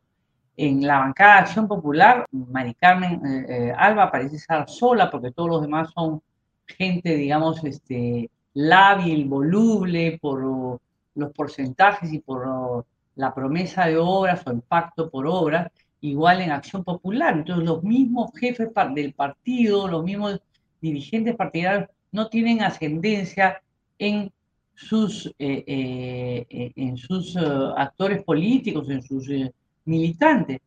En 0.57 0.87
la 0.87 1.01
bancada 1.01 1.35
de 1.35 1.41
Acción 1.41 1.69
Popular, 1.69 2.27
Mari 2.31 2.75
Carmen 2.75 3.21
Alba 3.77 4.11
parece 4.11 4.37
estar 4.37 4.69
sola 4.69 5.11
porque 5.11 5.33
todos 5.33 5.51
los 5.51 5.63
demás 5.63 5.91
son 5.95 6.23
gente, 6.67 7.15
digamos, 7.15 7.63
este, 7.65 8.31
lábil, 8.55 9.27
voluble 9.27 10.19
por 10.21 10.81
los 11.15 11.33
porcentajes 11.33 12.11
y 12.13 12.21
por 12.21 12.85
la 13.17 13.35
promesa 13.35 13.87
de 13.87 13.99
obras 13.99 14.47
o 14.47 14.51
el 14.51 14.63
pacto 14.63 15.11
por 15.11 15.27
obras, 15.27 15.71
igual 16.01 16.41
en 16.41 16.53
Acción 16.53 16.85
Popular. 16.85 17.35
Entonces, 17.35 17.67
los 17.67 17.83
mismos 17.83 18.31
jefes 18.35 18.71
del 18.95 19.13
partido, 19.13 19.89
los 19.89 20.05
mismos 20.05 20.41
dirigentes 20.81 21.37
partidarios 21.37 21.89
no 22.13 22.29
tienen 22.29 22.63
ascendencia 22.63 23.63
en 23.99 24.33
sus, 24.81 25.27
eh, 25.27 25.65
eh, 25.67 26.47
eh, 26.49 26.73
en 26.75 26.97
sus 26.97 27.37
actores 27.37 28.25
políticos, 28.25 28.89
en 28.89 29.03
sus 29.03 29.29
militantes. 29.85 30.61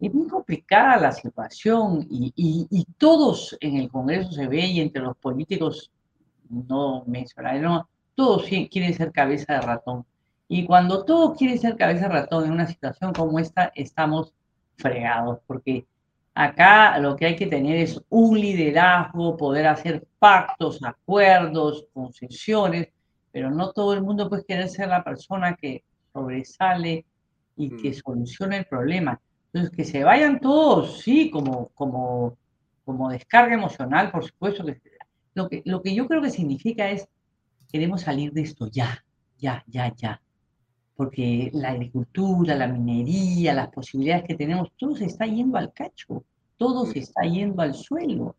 Es 0.00 0.14
muy 0.14 0.28
complicada 0.28 0.96
la 0.96 1.12
situación 1.12 2.06
y, 2.08 2.86
todos 2.98 3.56
en 3.60 3.76
el 3.76 3.88
Congreso 3.88 4.32
se 4.32 4.46
ve 4.46 4.66
y 4.66 4.80
entre 4.80 5.02
los 5.02 5.16
políticos 5.16 5.90
no 6.48 7.04
mencionaron, 7.06 7.82
todos 8.14 8.44
quieren 8.44 8.94
ser 8.94 9.10
cabeza 9.10 9.54
de 9.54 9.60
ratón. 9.60 10.04
Y 10.48 10.64
cuando 10.66 11.04
todos 11.04 11.36
quieren 11.36 11.58
ser 11.58 11.76
cabeza 11.76 12.08
de 12.08 12.14
ratón 12.14 12.44
en 12.44 12.52
una 12.52 12.66
situación 12.66 13.12
como 13.12 13.38
esta, 13.38 13.72
estamos 13.74 14.32
fregados, 14.76 15.38
porque 15.46 15.86
acá 16.34 16.98
lo 16.98 17.16
que 17.16 17.26
hay 17.26 17.36
que 17.36 17.46
tener 17.46 17.76
es 17.76 18.00
un 18.08 18.38
liderazgo, 18.38 19.36
poder 19.36 19.66
hacer 19.66 20.06
pactos, 20.18 20.80
acuerdos, 20.82 21.86
concesiones, 21.92 22.88
pero 23.32 23.50
no 23.50 23.72
todo 23.72 23.94
el 23.94 24.02
mundo 24.02 24.28
puede 24.28 24.44
querer 24.44 24.68
ser 24.68 24.88
la 24.88 25.02
persona 25.02 25.56
que 25.56 25.82
sobresale 26.12 27.06
y 27.56 27.70
que 27.76 27.90
mm. 27.90 27.94
solucione 27.94 28.58
el 28.58 28.66
problema. 28.66 29.20
Entonces, 29.52 29.76
que 29.76 29.84
se 29.84 30.04
vayan 30.04 30.40
todos, 30.40 31.00
sí, 31.00 31.30
como, 31.30 31.68
como, 31.74 32.36
como 32.84 33.10
descarga 33.10 33.54
emocional, 33.54 34.10
por 34.10 34.24
supuesto. 34.24 34.64
Que, 34.64 34.80
lo, 35.34 35.48
que, 35.48 35.62
lo 35.64 35.82
que 35.82 35.94
yo 35.94 36.06
creo 36.06 36.22
que 36.22 36.30
significa 36.30 36.90
es, 36.90 37.08
queremos 37.70 38.02
salir 38.02 38.32
de 38.32 38.42
esto 38.42 38.68
ya, 38.68 39.04
ya, 39.38 39.64
ya, 39.66 39.94
ya. 39.94 40.22
Porque 40.94 41.50
la 41.52 41.70
agricultura, 41.70 42.54
la 42.54 42.68
minería, 42.68 43.54
las 43.54 43.68
posibilidades 43.68 44.24
que 44.24 44.34
tenemos, 44.34 44.68
todo 44.76 44.94
se 44.94 45.06
está 45.06 45.26
yendo 45.26 45.58
al 45.58 45.72
cacho, 45.72 46.24
todo 46.56 46.86
se 46.86 47.00
está 47.00 47.22
yendo 47.22 47.62
al 47.62 47.74
suelo, 47.74 48.36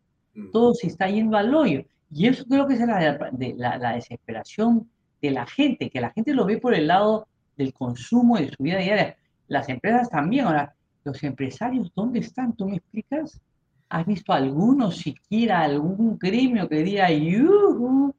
todo 0.52 0.72
se 0.74 0.86
está 0.86 1.08
yendo 1.08 1.36
al 1.36 1.54
hoyo. 1.54 1.84
Y 2.14 2.28
eso 2.28 2.44
creo 2.44 2.66
que 2.68 2.74
es 2.74 2.80
la, 2.80 3.18
de, 3.32 3.54
la, 3.56 3.76
la 3.76 3.94
desesperación 3.94 4.88
de 5.20 5.32
la 5.32 5.46
gente, 5.46 5.90
que 5.90 6.00
la 6.00 6.12
gente 6.12 6.32
lo 6.32 6.46
ve 6.46 6.58
por 6.58 6.72
el 6.72 6.86
lado 6.86 7.26
del 7.56 7.74
consumo 7.74 8.38
de 8.38 8.50
su 8.50 8.62
vida 8.62 8.78
diaria. 8.78 9.16
Las 9.48 9.68
empresas 9.68 10.08
también. 10.08 10.46
Ahora, 10.46 10.74
los 11.02 11.22
empresarios, 11.24 11.90
¿dónde 11.94 12.20
están? 12.20 12.54
¿Tú 12.54 12.68
me 12.68 12.76
explicas? 12.76 13.40
¿Has 13.88 14.06
visto 14.06 14.32
alguno, 14.32 14.92
siquiera 14.92 15.62
algún 15.62 16.16
gremio 16.16 16.68
que 16.68 16.84
diga, 16.84 17.10
Yuhu, 17.10 18.14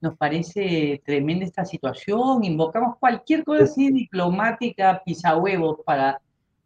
nos 0.00 0.16
parece 0.16 1.00
tremenda 1.04 1.44
esta 1.44 1.64
situación, 1.64 2.44
invocamos 2.44 2.96
cualquier 2.98 3.44
cosa 3.44 3.64
así 3.64 3.90
diplomática, 3.90 5.02
pisahuevos, 5.04 5.78
para, 5.84 6.20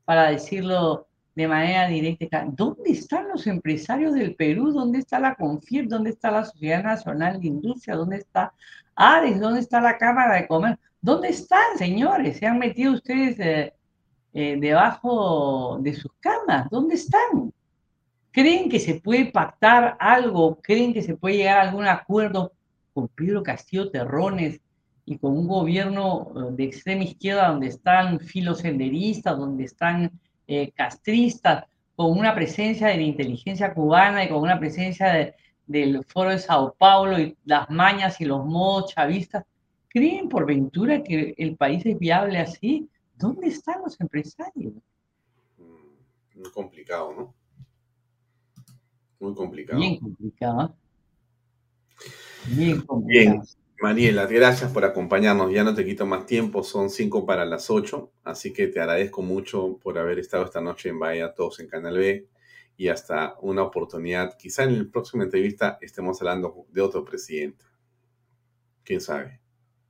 para 0.05 0.31
decirlo 0.31 1.07
de 1.35 1.49
manera 1.49 1.89
directa. 1.89 2.45
¿Dónde 2.51 2.91
están 2.91 3.29
los 3.29 3.47
empresarios 3.47 4.15
del 4.15 4.35
Perú? 4.35 4.73
¿Dónde 4.73 4.99
está 4.99 5.19
la 5.19 5.35
CONFIEP? 5.35 5.87
¿Dónde 5.87 6.11
está 6.11 6.31
la 6.31 6.45
Sociedad 6.45 6.83
Nacional 6.83 7.41
de 7.41 7.47
Industria? 7.47 7.97
¿Dónde 7.97 8.17
está 8.17 8.53
ADES? 8.95 9.41
¿Dónde 9.41 9.61
está 9.61 9.81
la 9.81 9.97
Cámara 9.97 10.35
de 10.35 10.47
Comercio? 10.47 10.85
¿Dónde 11.01 11.29
están, 11.29 11.79
señores? 11.79 12.39
¿Se 12.39 12.47
han 12.47 12.59
metido 12.59 12.93
ustedes 12.93 13.39
eh, 13.41 13.73
eh, 14.33 14.57
debajo 14.61 15.79
de 15.81 15.93
sus 15.95 16.13
camas. 16.21 16.71
¿Dónde 16.71 16.95
están? 16.95 17.53
¿Creen 18.31 18.71
que 18.71 18.79
se 18.79 19.01
puede 19.01 19.27
pactar 19.27 19.97
algo? 19.99 20.61
¿Creen 20.63 20.93
que 20.93 21.03
se 21.03 21.17
puede 21.17 21.39
llegar 21.39 21.59
a 21.59 21.69
algún 21.69 21.87
acuerdo 21.87 22.53
con 22.95 23.09
Pedro 23.09 23.43
Castillo 23.43 23.91
Terrones 23.91 24.61
y 25.05 25.19
con 25.19 25.37
un 25.37 25.49
gobierno 25.49 26.33
eh, 26.37 26.53
de 26.53 26.65
extrema 26.65 27.03
izquierda 27.03 27.49
donde 27.49 27.67
están 27.69 28.21
filosenderistas, 28.21 29.37
donde 29.37 29.65
están 29.65 30.13
eh, 30.51 30.73
castristas, 30.73 31.65
con 31.95 32.19
una 32.19 32.35
presencia 32.35 32.89
de 32.89 32.97
la 32.97 33.03
inteligencia 33.03 33.73
cubana 33.73 34.25
y 34.25 34.29
con 34.29 34.39
una 34.43 34.59
presencia 34.59 35.33
del 35.65 36.05
Foro 36.07 36.31
de 36.31 36.41
Sao 36.41 36.75
Paulo 36.77 37.21
y 37.21 37.37
las 37.45 37.71
mañas 37.71 38.21
y 38.21 38.25
los 38.25 38.45
modos 38.45 38.93
chavistas? 38.93 39.45
¿Creen 39.89 40.29
por 40.29 40.47
ventura 40.47 41.05
que 41.05 41.35
el 41.39 41.55
país 41.57 41.87
es 41.87 41.97
viable 41.97 42.39
así? 42.39 42.89
¿Dónde 43.15 43.47
están 43.47 43.81
los 43.83 44.01
empresarios? 44.01 44.75
Mm, 45.57 46.41
muy 46.41 46.51
complicado, 46.51 47.13
¿no? 47.13 47.35
Muy 49.21 49.35
complicado. 49.35 49.79
Bien 49.79 50.01
complicado. 50.01 50.75
Bien 52.49 52.81
complicado. 52.81 53.37
Bien, 53.37 53.60
Mariela, 53.81 54.27
gracias 54.27 54.71
por 54.71 54.85
acompañarnos. 54.85 55.51
Ya 55.51 55.65
no 55.65 55.75
te 55.75 55.87
quito 55.87 56.05
más 56.05 56.27
tiempo, 56.27 56.63
son 56.63 56.91
cinco 56.91 57.25
para 57.25 57.47
las 57.47 57.71
ocho, 57.71 58.13
así 58.25 58.53
que 58.53 58.67
te 58.67 58.79
agradezco 58.79 59.23
mucho 59.23 59.79
por 59.83 59.99
haber 59.99 60.19
estado 60.19 60.45
esta 60.45 60.61
noche 60.61 60.91
en 60.91 60.99
Bahía 60.99 61.33
Todos 61.33 61.61
en 61.61 61.69
Canal 61.69 61.97
B 61.97 62.27
y 62.77 62.89
hasta 62.89 63.37
una 63.41 63.63
oportunidad. 63.63 64.37
Quizá 64.37 64.65
en 64.65 64.79
la 64.79 64.91
próxima 64.91 65.25
entrevista 65.25 65.79
estemos 65.81 66.21
hablando 66.21 66.67
de 66.69 66.83
otro 66.83 67.05
presidente. 67.07 67.65
¿Quién 68.85 69.01
sabe? 69.01 69.41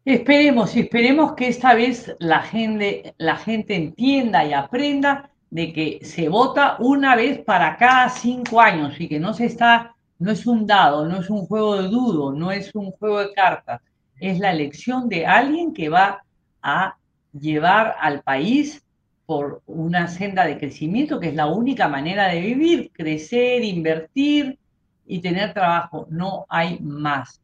Esperemos, 0.05 0.77
esperemos 0.77 1.33
que 1.35 1.49
esta 1.49 1.75
vez 1.75 2.15
la 2.21 2.43
gente, 2.43 3.15
la 3.19 3.37
gente 3.37 3.75
entienda 3.75 4.45
y 4.45 4.53
aprenda 4.53 5.33
de 5.51 5.73
que 5.73 5.99
se 6.03 6.29
vota 6.29 6.77
una 6.79 7.17
vez 7.17 7.41
para 7.41 7.77
cada 7.77 8.09
cinco 8.09 8.61
años 8.61 9.01
y 9.01 9.09
que 9.09 9.19
no 9.19 9.35
se 9.35 9.47
está, 9.47 9.97
no 10.21 10.31
es 10.31 10.47
un 10.47 10.67
dado, 10.67 11.09
no 11.09 11.19
es 11.19 11.31
un 11.31 11.47
juego 11.47 11.83
de 11.83 11.89
dudo, 11.89 12.33
no 12.33 12.53
es 12.53 12.75
un 12.75 12.93
juego 12.93 13.21
de 13.21 13.33
cartas, 13.33 13.81
es 14.21 14.39
la 14.39 14.53
elección 14.53 15.09
de 15.09 15.27
alguien 15.27 15.73
que 15.73 15.89
va 15.89 16.23
a 16.63 16.97
llevar 17.33 17.97
al 17.99 18.23
país 18.23 18.85
por 19.25 19.63
una 19.67 20.09
senda 20.09 20.45
de 20.45 20.59
crecimiento 20.59 21.19
que 21.19 21.29
es 21.29 21.35
la 21.35 21.47
única 21.47 21.89
manera 21.89 22.29
de 22.29 22.41
vivir, 22.41 22.91
crecer, 22.93 23.65
invertir 23.65 24.59
y 25.07 25.21
tener 25.21 25.55
trabajo. 25.55 26.07
No 26.11 26.45
hay 26.49 26.79
más. 26.81 27.41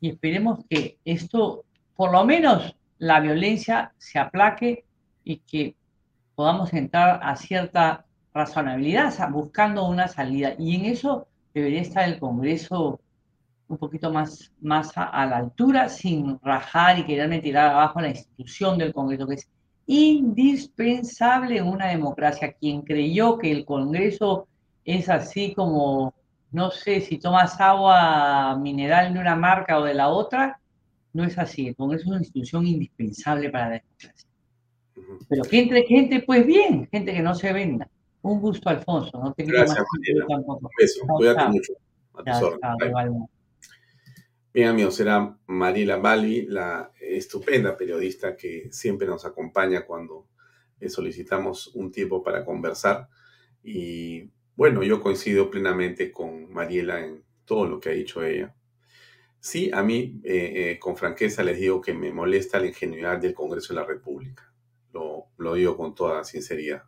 Y 0.00 0.10
esperemos 0.10 0.60
que 0.70 0.96
esto 1.04 1.64
por 1.94 2.10
lo 2.10 2.24
menos 2.24 2.74
la 2.98 3.20
violencia 3.20 3.92
se 3.98 4.18
aplaque 4.18 4.84
y 5.24 5.38
que 5.38 5.76
podamos 6.34 6.72
entrar 6.72 7.20
a 7.22 7.36
cierta 7.36 8.06
razonabilidad, 8.32 9.12
buscando 9.30 9.86
una 9.86 10.08
salida. 10.08 10.54
Y 10.58 10.76
en 10.76 10.86
eso 10.86 11.28
debería 11.54 11.80
estar 11.80 12.08
el 12.08 12.18
Congreso 12.18 13.00
un 13.68 13.78
poquito 13.78 14.12
más, 14.12 14.52
más 14.60 14.92
a, 14.96 15.24
la 15.26 15.38
altura, 15.38 15.88
sin 15.88 16.38
rajar 16.42 16.98
y 16.98 17.06
quererme 17.06 17.40
tirar 17.40 17.70
abajo 17.70 18.00
la 18.00 18.10
institución 18.10 18.76
del 18.76 18.92
Congreso, 18.92 19.26
que 19.26 19.34
es 19.34 19.48
indispensable 19.86 21.58
en 21.58 21.66
una 21.66 21.88
democracia. 21.88 22.52
Quien 22.52 22.82
creyó 22.82 23.38
que 23.38 23.50
el 23.50 23.64
Congreso 23.64 24.46
es 24.84 25.08
así 25.08 25.54
como, 25.54 26.12
no 26.52 26.70
sé, 26.70 27.00
si 27.00 27.18
tomas 27.18 27.58
agua 27.60 28.56
mineral 28.56 29.14
de 29.14 29.20
una 29.20 29.36
marca 29.36 29.78
o 29.78 29.84
de 29.84 29.94
la 29.94 30.08
otra, 30.08 30.60
no 31.12 31.24
es 31.24 31.38
así. 31.38 31.68
El 31.68 31.76
Congreso 31.76 32.04
es 32.04 32.08
una 32.08 32.18
institución 32.18 32.66
indispensable 32.66 33.48
para 33.48 33.70
la 33.70 33.82
democracia. 33.82 34.28
Pero 35.28 35.42
que 35.44 35.60
entre 35.60 35.84
gente, 35.84 36.20
pues 36.20 36.46
bien, 36.46 36.88
gente 36.90 37.12
que 37.14 37.22
no 37.22 37.34
se 37.34 37.52
venda. 37.52 37.88
Un 38.24 38.40
gusto, 38.40 38.68
Alfonso. 38.70 39.18
No 39.18 39.34
te 39.34 39.44
Gracias, 39.44 39.84
Un 40.24 40.68
beso. 40.78 41.06
Cuídate 41.06 41.48
mucho. 41.48 41.74
Bien, 44.52 44.68
amigos, 44.68 44.94
será 44.94 45.36
Mariela 45.46 45.98
Balbi, 45.98 46.46
la 46.46 46.90
estupenda 46.98 47.76
periodista 47.76 48.36
que 48.36 48.68
siempre 48.72 49.06
nos 49.06 49.24
acompaña 49.26 49.84
cuando 49.84 50.28
solicitamos 50.88 51.68
un 51.74 51.92
tiempo 51.92 52.22
para 52.22 52.44
conversar. 52.44 53.08
Y 53.62 54.30
bueno, 54.56 54.82
yo 54.82 55.02
coincido 55.02 55.50
plenamente 55.50 56.10
con 56.10 56.50
Mariela 56.50 57.04
en 57.04 57.24
todo 57.44 57.66
lo 57.66 57.78
que 57.78 57.90
ha 57.90 57.92
dicho 57.92 58.24
ella. 58.24 58.54
Sí, 59.38 59.70
a 59.74 59.82
mí, 59.82 60.22
eh, 60.24 60.70
eh, 60.70 60.78
con 60.78 60.96
franqueza, 60.96 61.42
les 61.42 61.58
digo 61.58 61.82
que 61.82 61.92
me 61.92 62.10
molesta 62.10 62.58
la 62.58 62.68
ingenuidad 62.68 63.18
del 63.18 63.34
Congreso 63.34 63.74
de 63.74 63.80
la 63.80 63.86
República. 63.86 64.50
Lo, 64.92 65.54
digo 65.54 65.76
con 65.76 65.94
toda 65.94 66.24
sinceridad. 66.24 66.84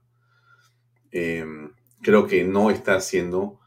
Em, 1.18 1.72
creo 2.02 2.26
que 2.26 2.44
no 2.44 2.70
está 2.70 2.94
haciendo 2.94 3.58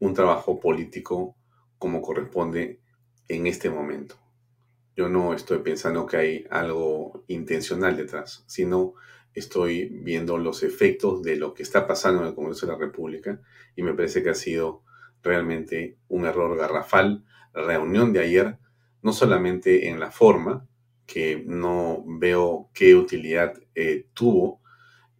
un 0.00 0.12
trabajo 0.12 0.58
político 0.58 1.36
como 1.78 2.02
corresponde 2.02 2.80
en 3.28 3.46
este 3.46 3.70
momento. 3.70 4.16
Yo 4.96 5.08
no 5.08 5.32
estoy 5.32 5.58
pensando 5.58 6.04
que 6.04 6.16
hay 6.16 6.46
algo 6.50 7.22
intencional 7.28 7.96
detrás, 7.96 8.42
sino 8.48 8.94
estoy 9.34 9.84
viendo 10.02 10.36
los 10.36 10.64
efectos 10.64 11.22
de 11.22 11.36
lo 11.36 11.54
que 11.54 11.62
está 11.62 11.86
pasando 11.86 12.22
en 12.22 12.30
el 12.30 12.34
Congreso 12.34 12.66
de 12.66 12.72
la 12.72 12.78
República 12.78 13.40
y 13.76 13.84
me 13.84 13.94
parece 13.94 14.24
que 14.24 14.30
ha 14.30 14.34
sido 14.34 14.82
realmente 15.22 15.96
un 16.08 16.26
error 16.26 16.58
garrafal 16.58 17.24
reunión 17.54 18.12
de 18.12 18.18
ayer, 18.18 18.58
no 19.00 19.12
solamente 19.12 19.88
en 19.90 20.00
la 20.00 20.10
forma, 20.10 20.66
que 21.06 21.40
no 21.46 22.02
veo 22.04 22.68
qué 22.74 22.96
utilidad 22.96 23.54
eh, 23.76 24.08
tuvo, 24.12 24.59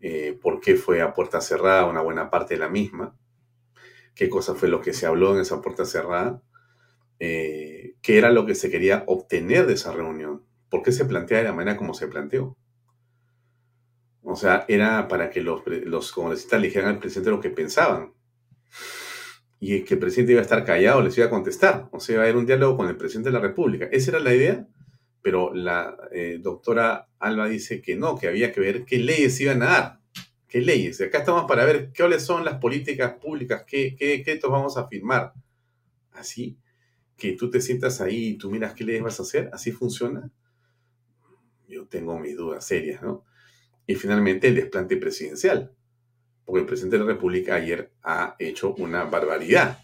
eh, 0.01 0.39
por 0.40 0.60
qué 0.60 0.77
fue 0.77 1.02
a 1.02 1.14
puerta 1.14 1.40
cerrada 1.40 1.86
una 1.86 2.01
buena 2.01 2.31
parte 2.31 2.55
de 2.55 2.60
la 2.60 2.68
misma, 2.68 3.16
qué 4.14 4.28
cosa 4.28 4.55
fue 4.55 4.68
lo 4.68 4.81
que 4.81 4.93
se 4.93 5.06
habló 5.06 5.35
en 5.35 5.40
esa 5.40 5.60
puerta 5.60 5.85
cerrada, 5.85 6.43
eh, 7.18 7.94
qué 8.02 8.18
era 8.18 8.31
lo 8.31 8.47
que 8.47 8.55
se 8.55 8.70
quería 8.70 9.05
obtener 9.06 9.66
de 9.66 9.74
esa 9.74 9.93
reunión, 9.93 10.44
por 10.68 10.82
qué 10.82 10.93
se 10.93 11.05
plantea 11.05 11.39
de 11.39 11.44
la 11.44 11.52
manera 11.52 11.77
como 11.77 11.94
se 11.94 12.09
planteó. 12.09 12.56
O 14.22 14.36
sea, 14.36 14.64
era 14.68 15.09
para 15.09 15.31
que 15.31 15.40
los, 15.40 15.62
los 15.66 16.12
congresistas 16.12 16.60
le 16.60 16.68
dijeran 16.68 16.90
al 16.90 16.98
presidente 16.98 17.31
lo 17.31 17.40
que 17.40 17.51
pensaban 17.51 18.12
y 19.59 19.82
que 19.82 19.94
el 19.94 20.01
presidente 20.01 20.32
iba 20.32 20.40
a 20.40 20.44
estar 20.44 20.64
callado, 20.64 21.02
les 21.02 21.16
iba 21.18 21.27
a 21.27 21.31
contestar. 21.31 21.89
O 21.93 22.01
sea, 22.01 22.14
iba 22.14 22.22
a 22.22 22.24
haber 22.24 22.36
un 22.36 22.47
diálogo 22.47 22.78
con 22.78 22.89
el 22.89 22.97
presidente 22.97 23.28
de 23.28 23.35
la 23.35 23.40
República. 23.40 23.89
Esa 23.93 24.12
era 24.12 24.20
la 24.20 24.35
idea, 24.35 24.66
pero 25.22 25.55
la 25.55 25.97
eh, 26.12 26.38
doctora 26.40 27.09
Alba 27.18 27.48
dice 27.48 27.80
que 27.82 27.97
no, 27.97 28.16
que 28.18 28.28
había 28.28 28.52
que 28.52 28.60
ver 28.60 28.84
qué 28.84 28.98
leyes 28.98 29.40
iban 29.40 29.62
a 29.62 29.66
dar, 29.66 30.01
¿Qué 30.51 30.60
leyes? 30.60 31.01
Acá 31.01 31.18
estamos 31.18 31.44
para 31.44 31.64
ver 31.64 31.92
cuáles 31.97 32.24
son 32.24 32.44
las 32.44 32.59
políticas 32.59 33.14
públicas, 33.14 33.62
qué, 33.64 33.94
qué 33.97 34.09
decretos 34.09 34.51
vamos 34.51 34.76
a 34.76 34.88
firmar. 34.88 35.32
Así 36.10 36.59
que 37.16 37.34
tú 37.34 37.48
te 37.51 37.60
sientas 37.60 38.01
ahí 38.01 38.30
y 38.30 38.34
tú 38.36 38.51
miras 38.51 38.74
qué 38.74 38.82
leyes 38.82 39.01
vas 39.01 39.20
a 39.20 39.22
hacer. 39.22 39.48
¿Así 39.52 39.70
funciona? 39.70 40.28
Yo 41.68 41.86
tengo 41.86 42.18
mis 42.18 42.36
dudas 42.36 42.66
serias, 42.66 43.01
¿no? 43.01 43.24
Y 43.86 43.94
finalmente 43.94 44.48
el 44.48 44.56
desplante 44.56 44.97
presidencial. 44.97 45.72
Porque 46.44 46.62
el 46.62 46.66
presidente 46.66 46.98
de 46.98 47.05
la 47.05 47.12
República 47.12 47.55
ayer 47.55 47.92
ha 48.02 48.34
hecho 48.40 48.74
una 48.74 49.05
barbaridad. 49.05 49.78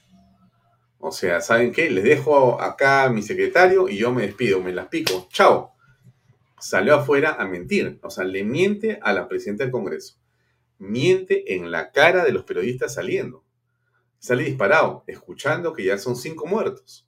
O 1.08 1.12
sea, 1.12 1.40
¿saben 1.40 1.70
qué? 1.70 1.88
Les 1.88 2.02
dejo 2.02 2.60
acá 2.60 3.04
a 3.04 3.10
mi 3.10 3.22
secretario 3.22 3.88
y 3.88 3.96
yo 3.96 4.12
me 4.12 4.22
despido, 4.22 4.60
me 4.60 4.72
las 4.72 4.88
pico. 4.88 5.28
Chao. 5.30 5.72
Salió 6.58 6.96
afuera 6.96 7.36
a 7.38 7.46
mentir. 7.46 8.00
O 8.02 8.10
sea, 8.10 8.24
le 8.24 8.42
miente 8.42 8.98
a 9.00 9.12
la 9.12 9.28
presidenta 9.28 9.62
del 9.62 9.70
Congreso. 9.70 10.18
Miente 10.78 11.54
en 11.54 11.70
la 11.70 11.92
cara 11.92 12.24
de 12.24 12.32
los 12.32 12.42
periodistas 12.42 12.94
saliendo. 12.94 13.44
Sale 14.18 14.42
disparado, 14.42 15.04
escuchando 15.06 15.74
que 15.74 15.84
ya 15.84 15.96
son 15.96 16.16
cinco 16.16 16.46
muertos. 16.46 17.06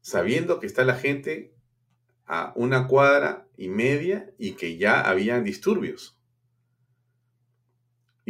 Sabiendo 0.00 0.60
que 0.60 0.68
está 0.68 0.84
la 0.84 0.94
gente 0.94 1.52
a 2.24 2.52
una 2.54 2.86
cuadra 2.86 3.48
y 3.56 3.66
media 3.66 4.32
y 4.38 4.52
que 4.52 4.76
ya 4.76 5.00
habían 5.00 5.42
disturbios 5.42 6.19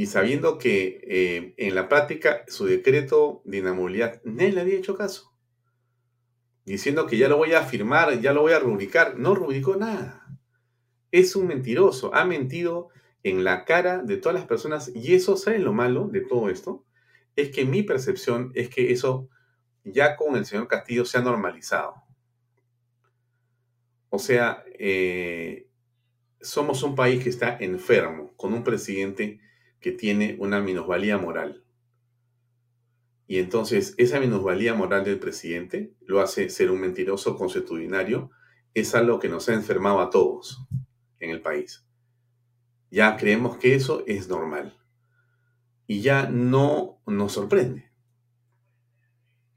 y 0.00 0.06
sabiendo 0.06 0.56
que 0.56 1.02
eh, 1.02 1.54
en 1.58 1.74
la 1.74 1.86
práctica 1.90 2.46
su 2.48 2.64
decreto 2.64 3.42
de 3.44 3.58
inamovilidad 3.58 4.22
nadie 4.24 4.52
le 4.52 4.62
había 4.62 4.78
hecho 4.78 4.96
caso, 4.96 5.34
diciendo 6.64 7.06
que 7.06 7.18
ya 7.18 7.28
lo 7.28 7.36
voy 7.36 7.52
a 7.52 7.64
firmar, 7.64 8.18
ya 8.18 8.32
lo 8.32 8.40
voy 8.40 8.54
a 8.54 8.60
rubricar, 8.60 9.18
no 9.18 9.34
rubricó 9.34 9.76
nada. 9.76 10.26
Es 11.10 11.36
un 11.36 11.48
mentiroso, 11.48 12.14
ha 12.14 12.24
mentido 12.24 12.88
en 13.24 13.44
la 13.44 13.66
cara 13.66 13.98
de 13.98 14.16
todas 14.16 14.36
las 14.36 14.46
personas 14.46 14.90
y 14.94 15.14
eso, 15.14 15.36
¿saben 15.36 15.64
lo 15.64 15.74
malo 15.74 16.08
de 16.08 16.22
todo 16.22 16.48
esto? 16.48 16.82
Es 17.36 17.50
que 17.50 17.66
mi 17.66 17.82
percepción 17.82 18.52
es 18.54 18.70
que 18.70 18.92
eso 18.92 19.28
ya 19.84 20.16
con 20.16 20.34
el 20.34 20.46
señor 20.46 20.66
Castillo 20.66 21.04
se 21.04 21.18
ha 21.18 21.20
normalizado. 21.20 21.92
O 24.08 24.18
sea, 24.18 24.64
eh, 24.78 25.68
somos 26.40 26.82
un 26.84 26.94
país 26.94 27.22
que 27.22 27.28
está 27.28 27.58
enfermo, 27.60 28.32
con 28.38 28.54
un 28.54 28.64
presidente 28.64 29.40
que 29.80 29.92
tiene 29.92 30.36
una 30.38 30.60
minusvalía 30.60 31.18
moral. 31.18 31.64
Y 33.26 33.38
entonces 33.38 33.94
esa 33.96 34.20
minusvalía 34.20 34.74
moral 34.74 35.04
del 35.04 35.18
presidente 35.18 35.94
lo 36.00 36.20
hace 36.20 36.48
ser 36.50 36.70
un 36.70 36.80
mentiroso 36.80 37.36
consuetudinario. 37.36 38.30
Es 38.74 38.94
algo 38.94 39.18
que 39.18 39.28
nos 39.28 39.48
ha 39.48 39.54
enfermado 39.54 40.00
a 40.00 40.10
todos 40.10 40.66
en 41.18 41.30
el 41.30 41.40
país. 41.40 41.84
Ya 42.90 43.16
creemos 43.16 43.56
que 43.56 43.74
eso 43.74 44.02
es 44.06 44.28
normal. 44.28 44.76
Y 45.86 46.00
ya 46.00 46.28
no 46.28 47.00
nos 47.06 47.32
sorprende. 47.32 47.90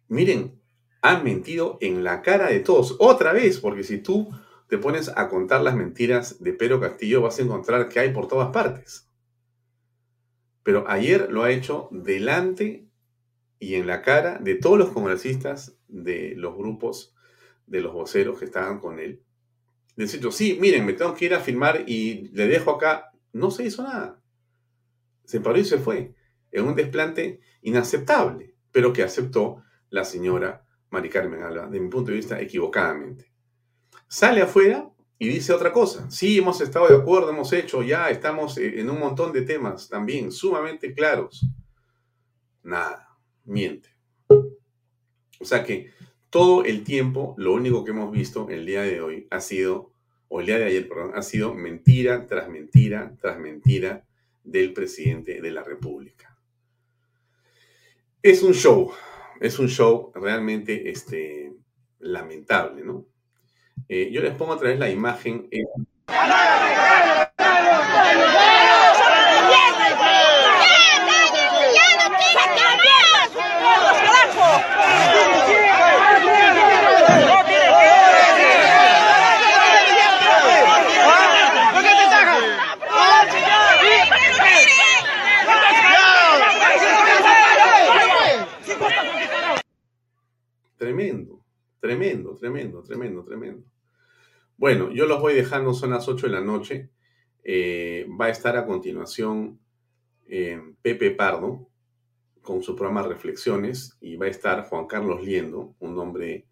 Miren, 0.08 0.62
han 1.02 1.24
mentido 1.24 1.78
en 1.82 2.04
la 2.04 2.22
cara 2.22 2.48
de 2.48 2.60
todos. 2.60 2.96
Otra 3.00 3.34
vez, 3.34 3.60
porque 3.60 3.84
si 3.84 3.98
tú 3.98 4.30
te 4.70 4.78
pones 4.78 5.12
a 5.16 5.28
contar 5.30 5.62
las 5.62 5.76
mentiras 5.76 6.42
de 6.44 6.54
Pedro 6.54 6.80
Castillo, 6.80 7.22
vas 7.22 7.40
a 7.40 7.42
encontrar 7.42 7.90
que 7.90 8.00
hay 8.00 8.14
por 8.14 8.28
todas 8.28 8.52
partes. 8.52 9.10
Pero 10.64 10.90
ayer 10.90 11.32
lo 11.32 11.44
ha 11.44 11.52
hecho 11.52 11.90
delante 11.92 12.88
y 13.60 13.76
en 13.76 13.88
la 13.88 14.02
cara 14.02 14.40
de 14.40 14.56
todos 14.56 14.78
los 14.78 14.90
congresistas 14.90 15.78
de 15.88 16.34
los 16.36 16.56
grupos 16.56 17.16
de 17.68 17.82
los 17.82 17.94
voceros 17.94 18.40
que 18.40 18.46
estaban 18.46 18.80
con 18.80 19.00
él. 19.00 19.22
Decir, 19.96 20.22
sí, 20.32 20.58
miren, 20.60 20.86
me 20.86 20.94
tengo 20.94 21.14
que 21.14 21.26
ir 21.26 21.34
a 21.34 21.40
firmar 21.40 21.84
y 21.88 22.30
le 22.34 22.48
dejo 22.48 22.72
acá. 22.72 23.12
No 23.32 23.52
se 23.52 23.66
hizo 23.66 23.84
nada. 23.84 24.22
Se 25.24 25.40
paró 25.40 25.58
y 25.58 25.66
se 25.66 25.78
fue. 25.78 26.14
En 26.52 26.66
un 26.66 26.76
desplante 26.76 27.40
inaceptable, 27.62 28.56
pero 28.72 28.94
que 28.94 29.04
aceptó 29.04 29.64
la 29.90 30.04
señora 30.04 30.66
Mari 30.90 31.10
Carmen 31.10 31.44
Alba, 31.44 31.68
de 31.68 31.80
mi 31.80 31.90
punto 31.90 32.12
de 32.12 32.18
vista, 32.18 32.40
equivocadamente. 32.40 33.32
Sale 34.08 34.42
afuera 34.42 34.93
y 35.24 35.30
dice 35.30 35.54
otra 35.54 35.72
cosa. 35.72 36.12
Sí, 36.12 36.40
hemos 36.40 36.60
estado 36.60 36.90
de 36.90 36.98
acuerdo, 36.98 37.30
hemos 37.30 37.54
hecho, 37.54 37.82
ya 37.82 38.10
estamos 38.10 38.58
eh, 38.58 38.82
en 38.82 38.90
un 38.90 39.00
montón 39.00 39.32
de 39.32 39.44
temas 39.44 39.88
también 39.88 40.34
sumamente 40.34 40.94
claros. 40.94 41.48
Nada, 42.62 43.08
miente. 43.46 43.88
O 44.28 45.46
sea 45.46 45.64
que 45.64 45.92
todo 46.30 46.66
el 46.66 46.84
tiempo 46.84 47.36
lo 47.38 47.54
único 47.54 47.86
que 47.86 47.92
hemos 47.92 48.12
visto 48.12 48.50
el 48.50 48.66
día 48.66 48.82
de 48.82 49.00
hoy 49.00 49.28
ha 49.30 49.40
sido, 49.40 49.94
o 50.28 50.42
el 50.42 50.48
día 50.48 50.58
de 50.58 50.66
ayer, 50.66 50.90
perdón, 50.90 51.12
ha 51.16 51.22
sido 51.22 51.54
mentira 51.54 52.28
tras 52.28 52.50
mentira 52.50 53.16
tras 53.22 53.40
mentira 53.40 54.06
del 54.44 54.74
presidente 54.74 55.40
de 55.42 55.52
la 55.52 55.64
República. 55.64 56.38
Es 58.22 58.44
un 58.44 58.54
show, 58.54 58.92
es 59.40 59.58
un 59.58 59.70
show 59.70 60.12
realmente 60.16 60.90
este, 60.90 61.54
lamentable, 62.00 62.84
¿no? 62.84 63.13
Eh, 63.90 64.10
yo 64.12 64.22
les 64.22 64.34
pongo 64.36 64.54
otra 64.54 64.70
vez 64.70 64.80
la 64.80 64.90
imagen. 64.90 65.50
Tremendo, 90.78 91.40
tremendo, 91.80 92.36
tremendo, 92.36 92.84
tremendo, 92.84 93.24
tremendo. 93.24 93.73
Bueno, 94.58 94.92
yo 94.92 95.08
los 95.08 95.20
voy 95.20 95.34
dejando, 95.34 95.74
son 95.74 95.92
las 95.92 96.08
8 96.08 96.28
de 96.28 96.34
la 96.34 96.42
noche. 96.42 96.90
Eh, 97.44 98.08
va 98.20 98.26
a 98.26 98.30
estar 98.30 98.56
a 98.56 98.66
continuación 98.66 99.60
eh, 100.28 100.62
Pepe 100.82 101.12
Pardo 101.12 101.70
con 102.42 102.62
su 102.62 102.76
programa 102.76 103.04
Reflexiones 103.04 103.98
y 104.00 104.16
va 104.16 104.28
a 104.28 104.30
estar 104.30 104.68
Juan 104.68 104.86
Carlos 104.86 105.24
Liendo, 105.24 105.76
un 105.80 105.98
hombre 105.98 106.48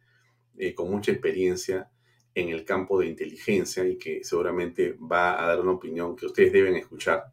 eh, 0.58 0.74
con 0.74 0.90
mucha 0.90 1.12
experiencia 1.12 1.90
en 2.34 2.50
el 2.50 2.66
campo 2.66 3.00
de 3.00 3.08
inteligencia 3.08 3.86
y 3.86 3.98
que 3.98 4.24
seguramente 4.24 4.98
va 5.00 5.42
a 5.42 5.48
dar 5.48 5.60
una 5.60 5.72
opinión 5.72 6.16
que 6.16 6.26
ustedes 6.26 6.52
deben 6.52 6.76
escuchar. 6.76 7.26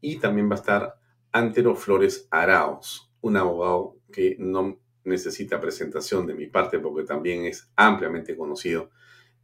Y 0.00 0.18
también 0.18 0.50
va 0.50 0.56
a 0.56 0.58
estar 0.58 0.94
Antero 1.30 1.76
Flores 1.76 2.26
Araos, 2.30 3.10
un 3.20 3.36
abogado 3.36 3.96
que 4.10 4.36
no 4.38 4.80
necesita 5.04 5.60
presentación 5.60 6.26
de 6.26 6.34
mi 6.34 6.46
parte 6.46 6.78
porque 6.78 7.04
también 7.04 7.44
es 7.44 7.70
ampliamente 7.76 8.36
conocido 8.36 8.90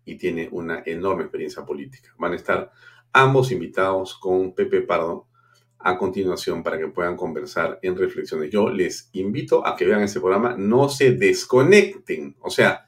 y 0.08 0.16
tiene 0.16 0.48
una 0.50 0.82
enorme 0.86 1.24
experiencia 1.24 1.66
política. 1.66 2.14
Van 2.18 2.32
a 2.32 2.36
estar 2.36 2.70
ambos 3.12 3.52
invitados 3.52 4.16
con 4.18 4.54
Pepe 4.54 4.80
Pardo 4.80 5.28
a 5.78 5.98
continuación 5.98 6.62
para 6.62 6.78
que 6.78 6.88
puedan 6.88 7.16
conversar 7.16 7.78
en 7.82 7.96
reflexiones. 7.96 8.50
Yo 8.50 8.70
les 8.70 9.10
invito 9.12 9.66
a 9.66 9.76
que 9.76 9.84
vean 9.84 10.02
ese 10.02 10.20
programa, 10.20 10.56
no 10.56 10.88
se 10.88 11.12
desconecten. 11.12 12.36
O 12.40 12.48
sea, 12.50 12.86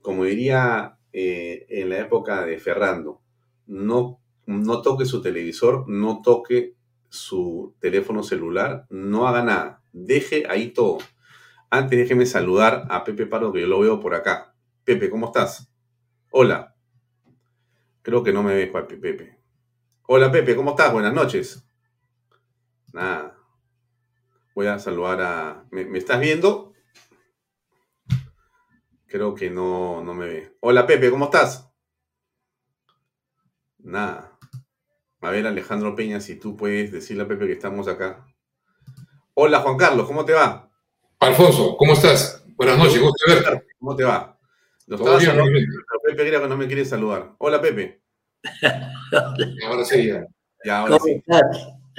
como 0.00 0.24
diría 0.24 0.98
eh, 1.12 1.66
en 1.68 1.90
la 1.90 1.98
época 1.98 2.46
de 2.46 2.58
Ferrando, 2.58 3.20
no, 3.66 4.20
no 4.46 4.80
toque 4.80 5.04
su 5.04 5.20
televisor, 5.20 5.84
no 5.86 6.22
toque 6.22 6.76
su 7.10 7.74
teléfono 7.78 8.22
celular, 8.22 8.86
no 8.88 9.28
haga 9.28 9.44
nada, 9.44 9.82
deje 9.92 10.44
ahí 10.48 10.70
todo. 10.70 10.98
Antes 11.70 11.98
déjeme 11.98 12.24
saludar 12.24 12.86
a 12.88 13.04
Pepe 13.04 13.26
Pardo, 13.26 13.52
que 13.52 13.60
yo 13.60 13.66
lo 13.66 13.80
veo 13.80 14.00
por 14.00 14.14
acá. 14.14 14.54
Pepe, 14.84 15.10
¿cómo 15.10 15.26
estás? 15.26 15.70
Hola. 16.30 16.74
Creo 18.02 18.22
que 18.22 18.32
no 18.32 18.42
me 18.42 18.54
ves, 18.54 18.70
papi 18.70 18.96
Pepe. 18.96 19.38
Hola, 20.06 20.30
Pepe, 20.30 20.54
¿cómo 20.56 20.70
estás? 20.70 20.92
Buenas 20.92 21.12
noches. 21.12 21.66
Nada. 22.92 23.36
Voy 24.54 24.66
a 24.66 24.78
saludar 24.78 25.20
a... 25.22 25.64
¿Me, 25.70 25.98
estás 25.98 26.20
viendo? 26.20 26.72
Creo 29.06 29.34
que 29.34 29.50
no, 29.50 30.02
no 30.02 30.14
me 30.14 30.26
ve. 30.26 30.56
Hola, 30.60 30.86
Pepe, 30.86 31.10
¿cómo 31.10 31.26
estás? 31.26 31.70
Nada. 33.78 34.38
A 35.20 35.30
ver, 35.30 35.46
Alejandro 35.46 35.96
Peña, 35.96 36.20
si 36.20 36.38
tú 36.38 36.56
puedes 36.56 36.92
decirle 36.92 37.24
a 37.24 37.28
Pepe 37.28 37.46
que 37.46 37.52
estamos 37.52 37.88
acá. 37.88 38.26
Hola, 39.34 39.60
Juan 39.60 39.76
Carlos, 39.76 40.06
¿cómo 40.06 40.24
te 40.24 40.32
va? 40.32 40.70
Alfonso, 41.20 41.76
¿cómo 41.76 41.94
estás? 41.94 42.44
Buenas 42.56 42.78
noches, 42.78 43.00
gusto 43.00 43.24
verte. 43.28 43.66
¿Cómo 43.78 43.96
te 43.96 44.04
va? 44.04 44.37
Lo 44.88 44.96
estaba 44.96 45.20
saludando, 45.20 45.52
Pepe 46.02 46.28
creo 46.28 46.42
que 46.42 46.48
no 46.48 46.56
me 46.56 46.66
quiere 46.66 46.84
saludar. 46.84 47.34
Hola, 47.38 47.60
Pepe. 47.60 48.00
ahora 49.66 49.84
sí, 49.84 50.06
ya. 50.06 50.26
ya 50.64 50.78
ahora 50.80 50.98
sí. 50.98 51.22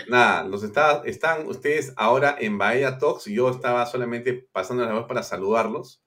Nada, 0.07 0.43
los 0.45 0.63
está, 0.63 1.03
están 1.05 1.45
ustedes 1.47 1.93
ahora 1.97 2.35
en 2.39 2.57
Bahía 2.57 2.97
Talks. 2.97 3.25
Yo 3.25 3.51
estaba 3.51 3.85
solamente 3.85 4.49
pasando 4.51 4.85
la 4.85 4.93
voz 4.93 5.05
para 5.05 5.21
saludarlos 5.21 6.03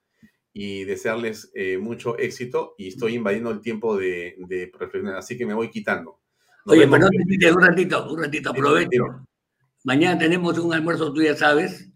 y 0.52 0.82
desearles 0.82 1.52
eh, 1.54 1.78
mucho 1.78 2.18
éxito 2.18 2.74
y 2.76 2.88
estoy 2.88 3.14
invadiendo 3.14 3.50
el 3.52 3.60
tiempo 3.60 3.96
de, 3.96 4.34
de 4.38 4.72
reflexión, 4.76 5.14
así 5.14 5.38
que 5.38 5.46
me 5.46 5.54
voy 5.54 5.70
quitando. 5.70 6.20
Oye, 6.66 6.88
perdón, 6.88 7.10
un 7.14 7.62
ratito, 7.62 8.12
un 8.12 8.22
ratito, 8.22 8.50
aprovecho. 8.50 9.04
Mañana 9.84 10.18
tenemos 10.18 10.58
un 10.58 10.74
almuerzo, 10.74 11.12
tú 11.12 11.22
ya 11.22 11.36
sabes. 11.36 11.90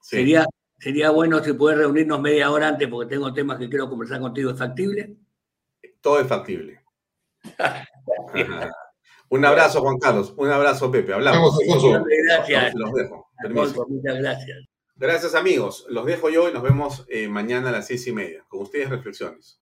Sería, 0.00 0.46
sería 0.80 1.10
bueno 1.10 1.42
si 1.44 1.52
puedes 1.52 1.78
reunirnos 1.78 2.20
media 2.20 2.50
hora 2.50 2.68
antes 2.68 2.88
porque 2.88 3.14
tengo 3.14 3.32
temas 3.32 3.58
que 3.58 3.68
quiero 3.68 3.88
conversar 3.88 4.20
contigo. 4.20 4.50
¿Es 4.50 4.58
factible? 4.58 5.16
Todo 6.00 6.20
es 6.20 6.26
factible. 6.26 6.82
un 9.28 9.44
abrazo, 9.44 9.80
Juan 9.80 9.98
Carlos. 9.98 10.34
Un 10.36 10.50
abrazo, 10.50 10.90
Pepe. 10.90 11.12
Hablamos. 11.12 11.58
Muchas 11.66 12.02
gracias. 12.26 12.74
Los 12.74 12.92
dejo. 12.92 13.28
muchas 13.88 14.18
gracias. 14.18 14.58
Gracias, 14.96 15.34
amigos. 15.34 15.86
Los 15.88 16.04
dejo 16.04 16.28
yo 16.28 16.50
y 16.50 16.52
nos 16.52 16.62
vemos 16.62 17.06
eh, 17.08 17.26
mañana 17.28 17.70
a 17.70 17.72
las 17.72 17.86
seis 17.86 18.06
y 18.06 18.12
media. 18.12 18.44
Con 18.48 18.60
ustedes, 18.62 18.90
reflexiones. 18.90 19.58